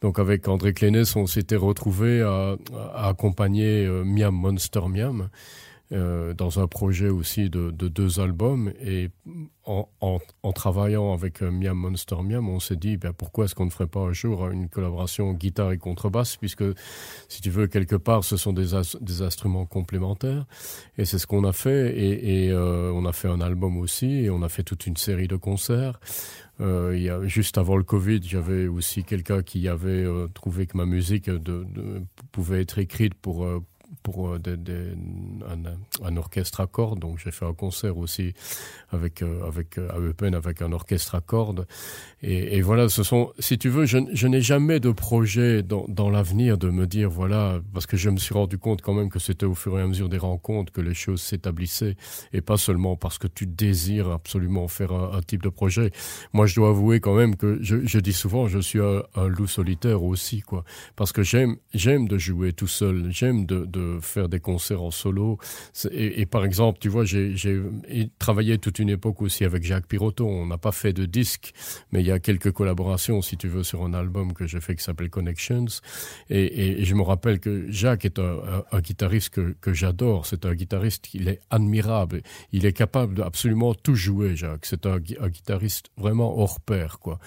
Donc 0.00 0.18
avec 0.18 0.46
André 0.48 0.72
Clénès, 0.72 1.16
on 1.16 1.26
s'était 1.26 1.56
retrouvé 1.56 2.22
à, 2.22 2.56
accompagner 2.94 3.86
euh, 3.86 4.04
Miam 4.04 4.34
Monster 4.34 4.82
Miam 4.88 5.28
euh, 5.92 6.34
dans 6.34 6.58
un 6.58 6.66
projet 6.66 7.08
aussi 7.08 7.48
de, 7.48 7.70
de 7.70 7.86
deux 7.86 8.18
albums. 8.18 8.72
Et 8.84 9.10
en, 9.64 10.52
travaillant 10.52 11.12
avec 11.12 11.42
euh, 11.42 11.50
Miam 11.52 11.76
Monster 11.76 12.16
Miam, 12.24 12.48
on 12.48 12.58
s'est 12.58 12.74
dit 12.74 12.96
ben, 12.96 13.12
pourquoi 13.12 13.44
est-ce 13.44 13.54
qu'on 13.54 13.66
ne 13.66 13.70
ferait 13.70 13.86
pas 13.86 14.00
un 14.00 14.12
jour 14.12 14.48
une 14.48 14.68
collaboration 14.68 15.32
guitare 15.32 15.70
et 15.70 15.78
contrebasse, 15.78 16.36
puisque 16.38 16.64
si 17.28 17.40
tu 17.40 17.50
veux 17.50 17.68
quelque 17.68 17.94
part, 17.94 18.24
ce 18.24 18.36
sont 18.36 18.52
des, 18.52 18.74
instruments 19.22 19.64
complémentaires. 19.64 20.46
Et 20.98 21.04
c'est 21.04 21.18
ce 21.18 21.26
qu'on 21.28 21.44
a 21.44 21.52
fait. 21.52 21.96
Et, 21.96 22.50
euh, 22.50 22.90
on 22.92 23.04
a 23.04 23.12
fait 23.12 23.28
un 23.28 23.40
album 23.40 23.76
aussi, 23.76 24.24
et 24.24 24.30
on 24.30 24.42
a 24.42 24.48
fait 24.48 24.64
toute 24.64 24.88
une 24.88 24.96
série 24.96 25.28
de 25.28 25.36
concerts. 25.36 26.00
Juste 27.24 27.58
avant 27.58 27.76
le 27.76 27.84
Covid, 27.84 28.22
j'avais 28.24 28.66
aussi 28.66 29.04
quelqu'un 29.04 29.42
qui 29.42 29.68
avait 29.68 30.06
trouvé 30.32 30.66
que 30.66 30.76
ma 30.76 30.86
musique 30.86 31.30
pouvait 32.32 32.62
être 32.62 32.78
écrite 32.78 33.14
pour, 33.14 33.46
pour 34.02 34.28
euh, 34.28 34.38
un, 36.02 36.16
orchestre 36.16 36.60
à 36.60 36.66
cordes. 36.66 37.00
Donc 37.00 37.18
j'ai 37.18 37.30
fait 37.30 37.44
un 37.44 37.54
concert 37.54 37.96
aussi 37.98 38.34
avec, 38.90 39.22
euh, 39.22 39.46
avec 39.46 39.78
à 39.78 39.98
Eupen 39.98 40.34
avec 40.34 40.62
un 40.62 40.72
orchestre 40.72 41.14
à 41.14 41.20
cordes. 41.20 41.66
Et, 42.22 42.60
voilà, 42.62 42.88
ce 42.88 43.02
sont, 43.02 43.32
si 43.38 43.58
tu 43.58 43.68
veux, 43.68 43.84
je, 43.84 43.98
je 44.12 44.26
n'ai 44.26 44.40
jamais 44.40 44.80
de 44.80 44.90
projet 44.90 45.62
dans, 45.62 45.84
dans 45.88 46.10
l'avenir 46.10 46.58
de 46.58 46.70
me 46.70 46.86
dire 46.86 47.10
voilà, 47.10 47.60
parce 47.72 47.86
que 47.86 47.96
je 47.96 48.10
me 48.10 48.16
suis 48.16 48.34
rendu 48.34 48.58
compte 48.58 48.82
quand 48.82 48.94
même 48.94 49.10
que 49.10 49.18
c'était 49.18 49.46
au 49.46 49.54
fur 49.54 49.78
et 49.78 49.82
à 49.82 49.86
mesure 49.86 50.08
des 50.08 50.18
rencontres 50.18 50.72
que 50.72 50.80
les 50.80 50.94
choses 50.94 51.20
s'établissaient 51.20 51.96
et 52.32 52.40
pas 52.40 52.56
seulement 52.56 52.96
parce 52.96 53.18
que 53.18 53.26
tu 53.26 53.46
désires 53.46 54.10
absolument 54.10 54.68
faire 54.68 54.92
un, 54.92 55.20
type 55.22 55.42
de 55.42 55.48
projet. 55.48 55.90
Moi, 56.32 56.46
je 56.46 56.54
dois 56.54 56.68
avouer 56.70 57.00
quand 57.00 57.14
même 57.14 57.36
que 57.36 57.58
je, 57.60 57.84
je 57.84 57.98
dis 57.98 58.12
souvent, 58.12 58.46
je 58.48 58.58
suis 58.58 58.80
un, 58.80 59.28
loup 59.28 59.46
solitaire 59.46 60.02
aussi, 60.02 60.40
quoi, 60.40 60.64
parce 60.94 61.12
que 61.12 61.22
j'aime 61.22 61.56
j'aime 61.74 62.06
de 62.08 62.18
jouer 62.18 62.52
tout 62.52 62.68
seul, 62.68 63.08
j'aime 63.10 63.46
de 63.46 63.64
faire 64.00 64.28
des 64.28 64.40
concerts 64.40 64.82
en 64.82 64.90
solo. 64.90 65.38
Et, 65.90 66.26
par 66.26 66.44
exemple, 66.44 66.78
tu 66.80 66.88
vois, 66.88 67.04
j'ai 67.04 67.70
travaillé 68.18 68.58
toute 68.58 68.78
une 68.78 68.90
époque 68.90 69.22
aussi 69.22 69.44
avec 69.44 69.64
Jacques 69.64 69.86
Pirotto. 69.86 70.26
On 70.26 70.46
n'a 70.46 70.58
pas 70.58 70.72
fait 70.72 70.92
de 70.92 71.04
disque, 71.04 71.52
mais 71.92 72.00
il 72.00 72.06
y 72.06 72.10
a 72.10 72.18
quelques 72.18 72.52
collaborations, 72.52 73.22
si 73.22 73.36
tu 73.36 73.48
veux, 73.48 73.62
sur 73.62 73.84
un 73.84 73.94
album 73.94 74.32
que 74.32 74.46
j'ai 74.46 74.60
fait 74.60 74.76
qui 74.76 74.84
s'appelle 74.84 75.10
Connections. 75.10 75.66
Et, 76.30 76.84
je 76.84 76.94
me 76.94 77.02
rappelle 77.02 77.40
que 77.40 77.70
Jacques 77.70 78.04
est 78.04 78.18
un, 78.18 78.80
guitariste 78.80 79.30
que, 79.30 79.72
j'adore. 79.72 80.26
C'est 80.26 80.46
un 80.46 80.54
guitariste, 80.54 81.14
il 81.14 81.28
est 81.28 81.40
admirable. 81.50 82.22
Il 82.52 82.66
est 82.66 82.72
capable 82.72 83.14
d'absolument 83.14 83.74
tout 83.74 83.94
jouer, 83.94 84.36
Jacques. 84.36 84.66
C'est 84.66 84.86
un, 84.86 84.98
guitariste 84.98 85.90
vraiment 85.96 86.38
hors 86.38 86.60
pair, 86.60 86.98
quoi. 86.98 87.18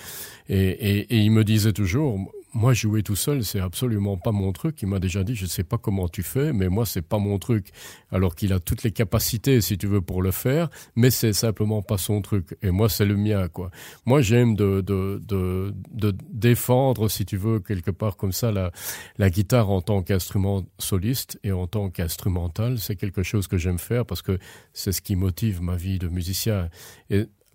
Et 0.47 1.16
il 1.16 1.32
me 1.32 1.43
disait 1.43 1.74
toujours, 1.74 2.18
moi 2.54 2.74
jouer 2.74 3.04
tout 3.04 3.16
seul 3.16 3.43
c'est 3.43 3.60
absolument 3.60 4.18
pas 4.18 4.32
mon 4.32 4.52
truc. 4.52 4.82
Il 4.82 4.88
m'a 4.88 5.00
déjà 5.00 5.24
dit 5.24 5.36
je 5.36 5.45
sais 5.45 5.64
pas 5.64 5.78
comment 5.78 6.08
tu 6.08 6.24
fais 6.24 6.54
mais 6.54 6.70
moi 6.70 6.86
c'est 6.86 7.02
pas 7.02 7.20
mon 7.20 7.38
truc. 7.38 7.70
Alors 8.12 8.36
qu'il 8.36 8.54
a 8.54 8.60
toutes 8.60 8.84
les 8.84 8.91
capacités 8.91 9.62
si 9.62 9.78
tu 9.78 9.88
veux 9.88 10.02
pour 10.02 10.22
le 10.22 10.32
faire 10.32 10.70
mais 10.95 11.10
c'est 11.10 11.34
simplement 11.34 11.82
pas 11.82 11.97
son 11.97 12.22
truc. 12.22 12.58
Et 12.62 12.72
moi 12.72 12.89
c'est 12.89 13.06
le 13.06 13.16
mien 13.16 13.47
quoi. 13.47 13.72
Moi 14.06 14.22
j'aime 14.22 14.56
de, 14.56 14.82
de, 14.82 15.22
de, 15.28 15.74
de 15.91 16.16
défendre 16.32 17.10
si 17.10 17.26
tu 17.26 17.38
veux 17.38 17.60
quelque 17.60 17.91
part 17.91 18.18
comme 18.18 18.32
ça 18.32 18.52
la, 18.52 18.72
la 19.18 19.30
guitare 19.30 19.70
en 19.70 19.82
tant 19.82 20.02
qu'instrument 20.02 20.64
soliste 20.78 21.39
et 21.43 21.52
en 21.52 21.68
tant 21.68 21.89
qu'instrumental. 21.89 22.80
C'est 22.80 22.95
quelque 22.95 23.24
chose 23.24 23.47
que 23.47 23.58
j'aime 23.58 23.80
faire 23.80 24.06
parce 24.06 24.22
que 24.22 24.39
c'est 24.74 24.91
ce 24.91 25.02
qui 25.02 25.16
motive 25.16 25.62
ma 25.62 25.76
vie 25.76 26.00
de 26.00 26.08
musicien 26.08 26.70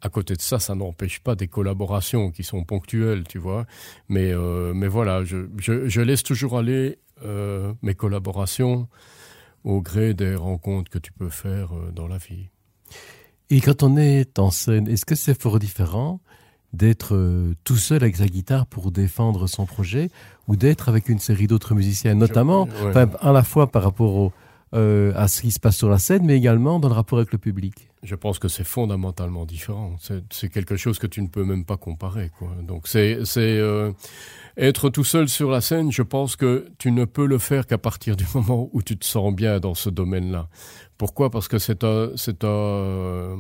à 0.05 0.11
côté 0.11 0.37
de 0.37 0.43
ça, 0.43 0.59
ça 0.59 0.75
n'empêche 0.75 1.21
pas 1.21 1.35
des 1.35 1.49
collaborations 1.49 2.31
qui 2.31 2.45
sont 2.45 2.63
ponctuelles, 2.63 3.25
tu 3.27 3.39
vois. 3.39 3.65
Mais, 4.09 4.33
euh, 4.33 4.75
mais 4.75 4.87
voilà, 4.87 5.25
je, 5.25 5.49
je, 5.57 5.89
je 5.89 6.01
laisse 6.03 6.23
toujours 6.23 6.59
aller 6.59 6.99
euh, 7.25 7.73
mes 7.81 7.95
collaborations 7.95 8.87
au 9.65 9.81
gré 9.81 10.13
des 10.13 10.35
rencontres 10.35 10.91
que 10.91 10.99
tu 10.99 11.11
peux 11.11 11.31
faire 11.31 11.75
euh, 11.75 11.91
dans 11.91 12.07
la 12.07 12.19
vie. 12.19 12.51
Et 13.49 13.63
quand 13.63 13.83
on 13.83 13.97
est 13.97 14.39
en 14.39 14.51
scène, 14.51 14.89
est-ce 14.89 15.07
que 15.07 15.15
c'est 15.15 15.41
fort 15.41 15.59
différent 15.59 16.21
d'être 16.75 17.55
tout 17.63 17.77
seul 17.77 18.03
avec 18.03 18.17
sa 18.17 18.27
guitare 18.27 18.67
pour 18.67 18.91
défendre 18.91 19.47
son 19.47 19.65
projet 19.65 20.11
ou 20.49 20.57
d'être 20.57 20.89
avec 20.89 21.09
une 21.09 21.21
série 21.21 21.47
d'autres 21.47 21.73
musiciens, 21.73 22.15
notamment 22.15 22.67
je, 22.67 22.99
ouais. 22.99 23.07
à 23.21 23.33
la 23.33 23.45
fois 23.45 23.71
par 23.71 23.85
rapport 23.85 24.17
au, 24.17 24.33
euh, 24.75 25.13
à 25.15 25.29
ce 25.29 25.43
qui 25.43 25.53
se 25.53 25.61
passe 25.61 25.77
sur 25.77 25.89
la 25.89 25.99
scène, 25.99 26.25
mais 26.25 26.37
également 26.37 26.81
dans 26.81 26.89
le 26.89 26.95
rapport 26.95 27.19
avec 27.19 27.33
le 27.33 27.39
public 27.39 27.91
Je 28.03 28.15
pense 28.15 28.39
que 28.39 28.49
c'est 28.49 28.65
fondamentalement 28.65 29.47
différent. 29.47 29.97
C'est 30.31 30.49
quelque 30.49 30.77
chose 30.77 30.99
que 30.99 31.07
tu 31.07 31.23
ne 31.23 31.29
peux 31.29 31.45
même 31.45 31.65
pas 31.65 31.77
comparer. 31.77 32.31
Donc 32.63 32.89
c'est 32.89 33.21
euh, 33.37 33.93
être 34.57 34.91
tout 34.91 35.05
seul 35.05 35.29
sur 35.29 35.51
la 35.51 35.61
scène, 35.61 35.93
je 35.93 36.03
pense 36.03 36.37
que 36.37 36.67
tu 36.79 36.91
ne 36.91 37.05
peux 37.05 37.27
le 37.27 37.39
faire 37.39 37.67
qu'à 37.67 37.79
partir 37.79 38.17
du 38.17 38.25
moment 38.35 38.69
où 38.73 38.83
tu 38.83 38.97
te 38.97 39.05
sens 39.05 39.33
bien 39.35 39.61
dans 39.61 39.75
ce 39.75 39.91
domaine-là. 39.91 40.49
Pourquoi? 40.99 41.31
Parce 41.31 41.49
que 41.49 41.59
c'est 41.59 41.85
un... 41.85 42.11
un 42.43 43.37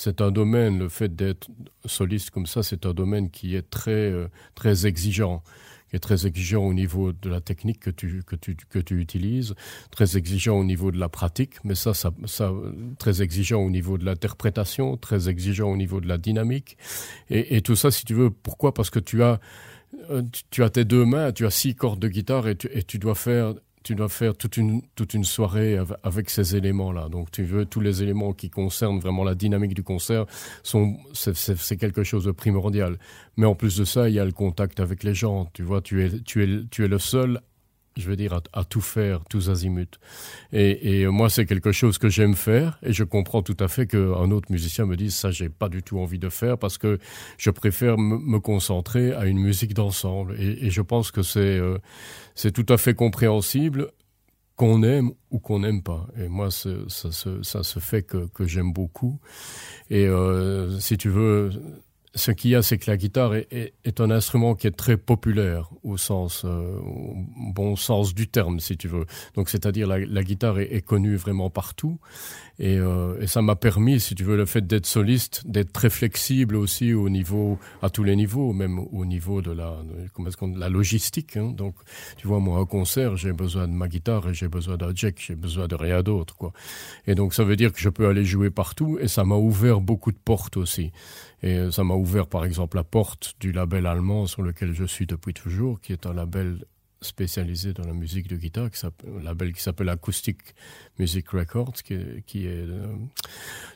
c'est 0.00 0.20
un 0.20 0.30
domaine, 0.30 0.78
le 0.78 0.88
fait 0.88 1.16
d'être 1.16 1.48
soliste 1.84 2.30
comme 2.30 2.46
ça, 2.46 2.62
c'est 2.62 2.86
un 2.86 2.94
domaine 2.94 3.30
qui 3.30 3.56
est 3.56 3.68
très, 3.68 3.90
euh, 3.90 4.28
très 4.54 4.86
exigeant 4.86 5.42
qui 5.88 5.96
est 5.96 6.00
très 6.00 6.26
exigeant 6.26 6.64
au 6.64 6.74
niveau 6.74 7.12
de 7.12 7.28
la 7.28 7.40
technique 7.40 7.80
que 7.80 7.90
tu, 7.90 8.22
que 8.26 8.36
tu, 8.36 8.56
que 8.56 8.78
tu 8.78 9.00
utilises, 9.00 9.54
très 9.90 10.16
exigeant 10.16 10.58
au 10.58 10.64
niveau 10.64 10.90
de 10.90 10.98
la 10.98 11.08
pratique, 11.08 11.54
mais 11.64 11.74
ça, 11.74 11.94
ça, 11.94 12.10
ça 12.26 12.52
très 12.98 13.22
exigeant 13.22 13.60
au 13.60 13.70
niveau 13.70 13.98
de 13.98 14.04
l'interprétation, 14.04 14.96
très 14.96 15.28
exigeant 15.28 15.70
au 15.70 15.76
niveau 15.76 16.00
de 16.00 16.08
la 16.08 16.18
dynamique. 16.18 16.76
Et, 17.30 17.56
et 17.56 17.62
tout 17.62 17.76
ça, 17.76 17.90
si 17.90 18.04
tu 18.04 18.14
veux, 18.14 18.30
pourquoi? 18.30 18.74
Parce 18.74 18.90
que 18.90 18.98
tu 18.98 19.22
as, 19.22 19.40
euh, 20.10 20.22
tu 20.50 20.62
as 20.62 20.70
tes 20.70 20.84
deux 20.84 21.04
mains, 21.04 21.32
tu 21.32 21.46
as 21.46 21.50
six 21.50 21.74
cordes 21.74 22.00
de 22.00 22.08
guitare 22.08 22.48
et 22.48 22.56
tu, 22.56 22.68
et 22.72 22.82
tu 22.82 22.98
dois 22.98 23.14
faire 23.14 23.54
tu 23.88 23.94
dois 23.94 24.10
faire 24.10 24.36
toute 24.36 24.58
une, 24.58 24.82
soirée 25.24 25.78
avec 26.02 26.28
ces 26.28 26.56
éléments-là. 26.56 27.08
Donc 27.08 27.30
tu 27.30 27.42
veux 27.42 27.64
tous 27.64 27.80
les 27.80 28.02
éléments 28.02 28.34
qui 28.34 28.50
concernent 28.50 29.00
vraiment 29.00 29.24
la 29.24 29.34
dynamique 29.34 29.72
du 29.72 29.82
concert, 29.82 30.26
c'est 30.62 31.76
quelque 31.78 32.02
chose 32.02 32.24
de 32.24 32.32
primordial. 32.32 32.98
Mais 33.38 33.46
en 33.46 33.54
plus 33.54 33.78
de 33.78 33.86
ça, 33.86 34.10
il 34.10 34.14
y 34.14 34.18
a 34.18 34.26
le 34.26 34.32
contact 34.32 34.80
avec 34.80 35.04
les 35.04 35.14
gens. 35.14 35.48
Tu 35.54 35.62
vois, 35.62 35.80
tu 35.80 36.04
es 36.04 36.86
le 36.86 36.98
seul 36.98 37.40
je 37.98 38.08
veux 38.08 38.16
dire, 38.16 38.40
à, 38.52 38.64
tout 38.64 38.80
faire, 38.80 39.24
tous 39.28 39.50
azimuts. 39.50 39.98
Et, 40.52 41.06
moi, 41.06 41.28
c'est 41.28 41.46
quelque 41.46 41.72
chose 41.72 41.98
que 41.98 42.08
j'aime 42.08 42.34
faire, 42.34 42.78
et 42.82 42.92
je 42.92 43.04
comprends 43.04 43.42
tout 43.42 43.56
à 43.60 43.68
fait 43.68 43.86
qu'un 43.86 44.30
autre 44.30 44.50
musicien 44.50 44.86
me 44.86 44.96
dise 44.96 45.14
ça, 45.14 45.30
j'ai 45.30 45.48
pas 45.48 45.68
du 45.68 45.82
tout 45.82 45.98
envie 45.98 46.18
de 46.18 46.28
faire, 46.28 46.58
parce 46.58 46.78
que 46.78 46.98
je 47.36 47.50
préfère 47.50 47.98
me 47.98 48.38
concentrer 48.38 49.12
à 49.12 49.26
une 49.26 49.38
musique 49.38 49.74
d'ensemble. 49.74 50.36
Et, 50.40 50.70
je 50.70 50.82
pense 50.82 51.10
que 51.10 51.22
c'est 51.22 51.58
euh, 51.58 51.78
c'est 52.34 52.52
tout 52.52 52.66
à 52.72 52.78
fait 52.78 52.94
compréhensible 52.94 53.90
qu'on 54.56 54.82
aime 54.82 55.12
ou 55.30 55.38
qu'on 55.38 55.60
n'aime 55.60 55.82
pas. 55.82 56.06
Et 56.18 56.28
moi, 56.28 56.50
ça, 56.50 56.70
se 56.82 57.78
fait 57.78 58.02
que, 58.02 58.26
que 58.28 58.46
j'aime 58.46 58.72
beaucoup. 58.72 59.20
Et 59.88 60.06
euh, 60.06 60.78
si 60.80 60.96
tu 60.96 61.08
veux, 61.08 61.50
ce 62.18 62.32
qu'il 62.32 62.50
y 62.50 62.54
a, 62.54 62.62
c'est 62.62 62.76
que 62.76 62.90
la 62.90 62.96
guitare 62.96 63.34
est, 63.34 64.00
un 64.00 64.10
instrument 64.10 64.54
qui 64.54 64.66
est 64.66 64.76
très 64.76 64.96
populaire 64.96 65.70
au 65.82 65.96
sens, 65.96 66.42
euh, 66.44 66.78
bon 67.54 67.76
sens 67.76 68.14
du 68.14 68.28
terme, 68.28 68.60
si 68.60 68.76
tu 68.76 68.88
veux. 68.88 69.06
Donc, 69.34 69.48
c'est-à-dire 69.48 69.86
la, 69.86 69.98
la 69.98 70.22
guitare 70.22 70.58
est, 70.58 70.84
connue 70.84 71.16
vraiment 71.16 71.48
partout. 71.48 71.98
Et, 72.58 72.76
euh, 72.76 73.20
et 73.20 73.26
ça 73.26 73.40
m'a 73.40 73.54
permis, 73.56 74.00
si 74.00 74.14
tu 74.14 74.24
veux, 74.24 74.36
le 74.36 74.46
fait 74.46 74.66
d'être 74.66 74.86
soliste, 74.86 75.42
d'être 75.46 75.72
très 75.72 75.90
flexible 75.90 76.56
aussi 76.56 76.92
au 76.92 77.08
niveau, 77.08 77.58
à 77.82 77.90
tous 77.90 78.02
les 78.02 78.16
niveaux, 78.16 78.52
même 78.52 78.78
au 78.78 79.04
niveau 79.04 79.40
de 79.40 79.52
la, 79.52 79.76
comment 80.12 80.28
est-ce 80.28 80.36
qu'on, 80.36 80.56
la 80.56 80.68
logistique. 80.68 81.36
Hein. 81.36 81.52
Donc, 81.56 81.74
tu 82.16 82.26
vois, 82.26 82.40
moi, 82.40 82.60
au 82.60 82.66
concert, 82.66 83.16
j'ai 83.16 83.32
besoin 83.32 83.68
de 83.68 83.72
ma 83.72 83.88
guitare 83.88 84.28
et 84.28 84.34
j'ai 84.34 84.48
besoin 84.48 84.76
d'un 84.76 84.92
jack, 84.94 85.22
j'ai 85.24 85.36
besoin 85.36 85.68
de 85.68 85.76
rien 85.76 86.02
d'autre, 86.02 86.36
quoi. 86.36 86.52
Et 87.06 87.14
donc, 87.14 87.32
ça 87.32 87.44
veut 87.44 87.56
dire 87.56 87.72
que 87.72 87.80
je 87.80 87.88
peux 87.88 88.08
aller 88.08 88.24
jouer 88.24 88.50
partout 88.50 88.98
et 89.00 89.08
ça 89.08 89.24
m'a 89.24 89.36
ouvert 89.36 89.80
beaucoup 89.80 90.10
de 90.10 90.18
portes 90.18 90.56
aussi. 90.56 90.90
Et 91.42 91.70
ça 91.70 91.84
m'a 91.84 91.94
ouvert, 91.94 92.26
par 92.26 92.44
exemple, 92.44 92.76
la 92.76 92.84
porte 92.84 93.34
du 93.40 93.52
label 93.52 93.86
allemand 93.86 94.26
sur 94.26 94.42
lequel 94.42 94.72
je 94.72 94.84
suis 94.84 95.06
depuis 95.06 95.34
toujours, 95.34 95.80
qui 95.80 95.92
est 95.92 96.06
un 96.06 96.12
label 96.12 96.64
spécialisé 97.00 97.72
dans 97.72 97.84
la 97.84 97.92
musique 97.92 98.28
de 98.28 98.36
guitare, 98.36 98.70
qui 98.70 98.84
un 98.84 99.22
label 99.22 99.52
qui 99.52 99.62
s'appelle 99.62 99.88
Acoustic 99.88 100.38
Music 100.98 101.28
Records, 101.30 101.74
qui 101.84 101.94
est, 101.94 102.46
euh, 102.46 102.96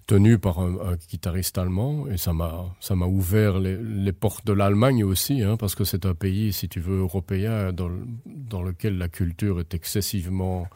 tenu 0.07 0.39
par 0.39 0.59
un, 0.59 0.97
guitariste 1.09 1.59
allemand. 1.59 2.09
Et 2.09 2.17
ça 2.17 2.33
m'a, 2.33 2.75
ça 2.81 2.97
m'a 2.97 3.07
ouvert 3.07 3.59
les, 3.61 4.13
portes 4.13 4.47
de 4.47 4.53
l'Allemagne 4.53 5.05
aussi, 5.05 5.43
hein, 5.43 5.57
parce 5.57 5.75
que 5.75 5.85
c'est 5.85 6.05
un 6.07 6.15
pays, 6.15 6.53
si 6.53 6.69
tu 6.69 6.81
veux, 6.81 6.99
européen, 6.99 7.73
dans, 7.73 8.63
lequel 8.63 8.99
la 8.99 9.09
culture 9.09 9.61
est 9.61 9.75
excessivement, 9.75 10.67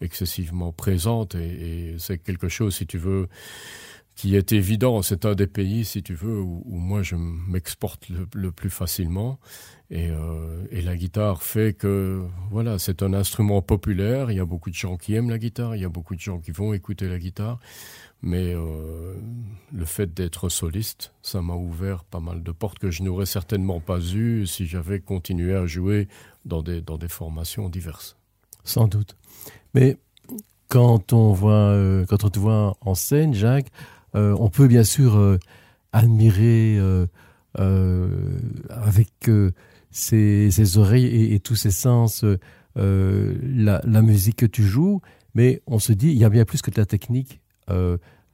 excessivement 0.00 0.72
présente. 0.72 1.34
Et 1.34 1.94
c'est 1.98 2.18
quelque 2.18 2.48
chose, 2.48 2.76
si 2.76 2.86
tu 2.86 2.98
veux, 2.98 3.28
qui 4.18 4.34
est 4.34 4.50
évident. 4.50 5.00
C'est 5.02 5.26
un 5.26 5.36
des 5.36 5.46
pays, 5.46 5.84
si 5.84 6.02
tu 6.02 6.12
veux, 6.12 6.40
où, 6.40 6.64
moi 6.66 7.04
je 7.04 7.14
m'exporte 7.14 8.08
le, 8.34 8.50
plus 8.50 8.68
facilement. 8.68 9.38
Et, 9.90 10.10
euh, 10.10 10.66
et, 10.72 10.82
la 10.82 10.96
guitare 10.96 11.44
fait 11.44 11.72
que 11.72 12.24
voilà, 12.50 12.80
c'est 12.80 13.04
un 13.04 13.14
instrument 13.14 13.62
populaire. 13.62 14.32
Il 14.32 14.36
y 14.36 14.40
a 14.40 14.44
beaucoup 14.44 14.70
de 14.70 14.74
gens 14.74 14.96
qui 14.96 15.14
aiment 15.14 15.30
la 15.30 15.38
guitare, 15.38 15.76
il 15.76 15.82
y 15.82 15.84
a 15.84 15.88
beaucoup 15.88 16.16
de 16.16 16.20
gens 16.20 16.40
qui 16.40 16.50
vont 16.50 16.74
écouter 16.74 17.08
la 17.08 17.20
guitare. 17.20 17.60
Mais 18.20 18.54
euh, 18.54 19.14
le 19.72 19.84
fait 19.84 20.12
d'être 20.12 20.48
soliste, 20.48 21.12
ça 21.22 21.40
m'a 21.40 21.54
ouvert 21.54 22.02
pas 22.02 22.18
mal 22.18 22.42
de 22.42 22.50
portes 22.50 22.80
que 22.80 22.90
je 22.90 23.04
n'aurais 23.04 23.24
certainement 23.24 23.78
pas 23.78 24.00
eues 24.00 24.48
si 24.48 24.66
j'avais 24.66 24.98
continué 24.98 25.54
à 25.54 25.64
jouer 25.66 26.08
dans 26.44 26.62
des, 26.62 26.80
dans 26.80 26.98
des 26.98 27.06
formations 27.06 27.68
diverses. 27.68 28.16
Sans 28.64 28.88
doute. 28.88 29.16
Mais 29.74 29.96
quand 30.66 31.12
on, 31.12 31.32
voit, 31.32 31.52
euh, 31.52 32.04
quand 32.06 32.24
on 32.24 32.30
te 32.30 32.40
voit 32.40 32.76
en 32.80 32.96
scène, 32.96 33.32
Jacques, 33.32 33.70
euh, 34.14 34.34
on 34.38 34.48
peut 34.48 34.68
bien 34.68 34.84
sûr 34.84 35.16
euh, 35.16 35.38
admirer 35.92 36.78
euh, 36.78 37.06
avec 38.70 39.30
ses, 39.90 40.76
oreilles 40.76 41.34
et, 41.34 41.40
tous 41.40 41.56
ses 41.56 41.70
sens 41.70 42.24
la, 42.76 43.80
la 43.84 44.02
musique 44.02 44.36
que 44.36 44.46
tu 44.46 44.62
joues, 44.62 45.00
mais 45.34 45.62
on 45.66 45.78
se 45.78 45.92
dit 45.92 46.08
il 46.08 46.18
y 46.18 46.24
a 46.24 46.28
bien 46.28 46.44
plus 46.44 46.62
que 46.62 46.70
de 46.70 46.76
la 46.76 46.86
technique. 46.86 47.40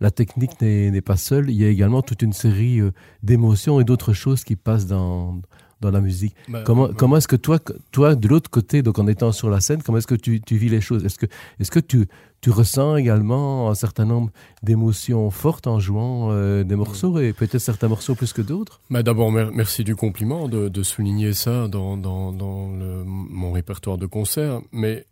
La 0.01 0.11
technique 0.11 0.61
n'est 0.61 1.01
pas 1.01 1.17
seule, 1.17 1.49
il 1.49 1.57
y 1.57 1.65
a 1.65 1.69
également 1.69 2.03
toute 2.03 2.23
une 2.23 2.33
série 2.33 2.81
d'émotions 3.23 3.81
et 3.81 3.85
d'autres 3.85 4.13
choses 4.13 4.45
qui 4.45 4.57
passent 4.57 4.87
dans, 4.87 5.41
dans 5.85 5.91
la 5.91 6.01
musique. 6.01 6.35
Bah, 6.49 6.63
comment 6.65 6.89
bah, 6.89 6.95
comment 6.97 7.17
est-ce 7.17 7.29
que 7.29 7.37
toi, 7.37 7.59
toi 7.93 8.15
de 8.15 8.29
l'autre 8.29 8.51
côté, 8.51 8.83
donc 8.83 8.99
en 8.99 9.07
étant 9.07 9.33
sur 9.33 9.51
la 9.51 9.61
scène, 9.61 9.83
comment 9.83 9.99
est-ce 9.99 10.07
que 10.07 10.15
tu, 10.15 10.41
tu 10.41 10.57
vis 10.57 10.69
les 10.69 10.81
choses? 10.81 11.05
Est-ce 11.05 11.19
que, 11.19 11.27
est 11.27 11.65
-ce 11.65 11.71
que 11.71 11.81
tu, 11.81 12.09
tu 12.41 12.51
ressens 12.51 12.97
également 12.97 13.71
un 13.71 13.75
certain 13.75 14.05
nombre 14.05 14.31
d'émotions 14.63 15.31
fortes 15.31 15.67
en 15.67 15.79
jouant 15.79 16.31
euh, 16.31 16.65
des 16.65 16.77
morceaux 16.77 17.19
et 17.21 17.33
peut-être 17.33 17.59
certains 17.59 17.89
morceaux 17.89 18.15
plus 18.15 18.33
que 18.33 18.43
d'autres? 18.43 18.81
Bah, 18.91 19.03
D'abord, 19.03 19.31
mer 19.31 19.51
merci 19.53 19.85
du 19.85 19.95
compliment 19.95 20.49
de, 20.49 20.69
de 20.69 20.83
souligner 20.83 21.33
ça 21.35 21.69
dans, 21.69 21.97
dans, 21.97 22.33
dans 22.33 22.71
le, 22.71 23.05
mon 23.05 23.53
répertoire 23.53 23.99
de 23.99 24.07
concert. 24.07 24.61
Mais 24.73 25.07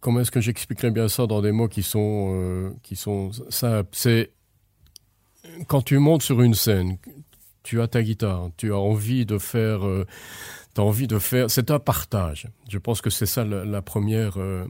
comment 0.00 0.20
est-ce 0.20 0.30
que 0.30 0.40
j'expliquerai 0.40 0.90
bien 0.90 1.08
ça 1.08 1.26
dans 1.26 1.40
des 1.40 1.52
mots 1.52 1.68
qui 1.68 1.82
sont, 1.82 2.32
euh, 2.34 2.70
qui 2.82 2.94
sont 2.94 3.30
simples 3.48 3.88
C'est 3.92 4.30
quand 5.66 5.82
tu 5.82 5.98
montes 5.98 6.22
sur 6.22 6.42
une 6.42 6.54
scène, 6.54 6.98
tu 7.64 7.80
as 7.80 7.88
ta 7.88 8.02
guitare, 8.02 8.50
tu 8.56 8.72
as 8.72 8.78
envie 8.78 9.26
de 9.26 9.38
faire, 9.38 9.84
euh, 9.84 10.06
envie 10.78 11.08
de 11.08 11.18
faire, 11.18 11.50
c'est 11.50 11.72
un 11.72 11.80
partage. 11.80 12.46
Je 12.68 12.78
pense 12.78 13.00
que 13.00 13.10
c'est 13.10 13.26
ça 13.26 13.44
la, 13.44 13.82
première. 13.82 14.38
Euh, 14.38 14.64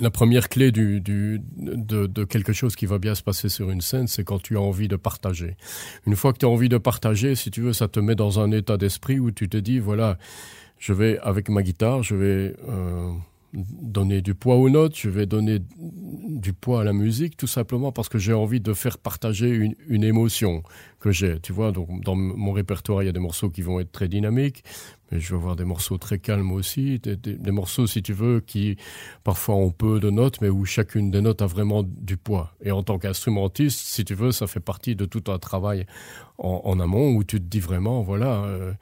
la 0.00 0.10
première 0.10 0.48
clé 0.48 0.72
de, 0.72 0.98
de 0.98 2.24
quelque 2.24 2.52
chose 2.52 2.74
qui 2.74 2.84
va 2.84 2.98
bien 2.98 3.14
se 3.14 3.22
passer 3.22 3.48
sur 3.48 3.70
une 3.70 3.80
scène, 3.80 4.08
c'est 4.08 4.24
quand 4.24 4.42
tu 4.42 4.56
as 4.56 4.60
envie 4.60 4.88
de 4.88 4.96
partager. 4.96 5.56
Une 6.04 6.16
fois 6.16 6.32
que 6.32 6.38
tu 6.38 6.46
as 6.46 6.48
envie 6.48 6.68
de 6.68 6.78
partager, 6.78 7.36
si 7.36 7.52
tu 7.52 7.60
veux, 7.60 7.72
ça 7.72 7.86
te 7.86 8.00
met 8.00 8.16
dans 8.16 8.40
un 8.40 8.50
état 8.50 8.76
d'esprit 8.76 9.20
où 9.20 9.30
tu 9.30 9.48
te 9.48 9.56
dis, 9.56 9.78
voilà, 9.78 10.18
je 10.78 10.92
vais, 10.92 11.18
avec 11.20 11.48
ma 11.48 11.62
guitare, 11.62 12.02
je 12.02 12.16
vais 12.16 12.56
euh, 12.68 13.12
donner 13.54 14.20
du 14.20 14.34
poids 14.34 14.56
aux 14.56 14.68
notes, 14.68 14.96
je 14.96 15.08
vais 15.08 15.26
donner 15.26 15.60
du 15.78 16.52
poids 16.52 16.80
à 16.80 16.84
la 16.84 16.92
musique, 16.92 17.36
tout 17.36 17.46
simplement 17.46 17.92
parce 17.92 18.08
que 18.08 18.18
j'ai 18.18 18.32
envie 18.32 18.60
de 18.60 18.72
faire 18.72 18.98
partager 18.98 19.48
une, 19.48 20.04
émotion 20.04 20.62
que 20.98 21.10
j'ai. 21.10 21.38
Tu 21.40 21.52
vois, 21.52 21.70
donc 21.70 22.02
dans 22.02 22.16
mon 22.16 22.52
répertoire, 22.52 23.02
il 23.02 23.06
y 23.06 23.08
a 23.08 23.12
des 23.12 23.20
morceaux 23.20 23.50
qui 23.50 23.62
vont 23.62 23.78
être 23.78 23.92
très 23.92 24.08
dynamiques, 24.08 24.64
mais 25.10 25.20
je 25.20 25.30
vais 25.30 25.36
avoir 25.36 25.56
des 25.56 25.64
morceaux 25.64 25.98
très 25.98 26.18
calmes 26.18 26.50
aussi, 26.52 26.98
des, 26.98 27.50
morceaux, 27.52 27.86
si 27.86 28.02
tu 28.02 28.12
veux, 28.12 28.40
qui 28.40 28.76
parfois 29.22 29.54
ont 29.54 29.70
peu 29.70 30.00
de 30.00 30.10
notes, 30.10 30.40
mais 30.40 30.48
où 30.48 30.64
chacune 30.64 31.10
des 31.10 31.20
notes 31.20 31.42
a 31.42 31.46
vraiment 31.46 31.84
du 31.84 32.16
poids. 32.16 32.54
Et 32.62 32.72
en 32.72 32.82
tant 32.82 32.98
qu'instrumentiste, 32.98 33.78
si 33.78 34.04
tu 34.04 34.14
veux, 34.14 34.32
ça 34.32 34.46
fait 34.46 34.60
partie 34.60 34.96
de 34.96 35.04
tout 35.04 35.30
un 35.30 35.38
travail 35.38 35.86
en, 36.38 36.62
en 36.64 36.80
amont 36.80 37.14
où 37.14 37.22
tu 37.22 37.38
te 37.38 37.46
dis 37.46 37.60
vraiment, 37.60 38.02
voilà. 38.02 38.44
Euh, 38.44 38.72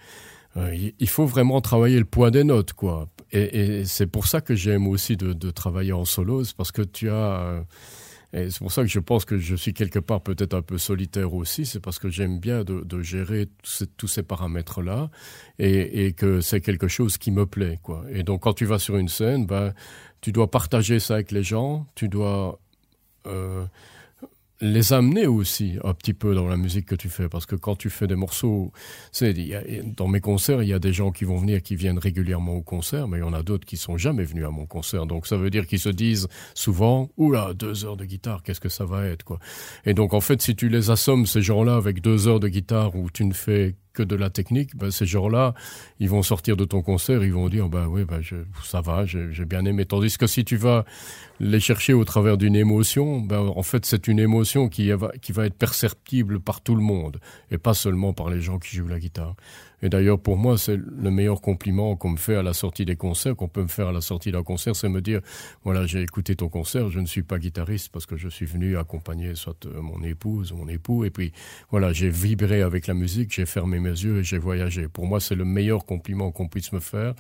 Euh, 0.56 0.90
il 0.98 1.08
faut 1.08 1.24
vraiment 1.24 1.60
travailler 1.60 1.98
le 1.98 2.04
poids 2.04 2.30
des 2.30 2.44
notes 2.44 2.72
quoi 2.74 3.08
et, 3.32 3.80
et 3.80 3.84
c'est 3.84 4.06
pour 4.06 4.26
ça 4.26 4.40
que 4.40 4.54
j'aime 4.54 4.86
aussi 4.86 5.16
de, 5.16 5.50
travailler 5.50 5.92
en 5.92 6.04
solo 6.04 6.42
parce 6.56 6.72
que 6.72 6.82
tu 6.82 7.10
as 7.10 7.12
euh, 7.14 7.62
c'est 8.32 8.58
pour 8.58 8.72
ça 8.72 8.82
que 8.82 8.88
je 8.88 8.98
pense 8.98 9.24
que 9.24 9.36
je 9.36 9.54
suis 9.54 9.74
quelque 9.74 9.98
part 9.98 10.22
peut-être 10.22 10.54
un 10.54 10.62
peu 10.62 10.78
solitaire 10.78 11.34
aussi 11.34 11.66
c'est 11.66 11.80
parce 11.80 11.98
que 11.98 12.08
j'aime 12.08 12.38
bien 12.38 12.64
de, 12.64 13.02
gérer 13.02 13.46
tous 13.62 13.70
ces, 13.70 13.86
tous 13.86 14.08
ces 14.08 14.22
paramètres 14.22 14.82
là 14.82 15.10
et, 15.58 16.06
et 16.06 16.12
que 16.12 16.40
c'est 16.40 16.60
quelque 16.60 16.88
chose 16.88 17.18
qui 17.18 17.30
me 17.30 17.46
plaît 17.46 17.78
quoi. 17.82 18.04
Et 18.10 18.22
donc 18.22 18.42
quand 18.42 18.54
tu 18.54 18.64
vas 18.64 18.78
sur 18.78 18.96
une 18.96 19.08
scène 19.08 19.46
ben 19.46 19.74
tu 20.20 20.32
dois 20.32 20.50
partager 20.50 20.98
ça 20.98 21.14
avec 21.14 21.30
les 21.30 21.42
gens 21.42 21.86
tu 21.94 22.08
dois 22.08 22.58
euh, 23.26 23.64
les 24.62 24.92
amener 24.92 25.26
aussi 25.26 25.76
un 25.82 25.92
petit 25.92 26.14
peu 26.14 26.36
dans 26.36 26.46
la 26.46 26.56
musique 26.56 26.86
que 26.86 26.94
tu 26.94 27.08
fais. 27.08 27.28
Parce 27.28 27.46
que 27.46 27.56
quand 27.56 27.74
tu 27.74 27.90
fais 27.90 28.06
des 28.06 28.14
morceaux 28.14 28.72
c'est 29.10 29.34
dans 29.96 30.06
mes 30.06 30.20
concerts 30.20 30.62
il 30.62 30.68
ya 30.68 30.78
des 30.78 30.92
gens 30.92 31.10
qui 31.10 31.24
vont 31.24 31.36
venir 31.36 31.62
qui 31.62 31.74
viennent 31.74 31.98
régulièrement 31.98 32.54
au 32.54 32.62
concert 32.62 33.08
mais 33.08 33.18
il 33.18 33.20
y 33.20 33.24
en 33.24 33.32
a 33.32 33.42
d'autres 33.42 33.66
qui 33.66 33.76
sont 33.76 33.98
jamais 33.98 34.24
venus 34.24 34.46
à 34.46 34.50
mon 34.50 34.66
concert. 34.66 35.06
Donc 35.06 35.26
ça 35.26 35.36
veut 35.36 35.50
dire 35.50 35.66
qu'ils 35.66 35.80
se 35.80 35.88
disent 35.88 36.28
souvent 36.54 37.10
ou 37.16 37.32
là 37.32 37.52
deux 37.54 37.84
heures 37.84 37.96
de 37.96 38.04
guitare 38.04 38.42
qu'est-ce 38.44 38.60
que 38.60 38.68
ça 38.68 38.84
va 38.84 39.06
être 39.06 39.24
quoi. 39.24 39.40
Et 39.84 39.94
donc 39.94 40.14
en 40.14 40.20
fait 40.20 40.40
si 40.40 40.54
tu 40.54 40.68
les 40.68 40.90
assommes 40.90 41.26
ces 41.26 41.42
gens 41.42 41.64
là 41.64 41.74
avec 41.74 42.00
deux 42.00 42.28
heures 42.28 42.40
de 42.40 42.48
guitare 42.48 42.94
où 42.94 43.10
tu 43.10 43.24
ne 43.24 43.34
fais 43.34 43.74
que 43.92 44.02
de 44.02 44.16
la 44.16 44.30
technique 44.30 44.76
ben, 44.76 44.90
ces 44.90 45.06
gens 45.06 45.28
là 45.28 45.54
ils 46.00 46.08
vont 46.08 46.22
sortir 46.22 46.56
de 46.56 46.64
ton 46.64 46.82
concert 46.82 47.24
ils 47.24 47.32
vont 47.32 47.48
dire 47.48 47.68
bah 47.68 47.86
oui 47.88 48.04
ben, 48.04 48.20
je, 48.20 48.36
ça 48.64 48.80
va 48.80 49.04
j'ai 49.06 49.44
bien 49.44 49.64
aimé. 49.64 49.84
Tandis 49.84 50.16
que 50.16 50.26
si 50.26 50.44
tu 50.44 50.56
vas 50.56 50.84
les 51.40 51.60
chercher 51.60 51.92
au 51.92 52.04
travers 52.04 52.36
d'une 52.36 52.56
émotion 52.56 53.20
ben, 53.20 53.40
en 53.40 53.62
fait 53.62 53.84
c'est 53.86 54.08
une 54.08 54.18
émotion 54.18 54.68
qui 54.68 54.90
va 54.90 55.46
être 55.46 55.54
perceptible 55.54 56.40
par 56.40 56.60
tout 56.60 56.74
le 56.74 56.82
monde 56.82 57.18
et 57.50 57.58
pas 57.58 57.74
seulement 57.74 58.12
par 58.12 58.30
les 58.30 58.40
gens 58.40 58.58
qui 58.58 58.76
jouent 58.76 58.88
la 58.88 59.00
guitare 59.00 59.34
Et 59.82 59.88
d'ailleurs, 59.88 60.20
pour 60.20 60.36
moi, 60.36 60.56
c'est 60.56 60.76
le 60.76 61.10
meilleur 61.10 61.40
compliment 61.40 61.96
qu'on 61.96 62.10
me 62.10 62.16
fait 62.16 62.36
à 62.36 62.42
la 62.42 62.52
sortie 62.52 62.84
des 62.84 62.96
concerts, 62.96 63.34
qu'on 63.34 63.48
peut 63.48 63.62
me 63.62 63.68
faire 63.68 63.88
à 63.88 63.92
la 63.92 64.00
sortie 64.00 64.30
d'un 64.30 64.44
concert, 64.44 64.76
c'est 64.76 64.88
me 64.88 65.00
dire, 65.00 65.20
voilà, 65.64 65.86
j'ai 65.86 66.02
écouté 66.02 66.36
ton 66.36 66.48
concert, 66.48 66.88
je 66.88 67.00
ne 67.00 67.06
suis 67.06 67.22
pas 67.22 67.38
guitariste 67.38 67.90
parce 67.92 68.06
que 68.06 68.16
je 68.16 68.28
suis 68.28 68.46
venu 68.46 68.78
accompagner 68.78 69.34
soit 69.34 69.66
euh, 69.66 69.82
mon 69.82 70.02
épouse 70.04 70.52
ou 70.52 70.56
mon 70.56 70.68
époux, 70.68 71.04
et 71.04 71.10
puis 71.10 71.32
voilà, 71.70 71.92
j'ai 71.92 72.10
vibré 72.10 72.62
avec 72.62 72.86
la 72.86 72.94
musique, 72.94 73.34
j'ai 73.34 73.46
fermé 73.46 73.80
mes 73.80 73.90
yeux 73.90 74.18
et 74.18 74.24
j'ai 74.24 74.38
voyagé. 74.38 74.86
Pour 74.86 75.06
moi, 75.06 75.18
c'est 75.18 75.34
le 75.34 75.44
meilleur 75.44 75.84
compliment 75.84 76.30
qu'on 76.30 76.48
puisse 76.48 76.72
me 76.72 76.80
faire 76.80 77.14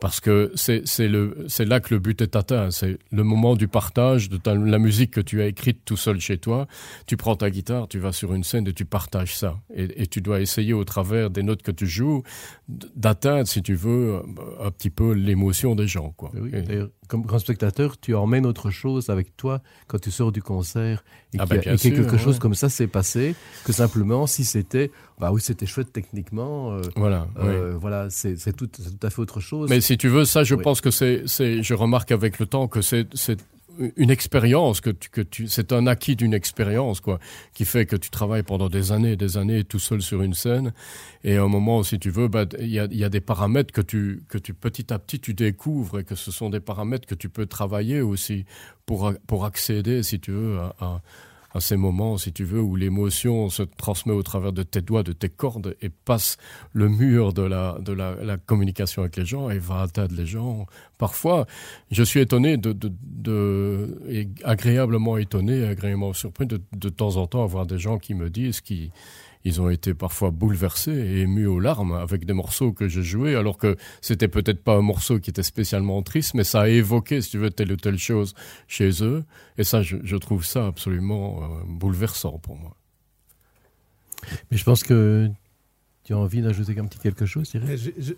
parce 0.00 0.20
que 0.20 0.52
c'est 0.56 1.64
là 1.64 1.80
que 1.80 1.94
le 1.94 2.00
but 2.00 2.20
est 2.22 2.34
atteint. 2.34 2.70
C'est 2.70 2.98
le 3.12 3.22
moment 3.22 3.54
du 3.54 3.68
partage 3.68 4.28
de 4.28 4.38
la 4.50 4.78
musique 4.78 5.12
que 5.12 5.20
tu 5.20 5.42
as 5.42 5.46
écrite 5.46 5.84
tout 5.84 5.96
seul 5.96 6.20
chez 6.20 6.38
toi. 6.38 6.66
Tu 7.06 7.16
prends 7.16 7.36
ta 7.36 7.50
guitare, 7.50 7.88
tu 7.88 7.98
vas 7.98 8.12
sur 8.12 8.34
une 8.34 8.44
scène 8.44 8.66
et 8.66 8.72
tu 8.72 8.84
partages 8.84 9.36
ça. 9.36 9.58
Et 9.74 10.06
tu 10.06 10.20
dois 10.20 10.40
essayer 10.40 10.72
au 10.72 10.84
travers 10.84 11.30
des 11.30 11.42
notes 11.42 11.62
que 11.62 11.70
tu 11.70 11.86
joues 11.86 11.99
joue 12.00 12.22
d'atteindre 12.68 13.46
si 13.46 13.62
tu 13.62 13.74
veux 13.74 14.22
un 14.60 14.70
petit 14.70 14.90
peu 14.90 15.12
l'émotion 15.12 15.74
des 15.74 15.86
gens 15.86 16.12
quoi 16.16 16.30
oui, 16.34 16.50
et... 16.54 16.80
comme 17.08 17.22
grand 17.22 17.38
spectateur 17.38 17.98
tu 17.98 18.14
emmènes 18.14 18.46
autre 18.46 18.70
chose 18.70 19.10
avec 19.10 19.36
toi 19.36 19.60
quand 19.86 20.00
tu 20.00 20.10
sors 20.10 20.32
du 20.32 20.42
concert 20.42 21.04
et, 21.34 21.38
ah, 21.38 21.46
ben, 21.46 21.60
a, 21.66 21.74
et 21.74 21.76
sûr, 21.76 21.94
quelque 21.94 22.16
chose 22.16 22.38
comme 22.38 22.54
ça 22.54 22.68
s'est 22.68 22.86
passé 22.86 23.34
que 23.64 23.72
simplement 23.72 24.26
si 24.26 24.44
c'était 24.44 24.90
bah 25.18 25.30
oui 25.32 25.40
c'était 25.42 25.66
chouette 25.66 25.92
techniquement 25.92 26.72
euh, 26.72 26.80
voilà 26.96 27.26
euh, 27.38 27.72
oui. 27.72 27.78
voilà 27.80 28.08
c'est 28.08 28.56
tout, 28.56 28.66
tout 28.66 29.06
à 29.06 29.10
fait 29.10 29.20
autre 29.20 29.40
chose 29.40 29.68
mais 29.68 29.80
si 29.80 29.98
tu 29.98 30.08
veux 30.08 30.24
ça 30.24 30.42
je 30.42 30.54
oui. 30.54 30.62
pense 30.62 30.80
que 30.80 30.90
c'est 30.90 31.26
je 31.26 31.74
remarque 31.74 32.12
avec 32.12 32.38
le 32.38 32.46
temps 32.46 32.66
que 32.66 32.80
c'est 32.80 33.14
une 33.96 34.10
expérience 34.10 34.80
que 34.80 34.90
tu, 34.90 35.10
que 35.10 35.20
tu 35.20 35.48
c'est 35.48 35.72
un 35.72 35.86
acquis 35.86 36.16
d'une 36.16 36.34
expérience 36.34 37.00
quoi 37.00 37.18
qui 37.54 37.64
fait 37.64 37.86
que 37.86 37.96
tu 37.96 38.10
travailles 38.10 38.42
pendant 38.42 38.68
des 38.68 38.92
années 38.92 39.12
et 39.12 39.16
des 39.16 39.36
années 39.36 39.64
tout 39.64 39.78
seul 39.78 40.02
sur 40.02 40.22
une 40.22 40.34
scène. 40.34 40.72
Et 41.24 41.36
à 41.36 41.42
un 41.42 41.48
moment 41.48 41.82
si 41.82 41.98
tu 41.98 42.10
veux 42.10 42.28
bah, 42.28 42.44
il 42.58 42.68
y, 42.68 42.78
a, 42.78 42.86
y 42.90 43.04
a 43.04 43.08
des 43.08 43.20
paramètres 43.20 43.72
que 43.72 43.80
tu 43.80 44.22
que 44.28 44.38
tu 44.38 44.54
petit 44.54 44.92
à 44.92 44.98
petit 44.98 45.20
tu 45.20 45.34
découvres 45.34 46.00
et 46.00 46.04
que 46.04 46.14
ce 46.14 46.30
sont 46.30 46.50
des 46.50 46.60
paramètres 46.60 47.06
que 47.06 47.14
tu 47.14 47.28
peux 47.28 47.46
travailler 47.46 48.00
aussi 48.00 48.44
pour 48.86 49.12
pour 49.26 49.44
accéder 49.44 50.02
si 50.02 50.20
tu 50.20 50.32
veux 50.32 50.58
à, 50.58 50.74
à 50.80 51.02
à 51.52 51.60
ces 51.60 51.76
moments, 51.76 52.16
si 52.16 52.32
tu 52.32 52.44
veux, 52.44 52.60
où 52.60 52.76
l'émotion 52.76 53.48
se 53.48 53.62
transmet 53.62 54.12
au 54.12 54.22
travers 54.22 54.52
de 54.52 54.62
tes 54.62 54.80
doigts, 54.80 55.02
de 55.02 55.12
tes 55.12 55.28
cordes 55.28 55.76
et 55.80 55.88
passe 55.88 56.36
le 56.72 56.88
mur 56.88 57.32
de 57.32 57.42
la, 57.42 57.78
de 57.80 57.92
la, 57.92 58.14
la 58.14 58.36
communication 58.36 59.02
avec 59.02 59.16
les 59.16 59.24
gens 59.24 59.50
et 59.50 59.58
va 59.58 59.82
atteindre 59.82 60.14
les 60.14 60.26
gens. 60.26 60.66
Parfois, 60.98 61.46
je 61.90 62.02
suis 62.02 62.20
étonné 62.20 62.56
de, 62.56 62.72
de, 62.72 62.92
de 63.02 64.02
et 64.08 64.28
agréablement 64.44 65.16
étonné, 65.16 65.64
agréablement 65.66 66.12
surpris 66.12 66.46
de, 66.46 66.60
de 66.76 66.88
temps 66.88 67.16
en 67.16 67.26
temps 67.26 67.42
avoir 67.42 67.66
des 67.66 67.78
gens 67.78 67.98
qui 67.98 68.14
me 68.14 68.30
disent 68.30 68.60
qui 68.60 68.92
ils 69.44 69.60
ont 69.60 69.70
été 69.70 69.94
parfois 69.94 70.30
bouleversés 70.30 70.92
et 70.92 71.20
émus 71.20 71.46
aux 71.46 71.60
larmes 71.60 71.92
avec 71.92 72.26
des 72.26 72.32
morceaux 72.32 72.72
que 72.72 72.88
j'ai 72.88 73.02
joués, 73.02 73.34
alors 73.34 73.56
que 73.56 73.76
c'était 74.00 74.28
peut-être 74.28 74.62
pas 74.62 74.74
un 74.74 74.82
morceau 74.82 75.18
qui 75.18 75.30
était 75.30 75.42
spécialement 75.42 76.02
triste, 76.02 76.34
mais 76.34 76.44
ça 76.44 76.62
a 76.62 76.68
évoqué, 76.68 77.22
si 77.22 77.30
tu 77.30 77.38
veux, 77.38 77.50
telle 77.50 77.72
ou 77.72 77.76
telle 77.76 77.98
chose 77.98 78.34
chez 78.68 79.02
eux. 79.02 79.24
Et 79.56 79.64
ça, 79.64 79.82
je, 79.82 79.96
je 80.02 80.16
trouve 80.16 80.44
ça 80.44 80.66
absolument 80.66 81.42
euh, 81.42 81.46
bouleversant 81.66 82.38
pour 82.38 82.56
moi. 82.56 82.76
Mais 84.50 84.58
je 84.58 84.64
pense 84.64 84.82
que 84.82 85.30
tu 86.04 86.12
as 86.12 86.18
envie 86.18 86.42
d'ajouter 86.42 86.78
un 86.78 86.84
petit 86.84 86.98
quelque 86.98 87.24
chose, 87.24 87.50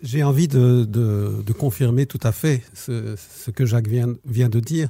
J'ai 0.03 0.23
envie 0.25 0.49
de, 0.49 0.85
de, 0.85 1.43
de, 1.45 1.53
confirmer 1.53 2.07
tout 2.07 2.21
à 2.23 2.33
fait 2.33 2.63
ce, 2.75 3.15
ce 3.17 3.51
que 3.51 3.67
Jacques 3.67 3.89
vient, 3.89 4.15
vient 4.25 4.49
de 4.49 4.61
dire. 4.61 4.89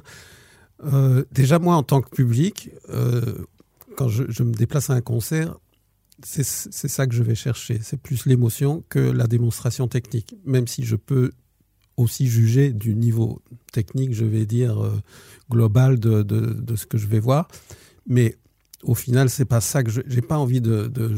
Euh, 0.85 1.23
déjà, 1.31 1.59
moi, 1.59 1.75
en 1.75 1.83
tant 1.83 2.01
que 2.01 2.09
public, 2.09 2.71
euh, 2.89 3.21
quand 3.97 4.09
je, 4.09 4.23
je 4.29 4.43
me 4.43 4.53
déplace 4.53 4.89
à 4.89 4.93
un 4.93 5.01
concert, 5.01 5.57
c'est 6.25 6.87
ça 6.87 7.07
que 7.07 7.13
je 7.13 7.23
vais 7.23 7.35
chercher. 7.35 7.79
C'est 7.81 7.99
plus 7.99 8.25
l'émotion 8.25 8.83
que 8.89 8.99
la 8.99 9.27
démonstration 9.27 9.87
technique. 9.87 10.35
Même 10.45 10.67
si 10.67 10.83
je 10.83 10.95
peux 10.95 11.31
aussi 11.97 12.27
juger 12.27 12.71
du 12.73 12.95
niveau 12.95 13.41
technique, 13.71 14.13
je 14.13 14.25
vais 14.25 14.45
dire, 14.45 14.83
euh, 14.83 14.99
global 15.49 15.99
de, 15.99 16.23
de, 16.23 16.75
ce 16.75 16.85
que 16.85 16.97
je 16.97 17.07
vais 17.07 17.19
voir. 17.19 17.47
Mais 18.07 18.37
au 18.81 18.95
final, 18.95 19.29
c'est 19.29 19.45
pas 19.45 19.61
ça 19.61 19.83
que 19.83 19.89
je 19.89 20.01
j'ai 20.07 20.21
pas 20.21 20.37
envie 20.37 20.59
de, 20.59 20.87
de, 20.87 21.13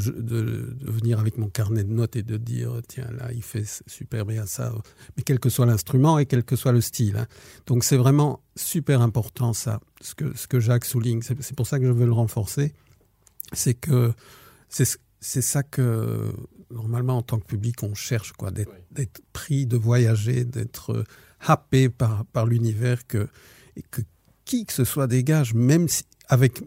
venir 0.82 1.20
avec 1.20 1.38
mon 1.38 1.50
carnet 1.50 1.84
de 1.84 1.92
notes 1.92 2.16
et 2.16 2.22
de 2.22 2.38
dire 2.38 2.72
tiens 2.88 3.10
là 3.18 3.32
il 3.34 3.42
fait 3.42 3.64
super 3.88 4.26
bien 4.26 4.46
ça, 4.46 4.72
mais 5.18 5.24
quel 5.24 5.40
que 5.40 5.50
soit 5.50 5.66
l'instrument 5.66 6.20
et 6.20 6.28
quel 6.28 6.44
que 6.44 6.56
soit 6.56 6.74
le 6.74 6.82
style. 6.82 7.18
Hein. 7.18 7.28
Donc 7.66 7.84
c'est 7.84 7.98
vraiment 7.98 8.42
super 8.56 9.02
important 9.02 9.54
ça, 9.54 9.80
ce 10.02 10.14
que 10.14 10.38
ce 10.38 10.48
que 10.48 10.60
Jacques 10.60 10.86
souligne. 10.86 11.22
C'est 11.24 11.56
pour 11.56 11.66
ça 11.66 11.80
que 11.80 11.86
je 11.86 11.92
veux 11.92 12.06
le 12.06 12.14
renforcer, 12.14 12.74
c'est 13.54 13.74
que 13.74 14.14
c'est 15.20 15.42
ça 15.42 15.64
que 15.64 16.32
normalement 16.72 17.18
en 17.18 17.22
tant 17.22 17.40
que 17.40 17.46
public 17.46 17.84
on 17.84 17.94
cherche 17.94 18.34
quoi 18.34 18.52
d'être 18.52 18.72
oui. 18.98 19.06
pris 19.34 19.66
de 19.66 19.78
voyager 19.78 20.44
d'être 20.44 20.92
euh, 20.92 21.04
happé 21.40 21.90
par 21.90 22.26
par 22.26 22.46
l'univers 22.46 23.08
que 23.08 23.28
et 23.78 23.84
que 23.84 24.02
qui 24.44 24.66
que 24.66 24.74
ce 24.74 24.84
soit 24.84 25.08
dégage 25.08 25.54
même 25.54 25.88
si, 25.88 26.04
avec 26.28 26.62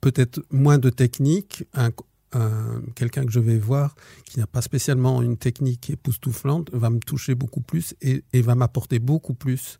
peut-être 0.00 0.42
moins 0.50 0.78
de 0.78 0.90
technique 0.90 1.64
un, 1.74 1.90
un 2.32 2.82
quelqu'un 2.94 3.24
que 3.24 3.32
je 3.32 3.40
vais 3.40 3.58
voir 3.58 3.94
qui 4.24 4.38
n'a 4.38 4.46
pas 4.46 4.62
spécialement 4.62 5.22
une 5.22 5.36
technique 5.36 5.90
époustouflante 5.90 6.70
va 6.72 6.90
me 6.90 6.98
toucher 6.98 7.34
beaucoup 7.34 7.60
plus 7.60 7.94
et, 8.02 8.24
et 8.32 8.42
va 8.42 8.54
m'apporter 8.54 8.98
beaucoup 8.98 9.34
plus 9.34 9.78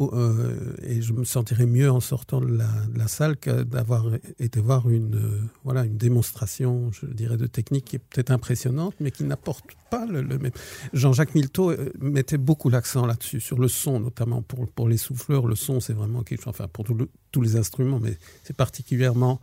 euh, 0.00 0.74
et 0.82 1.02
je 1.02 1.12
me 1.12 1.24
sentirais 1.24 1.66
mieux 1.66 1.90
en 1.90 2.00
sortant 2.00 2.40
de 2.40 2.58
la, 2.96 3.08
salle 3.08 3.36
que 3.36 3.64
d'avoir 3.64 4.06
été 4.38 4.60
voir 4.60 4.88
une, 4.88 5.16
euh, 5.16 5.40
voilà, 5.64 5.84
une 5.84 5.98
démonstration, 5.98 6.90
je 6.92 7.06
dirais, 7.06 7.36
de 7.36 7.46
technique 7.46 7.84
qui 7.84 7.96
est 7.96 8.00
peut-être 8.00 8.30
impressionnante, 8.30 8.94
mais 9.00 9.10
qui 9.10 9.24
n'apporte 9.24 9.66
pas 9.90 10.06
le, 10.06 10.22
même. 10.22 10.52
Jean-Jacques 10.94 11.34
Milteau 11.34 11.70
euh, 11.70 11.92
mettait 12.00 12.38
beaucoup 12.38 12.70
l'accent 12.70 13.04
là-dessus, 13.04 13.40
sur 13.40 13.58
le 13.58 13.68
son, 13.68 14.00
notamment 14.00 14.40
pour, 14.40 14.66
pour 14.68 14.88
les 14.88 14.96
souffleurs. 14.96 15.46
Le 15.46 15.54
son, 15.54 15.80
c'est 15.80 15.92
vraiment 15.92 16.22
quelque 16.22 16.42
chose, 16.42 16.54
enfin, 16.56 16.68
pour 16.68 16.86
tous 17.30 17.42
les 17.42 17.56
instruments, 17.56 18.00
mais 18.00 18.16
c'est 18.42 18.56
particulièrement 18.56 19.40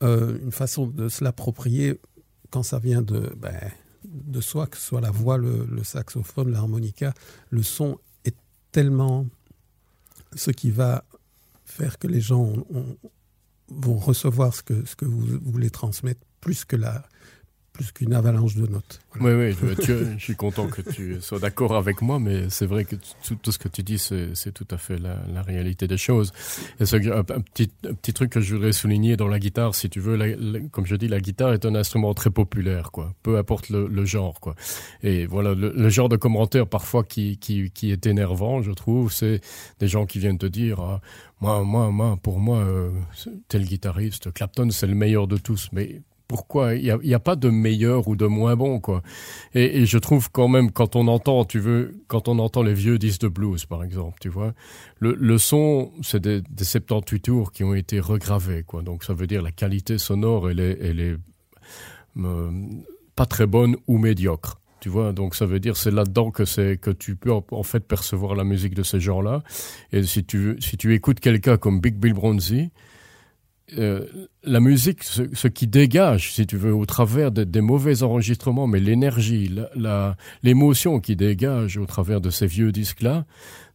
une 0.00 0.50
façon 0.50 0.88
de 0.88 1.08
se 1.08 1.22
l'approprier 1.22 2.00
quand 2.50 2.64
ça 2.64 2.80
vient 2.80 3.02
de, 3.02 3.32
ben, 3.36 3.54
de 4.04 4.40
soi, 4.40 4.66
que 4.66 4.76
ce 4.76 4.82
soit 4.82 5.00
la 5.00 5.12
voix, 5.12 5.38
le 5.38 5.84
saxophone, 5.84 6.50
l'harmonica. 6.50 7.14
Le 7.50 7.62
son 7.62 7.98
est 8.24 8.34
tellement 8.72 9.26
ce 10.34 10.50
qui 10.50 10.70
va 10.70 11.04
faire 11.64 11.98
que 11.98 12.06
les 12.06 12.20
gens 12.20 12.40
ont, 12.40 12.66
ont, 12.70 12.96
vont 13.68 13.96
recevoir 13.96 14.54
ce 14.54 14.62
que, 14.62 14.84
ce 14.84 14.96
que 14.96 15.04
vous 15.04 15.38
voulez 15.42 15.70
transmettre 15.70 16.20
plus 16.40 16.64
que 16.64 16.76
la, 16.76 17.04
plus 17.72 17.90
qu'une 17.92 18.12
avalanche 18.12 18.54
de 18.56 18.66
notes. 18.66 19.00
Oui, 19.20 19.32
oui, 19.32 19.54
je, 19.82 20.18
suis 20.18 20.36
content 20.36 20.68
que 20.68 20.82
tu 20.82 21.20
sois 21.20 21.38
d'accord 21.38 21.74
avec 21.74 22.02
moi, 22.02 22.18
mais 22.18 22.50
c'est 22.50 22.66
vrai 22.66 22.84
que 22.84 22.96
tout, 23.42 23.52
ce 23.52 23.58
que 23.58 23.68
tu 23.68 23.82
dis, 23.82 23.98
c'est 23.98 24.52
tout 24.52 24.66
à 24.70 24.76
fait 24.76 24.98
la, 24.98 25.42
réalité 25.42 25.88
des 25.88 25.96
choses. 25.96 26.32
Et 26.80 26.86
ce, 26.86 26.96
un, 26.96 27.24
petit, 27.24 28.12
truc 28.12 28.30
que 28.30 28.40
je 28.40 28.54
voudrais 28.54 28.72
souligner 28.72 29.16
dans 29.16 29.28
la 29.28 29.38
guitare, 29.38 29.74
si 29.74 29.88
tu 29.88 30.00
veux, 30.00 30.68
comme 30.70 30.86
je 30.86 30.96
dis, 30.96 31.08
la 31.08 31.20
guitare 31.20 31.52
est 31.52 31.64
un 31.64 31.74
instrument 31.74 32.14
très 32.14 32.30
populaire, 32.30 32.90
quoi. 32.90 33.14
Peu 33.22 33.38
importe 33.38 33.70
le, 33.70 34.04
genre, 34.04 34.40
quoi. 34.40 34.54
Et 35.02 35.26
voilà, 35.26 35.54
le, 35.54 35.88
genre 35.88 36.08
de 36.08 36.16
commentaire 36.16 36.66
parfois 36.66 37.04
qui 37.04 37.38
est 37.82 38.06
énervant, 38.06 38.62
je 38.62 38.72
trouve, 38.72 39.12
c'est 39.12 39.40
des 39.80 39.88
gens 39.88 40.06
qui 40.06 40.18
viennent 40.18 40.38
te 40.38 40.46
dire, 40.46 40.80
ah, 40.80 41.00
moi, 41.42 41.64
moi, 41.64 41.90
moi, 41.90 42.16
pour 42.22 42.38
moi, 42.38 42.58
euh, 42.58 42.90
tel 43.48 43.64
guitariste, 43.64 44.32
Clapton, 44.32 44.70
c'est 44.70 44.86
le 44.86 44.94
meilleur 44.94 45.26
de 45.26 45.36
tous, 45.36 45.70
mais 45.72 46.02
pourquoi 46.32 46.74
il 46.76 46.98
n'y 47.04 47.12
a, 47.12 47.20
pas 47.20 47.36
de 47.36 47.50
meilleur 47.50 48.08
ou 48.08 48.16
de 48.16 48.24
moins 48.24 48.56
bon 48.56 48.80
quoi. 48.80 49.02
Et, 49.52 49.84
je 49.84 49.98
trouve 49.98 50.30
quand 50.30 50.48
même 50.48 50.70
quand 50.70 50.96
on 50.96 51.06
entend 51.06 51.44
tu 51.44 51.58
veux 51.58 52.00
quand 52.06 52.26
on 52.26 52.38
entend 52.38 52.62
les 52.62 52.72
vieux 52.72 52.98
disques 52.98 53.20
de 53.20 53.28
blues 53.28 53.66
par 53.66 53.84
exemple 53.84 54.16
tu 54.18 54.30
vois. 54.30 54.54
Le, 54.98 55.36
son 55.36 55.92
c'est 56.00 56.22
des, 56.22 56.40
des 56.40 56.64
78 56.64 57.20
tours 57.20 57.52
qui 57.52 57.64
ont 57.64 57.74
été 57.74 58.00
regravés 58.00 58.62
quoi. 58.62 58.80
Donc 58.80 59.04
ça 59.04 59.12
veut 59.12 59.26
dire 59.26 59.42
la 59.42 59.52
qualité 59.52 59.98
sonore 59.98 60.48
elle 60.48 60.60
est, 60.60 60.78
elle 60.80 61.00
est 61.00 61.16
euh, 62.16 62.50
pas 63.14 63.26
très 63.26 63.46
bonne 63.46 63.76
ou 63.86 63.98
médiocre 63.98 64.58
tu 64.80 64.88
vois. 64.88 65.12
Donc 65.12 65.34
ça 65.34 65.44
veut 65.44 65.60
dire 65.60 65.76
c'est 65.76 65.90
là 65.90 66.04
dedans 66.04 66.30
que 66.30 66.46
c'est 66.46 66.78
que 66.78 66.90
tu 66.90 67.14
peux 67.14 67.30
en, 67.32 67.62
fait 67.62 67.80
percevoir 67.80 68.34
la 68.36 68.44
musique 68.44 68.74
de 68.74 68.82
ces 68.82 69.00
gens 69.00 69.20
là 69.20 69.42
et 69.92 70.02
si 70.02 70.24
tu 70.24 70.56
si 70.60 70.78
tu 70.78 70.94
écoutes 70.94 71.20
quelqu'un 71.20 71.58
comme 71.58 71.78
big 71.78 71.96
bill 71.96 72.14
bronzy 72.14 72.70
euh, 73.78 74.06
la 74.44 74.60
musique 74.60 75.02
ce, 75.02 75.22
ce 75.32 75.48
qui 75.48 75.66
dégage 75.66 76.32
si 76.32 76.46
tu 76.46 76.56
veux 76.56 76.74
au 76.74 76.86
travers 76.86 77.30
de, 77.30 77.44
des 77.44 77.60
mauvais 77.60 78.02
enregistrements 78.02 78.66
mais 78.66 78.80
l'énergie 78.80 79.54
l'émotion 80.42 81.00
qui 81.00 81.16
dégage 81.16 81.76
au 81.78 81.86
travers 81.86 82.20
de 82.20 82.30
ces 82.30 82.46
vieux 82.46 82.72
disques 82.72 83.02
là 83.02 83.24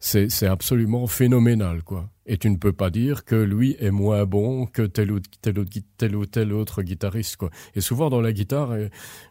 c'est 0.00 0.46
absolument 0.46 1.06
phénoménal 1.06 1.82
quoi. 1.82 2.08
Et 2.26 2.36
tu 2.36 2.50
ne 2.50 2.56
peux 2.56 2.72
pas 2.72 2.90
dire 2.90 3.24
que 3.24 3.34
lui 3.34 3.74
est 3.80 3.90
moins 3.90 4.26
bon 4.26 4.66
que 4.66 4.82
tel 4.82 5.10
ou 5.10 5.20
tel 6.26 6.52
autre 6.52 6.82
guitariste 6.82 7.36
quoi. 7.36 7.50
Et 7.74 7.80
souvent 7.80 8.10
dans 8.10 8.20
la 8.20 8.32
guitare 8.32 8.74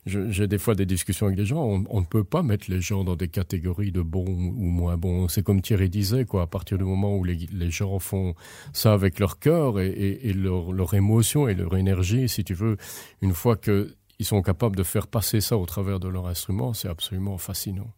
j'ai 0.05 0.47
des 0.47 0.57
fois 0.57 0.75
des 0.75 0.85
discussions 0.85 1.27
avec 1.27 1.37
des 1.37 1.45
gens 1.45 1.85
on, 1.89 2.01
ne 2.01 2.05
peut 2.05 2.23
pas 2.23 2.43
mettre 2.43 2.69
les 2.69 2.81
gens 2.81 3.03
dans 3.03 3.15
des 3.15 3.29
catégories 3.29 3.91
de 3.91 4.01
bon 4.01 4.25
ou 4.27 4.69
moins 4.69 4.97
bon. 4.97 5.27
C'est 5.27 5.43
comme 5.43 5.61
Thierry 5.61 5.89
disait 5.89 6.25
quoi 6.25 6.43
à 6.43 6.47
partir 6.47 6.77
du 6.77 6.83
moment 6.83 7.15
où 7.15 7.23
les, 7.23 7.71
gens 7.71 7.99
font 7.99 8.33
ça 8.73 8.93
avec 8.93 9.19
leur 9.19 9.39
coeur 9.39 9.79
et, 9.79 10.33
leur 10.33 10.93
émotion 10.93 11.47
et 11.47 11.53
leur 11.53 11.75
énergie 11.77 12.27
si 12.27 12.43
tu 12.43 12.53
veux 12.53 12.77
une 13.21 13.33
fois 13.33 13.55
que 13.55 13.95
ils 14.19 14.25
sont 14.25 14.41
capables 14.41 14.75
de 14.75 14.83
faire 14.83 15.07
passer 15.07 15.41
ça 15.41 15.57
au 15.57 15.65
travers 15.65 15.99
de 15.99 16.07
leur 16.07 16.27
instrument 16.27 16.73
c'est 16.73 16.89
absolument 16.89 17.37
fascinant 17.37 17.93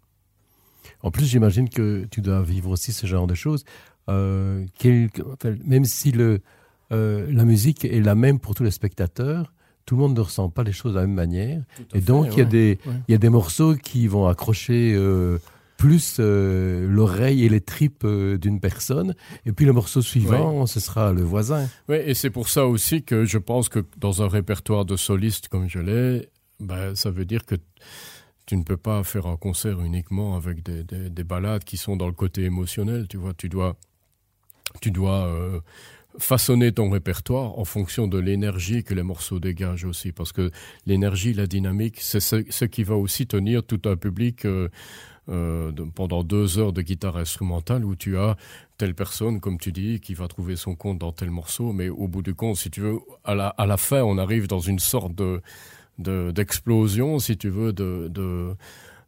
En 1.01 1.11
plus, 1.11 1.25
j'imagine 1.25 1.69
que 1.69 2.05
tu 2.11 2.21
dois 2.21 2.41
vivre 2.41 2.69
aussi 2.69 2.91
ce 2.91 3.07
genre 3.07 3.27
de 3.27 3.35
choses. 3.35 3.63
Euh, 4.09 4.65
quel, 4.77 5.09
même 5.65 5.85
si 5.85 6.11
le, 6.11 6.41
euh, 6.91 7.27
la 7.31 7.45
musique 7.45 7.85
est 7.85 8.01
la 8.01 8.15
même 8.15 8.39
pour 8.39 8.55
tous 8.55 8.63
les 8.63 8.71
spectateurs, 8.71 9.53
tout 9.85 9.95
le 9.95 10.01
monde 10.01 10.15
ne 10.15 10.21
ressent 10.21 10.49
pas 10.49 10.63
les 10.63 10.71
choses 10.71 10.93
de 10.93 10.99
la 10.99 11.07
même 11.07 11.15
manière. 11.15 11.63
Et 11.93 12.01
donc, 12.01 12.37
il 12.37 12.43
ouais, 12.43 12.77
ouais. 12.85 12.93
y, 13.07 13.11
y 13.11 13.15
a 13.15 13.17
des 13.17 13.29
morceaux 13.29 13.75
qui 13.75 14.07
vont 14.07 14.27
accrocher 14.27 14.93
euh, 14.95 15.39
plus 15.79 16.17
euh, 16.19 16.85
l'oreille 16.87 17.45
et 17.45 17.49
les 17.49 17.61
tripes 17.61 18.03
euh, 18.03 18.37
d'une 18.37 18.59
personne. 18.59 19.15
Et 19.45 19.53
puis 19.53 19.65
le 19.65 19.71
morceau 19.71 20.01
suivant, 20.01 20.59
ouais. 20.59 20.67
ce 20.67 20.81
sera 20.81 21.13
le 21.13 21.21
voisin. 21.21 21.67
Oui, 21.87 21.95
et 22.05 22.13
c'est 22.13 22.29
pour 22.29 22.49
ça 22.49 22.67
aussi 22.67 23.01
que 23.01 23.23
je 23.23 23.37
pense 23.37 23.69
que 23.69 23.79
dans 23.97 24.21
un 24.21 24.27
répertoire 24.27 24.83
de 24.83 24.97
soliste 24.97 25.47
comme 25.47 25.69
je 25.69 25.79
l'ai, 25.79 26.29
ben, 26.59 26.95
ça 26.95 27.11
veut 27.11 27.23
dire 27.23 27.45
que 27.45 27.55
tu 28.49 28.57
ne 28.57 28.63
peux 28.63 28.77
pas 28.77 29.03
faire 29.03 29.27
un 29.27 29.37
concert 29.37 29.79
uniquement 29.79 30.35
avec 30.35 30.63
des, 30.63 30.83
des, 30.83 31.11
des 31.11 31.23
balades 31.23 31.63
qui 31.63 31.77
sont 31.77 31.95
dans 31.95 32.07
le 32.07 32.13
côté 32.13 32.45
émotionnel 32.45 33.07
tu 33.07 33.17
vois. 33.17 33.35
Tu 33.35 33.47
dois 33.47 33.75
tu 34.81 34.89
dois 34.89 35.27
euh, 35.27 35.59
façonner 36.17 36.71
ton 36.71 36.89
répertoire 36.89 37.59
en 37.59 37.63
fonction 37.63 38.07
de 38.07 38.17
l'énergie 38.17 38.83
que 38.83 38.95
les 38.95 39.03
morceaux 39.03 39.39
dégagent 39.39 39.85
aussi. 39.85 40.11
Parce 40.11 40.31
que 40.31 40.49
l'énergie 40.87 41.33
la 41.33 41.45
dynamique 41.45 41.99
c'est 42.01 42.19
ce, 42.19 42.65
qui 42.65 42.83
va 42.83 42.95
aussi 42.95 43.27
tenir 43.27 43.63
tout 43.63 43.81
un 43.85 43.95
public 43.95 44.45
euh, 44.45 44.69
euh, 45.29 45.71
pendant 45.93 46.23
deux 46.23 46.57
heures 46.57 46.73
de 46.73 46.81
guitare 46.81 47.17
instrumentale 47.17 47.85
où 47.85 47.95
tu 47.95 48.17
as 48.17 48.35
telle 48.79 48.95
personne, 48.95 49.39
comme 49.41 49.59
tu 49.59 49.71
dis, 49.71 49.99
qui 49.99 50.15
va 50.15 50.27
trouver 50.27 50.55
son 50.55 50.73
compte 50.73 50.97
dans 50.97 51.11
tel 51.11 51.29
morceau, 51.29 51.71
mais 51.71 51.89
au 51.89 52.07
bout 52.07 52.23
du 52.23 52.33
compte, 52.33 52.55
si 52.55 52.71
tu 52.71 52.81
veux, 52.81 52.97
à 53.23 53.35
la, 53.35 53.49
à 53.49 53.67
la 53.67 53.77
fin, 53.77 54.01
on 54.01 54.17
arrive 54.17 54.47
dans 54.47 54.59
une 54.59 54.79
sorte 54.79 55.13
de 55.13 55.39
d'explosion, 55.99 57.19
si 57.19 57.37
tu 57.37 57.49
veux, 57.49 57.73
de, 57.73 58.07
de, 58.09 58.55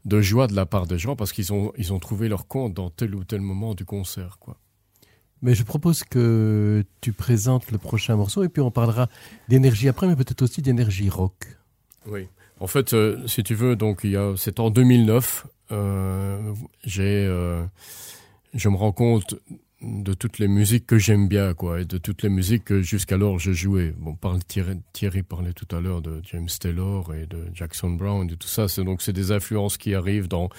de 0.06 0.22
joie 0.22 0.48
de 0.48 0.56
la 0.56 0.66
part 0.66 0.88
des 0.88 0.98
gens 0.98 1.16
parce 1.16 1.32
qu'ils 1.32 1.54
ont, 1.54 1.72
ils 1.78 1.94
ont 1.94 2.00
trouvé 2.00 2.28
leur 2.28 2.48
compte 2.48 2.74
dans 2.74 2.90
tel 2.90 3.16
ou 3.16 3.24
tel 3.24 3.42
moment 3.42 3.74
du 3.74 3.86
concert. 3.86 4.38
Quoi. 4.40 4.58
Mais 5.42 5.56
je 5.56 5.64
propose 5.64 6.04
que 6.04 6.84
tu 7.02 7.14
présentes 7.14 7.72
le 7.72 7.78
prochain 7.78 8.16
morceau 8.16 8.44
et 8.44 8.50
puis 8.50 8.62
on 8.62 8.72
parlera 8.72 9.10
d'énergie 9.48 9.88
après, 9.88 10.08
mais 10.08 10.16
peut-être 10.16 10.44
aussi 10.44 10.62
d'énergie 10.62 11.10
rock. 11.10 11.58
Oui. 12.06 12.28
En 12.60 12.68
fait, 12.68 12.94
euh, 12.94 13.26
si 13.28 13.42
tu 13.42 13.56
veux, 13.56 13.76
donc 13.76 14.02
il 14.04 14.12
y 14.12 14.18
a, 14.18 14.34
c'est 14.38 14.60
en 14.60 14.70
2009. 14.70 15.48
Euh, 15.72 16.54
j'ai, 16.84 17.26
euh, 17.26 17.64
je 18.54 18.70
me 18.70 18.76
rends 18.76 18.92
compte 18.92 19.36
de 19.82 20.14
toutes 20.14 20.40
les 20.40 20.48
musiques 20.48 20.86
que 20.86 20.98
j'aime 20.98 21.28
bien, 21.28 21.54
quoi, 21.54 21.82
et 21.82 21.86
de 21.86 21.98
toutes 21.98 22.22
les 22.24 22.30
musiques 22.30 22.66
que 22.66 22.82
jusqu'alors 22.82 23.40
je 23.40 23.52
jouais. 23.52 23.94
Bon, 23.98 24.16
Thierry, 24.48 24.80
Thierry 24.94 25.24
parlait 25.24 25.54
tout 25.54 25.76
à 25.76 25.82
l'heure 25.82 26.02
de 26.02 26.22
James 26.32 26.50
Taylor 26.60 27.14
et 27.16 27.26
de 27.26 27.46
Jackson 27.54 27.92
Brown 27.92 28.30
et 28.30 28.36
tout 28.36 28.48
ça. 28.48 28.68
C'est 28.68 28.84
donc 28.84 29.02
c'est 29.02 29.14
des 29.14 29.32
influences 29.32 29.78
qui 29.78 29.96
arrivent 29.96 30.28
dans 30.28 30.50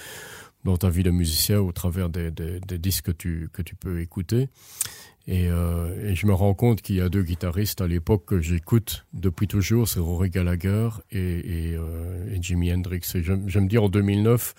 dans 0.65 0.77
ta 0.77 0.89
vie 0.89 1.03
de 1.03 1.11
musicien 1.11 1.61
au 1.61 1.73
travers 1.73 2.09
des, 2.09 2.31
des, 2.31 2.79
disques 2.79 3.07
que 3.07 3.13
tu 3.13 3.49
que 3.53 3.63
tu 3.63 3.75
peux 3.75 4.01
écouter. 4.01 4.49
Et, 5.29 5.49
euh, 5.49 6.11
et 6.11 6.17
je 6.17 6.27
me 6.27 6.35
rends 6.35 6.55
compte 6.55 6.83
qu'il 6.83 6.97
y 6.97 7.01
a 7.01 7.09
deux 7.09 7.23
guitaristes 7.23 7.81
à 7.81 7.87
l'époque 7.87 8.25
que 8.27 8.41
j'écoute 8.41 9.07
depuis 9.13 9.47
toujours, 9.47 9.87
c'est 9.89 10.01
Rory 10.01 10.31
Gallagher 10.31 10.89
et, 11.13 11.19
et, 11.19 11.77
euh, 11.77 12.43
Jimi 12.43 12.73
Hendrix. 12.73 13.03
Et 13.15 13.23
je, 13.23 13.33
me 13.33 13.69
dis 13.69 13.79
en 13.79 13.89
2009, 13.89 14.55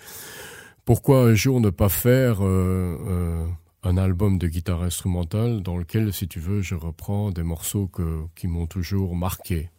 pourquoi 0.86 1.24
un 1.24 1.34
jour 1.34 1.60
ne 1.60 1.68
pas 1.68 1.90
faire 1.90 2.38
euh, 2.40 3.46
un 3.84 3.96
album 3.96 4.38
de 4.38 4.48
guitare 4.48 4.82
instrumentale 4.82 5.62
dans 5.62 5.76
lequel, 5.76 6.12
si 6.12 6.26
tu 6.26 6.40
veux, 6.40 6.62
je 6.62 6.74
reprends 6.74 7.30
des 7.30 7.42
morceaux 7.42 7.86
que, 7.86 8.22
qui 8.34 8.48
m'ont 8.48 8.66
toujours 8.66 9.14
marqué. 9.14 9.70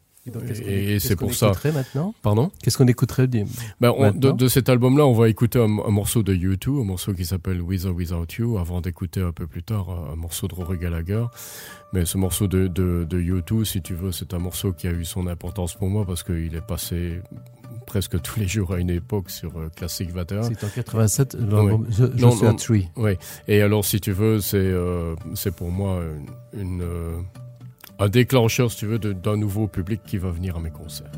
Et, 0.66 0.96
et 0.96 1.00
c'est 1.00 1.16
pour 1.16 1.34
ça. 1.36 1.52
maintenant? 1.66 2.16
Pardon? 2.24 2.52
Qu'est-ce 2.64 2.78
qu'on 2.80 2.88
écouterait 2.88 3.28
ben, 3.28 3.94
on, 3.96 4.12
de, 4.12 4.32
de, 4.32 4.48
cet 4.48 4.70
album-là, 4.70 5.06
on 5.06 5.14
va 5.14 5.30
écouter 5.30 5.60
un, 5.60 5.66
un 5.66 5.92
morceau 5.92 6.24
de 6.24 6.34
U2, 6.34 6.82
un 6.82 6.84
morceau 6.84 7.14
qui 7.14 7.26
s'appelle 7.26 7.62
With 7.62 7.86
or 7.86 7.96
Without 7.96 8.26
You, 8.40 8.58
avant 8.58 8.82
d'écouter 8.82 9.22
un 9.22 9.32
peu 9.32 9.46
plus 9.46 9.62
tard 9.62 9.88
un 10.12 10.16
morceau 10.16 10.48
de 10.48 10.56
Rory 10.56 10.80
Gallagher. 10.80 11.26
Mais 11.94 12.06
ce 12.06 12.18
morceau 12.18 12.48
de, 12.48 12.68
de, 12.68 13.06
de 13.08 13.22
U2, 13.22 13.66
si 13.66 13.82
tu 13.82 13.94
veux, 13.94 14.12
c'est 14.12 14.34
un 14.34 14.40
morceau 14.40 14.74
qui 14.74 14.88
a 14.88 14.92
eu 14.92 15.06
son 15.06 15.28
importance 15.28 15.76
pour 15.76 15.90
moi 15.90 16.06
parce 16.06 16.24
qu'il 16.24 16.56
est 16.56 16.66
passé 16.66 17.22
presque 17.86 18.22
tous 18.22 18.40
les 18.40 18.48
jours 18.48 18.74
à 18.74 18.80
une 18.80 18.90
époque 18.90 19.30
sur 19.30 19.58
euh, 19.58 19.70
Classic 19.76 20.10
21. 20.12 20.44
C'est 20.44 20.64
en 20.64 20.70
87, 20.70 21.38
oui. 21.40 21.74
je, 21.90 22.06
je 22.06 22.22
non, 22.22 22.32
suis 22.32 22.46
non, 22.46 22.52
à 22.52 22.54
Tree. 22.54 22.90
Oui, 22.96 23.12
et 23.48 23.62
alors 23.62 23.86
si 23.86 24.00
tu 24.00 24.12
veux, 24.12 24.42
c'est 24.42 24.58
euh, 24.58 25.16
pour 25.56 25.72
moi 25.72 26.02
une... 26.54 26.62
une 26.62 26.82
euh, 26.82 27.22
un 28.00 28.10
déclencheur, 28.10 28.72
si 28.72 28.78
tu 28.80 28.86
veux, 28.88 29.00
d'un 29.00 29.38
nouveau 29.38 29.68
public 29.68 30.02
qui 30.06 30.18
va 30.18 30.30
venir 30.30 30.58
à 30.58 30.60
mes 30.60 30.70
concerts. 30.70 31.12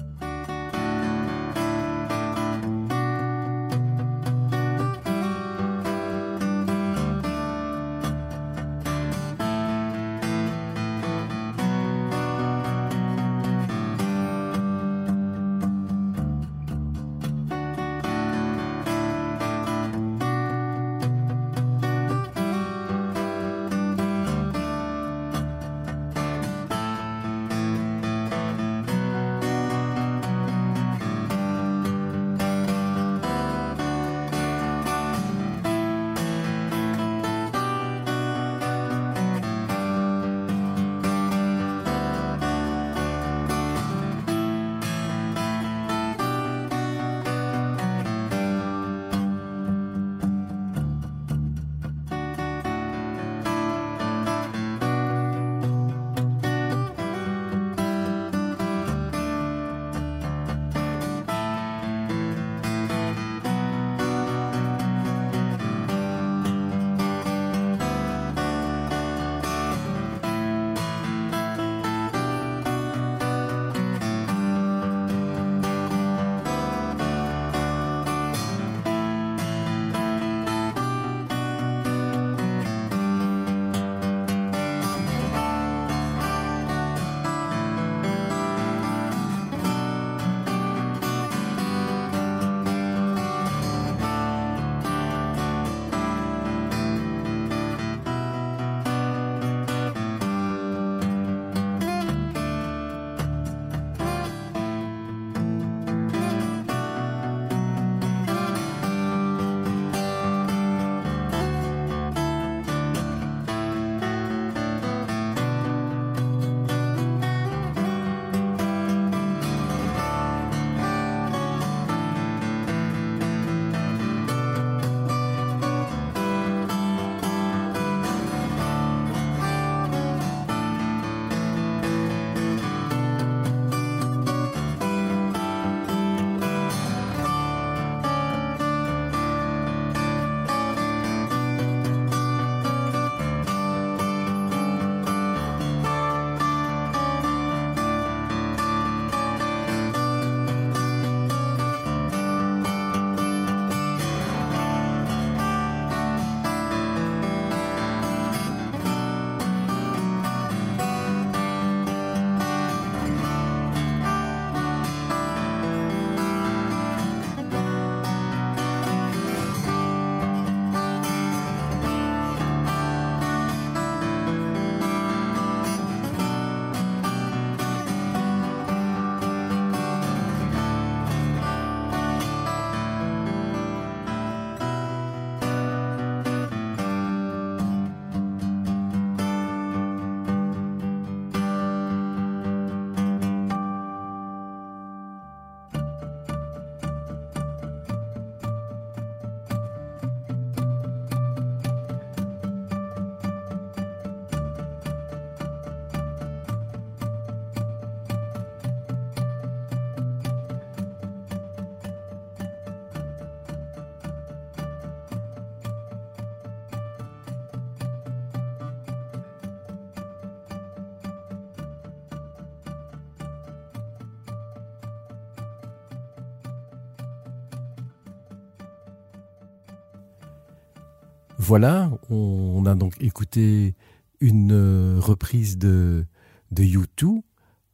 Voilà, 231.40 231.92
on, 232.10 232.66
a 232.66 232.74
donc 232.74 232.96
écouté 233.00 233.76
une 234.20 234.52
euh, 234.52 234.98
reprise 235.00 235.58
de, 235.58 236.06
de 236.52 236.64
U2. 236.64 237.22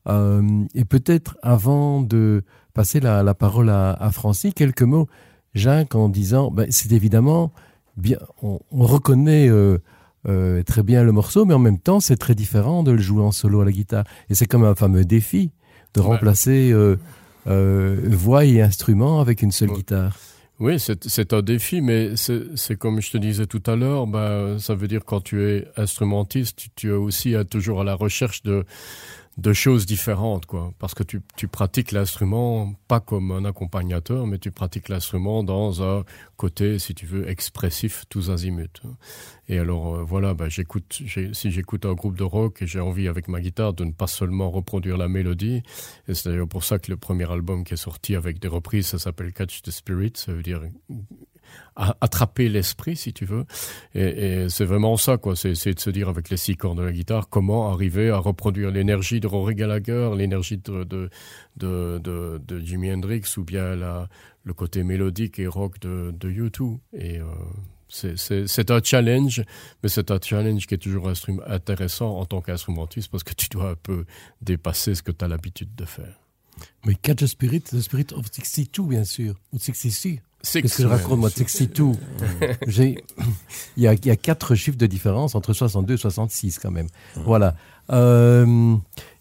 Euh, 0.09 0.65
et 0.75 0.83
peut-être 0.83 1.37
avant 1.41 2.01
de 2.01 2.43
passer 2.73 2.99
la, 2.99 3.33
parole 3.33 3.69
à, 3.69 3.91
à, 3.91 4.11
Francis, 4.11 4.53
quelques 4.53 4.81
mots, 4.81 5.07
Jacques, 5.53 5.95
en 5.95 6.09
disant, 6.09 6.51
ben, 6.51 6.67
c'est 6.71 6.91
évidemment 6.91 7.53
bien, 7.95 8.17
on, 8.41 8.59
reconnaît 8.71 9.47
euh, 9.49 10.63
très 10.63 10.83
bien 10.83 11.03
le 11.03 11.13
morceau, 11.13 11.45
mais 11.45 11.53
en 11.53 11.59
même 11.59 11.79
temps, 11.79 12.01
c'est 12.01 12.17
très 12.17 12.35
différent 12.35 12.83
de 12.83 12.91
le 12.91 13.01
jouer 13.01 13.23
en 13.23 13.31
solo 13.31 13.61
à 13.61 13.65
la 13.65 13.71
guitare. 13.71 14.03
Et 14.29 14.35
c'est 14.35 14.47
comme 14.47 14.65
un 14.65 14.75
fameux 14.75 15.05
défi 15.05 15.51
de 15.93 16.01
remplacer 16.01 16.73
voix 17.45 18.43
et 18.43 18.61
instruments 18.61 19.21
avec 19.21 19.41
une 19.41 19.51
seule 19.51 19.71
guitare. 19.71 20.17
Oui, 20.59 20.79
c'est 20.79 21.33
un 21.33 21.41
défi, 21.41 21.81
mais 21.81 22.15
c'est 22.15 22.77
comme 22.77 23.01
je 23.01 23.11
te 23.11 23.17
disais 23.17 23.47
tout 23.47 23.63
à 23.65 23.75
l'heure, 23.75 24.05
bah, 24.05 24.57
ça 24.59 24.75
veut 24.75 24.87
dire 24.87 25.03
quand 25.03 25.21
tu 25.21 25.43
es 25.43 25.67
instrumentiste, 25.77 26.67
tu, 26.75 26.89
es 26.89 26.93
aussi 26.93 27.33
toujours 27.49 27.81
à 27.81 27.83
la 27.83 27.95
recherche 27.95 28.43
de, 28.43 28.63
de 29.37 29.51
choses 29.51 29.85
différentes, 29.85 30.45
quoi. 30.45 30.73
Parce 30.77 30.93
que 30.93 31.03
tu, 31.03 31.21
pratiques 31.47 31.91
l'instrument 31.91 32.73
pas 32.87 32.99
comme 32.99 33.31
un 33.31 33.45
accompagnateur, 33.45 34.27
mais 34.27 34.37
tu 34.37 34.51
pratiques 34.51 34.89
l'instrument 34.89 35.43
dans 35.43 35.81
un 35.83 36.03
côté, 36.37 36.77
si 36.77 36.93
tu 36.93 37.05
veux, 37.05 37.27
expressif 37.27 38.05
tous 38.09 38.29
azimuts. 38.29 38.81
Et 39.49 39.57
alors, 39.57 39.95
euh, 39.95 40.03
voilà, 40.03 40.33
bah, 40.33 40.49
j'écoute, 40.49 41.01
si 41.33 41.51
j'écoute 41.51 41.85
un 41.85 41.93
groupe 41.93 42.15
de 42.15 42.23
rock 42.23 42.61
et 42.61 42.67
j'ai 42.67 42.79
envie 42.79 43.07
avec 43.07 43.27
ma 43.27 43.41
guitare 43.41 43.73
de 43.73 43.85
ne 43.85 43.91
pas 43.91 44.07
seulement 44.07 44.51
reproduire 44.51 44.97
la 44.97 45.07
mélodie, 45.07 45.63
et 46.07 46.13
c'est 46.13 46.29
d'ailleurs 46.29 46.47
pour 46.47 46.63
ça 46.63 46.77
que 46.77 46.91
le 46.91 46.97
premier 46.97 47.29
album 47.31 47.63
qui 47.63 47.73
est 47.73 47.77
sorti 47.77 48.15
avec 48.15 48.39
des 48.39 48.47
reprises, 48.47 48.87
ça 48.87 48.99
s'appelle 48.99 49.33
Catch 49.33 49.63
the 49.63 49.71
Spirit, 49.71 50.13
ça 50.15 50.31
veut 50.31 50.43
dire 50.43 50.61
attraper 51.75 52.49
l'esprit, 52.49 52.95
si 52.95 53.13
tu 53.13 53.25
veux. 53.25 53.45
Et, 53.95 54.47
c'est 54.49 54.65
vraiment 54.65 54.97
ça, 54.97 55.17
quoi. 55.17 55.35
C'est 55.35 55.73
de 55.73 55.79
se 55.79 55.89
dire 55.89 56.09
avec 56.09 56.29
les 56.29 56.37
six 56.37 56.55
cordes 56.55 56.77
de 56.77 56.83
la 56.83 56.91
guitare 56.91 57.29
comment 57.29 57.71
arriver 57.71 58.09
à 58.09 58.17
reproduire 58.17 58.71
l'énergie 58.71 59.19
de 59.19 59.27
Rory 59.27 59.55
Gallagher, 59.55 60.11
l'énergie 60.15 60.57
de 60.57 60.83
de, 60.83 61.99
de, 62.39 62.59
Jimi 62.59 62.91
Hendrix 62.91 63.23
ou 63.37 63.43
bien 63.43 63.75
la, 63.75 64.07
le 64.43 64.53
côté 64.53 64.83
mélodique 64.83 65.39
et 65.39 65.47
rock 65.47 65.79
de, 65.79 66.13
de 66.17 66.29
U2. 66.29 66.77
Et 66.93 67.19
euh, 67.19 67.25
c'est 67.87 68.71
un 68.71 68.81
challenge, 68.83 69.43
mais 69.81 69.89
c'est 69.89 70.11
un 70.11 70.19
challenge 70.21 70.65
qui 70.65 70.73
est 70.73 70.79
toujours 70.79 71.11
intéressant 71.47 72.17
en 72.17 72.25
tant 72.25 72.41
qu'instrumentiste 72.41 73.09
parce 73.11 73.23
que 73.23 73.33
tu 73.33 73.49
dois 73.49 73.71
un 73.71 73.75
peu 73.75 74.05
dépasser 74.41 74.95
ce 74.95 75.03
que 75.03 75.11
tu 75.11 75.23
as 75.23 75.27
l'habitude 75.27 75.75
de 75.75 75.85
faire. 75.85 76.19
Mais 76.85 76.95
Catch 76.95 77.17
the 77.17 77.27
Spirit, 77.27 77.61
the 77.61 77.81
Spirit 77.81 78.13
of 78.13 78.25
62, 78.31 78.83
bien 78.83 79.03
sûr, 79.03 79.35
ou 79.51 79.59
66. 79.59 80.19
Qu'est-ce 80.43 80.77
que 80.77 80.83
je 80.83 80.87
raconte, 80.87 81.19
moi, 81.19 81.29
62 81.29 81.93
Il 82.67 83.83
y 83.83 83.87
a, 83.87 83.93
y 83.93 84.09
a 84.09 84.15
quatre 84.15 84.55
chiffres 84.55 84.77
de 84.77 84.85
différence 84.85 85.35
entre 85.35 85.53
62 85.53 85.93
et 85.93 85.97
66, 85.97 86.59
quand 86.59 86.71
même. 86.71 86.87
Voilà. 87.15 87.55
Euh, 87.91 88.75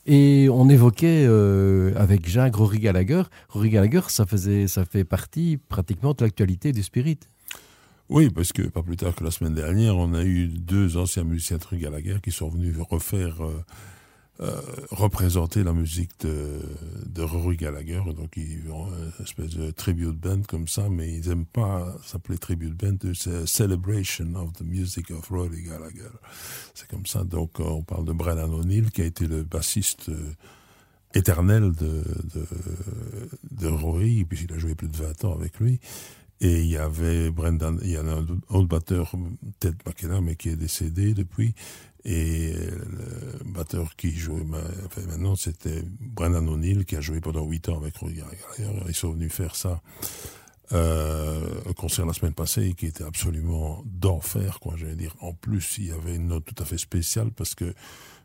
et 0.05 0.49
on 0.51 0.69
évoquait 0.69 1.25
euh, 1.29 1.93
avec 1.97 2.29
Jacques 2.29 2.57
Rory 2.57 2.81
Gallagher. 2.81 3.23
Rory 3.51 3.71
Gallagher, 3.71 4.01
ça, 4.09 4.27
faisait, 4.27 4.67
ça 4.67 4.85
fait 4.85 5.05
partie 5.05 5.59
pratiquement 5.69 6.13
de 6.13 6.25
l'actualité 6.25 6.73
du 6.73 6.83
Spirit. 6.83 7.21
Oui, 8.09 8.29
parce 8.29 8.53
que 8.53 8.63
pas 8.63 8.83
plus 8.83 8.97
tard 8.97 9.15
que 9.15 9.23
la 9.23 9.31
semaine 9.31 9.55
dernière, 9.55 9.97
on 9.97 10.13
a 10.15 10.25
eu 10.25 10.49
deux 10.49 10.97
anciens 10.97 11.25
musiciens 11.25 11.59
de 11.59 11.77
Gallagher 11.77 12.17
qui 12.23 12.33
sont 12.33 12.49
venus 12.49 12.77
refaire 12.91 13.43
euh, 13.43 13.65
euh, 14.43 14.61
représenter 14.91 15.63
la 15.63 15.73
musique 15.73 16.11
de, 16.21 17.23
Rory 17.23 17.57
Gallagher. 17.57 18.03
Donc, 18.17 18.37
ils 18.37 18.69
ont 18.73 18.89
une 18.89 19.25
espèce 19.25 19.55
de 19.55 19.71
tribute 19.71 20.19
band 20.19 20.43
comme 20.49 20.67
ça, 20.67 20.89
mais 20.89 21.13
ils 21.13 21.29
n'aiment 21.29 21.47
pas 21.47 21.95
s'appeler 22.05 22.39
tribute 22.39 22.75
band, 22.75 22.97
c'est 23.15 23.47
Celebration 23.47 24.35
of 24.35 24.53
the 24.55 24.63
Music 24.63 25.13
of 25.13 25.29
Rory 25.29 25.63
Gallagher. 25.63 26.11
C'est 26.75 26.89
comme 26.89 27.07
ça. 27.07 27.23
Donc, 27.23 27.61
euh, 27.61 27.65
on 27.65 27.83
parle 27.83 28.05
de 28.05 28.13
Brennan 28.13 28.53
O'Neill, 28.53 28.91
qui 28.91 29.03
a 29.03 29.05
été 29.05 29.29
le 29.29 29.45
bassiste 29.45 30.09
euh, 30.09 30.35
éternel 31.15 31.71
de, 31.73 32.03
de, 32.35 32.47
de 33.53 33.69
Rory, 33.69 34.25
puisqu'il 34.25 34.53
a 34.55 34.59
joué 34.59 34.75
plus 34.75 34.89
de 34.89 34.97
20 34.97 35.25
ans 35.25 35.35
avec 35.35 35.61
lui. 35.61 35.79
Et 36.43 36.63
il 36.63 36.67
y 36.67 36.77
avait 36.77 37.31
Brendan, 37.31 37.79
il 37.85 37.91
y 37.91 37.99
en 37.99 38.09
a 38.09 38.15
un 38.15 38.27
autre 38.49 38.67
batteur, 38.67 39.13
Ted 39.61 39.77
McKenna, 39.87 40.21
mais 40.21 40.35
qui 40.35 40.49
est 40.49 40.57
décédé 40.57 41.15
depuis. 41.15 41.55
Et 42.05 42.53
le 42.53 43.53
batteur 43.53 43.95
qui 43.97 44.11
jouait 44.11 44.45
maintenant, 45.07 45.37
c'était 45.37 45.85
Brennan 46.01 46.49
O'Neill, 46.49 46.85
qui 46.85 46.97
a 46.97 47.01
joué 47.01 47.21
pendant 47.21 47.45
huit 47.45 47.69
ans 47.69 47.77
avec 47.77 47.97
Roy 47.97 48.13
Gallagher. 48.13 48.83
Ils 48.89 48.95
sont 48.95 49.13
venus 49.13 49.33
faire 49.33 49.55
ça. 49.55 49.81
Euh, 50.73 51.61
un 51.69 51.73
concert 51.75 52.07
la 52.07 52.15
semaine 52.15 52.33
passée 52.33 52.73
qui 52.75 52.87
était 52.87 53.05
absolument 53.05 53.83
d'enfer, 53.85 54.59
quoi, 54.59 54.75
j'allais 54.77 54.97
dire. 54.97 55.15
En 55.21 55.35
plus, 55.35 55.77
il 55.79 55.89
y 55.89 55.93
avait 55.93 56.17
une 56.17 56.29
note 56.29 56.45
tout 56.45 56.61
à 56.63 56.65
fait 56.65 56.79
spéciale 56.79 57.31
parce 57.31 57.55
que 57.55 57.75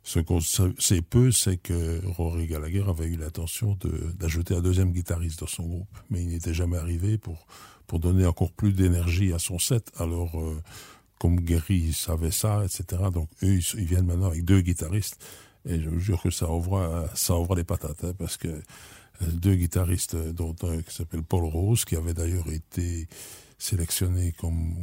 ce 0.04 0.20
qu'on 0.20 0.40
sait 0.40 1.02
peu, 1.02 1.32
c'est 1.32 1.58
que 1.58 2.02
Rory 2.06 2.48
Gallagher 2.48 2.86
avait 2.88 3.08
eu 3.08 3.18
l'intention 3.18 3.78
d'ajouter 4.18 4.56
un 4.56 4.62
deuxième 4.62 4.94
guitariste 4.94 5.42
dans 5.42 5.48
son 5.48 5.64
groupe, 5.64 5.98
mais 6.10 6.22
il 6.22 6.30
n'était 6.30 6.54
jamais 6.54 6.78
arrivé 6.78 7.18
pour 7.18 7.46
pour 7.88 8.00
donner 8.00 8.26
encore 8.26 8.52
plus 8.52 8.74
d'énergie 8.74 9.34
à 9.34 9.40
son 9.40 9.60
set. 9.60 9.92
Alors 9.98 10.40
euh, 10.40 10.62
comme 11.20 11.40
Gary 11.40 11.94
savait 11.94 12.32
ça, 12.32 12.64
etc. 12.64 13.04
Donc 13.14 13.30
eux, 13.44 13.60
ils, 13.76 13.86
viennent 13.86 14.06
maintenant 14.06 14.28
avec 14.28 14.46
deux 14.46 14.62
guitaristes. 14.62 15.24
Et 15.66 15.82
je 15.82 15.90
vous 15.90 16.00
jure 16.00 16.22
que 16.22 16.30
ça 16.30 16.50
ouvre, 16.50 17.10
ça 17.14 17.36
ouvre 17.36 17.56
les 17.56 17.64
patates, 17.64 18.04
hein, 18.04 18.14
parce 18.18 18.38
que 18.38 18.48
euh, 18.48 18.62
deux 19.22 19.56
guitaristes, 19.56 20.16
dont 20.16 20.56
un 20.64 20.82
qui 20.82 20.94
s'appelle 20.94 21.24
Paul 21.24 21.46
Rose, 21.46 21.84
qui 21.86 21.96
avait 21.96 22.14
d'ailleurs 22.14 22.50
été 22.50 23.08
sélectionné 23.58 24.34
comme 24.34 24.76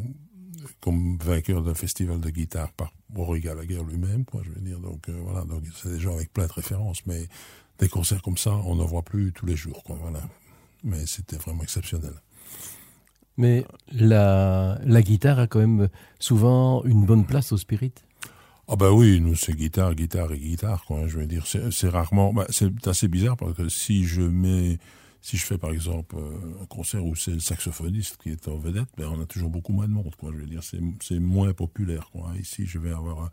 comme 0.80 1.18
vainqueur 1.18 1.62
d'un 1.62 1.74
festival 1.74 2.20
de 2.20 2.30
guitare 2.30 2.72
par 2.72 2.92
Rory 3.14 3.40
Gallagher 3.40 3.82
lui-même, 3.86 4.24
quoi, 4.24 4.42
je 4.44 4.50
veux 4.50 4.60
dire. 4.60 4.80
Donc 4.80 5.08
euh, 5.08 5.20
voilà, 5.22 5.44
donc 5.44 5.62
c'est 5.80 5.90
des 5.90 6.00
gens 6.00 6.14
avec 6.14 6.32
plein 6.32 6.46
de 6.46 6.52
références, 6.52 7.04
mais 7.06 7.28
des 7.78 7.88
concerts 7.88 8.22
comme 8.22 8.38
ça, 8.38 8.52
on 8.52 8.76
n'en 8.76 8.86
voit 8.86 9.02
plus 9.02 9.32
tous 9.32 9.46
les 9.46 9.56
jours, 9.56 9.82
quoi, 9.84 9.96
voilà. 10.00 10.22
Mais 10.82 11.06
c'était 11.06 11.36
vraiment 11.36 11.62
exceptionnel. 11.62 12.14
Mais 13.36 13.64
la, 13.92 14.78
la 14.84 15.02
guitare 15.02 15.38
a 15.38 15.46
quand 15.46 15.58
même 15.58 15.88
souvent 16.18 16.84
une 16.84 17.04
bonne 17.04 17.26
place 17.26 17.52
au 17.52 17.56
spirit. 17.56 17.92
Ah 18.66 18.76
bah 18.76 18.92
oui, 18.92 19.20
nous 19.20 19.34
c'est 19.34 19.54
guitare, 19.54 19.94
guitare 19.94 20.32
et 20.32 20.38
guitare 20.38 20.84
quoi. 20.86 21.06
Je 21.06 21.18
veux 21.18 21.26
dire, 21.26 21.46
c'est 21.46 21.88
rarement, 21.88 22.32
bah, 22.32 22.46
c'est 22.48 22.86
assez 22.88 23.08
bizarre 23.08 23.36
parce 23.36 23.54
que 23.54 23.68
si 23.68 24.04
je 24.04 24.22
mets, 24.22 24.78
si 25.20 25.36
je 25.36 25.44
fais 25.44 25.58
par 25.58 25.70
exemple 25.70 26.16
euh, 26.16 26.62
un 26.62 26.66
concert 26.66 27.04
où 27.04 27.14
c'est 27.14 27.32
le 27.32 27.40
saxophoniste 27.40 28.16
qui 28.22 28.30
est 28.30 28.48
en 28.48 28.56
vedette, 28.56 28.88
ben 28.96 29.08
on 29.14 29.20
a 29.20 29.26
toujours 29.26 29.50
beaucoup 29.50 29.72
moins 29.72 29.86
de 29.86 29.92
monde. 29.92 30.10
Je 30.22 30.28
veux 30.28 30.46
dire, 30.46 30.62
c'est 30.62 31.18
moins 31.18 31.52
populaire. 31.52 32.10
Ici, 32.40 32.64
je 32.66 32.78
vais 32.78 32.92
avoir 32.92 33.24
un, 33.24 33.30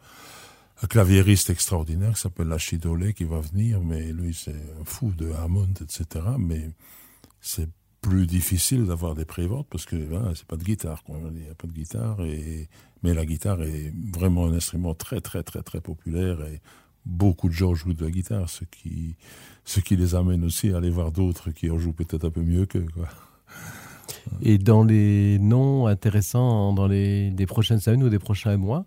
un 0.83 0.87
claviériste 0.87 1.49
extraordinaire 1.49 2.13
qui 2.13 2.21
s'appelle 2.21 2.47
Lachidolé 2.47 3.13
qui 3.13 3.23
va 3.23 3.39
venir, 3.39 3.79
mais 3.81 4.11
lui 4.11 4.33
c'est 4.33 4.61
fou 4.83 5.13
de 5.17 5.31
Hammond, 5.31 5.73
etc. 5.81 6.25
Mais 6.39 6.71
c'est 7.39 7.69
plus 8.01 8.25
difficile 8.25 8.85
d'avoir 8.85 9.13
des 9.13 9.25
préventes 9.25 9.67
parce 9.69 9.85
que 9.85 9.95
voilà, 9.95 10.31
c'est 10.35 10.45
pas 10.45 10.57
de 10.57 10.63
guitare, 10.63 11.03
quoi. 11.03 11.17
Il 11.33 11.43
n'y 11.43 11.49
a 11.49 11.55
pas 11.55 11.67
de 11.67 11.71
guitare 11.73 12.21
et, 12.21 12.67
mais 13.03 13.13
la 13.13 13.25
guitare 13.25 13.61
est 13.61 13.93
vraiment 14.11 14.47
un 14.47 14.53
instrument 14.53 14.95
très, 14.95 15.21
très, 15.21 15.43
très, 15.43 15.61
très 15.61 15.81
populaire 15.81 16.41
et 16.41 16.61
beaucoup 17.05 17.47
de 17.47 17.53
gens 17.53 17.73
jouent 17.75 17.93
de 17.93 18.03
la 18.03 18.11
guitare, 18.11 18.49
ce 18.49 18.63
qui, 18.65 19.15
ce 19.65 19.79
qui 19.79 19.95
les 19.95 20.15
amène 20.15 20.43
aussi 20.43 20.71
à 20.71 20.77
aller 20.77 20.89
voir 20.89 21.11
d'autres 21.11 21.51
qui 21.51 21.69
en 21.69 21.77
jouent 21.77 21.93
peut-être 21.93 22.25
un 22.25 22.31
peu 22.31 22.41
mieux 22.41 22.65
qu'eux, 22.65 22.87
quoi. 22.93 23.07
Et 24.41 24.57
dans 24.57 24.83
les 24.83 25.39
noms 25.39 25.87
intéressants 25.87 26.73
dans 26.73 26.87
les 26.87 27.31
des 27.31 27.45
prochaines 27.45 27.79
semaines 27.79 28.03
ou 28.03 28.09
des 28.09 28.19
prochains 28.19 28.57
mois, 28.57 28.85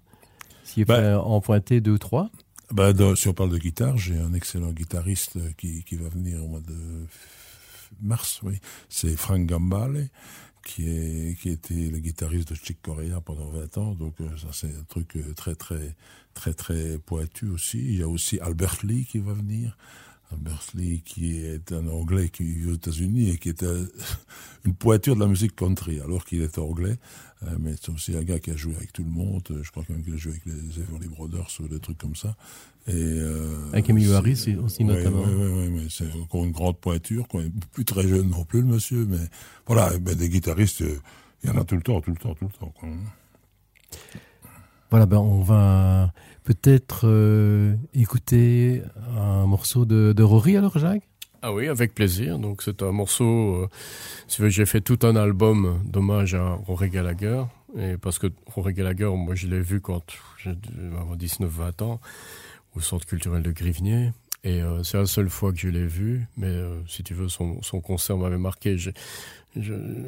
s'il 0.65 0.85
ben, 0.85 1.16
faut 1.16 1.27
en 1.27 1.41
pointer 1.41 1.81
deux 1.81 1.93
ou 1.93 1.99
trois 1.99 2.31
ben, 2.73 2.93
Si 3.16 3.28
on 3.28 3.32
parle 3.32 3.51
de 3.51 3.59
guitare, 3.59 3.97
j'ai 3.97 4.19
un 4.19 4.35
excellent 4.35 4.73
guitariste 4.73 5.39
qui, 5.57 5.82
qui 5.85 5.97
va 5.97 6.09
venir 6.09 6.45
au 6.45 6.49
mois 6.49 6.61
de 6.61 7.07
mars, 8.01 8.41
oui. 8.43 8.59
C'est 8.89 9.16
Frank 9.16 9.47
Gambale, 9.47 10.09
qui, 10.65 10.89
est, 10.89 11.39
qui 11.41 11.51
était 11.51 11.75
le 11.75 11.99
guitariste 11.99 12.51
de 12.51 12.55
Chick 12.55 12.81
Corea 12.83 13.21
pendant 13.21 13.49
20 13.51 13.79
ans. 13.79 13.95
Donc, 13.95 14.15
euh, 14.21 14.29
ça, 14.37 14.49
c'est 14.53 14.75
un 14.75 14.85
truc 14.89 15.16
euh, 15.16 15.35
très, 15.35 15.55
très, 15.55 15.95
très, 16.33 16.55
très 16.55 16.99
pointu 16.99 17.49
aussi. 17.49 17.79
Il 17.79 17.99
y 17.99 18.03
a 18.03 18.09
aussi 18.09 18.39
Albert 18.41 18.79
Lee 18.83 19.05
qui 19.05 19.19
va 19.19 19.33
venir. 19.33 19.77
Lee, 20.74 21.02
qui 21.05 21.39
est 21.39 21.73
un 21.73 21.86
Anglais 21.89 22.28
qui 22.28 22.44
vit 22.44 22.70
aux 22.70 22.74
États-Unis 22.74 23.31
et 23.31 23.39
qui 23.39 23.51
est 23.51 23.65
une 24.65 24.74
pointure 24.74 25.15
de 25.15 25.20
la 25.20 25.27
musique 25.27 25.56
country, 25.56 26.01
alors 26.01 26.24
qu'il 26.24 26.43
est 26.43 26.59
anglais. 26.59 26.97
Euh, 27.43 27.56
mais 27.61 27.74
c'est 27.81 27.90
aussi 27.90 28.16
un 28.16 28.23
gars 28.23 28.39
qui 28.39 28.51
a 28.51 28.56
joué 28.56 28.74
avec 28.77 28.93
tout 28.93 29.05
le 29.05 29.11
monde. 29.11 29.43
Je 29.62 29.70
crois 29.70 29.85
quand 29.86 29.94
même 29.94 30.02
qu'il 30.02 30.15
a 30.15 30.16
joué 30.16 30.32
avec 30.32 30.47
les 30.47 30.81
Everly 30.81 31.09
Brothers 31.09 31.48
ou 31.61 31.69
des 31.69 31.81
trucs 31.81 31.98
comme 31.98 32.16
ça. 32.16 32.35
Et, 32.86 32.93
euh, 32.94 33.69
avec 33.73 33.89
Emilio 33.89 34.12
Harris 34.15 34.56
aussi 34.62 34.85
notamment. 34.85 35.23
Oui, 35.23 35.35
oui, 35.35 35.51
oui, 35.55 35.70
mais 35.70 35.86
c'est 35.90 36.12
encore 36.20 36.44
une 36.44 36.52
grande 36.52 36.78
pointure. 36.78 37.27
Quoi. 37.28 37.43
Plus 37.73 37.85
très 37.85 38.06
jeune 38.06 38.31
non 38.31 38.44
plus, 38.44 38.61
le 38.61 38.69
monsieur. 38.69 39.06
Mais 39.06 39.28
voilà, 39.66 39.97
ben, 39.98 40.15
des 40.15 40.28
guitaristes, 40.28 40.82
euh, 40.82 40.98
il 41.43 41.51
y 41.51 41.52
en 41.52 41.59
a 41.59 41.65
tout 41.65 41.77
le 41.77 41.82
temps, 41.82 42.01
tout 42.01 42.11
le 42.11 42.16
temps, 42.16 42.35
tout 42.35 42.47
le 42.47 42.59
temps. 42.59 42.73
Quoi. 42.78 42.89
Voilà, 44.90 45.06
ben 45.06 45.19
on 45.19 45.43
va 45.43 46.12
peut-être 46.45 47.03
euh, 47.05 47.75
écouter 47.95 48.83
un 49.16 49.47
morceau 49.47 49.85
de, 49.85 50.23
Rory 50.23 50.57
alors, 50.57 50.79
Jacques? 50.79 51.09
Ah 51.43 51.53
oui, 51.53 51.69
avec 51.69 51.95
plaisir. 51.95 52.39
Donc 52.39 52.62
c'est 52.62 52.83
un 52.83 52.93
morceau. 52.93 53.69
Euh, 54.39 54.49
j'ai 54.49 54.65
fait 54.65 54.81
tout 54.81 54.99
un 55.03 55.16
album 55.16 55.83
d'hommage 55.85 56.35
à 56.35 56.55
Rory 56.66 56.89
Gallagher. 56.89 57.43
Et 57.77 57.97
parce 57.97 58.19
que 58.19 58.29
Rory 58.47 58.73
Gallagher, 58.73 59.11
moi 59.16 59.35
je 59.35 59.49
l'ai 59.49 59.61
vu 59.61 59.81
quand 59.81 60.05
j'avais 60.39 60.57
19-20 61.19 61.83
ans 61.83 62.01
au 62.77 62.81
centre 62.81 63.07
culturel 63.07 63.43
de 63.43 63.51
Grivnier. 63.51 64.12
Et 64.45 64.61
euh, 64.61 64.83
c'est 64.83 64.99
la 64.99 65.07
seule 65.07 65.31
fois 65.31 65.53
que 65.53 65.59
je 65.59 65.69
l'ai 65.69 65.87
vu. 65.87 66.27
Mais 66.37 66.47
euh, 66.47 66.81
si 66.87 67.03
tu 67.03 67.15
veux, 67.15 67.29
son, 67.29 67.61
concert 67.83 68.16
m'avait 68.19 68.39
marqué. 68.39 68.77
J'ai 68.77 68.93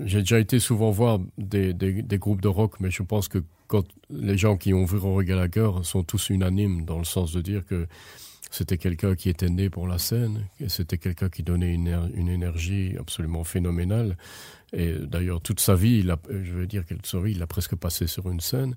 déjà 0.05 0.39
été 0.39 0.59
souvent 0.59 0.91
voir 0.91 1.19
des, 1.39 1.75
groupes 2.19 2.43
de 2.43 2.49
rock, 2.49 2.75
mais 2.81 2.91
je 2.91 3.03
pense 3.03 3.29
que 3.29 3.43
quand 3.66 3.84
les 4.10 4.38
gens 4.38 4.56
qui 4.56 4.74
ont 4.74 4.84
vu 4.84 4.98
Rory 4.98 5.24
Gallagher 5.24 5.70
sont 5.82 6.02
tous 6.02 6.30
unanimes 6.30 6.84
dans 6.84 6.98
le 6.98 7.05
sens 7.05 7.32
de 7.32 7.40
dire 7.40 7.64
que 7.66 7.86
c'était 8.51 8.78
quelqu'un 8.78 9.16
qui 9.16 9.28
était 9.28 9.51
né 9.51 9.70
pour 9.70 9.88
la 9.88 9.98
scène, 9.98 10.47
c'était 10.68 10.98
quelqu'un 10.98 11.28
qui 11.28 11.43
donnait 11.43 11.74
une, 11.74 12.28
énergie 12.28 12.94
absolument 12.98 13.44
phénoménale. 13.44 14.16
Et 14.72 14.94
d'ailleurs, 14.94 15.40
toute 15.40 15.60
sa 15.60 15.74
vie, 15.74 16.02
je 16.02 16.52
veux 16.52 16.66
dire 16.66 16.84
toute 16.86 17.06
sa 17.06 17.20
vie, 17.20 17.32
il 17.32 17.43
a 17.43 17.47
presque 17.47 17.74
passé 17.76 18.06
sur 18.06 18.30
une 18.30 18.40
scène. 18.40 18.76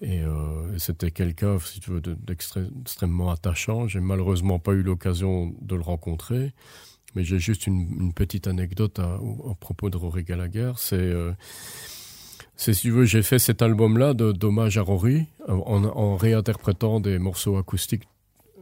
Et 0.00 0.20
euh, 0.20 0.76
c'était 0.78 1.10
quelqu'un, 1.10 1.58
si 1.60 1.78
tu 1.78 1.90
veux, 1.90 2.00
d'extrêmement 2.00 3.30
attachant. 3.30 3.86
J'ai 3.86 4.00
malheureusement 4.00 4.58
pas 4.58 4.72
eu 4.72 4.82
l'occasion 4.82 5.54
de 5.60 5.76
le 5.76 5.82
rencontrer, 5.82 6.52
mais 7.14 7.22
j'ai 7.22 7.38
juste 7.38 7.66
une, 7.66 8.12
petite 8.12 8.48
anecdote 8.48 8.98
à, 8.98 9.20
propos 9.60 9.90
de 9.90 9.96
Rory 9.96 10.24
Gallagher. 10.24 10.72
C'est 10.76 10.96
euh, 10.96 11.32
si 12.56 12.72
tu 12.72 12.90
veux, 12.90 13.04
j'ai 13.04 13.22
fait 13.22 13.38
cet 13.38 13.62
album-là 13.62 14.14
d'hommage 14.14 14.78
à 14.78 14.82
Rory 14.82 15.26
en, 15.48 16.16
réinterprétant 16.16 17.00
des 17.00 17.18
morceaux 17.18 17.56
acoustiques 17.56 18.04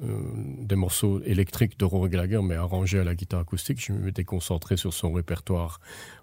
des 0.01 0.77
morceaux 0.77 1.21
électriques 1.25 1.79
de 1.79 1.85
Rory 1.85 2.11
Gallagher, 2.11 2.41
mais 2.43 2.55
arrangés 2.55 3.01
à 3.01 3.05
la 3.05 3.15
guitare 3.15 3.41
acoustique. 3.41 3.85
Je 3.85 3.93
m'étais 3.93 4.25
concentré 4.25 4.77
sur 4.77 4.93
son 4.93 5.13
répertoire 5.13 5.81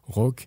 rock. 0.07 0.45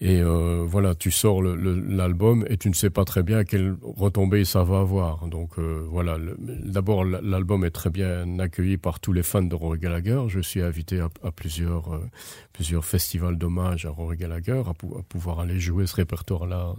Et 0.00 0.20
euh, 0.20 0.64
voilà, 0.66 0.94
tu 0.94 1.10
sors 1.10 1.42
l'album 1.42 2.44
et 2.48 2.56
tu 2.56 2.68
ne 2.68 2.74
sais 2.74 2.90
pas 2.90 3.04
très 3.04 3.22
bien 3.22 3.44
quelle 3.44 3.76
retombée 3.82 4.44
ça 4.44 4.62
va 4.62 4.80
avoir. 4.80 5.26
Donc 5.26 5.58
euh, 5.58 5.86
voilà, 5.88 6.18
d'abord 6.38 7.04
l'album 7.04 7.64
est 7.64 7.70
très 7.70 7.90
bien 7.90 8.38
accueilli 8.38 8.76
par 8.76 9.00
tous 9.00 9.12
les 9.12 9.22
fans 9.22 9.42
de 9.42 9.54
Rory 9.54 9.78
Gallagher. 9.78 10.24
Je 10.28 10.40
suis 10.40 10.62
invité 10.62 11.00
à, 11.00 11.30
plusieurs, 11.30 11.94
euh, 11.94 12.10
plusieurs 12.52 12.84
festivals 12.84 13.38
d'hommage 13.38 13.86
à 13.86 13.90
Rory 13.90 14.16
Gallagher, 14.16 14.62
à, 14.66 14.70
à, 14.70 15.02
pouvoir 15.08 15.40
aller 15.40 15.58
jouer 15.58 15.86
ce 15.86 15.96
répertoire-là 15.96 16.74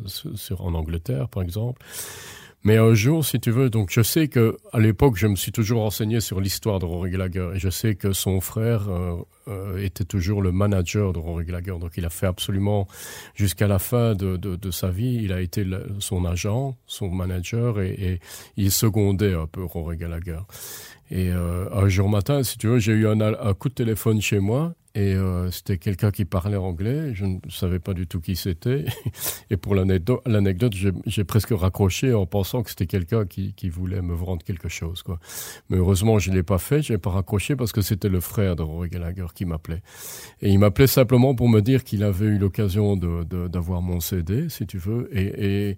en 0.59 0.73
Angleterre, 0.73 1.29
par 1.29 1.43
exemple. 1.43 1.81
Mais 2.65 2.77
un 2.77 2.95
jour, 2.95 3.23
si 3.23 3.39
tu 3.39 3.51
veux, 3.51 3.69
donc 3.69 3.91
je 3.91 4.01
sais 4.01 4.27
que 4.27 4.57
à 4.73 4.79
l'époque, 4.79 5.17
je 5.17 5.27
me 5.27 5.35
suis 5.35 5.51
toujours 5.51 5.81
renseigné 5.81 6.19
sur 6.19 6.41
l'histoire 6.41 6.79
de 6.79 6.85
Rory 6.85 7.11
Gallagher 7.11 7.51
et 7.53 7.59
je 7.59 7.69
sais 7.69 7.93
que 7.93 8.11
son 8.11 8.41
frère 8.41 8.89
euh, 8.89 9.17
euh, 9.47 9.77
était 9.83 10.03
toujours 10.03 10.41
le 10.41 10.51
manager 10.51 11.13
de 11.13 11.19
Rory 11.19 11.45
Gallagher. 11.45 11.77
Donc 11.79 11.91
il 11.95 12.05
a 12.05 12.09
fait 12.09 12.25
absolument 12.25 12.87
jusqu'à 13.35 13.67
la 13.67 13.77
fin 13.77 14.15
de, 14.15 14.35
de, 14.37 14.55
de, 14.55 14.71
sa 14.71 14.89
vie, 14.89 15.19
il 15.21 15.31
a 15.31 15.41
été 15.41 15.63
son 15.99 16.25
agent, 16.25 16.75
son 16.87 17.09
manager 17.09 17.79
et, 17.79 17.91
et, 17.91 18.19
il 18.57 18.71
secondait 18.71 19.35
un 19.35 19.45
peu 19.45 19.63
Rory 19.63 19.97
Gallagher. 19.97 20.39
Et 21.11 21.29
euh, 21.29 21.69
un 21.71 21.87
jour 21.87 22.09
matin, 22.09 22.41
si 22.41 22.57
tu 22.57 22.65
veux, 22.65 22.79
j'ai 22.79 22.93
eu 22.93 23.07
un, 23.07 23.21
un 23.21 23.53
coup 23.53 23.69
de 23.69 23.75
téléphone 23.75 24.21
chez 24.21 24.39
moi 24.39 24.73
et 24.95 25.13
euh, 25.13 25.51
c'était 25.51 25.77
quelqu'un 25.77 26.09
qui 26.09 26.23
parlait 26.23 26.55
anglais. 26.55 27.13
Je 27.13 27.25
ne 27.25 27.37
savais 27.49 27.79
pas 27.79 27.93
du 27.93 28.07
tout 28.07 28.21
qui 28.21 28.37
c'était. 28.37 28.85
Et 29.49 29.57
pour 29.57 29.75
l'anecdote, 29.75 30.73
j'ai 31.05 31.23
presque 31.25 31.51
raccroché 31.51 32.13
en 32.13 32.25
pensant 32.25 32.63
que 32.63 32.69
c'était 32.69 32.87
quelqu'un 32.87 33.25
qui, 33.25 33.69
voulait 33.69 34.01
me 34.01 34.13
vendre 34.13 34.43
quelque 34.43 34.69
chose. 34.69 35.03
Quoi. 35.03 35.19
Mais 35.69 35.75
heureusement, 35.77 36.17
je 36.17 36.31
ne 36.31 36.35
l'ai 36.35 36.43
pas 36.43 36.59
fait. 36.59 36.81
Je 36.81 36.93
n'ai 36.93 36.97
pas 36.97 37.09
raccroché 37.09 37.57
parce 37.57 37.73
que 37.73 37.81
c'était 37.81 38.07
le 38.07 38.21
frère 38.21 38.55
de 38.55 38.61
Rory 38.61 38.87
Gallagher 38.87 39.25
qui 39.35 39.43
m'appelait. 39.43 39.81
Et 40.41 40.49
il 40.49 40.59
m'appelait 40.59 40.87
simplement 40.87 41.35
pour 41.35 41.49
me 41.49 41.59
dire 41.59 41.83
qu'il 41.83 42.01
avait 42.01 42.27
eu 42.27 42.37
l'occasion 42.37 42.95
d'avoir 42.95 43.81
de, 43.81 43.85
mon 43.85 43.99
CD, 43.99 44.47
si 44.47 44.65
tu 44.65 44.77
veux. 44.77 45.09
Et, 45.11 45.71
et, 45.71 45.77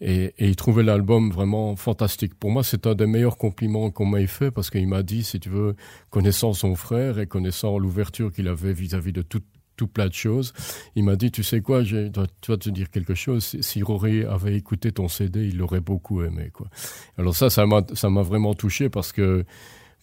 et, 0.00 0.34
et 0.38 0.48
il 0.48 0.56
trouvait 0.56 0.82
l'album 0.82 1.30
vraiment 1.30 1.74
fantastique. 1.76 2.34
Pour 2.34 2.50
moi, 2.50 2.62
c'est 2.62 2.86
un 2.86 2.94
des 2.94 3.06
meilleurs 3.06 3.36
compliments 3.36 3.90
qu'on 3.90 4.06
m'ait 4.06 4.26
fait 4.26 4.50
parce 4.50 4.70
qu'il 4.70 4.86
m'a 4.86 5.02
dit, 5.02 5.24
si 5.24 5.40
tu 5.40 5.48
veux, 5.48 5.74
connaissant 6.10 6.52
son 6.52 6.74
frère 6.74 7.18
et 7.18 7.26
connaissant 7.26 7.78
l'ouverture 7.78 8.32
qu'il 8.32 8.48
avait 8.48 8.72
vis-à-vis 8.72 9.10
-vis 9.10 9.14
de 9.14 9.22
tout, 9.22 9.42
tout 9.78 9.88
plein 9.88 10.08
de 10.08 10.12
choses, 10.12 10.52
il 10.94 11.04
m'a 11.04 11.16
dit, 11.16 11.30
tu 11.30 11.42
sais 11.42 11.62
quoi, 11.62 11.82
tu 11.82 12.10
vas 12.48 12.56
te 12.56 12.68
dire 12.68 12.90
quelque 12.90 13.14
chose, 13.14 13.56
si 13.60 13.82
Rory 13.82 14.24
avait 14.24 14.56
écouté 14.56 14.92
ton 14.92 15.08
CD, 15.08 15.46
il 15.46 15.56
l'aurait 15.56 15.80
beaucoup 15.80 16.22
aimé. 16.22 16.50
Quoi. 16.52 16.68
Alors 17.16 17.34
ça, 17.34 17.48
ça 17.48 17.64
m'a 17.66 18.22
vraiment 18.22 18.54
touché 18.54 18.90
parce 18.90 19.12
que 19.12 19.44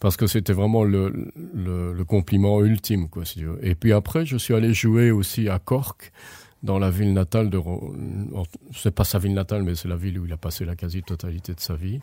parce 0.01 0.17
que 0.17 0.27
c'était 0.27 0.53
vraiment 0.53 0.83
le, 0.83 1.31
le, 1.53 1.93
le, 1.93 2.05
compliment 2.05 2.61
ultime. 2.61 3.07
Quoi, 3.07 3.23
si 3.23 3.39
tu 3.39 3.45
veux. 3.45 3.65
Et 3.65 3.75
puis 3.75 3.93
après, 3.93 4.25
je 4.25 4.35
suis 4.35 4.53
allé 4.53 4.73
jouer 4.73 5.09
aussi 5.09 5.47
à 5.47 5.57
Cork, 5.57 6.11
dans 6.65 6.79
la 6.79 6.89
ville 6.89 7.13
natale 7.13 7.49
de 7.49 7.59
c'est 8.73 8.93
pas 8.93 9.03
sa 9.03 9.19
ville 9.19 9.33
natale 9.33 9.63
mais 9.63 9.75
c'est 9.75 9.87
la 9.87 9.95
ville 9.95 10.19
où 10.19 10.25
il 10.25 10.33
a 10.33 10.37
passé 10.37 10.65
la 10.65 10.75
quasi-totalité 10.75 11.53
de 11.53 11.59
sa 11.59 11.75
vie 11.75 11.99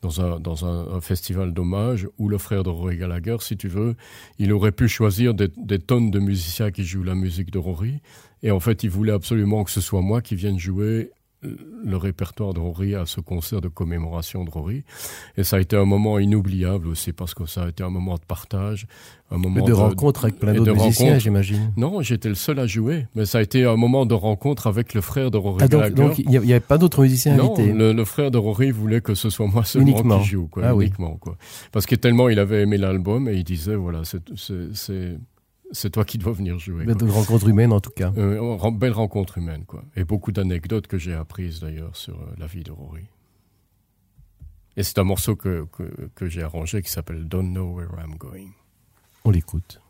dans 0.00 0.20
un, 0.20 0.40
dans 0.40 0.64
un, 0.64 1.00
festival 1.00 1.52
d'hommage 1.52 2.08
où 2.18 2.28
le 2.28 2.38
frère 2.38 2.62
de 2.62 2.70
Rory 2.70 2.96
Gallagher 2.96 3.36
si 3.40 3.56
tu 3.56 3.68
veux 3.68 3.96
il 4.38 4.52
aurait 4.52 4.72
pu 4.72 4.88
choisir 4.88 5.34
des, 5.34 5.48
des 5.56 5.78
tonnes 5.78 6.10
de 6.10 6.18
musiciens 6.18 6.70
qui 6.70 6.84
jouent 6.84 7.02
la 7.02 7.14
musique 7.14 7.50
de 7.50 7.58
Rory. 7.58 8.00
Et 8.42 8.50
en 8.50 8.60
fait 8.60 8.82
il 8.82 8.90
voulait 8.90 9.12
absolument 9.12 9.64
que 9.64 9.70
ce 9.70 9.80
soit 9.80 10.00
moi 10.00 10.22
qui 10.22 10.36
vienne 10.36 10.58
jouer 10.58 11.10
le 11.42 11.96
répertoire 11.96 12.52
de 12.52 12.58
Rory 12.58 12.94
à 12.94 13.06
ce 13.06 13.20
concert 13.20 13.60
de 13.60 13.68
commémoration 13.68 14.44
de 14.44 14.50
Rory. 14.50 14.82
Et 15.36 15.44
ça 15.44 15.56
a 15.56 15.60
été 15.60 15.76
un 15.76 15.84
moment 15.84 16.18
inoubliable 16.18 16.88
aussi 16.88 17.12
parce 17.12 17.32
que 17.34 17.46
ça 17.46 17.64
a 17.64 17.68
été 17.68 17.84
un 17.84 17.90
moment 17.90 18.16
de 18.16 18.24
partage, 18.26 18.86
un 19.30 19.38
moment 19.38 19.60
de, 19.60 19.68
de 19.68 19.72
rencontre 19.72 20.24
avec 20.24 20.38
plein 20.38 20.52
d'autres 20.52 20.72
musiciens, 20.74 21.18
j'imagine. 21.18 21.72
Non, 21.76 22.02
j'étais 22.02 22.28
le 22.28 22.34
seul 22.34 22.58
à 22.58 22.66
jouer, 22.66 23.06
mais 23.14 23.24
ça 23.24 23.38
a 23.38 23.42
été 23.42 23.64
un 23.64 23.76
moment 23.76 24.04
de 24.04 24.14
rencontre 24.14 24.66
avec 24.66 24.94
le 24.94 25.00
frère 25.00 25.30
de 25.30 25.36
Rory. 25.36 25.64
Ah, 25.64 25.90
donc, 25.90 26.18
il 26.18 26.28
n'y 26.28 26.36
avait 26.36 26.60
pas 26.60 26.78
d'autres 26.78 27.02
musiciens 27.02 27.36
non, 27.36 27.54
invités. 27.54 27.72
Le, 27.72 27.92
le 27.92 28.04
frère 28.04 28.30
de 28.30 28.38
Rory 28.38 28.72
voulait 28.72 29.00
que 29.00 29.14
ce 29.14 29.30
soit 29.30 29.46
moi 29.46 29.64
seulement 29.64 29.88
uniquement. 29.88 30.20
qui 30.20 30.26
joue, 30.26 30.48
quoi, 30.48 30.64
ah, 30.66 30.72
uniquement, 30.74 31.12
oui. 31.12 31.18
quoi. 31.20 31.36
Parce 31.70 31.86
que 31.86 31.94
tellement 31.94 32.28
il 32.28 32.38
avait 32.40 32.62
aimé 32.62 32.78
l'album 32.78 33.28
et 33.28 33.34
il 33.34 33.44
disait 33.44 33.76
voilà, 33.76 34.02
c'est 34.04 35.16
c'est 35.72 35.90
toi 35.90 36.04
qui 36.04 36.18
dois 36.18 36.32
venir 36.32 36.58
jouer. 36.58 36.84
Belle 36.84 36.96
quoi. 36.96 37.10
rencontre 37.10 37.48
humaine 37.48 37.72
en 37.72 37.80
tout 37.80 37.90
cas. 37.90 38.12
Euh, 38.16 38.70
belle 38.70 38.92
rencontre 38.92 39.38
humaine 39.38 39.64
quoi. 39.66 39.84
Et 39.96 40.04
beaucoup 40.04 40.32
d'anecdotes 40.32 40.86
que 40.86 40.98
j'ai 40.98 41.14
apprises 41.14 41.60
d'ailleurs 41.60 41.96
sur 41.96 42.14
euh, 42.14 42.34
la 42.38 42.46
vie 42.46 42.62
de 42.62 42.70
Rory. 42.70 43.06
Et 44.76 44.82
c'est 44.82 44.98
un 44.98 45.04
morceau 45.04 45.34
que, 45.34 45.66
que, 45.72 46.08
que 46.14 46.28
j'ai 46.28 46.42
arrangé 46.42 46.82
qui 46.82 46.90
s'appelle 46.90 47.24
Don't 47.26 47.50
Know 47.50 47.74
Where 47.74 47.90
I'm 47.98 48.16
Going. 48.16 48.50
On 49.24 49.30
l'écoute. 49.30 49.80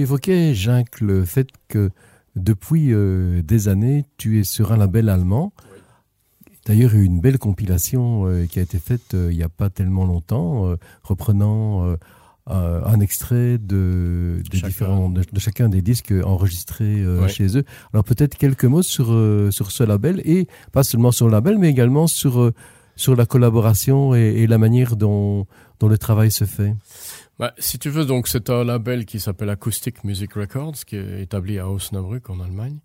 Tu 0.00 0.04
évoquais, 0.04 0.54
Jacques, 0.54 1.02
le 1.02 1.26
fait 1.26 1.48
que 1.68 1.90
depuis 2.34 2.94
euh, 2.94 3.42
des 3.42 3.68
années, 3.68 4.06
tu 4.16 4.40
es 4.40 4.44
sur 4.44 4.72
un 4.72 4.78
label 4.78 5.10
allemand. 5.10 5.52
D'ailleurs, 6.64 6.94
il 6.94 6.96
y 6.96 7.00
a 7.00 7.02
eu 7.02 7.04
une 7.04 7.20
belle 7.20 7.38
compilation 7.38 8.24
euh, 8.24 8.46
qui 8.46 8.60
a 8.60 8.62
été 8.62 8.78
faite 8.78 9.12
euh, 9.12 9.28
il 9.30 9.36
n'y 9.36 9.42
a 9.42 9.50
pas 9.50 9.68
tellement 9.68 10.06
longtemps, 10.06 10.74
reprenant 11.02 11.96
un 12.46 13.00
extrait 13.00 13.58
de, 13.58 14.40
de, 14.50 14.58
différents, 14.66 15.10
de, 15.10 15.22
chacun 15.36 15.68
des 15.68 15.82
disques 15.82 16.14
enregistrés 16.24 17.04
chez 17.28 17.58
eux. 17.58 17.64
Alors 17.92 18.04
peut-être 18.04 18.38
quelques 18.38 18.64
mots 18.64 18.80
sur, 18.80 19.08
sur 19.52 19.70
ce 19.70 19.84
label, 19.84 20.22
et 20.24 20.46
pas 20.72 20.82
seulement 20.82 21.12
sur 21.12 21.26
le 21.26 21.32
label, 21.32 21.58
mais 21.58 21.68
également 21.68 22.06
sur, 22.06 22.50
sur 22.96 23.16
la 23.16 23.26
collaboration 23.26 24.14
et, 24.14 24.20
et 24.38 24.46
la 24.46 24.56
manière 24.56 24.96
dont, 24.96 25.46
dont 25.78 25.88
le 25.88 25.98
travail 25.98 26.30
se 26.30 26.46
fait. 26.46 26.74
Bah, 27.40 27.54
si 27.56 27.78
tu 27.78 27.88
veux, 27.88 28.04
donc 28.04 28.28
c'est 28.28 28.50
un 28.50 28.64
label 28.64 29.06
qui 29.06 29.18
s'appelle 29.18 29.48
Acoustic 29.48 30.04
Music 30.04 30.34
Records, 30.34 30.84
qui 30.86 30.96
est 30.96 31.22
établi 31.22 31.58
à 31.58 31.70
Osnabrück 31.70 32.28
en 32.28 32.38
Allemagne. 32.38 32.80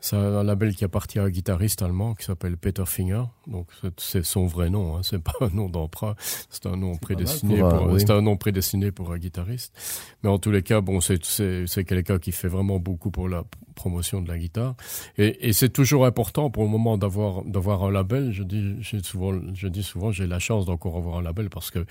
C'est 0.00 0.14
un 0.14 0.44
label 0.44 0.76
qui 0.76 0.84
appartient 0.84 1.18
à 1.18 1.24
un 1.24 1.28
guitariste 1.28 1.82
allemand 1.82 2.14
qui 2.14 2.24
s'appelle 2.24 2.56
Peter 2.56 2.84
Finger. 2.86 3.24
Donc 3.48 3.68
c'est 3.96 4.24
son 4.24 4.46
vrai 4.46 4.70
nom, 4.70 4.96
hein. 4.96 5.00
c'est 5.02 5.18
pas 5.22 5.34
un 5.40 5.48
nom 5.48 5.68
d'emprunt, 5.68 6.14
c'est 6.50 6.66
un 6.66 6.76
nom 6.76 6.96
prédestiné 6.96 7.58
pour, 7.58 7.98
c'est 7.98 8.10
un 8.10 8.22
nom 8.22 8.36
prédestiné 8.36 8.92
pour 8.92 9.12
un 9.12 9.18
guitariste. 9.18 9.74
Mais 10.22 10.30
en 10.30 10.38
tous 10.38 10.52
les 10.52 10.62
cas, 10.62 10.80
bon, 10.80 11.00
c'est 11.00 11.24
c'est 11.24 11.84
quelqu'un 11.84 12.18
qui 12.18 12.30
fait 12.30 12.48
vraiment 12.48 12.78
beaucoup 12.78 13.10
pour 13.10 13.28
la 13.28 13.42
promotion 13.74 14.22
de 14.22 14.28
la 14.28 14.38
guitare. 14.38 14.74
Et, 15.16 15.48
et 15.48 15.52
c'est 15.52 15.68
toujours 15.68 16.06
important 16.06 16.50
pour 16.50 16.62
le 16.62 16.68
moment 16.68 16.96
d'avoir 16.96 17.44
d'avoir 17.44 17.82
un 17.82 17.90
label. 17.90 18.32
Je 18.32 18.44
dis, 18.44 18.76
souvent, 19.02 19.32
je 19.52 19.66
dis 19.66 19.82
souvent, 19.82 20.12
j'ai 20.12 20.26
la 20.28 20.38
chance 20.38 20.64
d'encore 20.64 20.96
avoir 20.96 21.18
un 21.18 21.22
label 21.22 21.50
parce 21.50 21.72
que, 21.72 21.84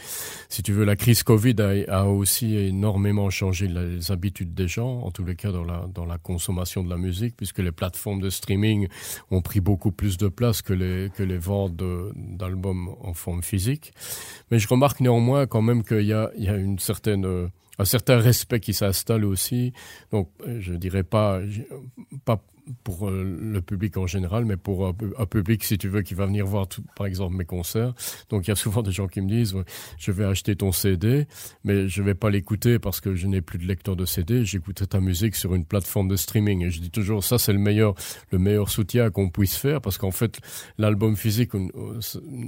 si 0.47 0.63
tu 0.63 0.71
veux, 0.71 0.85
la 0.85 0.95
crise 0.95 1.23
Covid 1.23 1.55
a, 1.59 2.01
a 2.01 2.05
aussi 2.05 2.55
énormément 2.55 3.29
changé 3.29 3.67
les 3.67 4.11
habitudes 4.11 4.53
des 4.53 4.69
gens, 4.69 5.01
en 5.01 5.11
tous 5.11 5.25
les 5.25 5.35
cas 5.35 5.51
dans 5.51 5.65
la 5.65 5.87
dans 5.93 6.05
la 6.05 6.17
consommation 6.17 6.83
de 6.83 6.89
la 6.89 6.97
musique, 6.97 7.35
puisque 7.35 7.59
les 7.59 7.71
plateformes 7.73 7.96
de 8.05 8.29
streaming 8.29 8.87
ont 9.31 9.41
pris 9.41 9.59
beaucoup 9.59 9.91
plus 9.91 10.17
de 10.17 10.27
place 10.27 10.61
que 10.61 10.73
les 10.73 11.09
que 11.15 11.23
les 11.23 11.37
ventes 11.37 11.75
d'albums 12.15 12.95
en 13.01 13.13
forme 13.13 13.43
physique. 13.43 13.93
Mais 14.51 14.59
je 14.59 14.67
remarque 14.67 14.99
néanmoins 15.01 15.47
quand 15.47 15.61
même 15.61 15.83
qu'il 15.83 16.05
y 16.05 16.13
a 16.13 16.31
il 16.37 16.43
y 16.43 16.49
a 16.49 16.55
une 16.55 16.79
certaine 16.79 17.49
un 17.79 17.85
certain 17.85 18.17
respect 18.17 18.59
qui 18.59 18.73
s'installe 18.73 19.25
aussi. 19.25 19.73
Donc, 20.11 20.29
euh, 20.45 20.57
je 20.59 20.73
dirais 20.73 21.03
pas, 21.03 21.39
pas 22.25 22.41
pour 22.83 23.09
euh, 23.09 23.23
le 23.23 23.61
public 23.61 23.97
en 23.97 24.07
général, 24.07 24.45
mais 24.45 24.57
pour 24.57 24.87
un, 24.87 25.25
public, 25.25 25.63
si 25.63 25.77
tu 25.77 25.87
veux, 25.87 26.01
qui 26.01 26.13
va 26.13 26.25
venir 26.25 26.45
voir, 26.45 26.67
par 26.95 27.07
exemple, 27.07 27.35
mes 27.35 27.45
concerts. 27.45 27.93
Donc, 28.29 28.47
il 28.47 28.49
y 28.49 28.53
a 28.53 28.55
souvent 28.55 28.81
des 28.81 28.91
gens 28.91 29.07
qui 29.07 29.21
me 29.21 29.29
disent, 29.29 29.55
je 29.97 30.11
vais 30.11 30.25
acheter 30.25 30.55
ton 30.55 30.71
CD, 30.71 31.27
mais 31.63 31.87
je 31.87 32.01
vais 32.01 32.15
pas 32.15 32.29
l'écouter 32.29 32.79
parce 32.79 33.01
que 33.01 33.15
je 33.15 33.27
n'ai 33.27 33.41
plus 33.41 33.57
de 33.57 33.65
lecteur 33.65 33.95
de 33.95 34.05
CD. 34.05 34.45
J'écoute 34.45 34.87
ta 34.87 34.99
musique 34.99 35.35
sur 35.35 35.55
une 35.55 35.65
plateforme 35.65 36.07
de 36.07 36.15
streaming. 36.15 36.65
Et 36.65 36.69
je 36.69 36.81
dis 36.81 36.91
toujours, 36.91 37.23
ça, 37.23 37.37
c'est 37.37 37.53
le 37.53 37.59
meilleur, 37.59 37.95
le 38.31 38.39
meilleur 38.39 38.69
soutien 38.69 39.09
qu'on 39.09 39.29
puisse 39.29 39.55
faire 39.55 39.81
parce 39.81 39.97
qu'en 39.97 40.11
fait, 40.11 40.39
l'album 40.77 41.15
physique, 41.15 41.51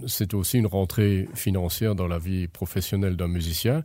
c'est 0.08 0.34
aussi 0.34 0.58
une 0.58 0.68
rentrée 0.68 1.28
financière 1.34 1.96
dans 1.96 2.08
la 2.08 2.20
vie 2.20 2.48
professionnelle 2.48 3.16
d'un 3.16 3.28
musicien 3.28 3.84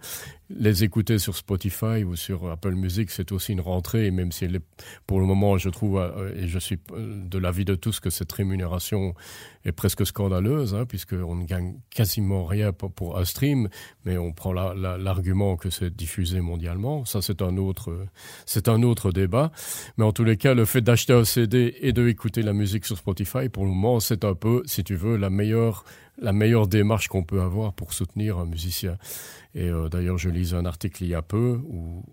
les 0.51 0.85
écouter 0.85 1.19
sur 1.19 1.37
Spotify 1.37 2.05
ou 2.05 2.17
sur 2.17 2.51
Apple 2.51 2.75
Music, 2.75 3.11
c'est 3.11 3.33
aussi 3.33 3.53
une 3.53 3.61
rentrée, 3.61 4.11
même 4.11 4.31
si 4.31 4.45
elle 4.45 4.57
est, 4.57 4.65
pour 5.07 5.21
le 5.21 5.27
moment, 5.27 5.57
je 5.57 5.69
trouve, 5.71 5.99
euh, 5.99 6.24
et 6.37 6.49
je 6.49 6.59
suis 6.59 6.79
euh, 6.93 7.23
de 7.25 7.39
l'avis 7.39 7.65
de 7.65 7.75
tous, 7.75 8.01
que 8.01 8.11
cette 8.11 8.31
rémunération 8.33 9.15
est 9.65 9.73
presque 9.73 10.07
scandaleuse, 10.07 10.75
hein, 10.75 10.87
puisqu'on 10.87 11.37
ne 11.37 11.45
gagne 11.45 11.77
quasiment 11.91 12.45
rien 12.45 12.73
pour, 12.73 13.19
un 13.19 13.25
stream, 13.25 13.69
mais 14.05 14.19
on 14.19 14.33
prend 14.33 14.53
l'argument 14.53 15.53
la, 15.53 15.57
que 15.57 15.71
c'est 15.71 15.95
diffusé 15.95 16.41
mondialement. 16.41 17.05
Ça, 17.05 17.23
c'est 17.23 17.43
un 17.43 17.57
autre, 17.57 18.07
un 18.69 18.83
autre 18.83 19.13
débat. 19.13 19.53
Mais 19.97 20.05
en 20.05 20.13
tous 20.13 20.25
les 20.25 20.37
cas, 20.37 20.55
le 20.55 20.65
fait 20.65 20.81
d'acheter 20.81 21.13
un 21.13 21.25
CD 21.25 21.77
et 21.81 21.93
de 21.93 22.09
écouter 22.09 22.43
la 22.43 22.53
musique 22.53 22.85
sur 22.85 22.97
Spotify, 22.97 23.49
pour 23.49 23.65
le 23.65 23.71
moment, 23.71 24.01
c'est 24.01 24.25
un 24.25 24.35
peu, 24.35 24.63
si 24.67 24.85
tu 24.85 24.97
veux, 24.97 25.17
la 25.17 25.31
meilleure 25.31 25.85
la 26.19 26.33
meilleure 26.33 26.69
démarche 26.69 27.09
qu'on 27.09 27.25
peut 27.25 27.41
avoir 27.41 27.73
pour 27.73 27.93
soutenir 27.93 28.39
un 28.39 28.47
musicien. 28.47 28.99
Et 29.55 29.69
euh, 29.69 29.89
d'ailleurs, 29.89 30.19
je 30.19 30.31
lisais 30.31 30.57
un 30.57 30.67
article 30.67 31.03
il 31.05 31.09
y 31.11 31.15
a 31.15 31.23
peu 31.23 31.61
où 31.65 32.05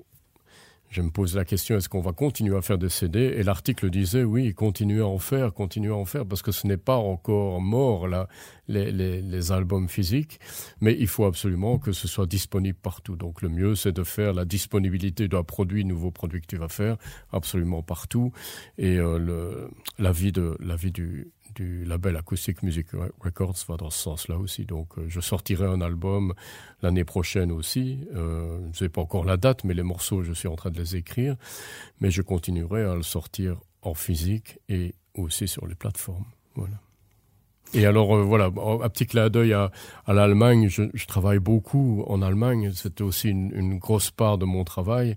je 0.91 1.01
me 1.01 1.09
pose 1.09 1.38
la 1.38 1.45
question 1.45 1.77
est-ce 1.77 1.88
qu'on 1.88 2.01
va 2.01 2.11
continuer 2.11 2.55
à 2.57 2.61
faire 2.61 2.77
des 2.77 2.89
CD 2.89 3.19
Et 3.38 3.43
l'article 3.43 3.89
disait 3.89 4.23
oui, 4.23 4.53
continuez 4.53 4.99
à 4.99 5.07
en 5.07 5.19
faire, 5.19 5.53
continuez 5.53 5.91
à 5.91 5.95
en 5.95 6.03
faire, 6.03 6.26
parce 6.26 6.41
que 6.41 6.51
ce 6.51 6.68
n'est 6.68 6.77
pas 6.77 6.97
encore 6.97 7.61
mort 7.61 8.09
là, 8.09 8.27
les, 8.68 8.91
les, 8.91 9.22
les, 9.22 9.51
albums 9.53 9.88
physiques, 9.88 10.39
mais 10.81 10.95
il 10.99 11.07
faut 11.07 11.23
absolument 11.23 11.80
que 11.80 11.93
ce 11.93 12.09
soit 12.09 12.27
disponible 12.27 12.77
partout. 12.77 13.15
Donc 13.15 13.41
le 13.41 13.47
mieux, 13.47 13.76
c'est 13.76 13.93
de 13.93 14.03
faire 14.03 14.34
la 14.34 14.43
disponibilité 14.43 15.30
d'un 15.30 15.43
produit, 15.43 15.85
nouveau 15.85 16.11
produit 16.11 16.41
que 16.41 16.47
tu 16.47 16.57
vas 16.57 16.69
faire, 16.69 16.97
absolument 17.31 17.81
partout. 17.81 18.34
Et 18.77 18.97
euh, 18.97 19.18
le, 19.18 19.69
la 19.97 20.11
vie 20.11 20.34
de 20.34 20.57
la 20.59 20.76
vie 20.76 20.91
du 20.91 21.31
du 21.56 21.86
label 21.86 22.15
Acoustic 22.18 22.64
Music 22.64 22.88
Records 23.19 23.56
va 23.68 23.78
dans 23.78 23.90
ce 23.90 23.99
sens-là 23.99 24.38
aussi. 24.38 24.65
Donc, 24.65 24.98
euh, 24.98 25.06
je 25.07 25.19
sortirai 25.19 25.65
un 25.65 25.82
album 25.82 26.34
l'année 26.82 27.03
prochaine 27.03 27.52
aussi. 27.52 28.07
Euh, 28.15 28.60
je 28.64 28.68
ne 28.68 28.73
sais 28.73 28.90
pas 28.90 29.02
encore 29.02 29.26
la 29.26 29.38
date, 29.38 29.64
mais 29.64 29.73
les 29.73 29.84
morceaux, 29.84 30.23
je 30.23 30.34
suis 30.34 30.48
en 30.48 30.56
train 30.56 30.72
de 30.72 30.78
les 30.78 30.95
écrire. 30.95 31.36
Mais 31.99 32.11
je 32.11 32.22
continuerai 32.22 32.84
à 32.84 32.95
le 32.95 33.03
sortir 33.03 33.57
en 33.82 33.94
physique 33.94 34.60
et 34.69 34.95
aussi 35.15 35.48
sur 35.48 35.68
les 35.68 35.76
plateformes. 35.76 36.26
Voilà. 36.56 36.80
Et 37.73 37.86
alors 37.86 38.15
euh, 38.15 38.23
voilà, 38.23 38.45
un 38.45 38.90
petit 38.90 39.06
clin 39.06 39.30
d'œil 39.30 39.53
à, 39.53 39.72
l'Allemagne. 40.07 40.68
Je, 40.69 41.06
travaille 41.06 41.40
beaucoup 41.40 42.03
en 42.07 42.22
Allemagne. 42.22 42.72
C'était 42.73 43.03
aussi 43.03 43.30
une, 43.30 43.78
grosse 43.78 44.11
part 44.11 44.38
de 44.38 44.45
mon 44.45 44.64
travail 44.64 45.15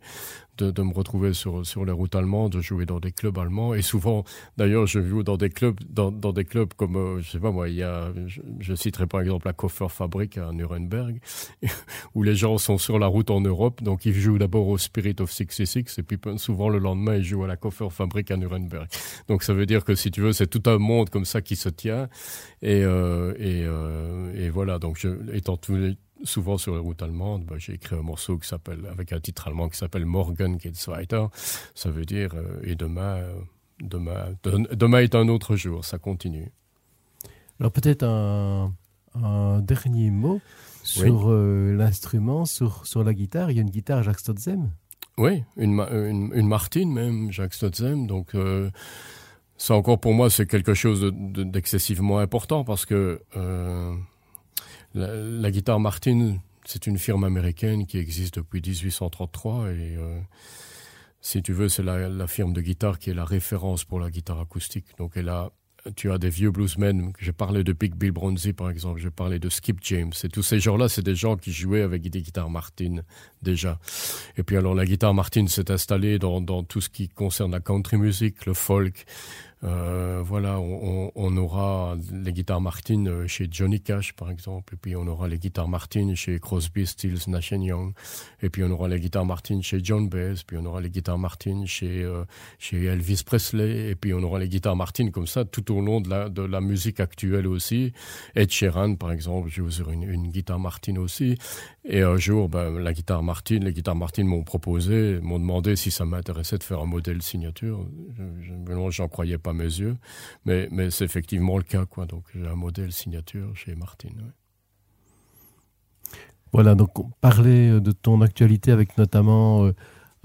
de, 0.59 0.71
de, 0.71 0.83
me 0.83 0.93
retrouver 0.93 1.33
sur, 1.33 1.65
sur 1.67 1.85
les 1.85 1.93
routes 1.93 2.15
allemandes, 2.15 2.53
de 2.53 2.61
jouer 2.61 2.87
dans 2.87 3.01
des 3.01 3.13
clubs 3.13 3.39
allemands. 3.39 3.75
Et 3.75 3.83
souvent, 3.83 4.25
d'ailleurs, 4.57 4.87
je 4.87 5.01
joue 5.01 5.23
dans 5.23 5.37
des 5.37 5.51
clubs, 5.51 5.79
dans, 5.89 6.13
dans 6.13 6.33
des 6.33 6.45
clubs 6.45 6.73
comme, 6.75 6.97
euh, 6.97 7.21
je 7.21 7.31
sais 7.31 7.39
pas 7.39 7.51
moi, 7.51 7.69
il 7.69 7.77
y 7.77 7.83
a, 7.83 8.13
je, 8.59 8.75
citerai 8.75 9.07
par 9.07 9.21
exemple 9.21 9.47
la 9.47 9.53
Koffer 9.53 9.89
Fabrik 9.89 10.39
à 10.39 10.53
Nuremberg, 10.53 11.21
où 12.15 12.23
les 12.23 12.35
gens 12.35 12.59
sont 12.59 12.79
sur 12.79 12.99
la 12.99 13.07
route 13.07 13.31
en 13.31 13.41
Europe, 13.41 13.83
donc 13.83 14.05
ils 14.07 14.15
jouent 14.15 14.39
d'abord 14.39 14.69
au 14.69 14.79
Spirit 14.79 15.17
of 15.21 15.31
66, 15.31 15.99
et 15.99 16.03
puis 16.03 16.19
souvent 16.37 16.69
le 16.69 16.79
lendemain, 16.79 17.17
ils 17.17 17.25
jouent 17.25 17.45
à 17.45 17.49
la 17.49 17.57
Koffer 17.57 17.89
Fabrik 17.91 18.31
à 18.31 18.37
Nuremberg. 18.37 18.87
Donc 19.29 19.43
ça 19.43 19.55
veut 19.55 19.67
dire 19.67 19.85
que 19.85 19.95
si 19.95 20.11
tu 20.11 20.21
veux, 20.21 20.33
c'est 20.33 20.47
tout 20.47 20.69
un 20.71 20.79
monde 20.79 21.11
comme 21.11 21.25
ça 21.25 21.41
qui 21.41 21.57
se 21.57 21.69
tient. 21.69 22.09
Et, 22.63 22.83
euh, 22.85 23.35
et, 23.39 23.65
euh, 23.65 24.33
et 24.35 24.51
voilà, 24.51 24.79
donc 24.79 24.99
je, 24.99 25.09
étant 25.35 25.57
tous 25.57 25.97
souvent 26.25 26.59
sur 26.59 26.75
les 26.75 26.81
routes 26.81 27.03
allemandes, 27.03 27.45
bah, 27.45 27.57
j'ai 27.59 27.75
écrit 27.75 27.97
un 27.97 28.03
morceau 28.03 28.39
qui 28.39 28.49
s'appelle, 28.49 28.87
avec 28.91 29.13
un 29.13 29.21
titre 29.21 29.47
allemand 29.47 29.69
qui 29.69 29.79
s'appelle 29.79 30.07
Morgen 30.07 30.59
geht's 30.61 30.87
weiter. 30.89 31.27
Ça 31.75 31.91
veut 31.91 32.05
dire, 32.05 32.35
euh, 32.35 32.61
et 32.63 32.75
demain, 32.75 33.17
euh, 33.17 33.35
demain, 33.81 34.35
de, 34.43 34.75
demain 34.75 34.99
est 35.01 35.15
un 35.15 35.29
autre 35.29 35.57
jour, 35.57 35.85
ça 35.85 35.99
continue. 35.99 36.51
Alors 37.61 37.73
peut-être 37.73 38.03
un, 38.03 38.73
un, 39.15 39.61
dernier 39.61 40.11
mot 40.11 40.41
sur 40.83 41.27
oui. 41.27 41.33
euh, 41.33 41.77
l'instrument, 41.77 42.45
sur, 42.45 42.87
sur 42.87 43.05
la 43.05 43.15
guitare. 43.15 43.51
Il 43.51 43.57
y 43.57 43.59
a 43.59 43.63
une 43.63 43.71
guitare 43.71 44.03
Jacques 44.03 44.21
Stotzem 44.21 44.71
Oui, 45.19 45.45
une, 45.57 45.79
une, 45.81 46.33
une 46.35 46.49
Martine 46.49 46.93
même, 46.93 47.31
Jacques 47.31 47.55
Stotzem. 47.55 48.07
Donc 48.07 48.33
ça 49.57 49.75
encore 49.75 50.01
pour 50.01 50.15
moi, 50.15 50.31
c'est 50.31 50.47
quelque 50.47 50.75
chose 50.75 51.13
d'excessivement 51.15 52.19
de, 52.19 52.23
important 52.23 52.65
parce 52.65 52.87
que... 52.87 53.21
La, 54.95 55.15
la 55.15 55.51
guitare 55.51 55.81
Martin, 55.81 56.37
c'est 56.65 56.87
une 56.87 56.99
firme 56.99 57.25
américaine 57.25 57.87
qui 57.87 57.99
existe 57.99 58.37
depuis 58.37 58.61
1833 58.61 59.71
et 59.73 59.97
euh, 59.97 60.21
si 61.21 61.43
tu 61.43 61.53
veux, 61.53 61.69
c'est 61.69 61.83
la, 61.83 62.09
la 62.09 62.27
firme 62.27 62.53
de 62.53 62.61
guitare 62.61 62.99
qui 62.99 63.11
est 63.11 63.15
la 63.15 63.25
référence 63.25 63.85
pour 63.85 63.99
la 63.99 64.11
guitare 64.11 64.41
acoustique. 64.41 64.87
Donc 64.99 65.13
elle 65.17 65.29
a 65.29 65.51
tu 65.97 66.11
as 66.11 66.19
des 66.19 66.31
vieux 66.31 66.51
bluesmen. 66.51 67.13
J'ai 67.19 67.33
parlé 67.33 67.63
de 67.63 67.73
Big 67.73 67.95
Bill 67.95 68.13
Bronzy, 68.13 68.53
par 68.53 68.71
exemple. 68.71 69.01
J'ai 69.01 69.11
parlé 69.11 69.39
de 69.39 69.49
Skip 69.49 69.79
James. 69.83 70.13
Et 70.23 70.29
tous 70.29 70.43
ces 70.43 70.59
gens-là, 70.59 70.89
c'est 70.89 71.03
des 71.03 71.15
gens 71.15 71.37
qui 71.37 71.53
jouaient 71.53 71.83
avec 71.83 72.03
des 72.09 72.23
guitares 72.23 72.51
Martin, 72.51 73.03
déjà. 73.43 73.79
Et 74.37 74.43
puis 74.43 74.57
alors, 74.57 74.75
la 74.75 74.87
guitare 74.87 75.15
Martin 75.15 75.47
s'est 75.47 75.71
installée 75.71 76.19
dans, 76.19 76.41
dans 76.41 76.63
tout 76.63 76.81
ce 76.81 76.89
qui 76.89 77.09
concerne 77.09 77.53
la 77.53 77.61
country 77.61 77.99
music, 77.99 78.47
le 78.47 78.55
folk, 78.55 79.05
Euh, 79.65 80.23
voilà, 80.23 80.59
on, 80.61 81.37
aura 81.37 81.97
les 82.13 82.33
guitares 82.33 82.61
Martin 82.61 83.07
euh, 83.07 83.27
chez 83.27 83.49
Johnny 83.51 83.81
Cash, 83.81 84.13
par 84.13 84.31
exemple, 84.31 84.75
et 84.75 84.77
puis 84.77 84.95
on 84.95 85.07
aura 85.07 85.27
les 85.27 85.39
guitares 85.39 85.69
Martin 85.69 86.15
chez 86.15 86.39
Crosby, 86.39 86.87
Stills, 86.87 87.29
Nash 87.29 87.53
Young, 87.53 87.95
et 88.43 88.51
puis 88.51 88.63
on 88.63 88.71
aura 88.71 88.89
les 88.89 89.01
guitares 89.01 89.25
Martin 89.25 89.63
chez 89.63 89.81
John 89.83 90.09
Baez, 90.09 90.43
puis 90.47 90.59
on 90.59 90.67
aura 90.67 90.83
les 90.83 90.91
guitares 90.91 91.19
Martin 91.19 91.65
chez, 91.65 92.03
euh, 92.03 92.25
chez 92.59 92.85
Elvis 92.85 93.23
Presley, 93.25 93.91
et 93.91 93.95
puis 93.95 94.13
on 94.13 94.23
aura 94.23 94.39
les 94.39 94.49
guitares 94.49 94.77
Martin 94.77 95.11
comme 95.11 95.27
ça 95.27 95.47
tout 95.47 95.75
au 95.75 95.81
long 95.81 96.01
de 96.01 96.11
la, 96.11 96.61
musique 96.61 97.01
actuelle 97.01 97.47
aussi. 97.47 97.93
Ed 98.35 98.51
Sheeran, 98.51 98.97
par 98.97 99.13
exemple, 99.13 99.49
joue 99.49 99.71
sur 99.71 99.91
une, 99.91 100.03
une 100.03 100.29
guitare 100.29 100.59
Martin 100.59 100.97
aussi. 100.97 101.39
Et 101.87 102.01
un 102.03 102.17
jour, 102.17 102.49
ben, 102.49 102.79
la 102.79 102.93
guitare 102.93 103.23
Martin, 103.23 103.59
les 103.59 103.73
guitares 103.73 103.97
Martin 103.97 104.25
m'ont 104.25 104.43
proposé, 104.43 105.21
m'ont 105.21 105.39
demandé 105.39 105.77
si 105.77 105.91
ça 105.91 106.05
m'intéressait 106.05 106.57
de 106.59 106.63
faire 106.63 106.81
un 106.81 106.87
modèle 106.87 107.21
signature. 107.21 107.87
Je, 108.41 108.91
j'en 108.91 109.09
croyais 109.09 109.37
pas 109.37 109.54
mes 109.55 109.65
yeux, 109.65 109.97
mais, 110.45 110.69
mais 110.71 110.91
c'est 110.91 111.05
effectivement 111.05 111.57
le 111.57 111.65
cas. 111.65 111.87
Quoi. 111.87 112.07
Donc 112.07 112.25
j'ai 112.35 112.47
un 112.47 112.57
modèle 112.57 112.93
signature 112.93 113.57
chez 113.57 113.75
Martin. 113.75 114.09
Ouais. 114.09 114.33
Voilà, 116.53 116.75
donc 116.77 116.91
parler 117.21 117.81
de 117.81 117.91
ton 117.91 118.21
actualité 118.21 118.71
avec 118.71 118.97
notamment 118.97 119.65
euh, 119.65 119.73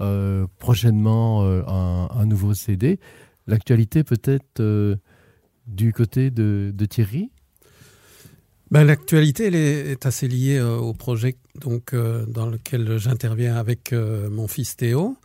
euh, 0.00 0.46
prochainement 0.58 1.42
euh, 1.42 1.62
un, 1.66 2.08
un, 2.14 2.24
nouveau 2.24 2.54
CD. 2.54 2.98
L'actualité 3.46 4.02
peut-être 4.02 4.60
euh, 4.60 4.96
du 5.66 5.92
côté 5.92 6.30
de, 6.30 6.72
de 6.74 6.84
Thierry? 6.86 7.30
Ben, 8.70 8.84
L'actualité 8.84 9.46
est, 9.46 10.06
assez 10.06 10.28
liée 10.28 10.58
euh, 10.58 10.76
au 10.76 10.94
projet 10.94 11.36
euh, 11.92 12.24
dans 12.26 12.46
lequel 12.46 12.98
j'interviens 12.98 13.56
avec 13.56 13.92
euh, 13.92 14.30
mon 14.30 14.46
fils 14.48 14.76
Théo. 14.76 15.16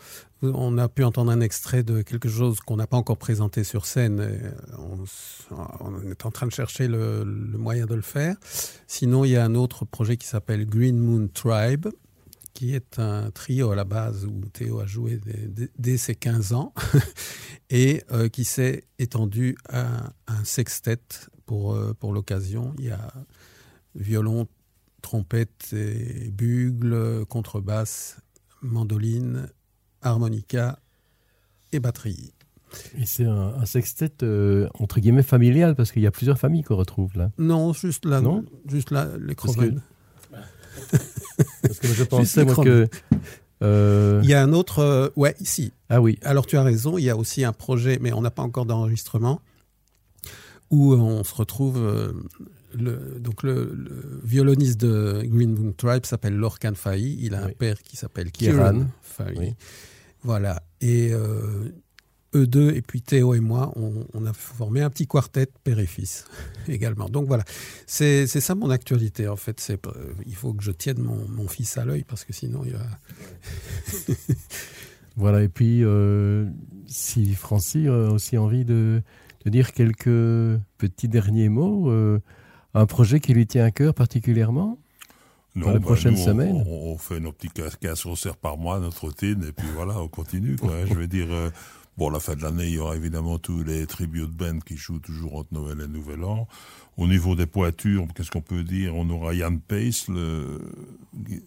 On 0.41 0.77
a 0.77 0.89
pu 0.89 1.03
entendre 1.03 1.31
un 1.31 1.41
extrait 1.41 1.84
de 1.84 2.01
quelque 2.01 2.30
chose 2.30 2.59
qu'on 2.59 2.76
n'a 2.76 2.88
pas 2.88 2.97
encore 2.97 3.17
présenté 3.17 3.63
sur 3.63 3.85
scène. 3.85 4.53
On, 4.77 6.09
est 6.11 6.26
en 6.26 6.30
train 6.30 6.45
de 6.45 6.51
chercher 6.51 6.88
le, 6.88 7.23
moyen 7.26 7.85
de 7.85 7.95
le 7.95 8.01
faire. 8.01 8.35
Sinon, 8.85 9.26
il 9.26 9.31
y 9.31 9.38
a 9.38 9.45
un 9.45 9.55
autre 9.55 9.85
projet 9.85 10.17
qui 10.17 10.27
s'appelle 10.27 10.67
Green 10.67 10.99
Moon 10.99 11.30
Tribe, 11.34 11.88
qui 12.53 12.76
est 12.76 12.99
un 12.99 13.31
trio 13.31 13.72
à 13.72 13.76
la 13.76 13.85
base 13.85 14.26
où 14.26 14.41
Théo 14.53 14.80
a 14.80 14.85
joué 14.85 15.19
dès, 15.80 15.97
ses 15.97 16.13
15 16.13 16.53
ans 16.53 16.73
et 17.72 18.03
qui 18.31 18.43
s'est 18.43 18.84
étendu 18.99 19.57
à 19.69 20.13
un 20.27 20.43
sextet 20.43 20.99
pour, 21.45 21.73
euh, 21.73 21.93
pour 21.99 22.13
l'occasion. 22.13 22.73
Il 22.80 22.85
y 22.85 22.91
a 22.91 23.13
violon, 23.95 24.47
trompette 25.01 25.73
et 25.73 26.31
bugle, 26.31 27.26
contrebasse, 27.27 28.17
mandoline, 28.61 29.47
harmonica 30.01 30.80
et 31.72 31.80
batterie. 31.80 32.34
Et 32.97 33.05
c'est 33.05 33.26
un, 33.26 33.53
un, 33.55 33.65
sextet 33.65 34.23
euh, 34.23 34.67
entre 34.73 34.99
guillemets 34.99 35.23
familial 35.23 35.76
parce 35.76 35.91
qu'il 35.91 36.01
y 36.01 36.07
a 36.07 36.11
plusieurs 36.11 36.38
familles 36.38 36.63
qu'on 36.63 36.76
retrouve 36.76 37.17
là. 37.17 37.31
Non, 37.38 37.73
juste 37.73 38.05
là, 38.05 38.22
non 38.22 38.43
juste 38.67 38.91
là, 38.91 39.09
les 39.19 39.35
Croven. 39.35 39.81
Parce 41.61 41.80
que 41.80 41.88
je 41.93 42.03
pensais 42.03 42.45
moi, 42.45 42.55
que. 42.55 42.88
Euh... 43.61 44.19
Il 44.23 44.30
y 44.30 44.34
a 44.34 44.41
un 44.41 44.53
autre. 44.53 44.80
Euh, 44.80 45.09
ouais, 45.15 45.35
ici. 45.39 45.72
Ah 45.89 46.01
oui. 46.01 46.19
Alors 46.23 46.45
tu 46.45 46.57
as 46.57 46.63
raison, 46.63 46.97
il 46.97 47.03
y 47.03 47.09
a 47.09 47.15
aussi 47.15 47.43
un 47.43 47.53
projet, 47.53 47.99
mais 48.01 48.11
on 48.13 48.22
n'a 48.22 48.31
pas 48.31 48.43
encore 48.43 48.65
d'enregistrement, 48.65 49.41
où 50.69 50.93
on 50.93 51.23
se 51.23 51.33
retrouve. 51.35 51.77
Euh, 51.77 52.13
le, 52.73 53.19
donc 53.19 53.43
le, 53.43 53.73
le, 53.73 54.19
violoniste 54.23 54.81
de 54.81 55.23
Green 55.25 55.57
Moon 55.57 55.71
Tribe 55.71 56.05
s'appelle 56.05 56.35
Lorcan 56.35 56.73
Fahy. 56.75 57.17
Il 57.21 57.33
a 57.33 57.45
oui. 57.45 57.51
un 57.51 57.53
père 57.53 57.81
qui 57.81 57.95
s'appelle 57.95 58.31
Kieran 58.31 58.85
Fahy. 59.01 59.37
Oui. 59.37 59.53
Voilà. 60.23 60.61
Et 60.81 61.13
euh, 61.13 61.69
eux 62.35 62.47
deux, 62.47 62.71
et 62.71 62.81
puis 62.81 63.01
Théo 63.01 63.33
et 63.33 63.39
moi, 63.39 63.71
on, 63.75 64.05
on, 64.13 64.25
a 64.25 64.33
formé 64.33 64.81
un 64.81 64.89
petit 64.89 65.07
quartet 65.07 65.47
père 65.63 65.79
et 65.79 65.85
fils 65.85 66.25
également. 66.67 67.09
Donc 67.09 67.27
voilà, 67.27 67.43
c'est 67.87 68.27
ça 68.27 68.55
mon 68.55 68.69
actualité 68.69 69.27
en 69.27 69.35
fait. 69.35 69.59
C'est 69.59 69.79
il 70.25 70.35
faut 70.35 70.53
que 70.53 70.63
je 70.63 70.71
tienne 70.71 70.99
mon, 70.99 71.27
mon 71.29 71.47
fils 71.47 71.77
à 71.77 71.85
l'œil 71.85 72.03
parce 72.03 72.25
que 72.25 72.33
sinon 72.33 72.63
il 72.65 72.73
va. 72.73 72.85
voilà, 75.15 75.43
et 75.43 75.49
puis 75.49 75.83
euh, 75.83 76.49
si 76.87 77.33
Francis 77.33 77.87
a 77.87 78.11
aussi 78.11 78.37
envie 78.37 78.65
de, 78.65 79.01
de, 79.45 79.49
dire 79.49 79.72
quelques 79.72 80.59
petits 80.77 81.07
derniers 81.07 81.49
mots, 81.49 81.89
euh, 81.89 82.19
un 82.73 82.85
projet 82.85 83.19
qui 83.19 83.34
lui 83.34 83.47
tient 83.47 83.65
à 83.65 83.72
cœur 83.72 83.93
particulièrement 83.93 84.77
non, 85.55 85.73
les 85.73 85.80
prochaines 85.80 86.17
semaines? 86.17 86.63
on, 86.67 86.91
on, 86.91 86.97
fait 86.97 87.22
nos 87.22 87.31
petits 87.31 87.49
15 87.49 88.03
concerts 88.03 88.35
par 88.35 88.57
mois, 88.57 88.80
notre 88.80 89.05
routine, 89.05 89.41
et 89.47 89.53
puis 89.53 89.67
voilà, 89.73 89.97
on 89.99 90.09
continue. 90.09 90.57
Quoi, 90.57 90.72
hein, 90.72 90.85
je 90.85 90.93
veux 90.93 91.07
dire, 91.07 91.27
euh, 91.30 91.49
Bon, 91.97 92.09
la 92.09 92.19
fin 92.19 92.35
de 92.35 92.41
l'année, 92.41 92.65
il 92.67 92.73
y 92.73 92.80
aura 92.80 92.97
évidemment 92.97 93.38
tous 93.38 93.63
les 93.63 93.88
tribute 93.88 94.30
bands 94.30 94.59
qui 94.59 94.76
jouent 94.76 94.99
toujours 94.99 95.38
entre 95.38 95.53
Noël 95.53 95.80
et 95.81 95.88
Nouvel 95.88 96.26
An. 96.26 96.45
Au 96.97 97.07
niveau 97.07 97.35
des 97.35 97.45
pointures, 97.45 98.05
qu'est-ce 98.13 98.31
qu'on 98.31 98.41
peut 98.41 98.63
dire? 98.63 98.93
On 98.95 99.09
aura 99.09 99.34
Ian 99.34 99.57
Pace, 99.65 100.09
le, 100.09 100.59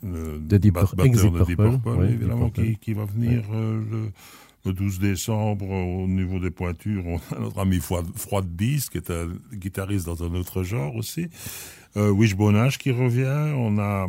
le 0.02 0.38
de 0.38 0.56
Deep, 0.56 0.74
batteur 0.74 0.94
de 1.30 1.44
Deep 1.44 1.56
Purple, 1.56 2.06
évidemment, 2.08 2.50
Qui, 2.50 2.76
qui, 2.76 2.94
va 2.94 3.04
venir 3.04 3.44
euh, 3.52 3.82
le, 3.90 4.10
le 4.64 4.72
12 4.72 4.98
décembre. 4.98 5.68
Au 5.68 6.06
niveau 6.06 6.38
des 6.38 6.50
pointures, 6.50 7.06
on 7.06 7.18
a 7.34 7.38
notre 7.38 7.58
ami 7.58 7.80
Froid 7.80 8.42
Beast, 8.42 8.90
qui 8.90 8.98
est 8.98 9.10
un 9.10 9.28
guitariste 9.52 10.06
dans 10.06 10.22
un 10.22 10.34
autre 10.34 10.62
genre 10.62 10.94
aussi. 10.96 11.28
Euh, 11.96 12.14
qui 12.78 12.90
revient. 12.90 13.54
On 13.56 13.78
a, 13.78 14.08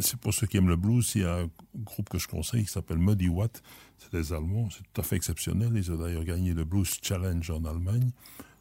c'est 0.00 0.18
pour 0.18 0.32
ceux 0.32 0.46
qui 0.46 0.56
aiment 0.56 0.68
le 0.68 0.76
blues, 0.76 1.12
il 1.14 1.22
y 1.22 1.24
a 1.24 1.40
un 1.40 1.50
groupe 1.74 2.08
que 2.08 2.18
je 2.18 2.28
conseille 2.28 2.64
qui 2.64 2.70
s'appelle 2.70 2.98
Muddy 2.98 3.28
Watt. 3.28 3.62
C'est 3.98 4.12
des 4.12 4.32
Allemands, 4.32 4.68
c'est 4.70 4.84
tout 4.92 5.00
à 5.00 5.04
fait 5.04 5.16
exceptionnel. 5.16 5.72
Ils 5.74 5.90
ont 5.90 5.96
d'ailleurs 5.96 6.24
gagné 6.24 6.54
le 6.54 6.64
Blues 6.64 6.98
Challenge 7.02 7.50
en 7.50 7.64
Allemagne. 7.64 8.10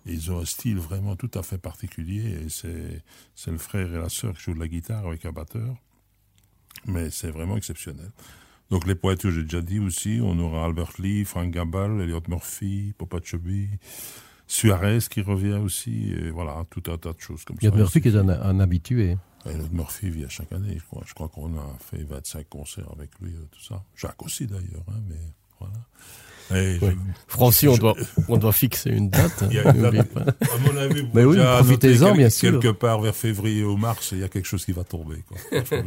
Et 0.08 0.14
ils 0.14 0.32
ont 0.32 0.40
un 0.40 0.46
style 0.46 0.78
vraiment 0.78 1.16
tout 1.16 1.32
à 1.34 1.44
fait 1.44 1.58
particulier. 1.58 2.48
C'est, 2.50 3.04
c'est 3.34 3.52
le 3.52 3.58
frère 3.58 3.94
et 3.94 3.98
la 3.98 4.10
sœur 4.10 4.36
qui 4.36 4.44
jouent 4.44 4.54
de 4.54 4.60
la 4.60 4.68
guitare 4.68 5.08
avec 5.08 5.26
un 5.26 5.32
batteur. 5.32 5.76
Mais 6.86 7.10
c'est 7.10 7.32
vraiment 7.32 7.58
exceptionnel. 7.58 8.12
Donc 8.72 8.88
les 8.88 8.96
poètes 8.96 9.22
que 9.22 9.32
j'ai 9.32 9.44
déjà 9.44 9.62
dit 9.62 9.80
aussi, 9.80 10.20
on 10.22 10.38
aura 10.40 10.66
Albert 10.66 10.94
Lee, 11.00 11.24
Frank 11.24 11.52
Gabal, 11.52 12.02
Elliot 12.02 12.24
Murphy, 12.28 12.94
Popa 12.98 13.18
Chubby, 13.24 13.70
Suarez 14.48 15.00
qui 15.10 15.22
revient 15.22 15.60
aussi, 15.64 16.12
et 16.12 16.30
voilà, 16.32 16.66
tout 16.70 16.84
un 16.92 16.98
tas 16.98 17.14
de 17.14 17.20
choses 17.20 17.44
comme 17.44 17.58
Elliot 17.62 17.72
ça. 17.72 17.78
Murphy 17.78 18.02
qui 18.02 18.08
est 18.10 18.16
un, 18.16 18.30
un 18.30 18.60
habitué. 18.60 19.18
Elliot 19.46 19.70
Murphy 19.72 20.10
vient 20.10 20.30
chaque 20.30 20.52
année, 20.52 20.78
je 20.80 20.84
crois. 20.86 21.04
Je 21.06 21.14
crois 21.14 21.28
qu'on 21.30 21.56
a 21.58 21.78
fait 21.80 22.04
25 22.04 22.50
concerts 22.50 22.90
avec 22.98 23.12
lui, 23.22 23.34
tout 23.52 23.62
ça. 23.62 23.84
Jacques 23.96 24.24
aussi 24.24 24.48
d'ailleurs, 24.48 24.86
hein, 24.88 25.00
mais 25.08 25.16
voilà. 25.60 25.76
Ouais. 26.52 26.80
Francis, 27.28 27.70
on, 27.70 27.78
doit, 27.78 27.96
on 28.28 28.38
doit 28.38 28.54
fixer 28.54 28.92
une 28.92 29.10
date. 29.10 29.44
il 29.50 29.56
y 29.56 29.60
a 29.60 29.72
une 29.72 29.82
date 29.82 30.18
à 30.18 30.58
mon 30.60 30.78
avis, 30.78 31.02
vous 31.02 31.10
mais 31.14 31.26
oui, 31.26 31.38
profitez-en, 31.38 32.14
bien 32.14 32.30
sûr. 32.30 32.60
Quelque 32.60 32.76
part 32.76 33.02
vers 33.02 33.16
février 33.16 33.64
ou 33.64 33.78
mars, 33.78 34.12
il 34.12 34.20
y 34.20 34.24
a 34.24 34.30
quelque 34.30 34.46
chose 34.46 34.64
qui 34.64 34.72
va 34.72 34.84
tomber. 34.84 35.24
Quoi. 35.28 35.62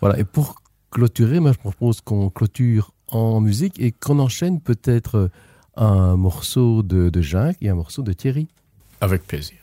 voilà, 0.00 0.18
et 0.18 0.24
pour 0.24 0.62
clôturer, 0.92 1.40
moi 1.40 1.52
je 1.52 1.58
propose 1.58 2.00
qu'on 2.00 2.30
clôture 2.30 2.92
en 3.08 3.40
musique 3.40 3.80
et 3.80 3.90
qu'on 3.90 4.18
enchaîne 4.20 4.60
peut-être 4.60 5.30
un 5.74 6.16
morceau 6.16 6.82
de, 6.82 7.08
de 7.08 7.20
Jacques 7.20 7.56
et 7.60 7.70
un 7.70 7.74
morceau 7.74 8.02
de 8.02 8.12
Thierry. 8.12 8.46
Avec 9.00 9.26
plaisir. 9.26 9.61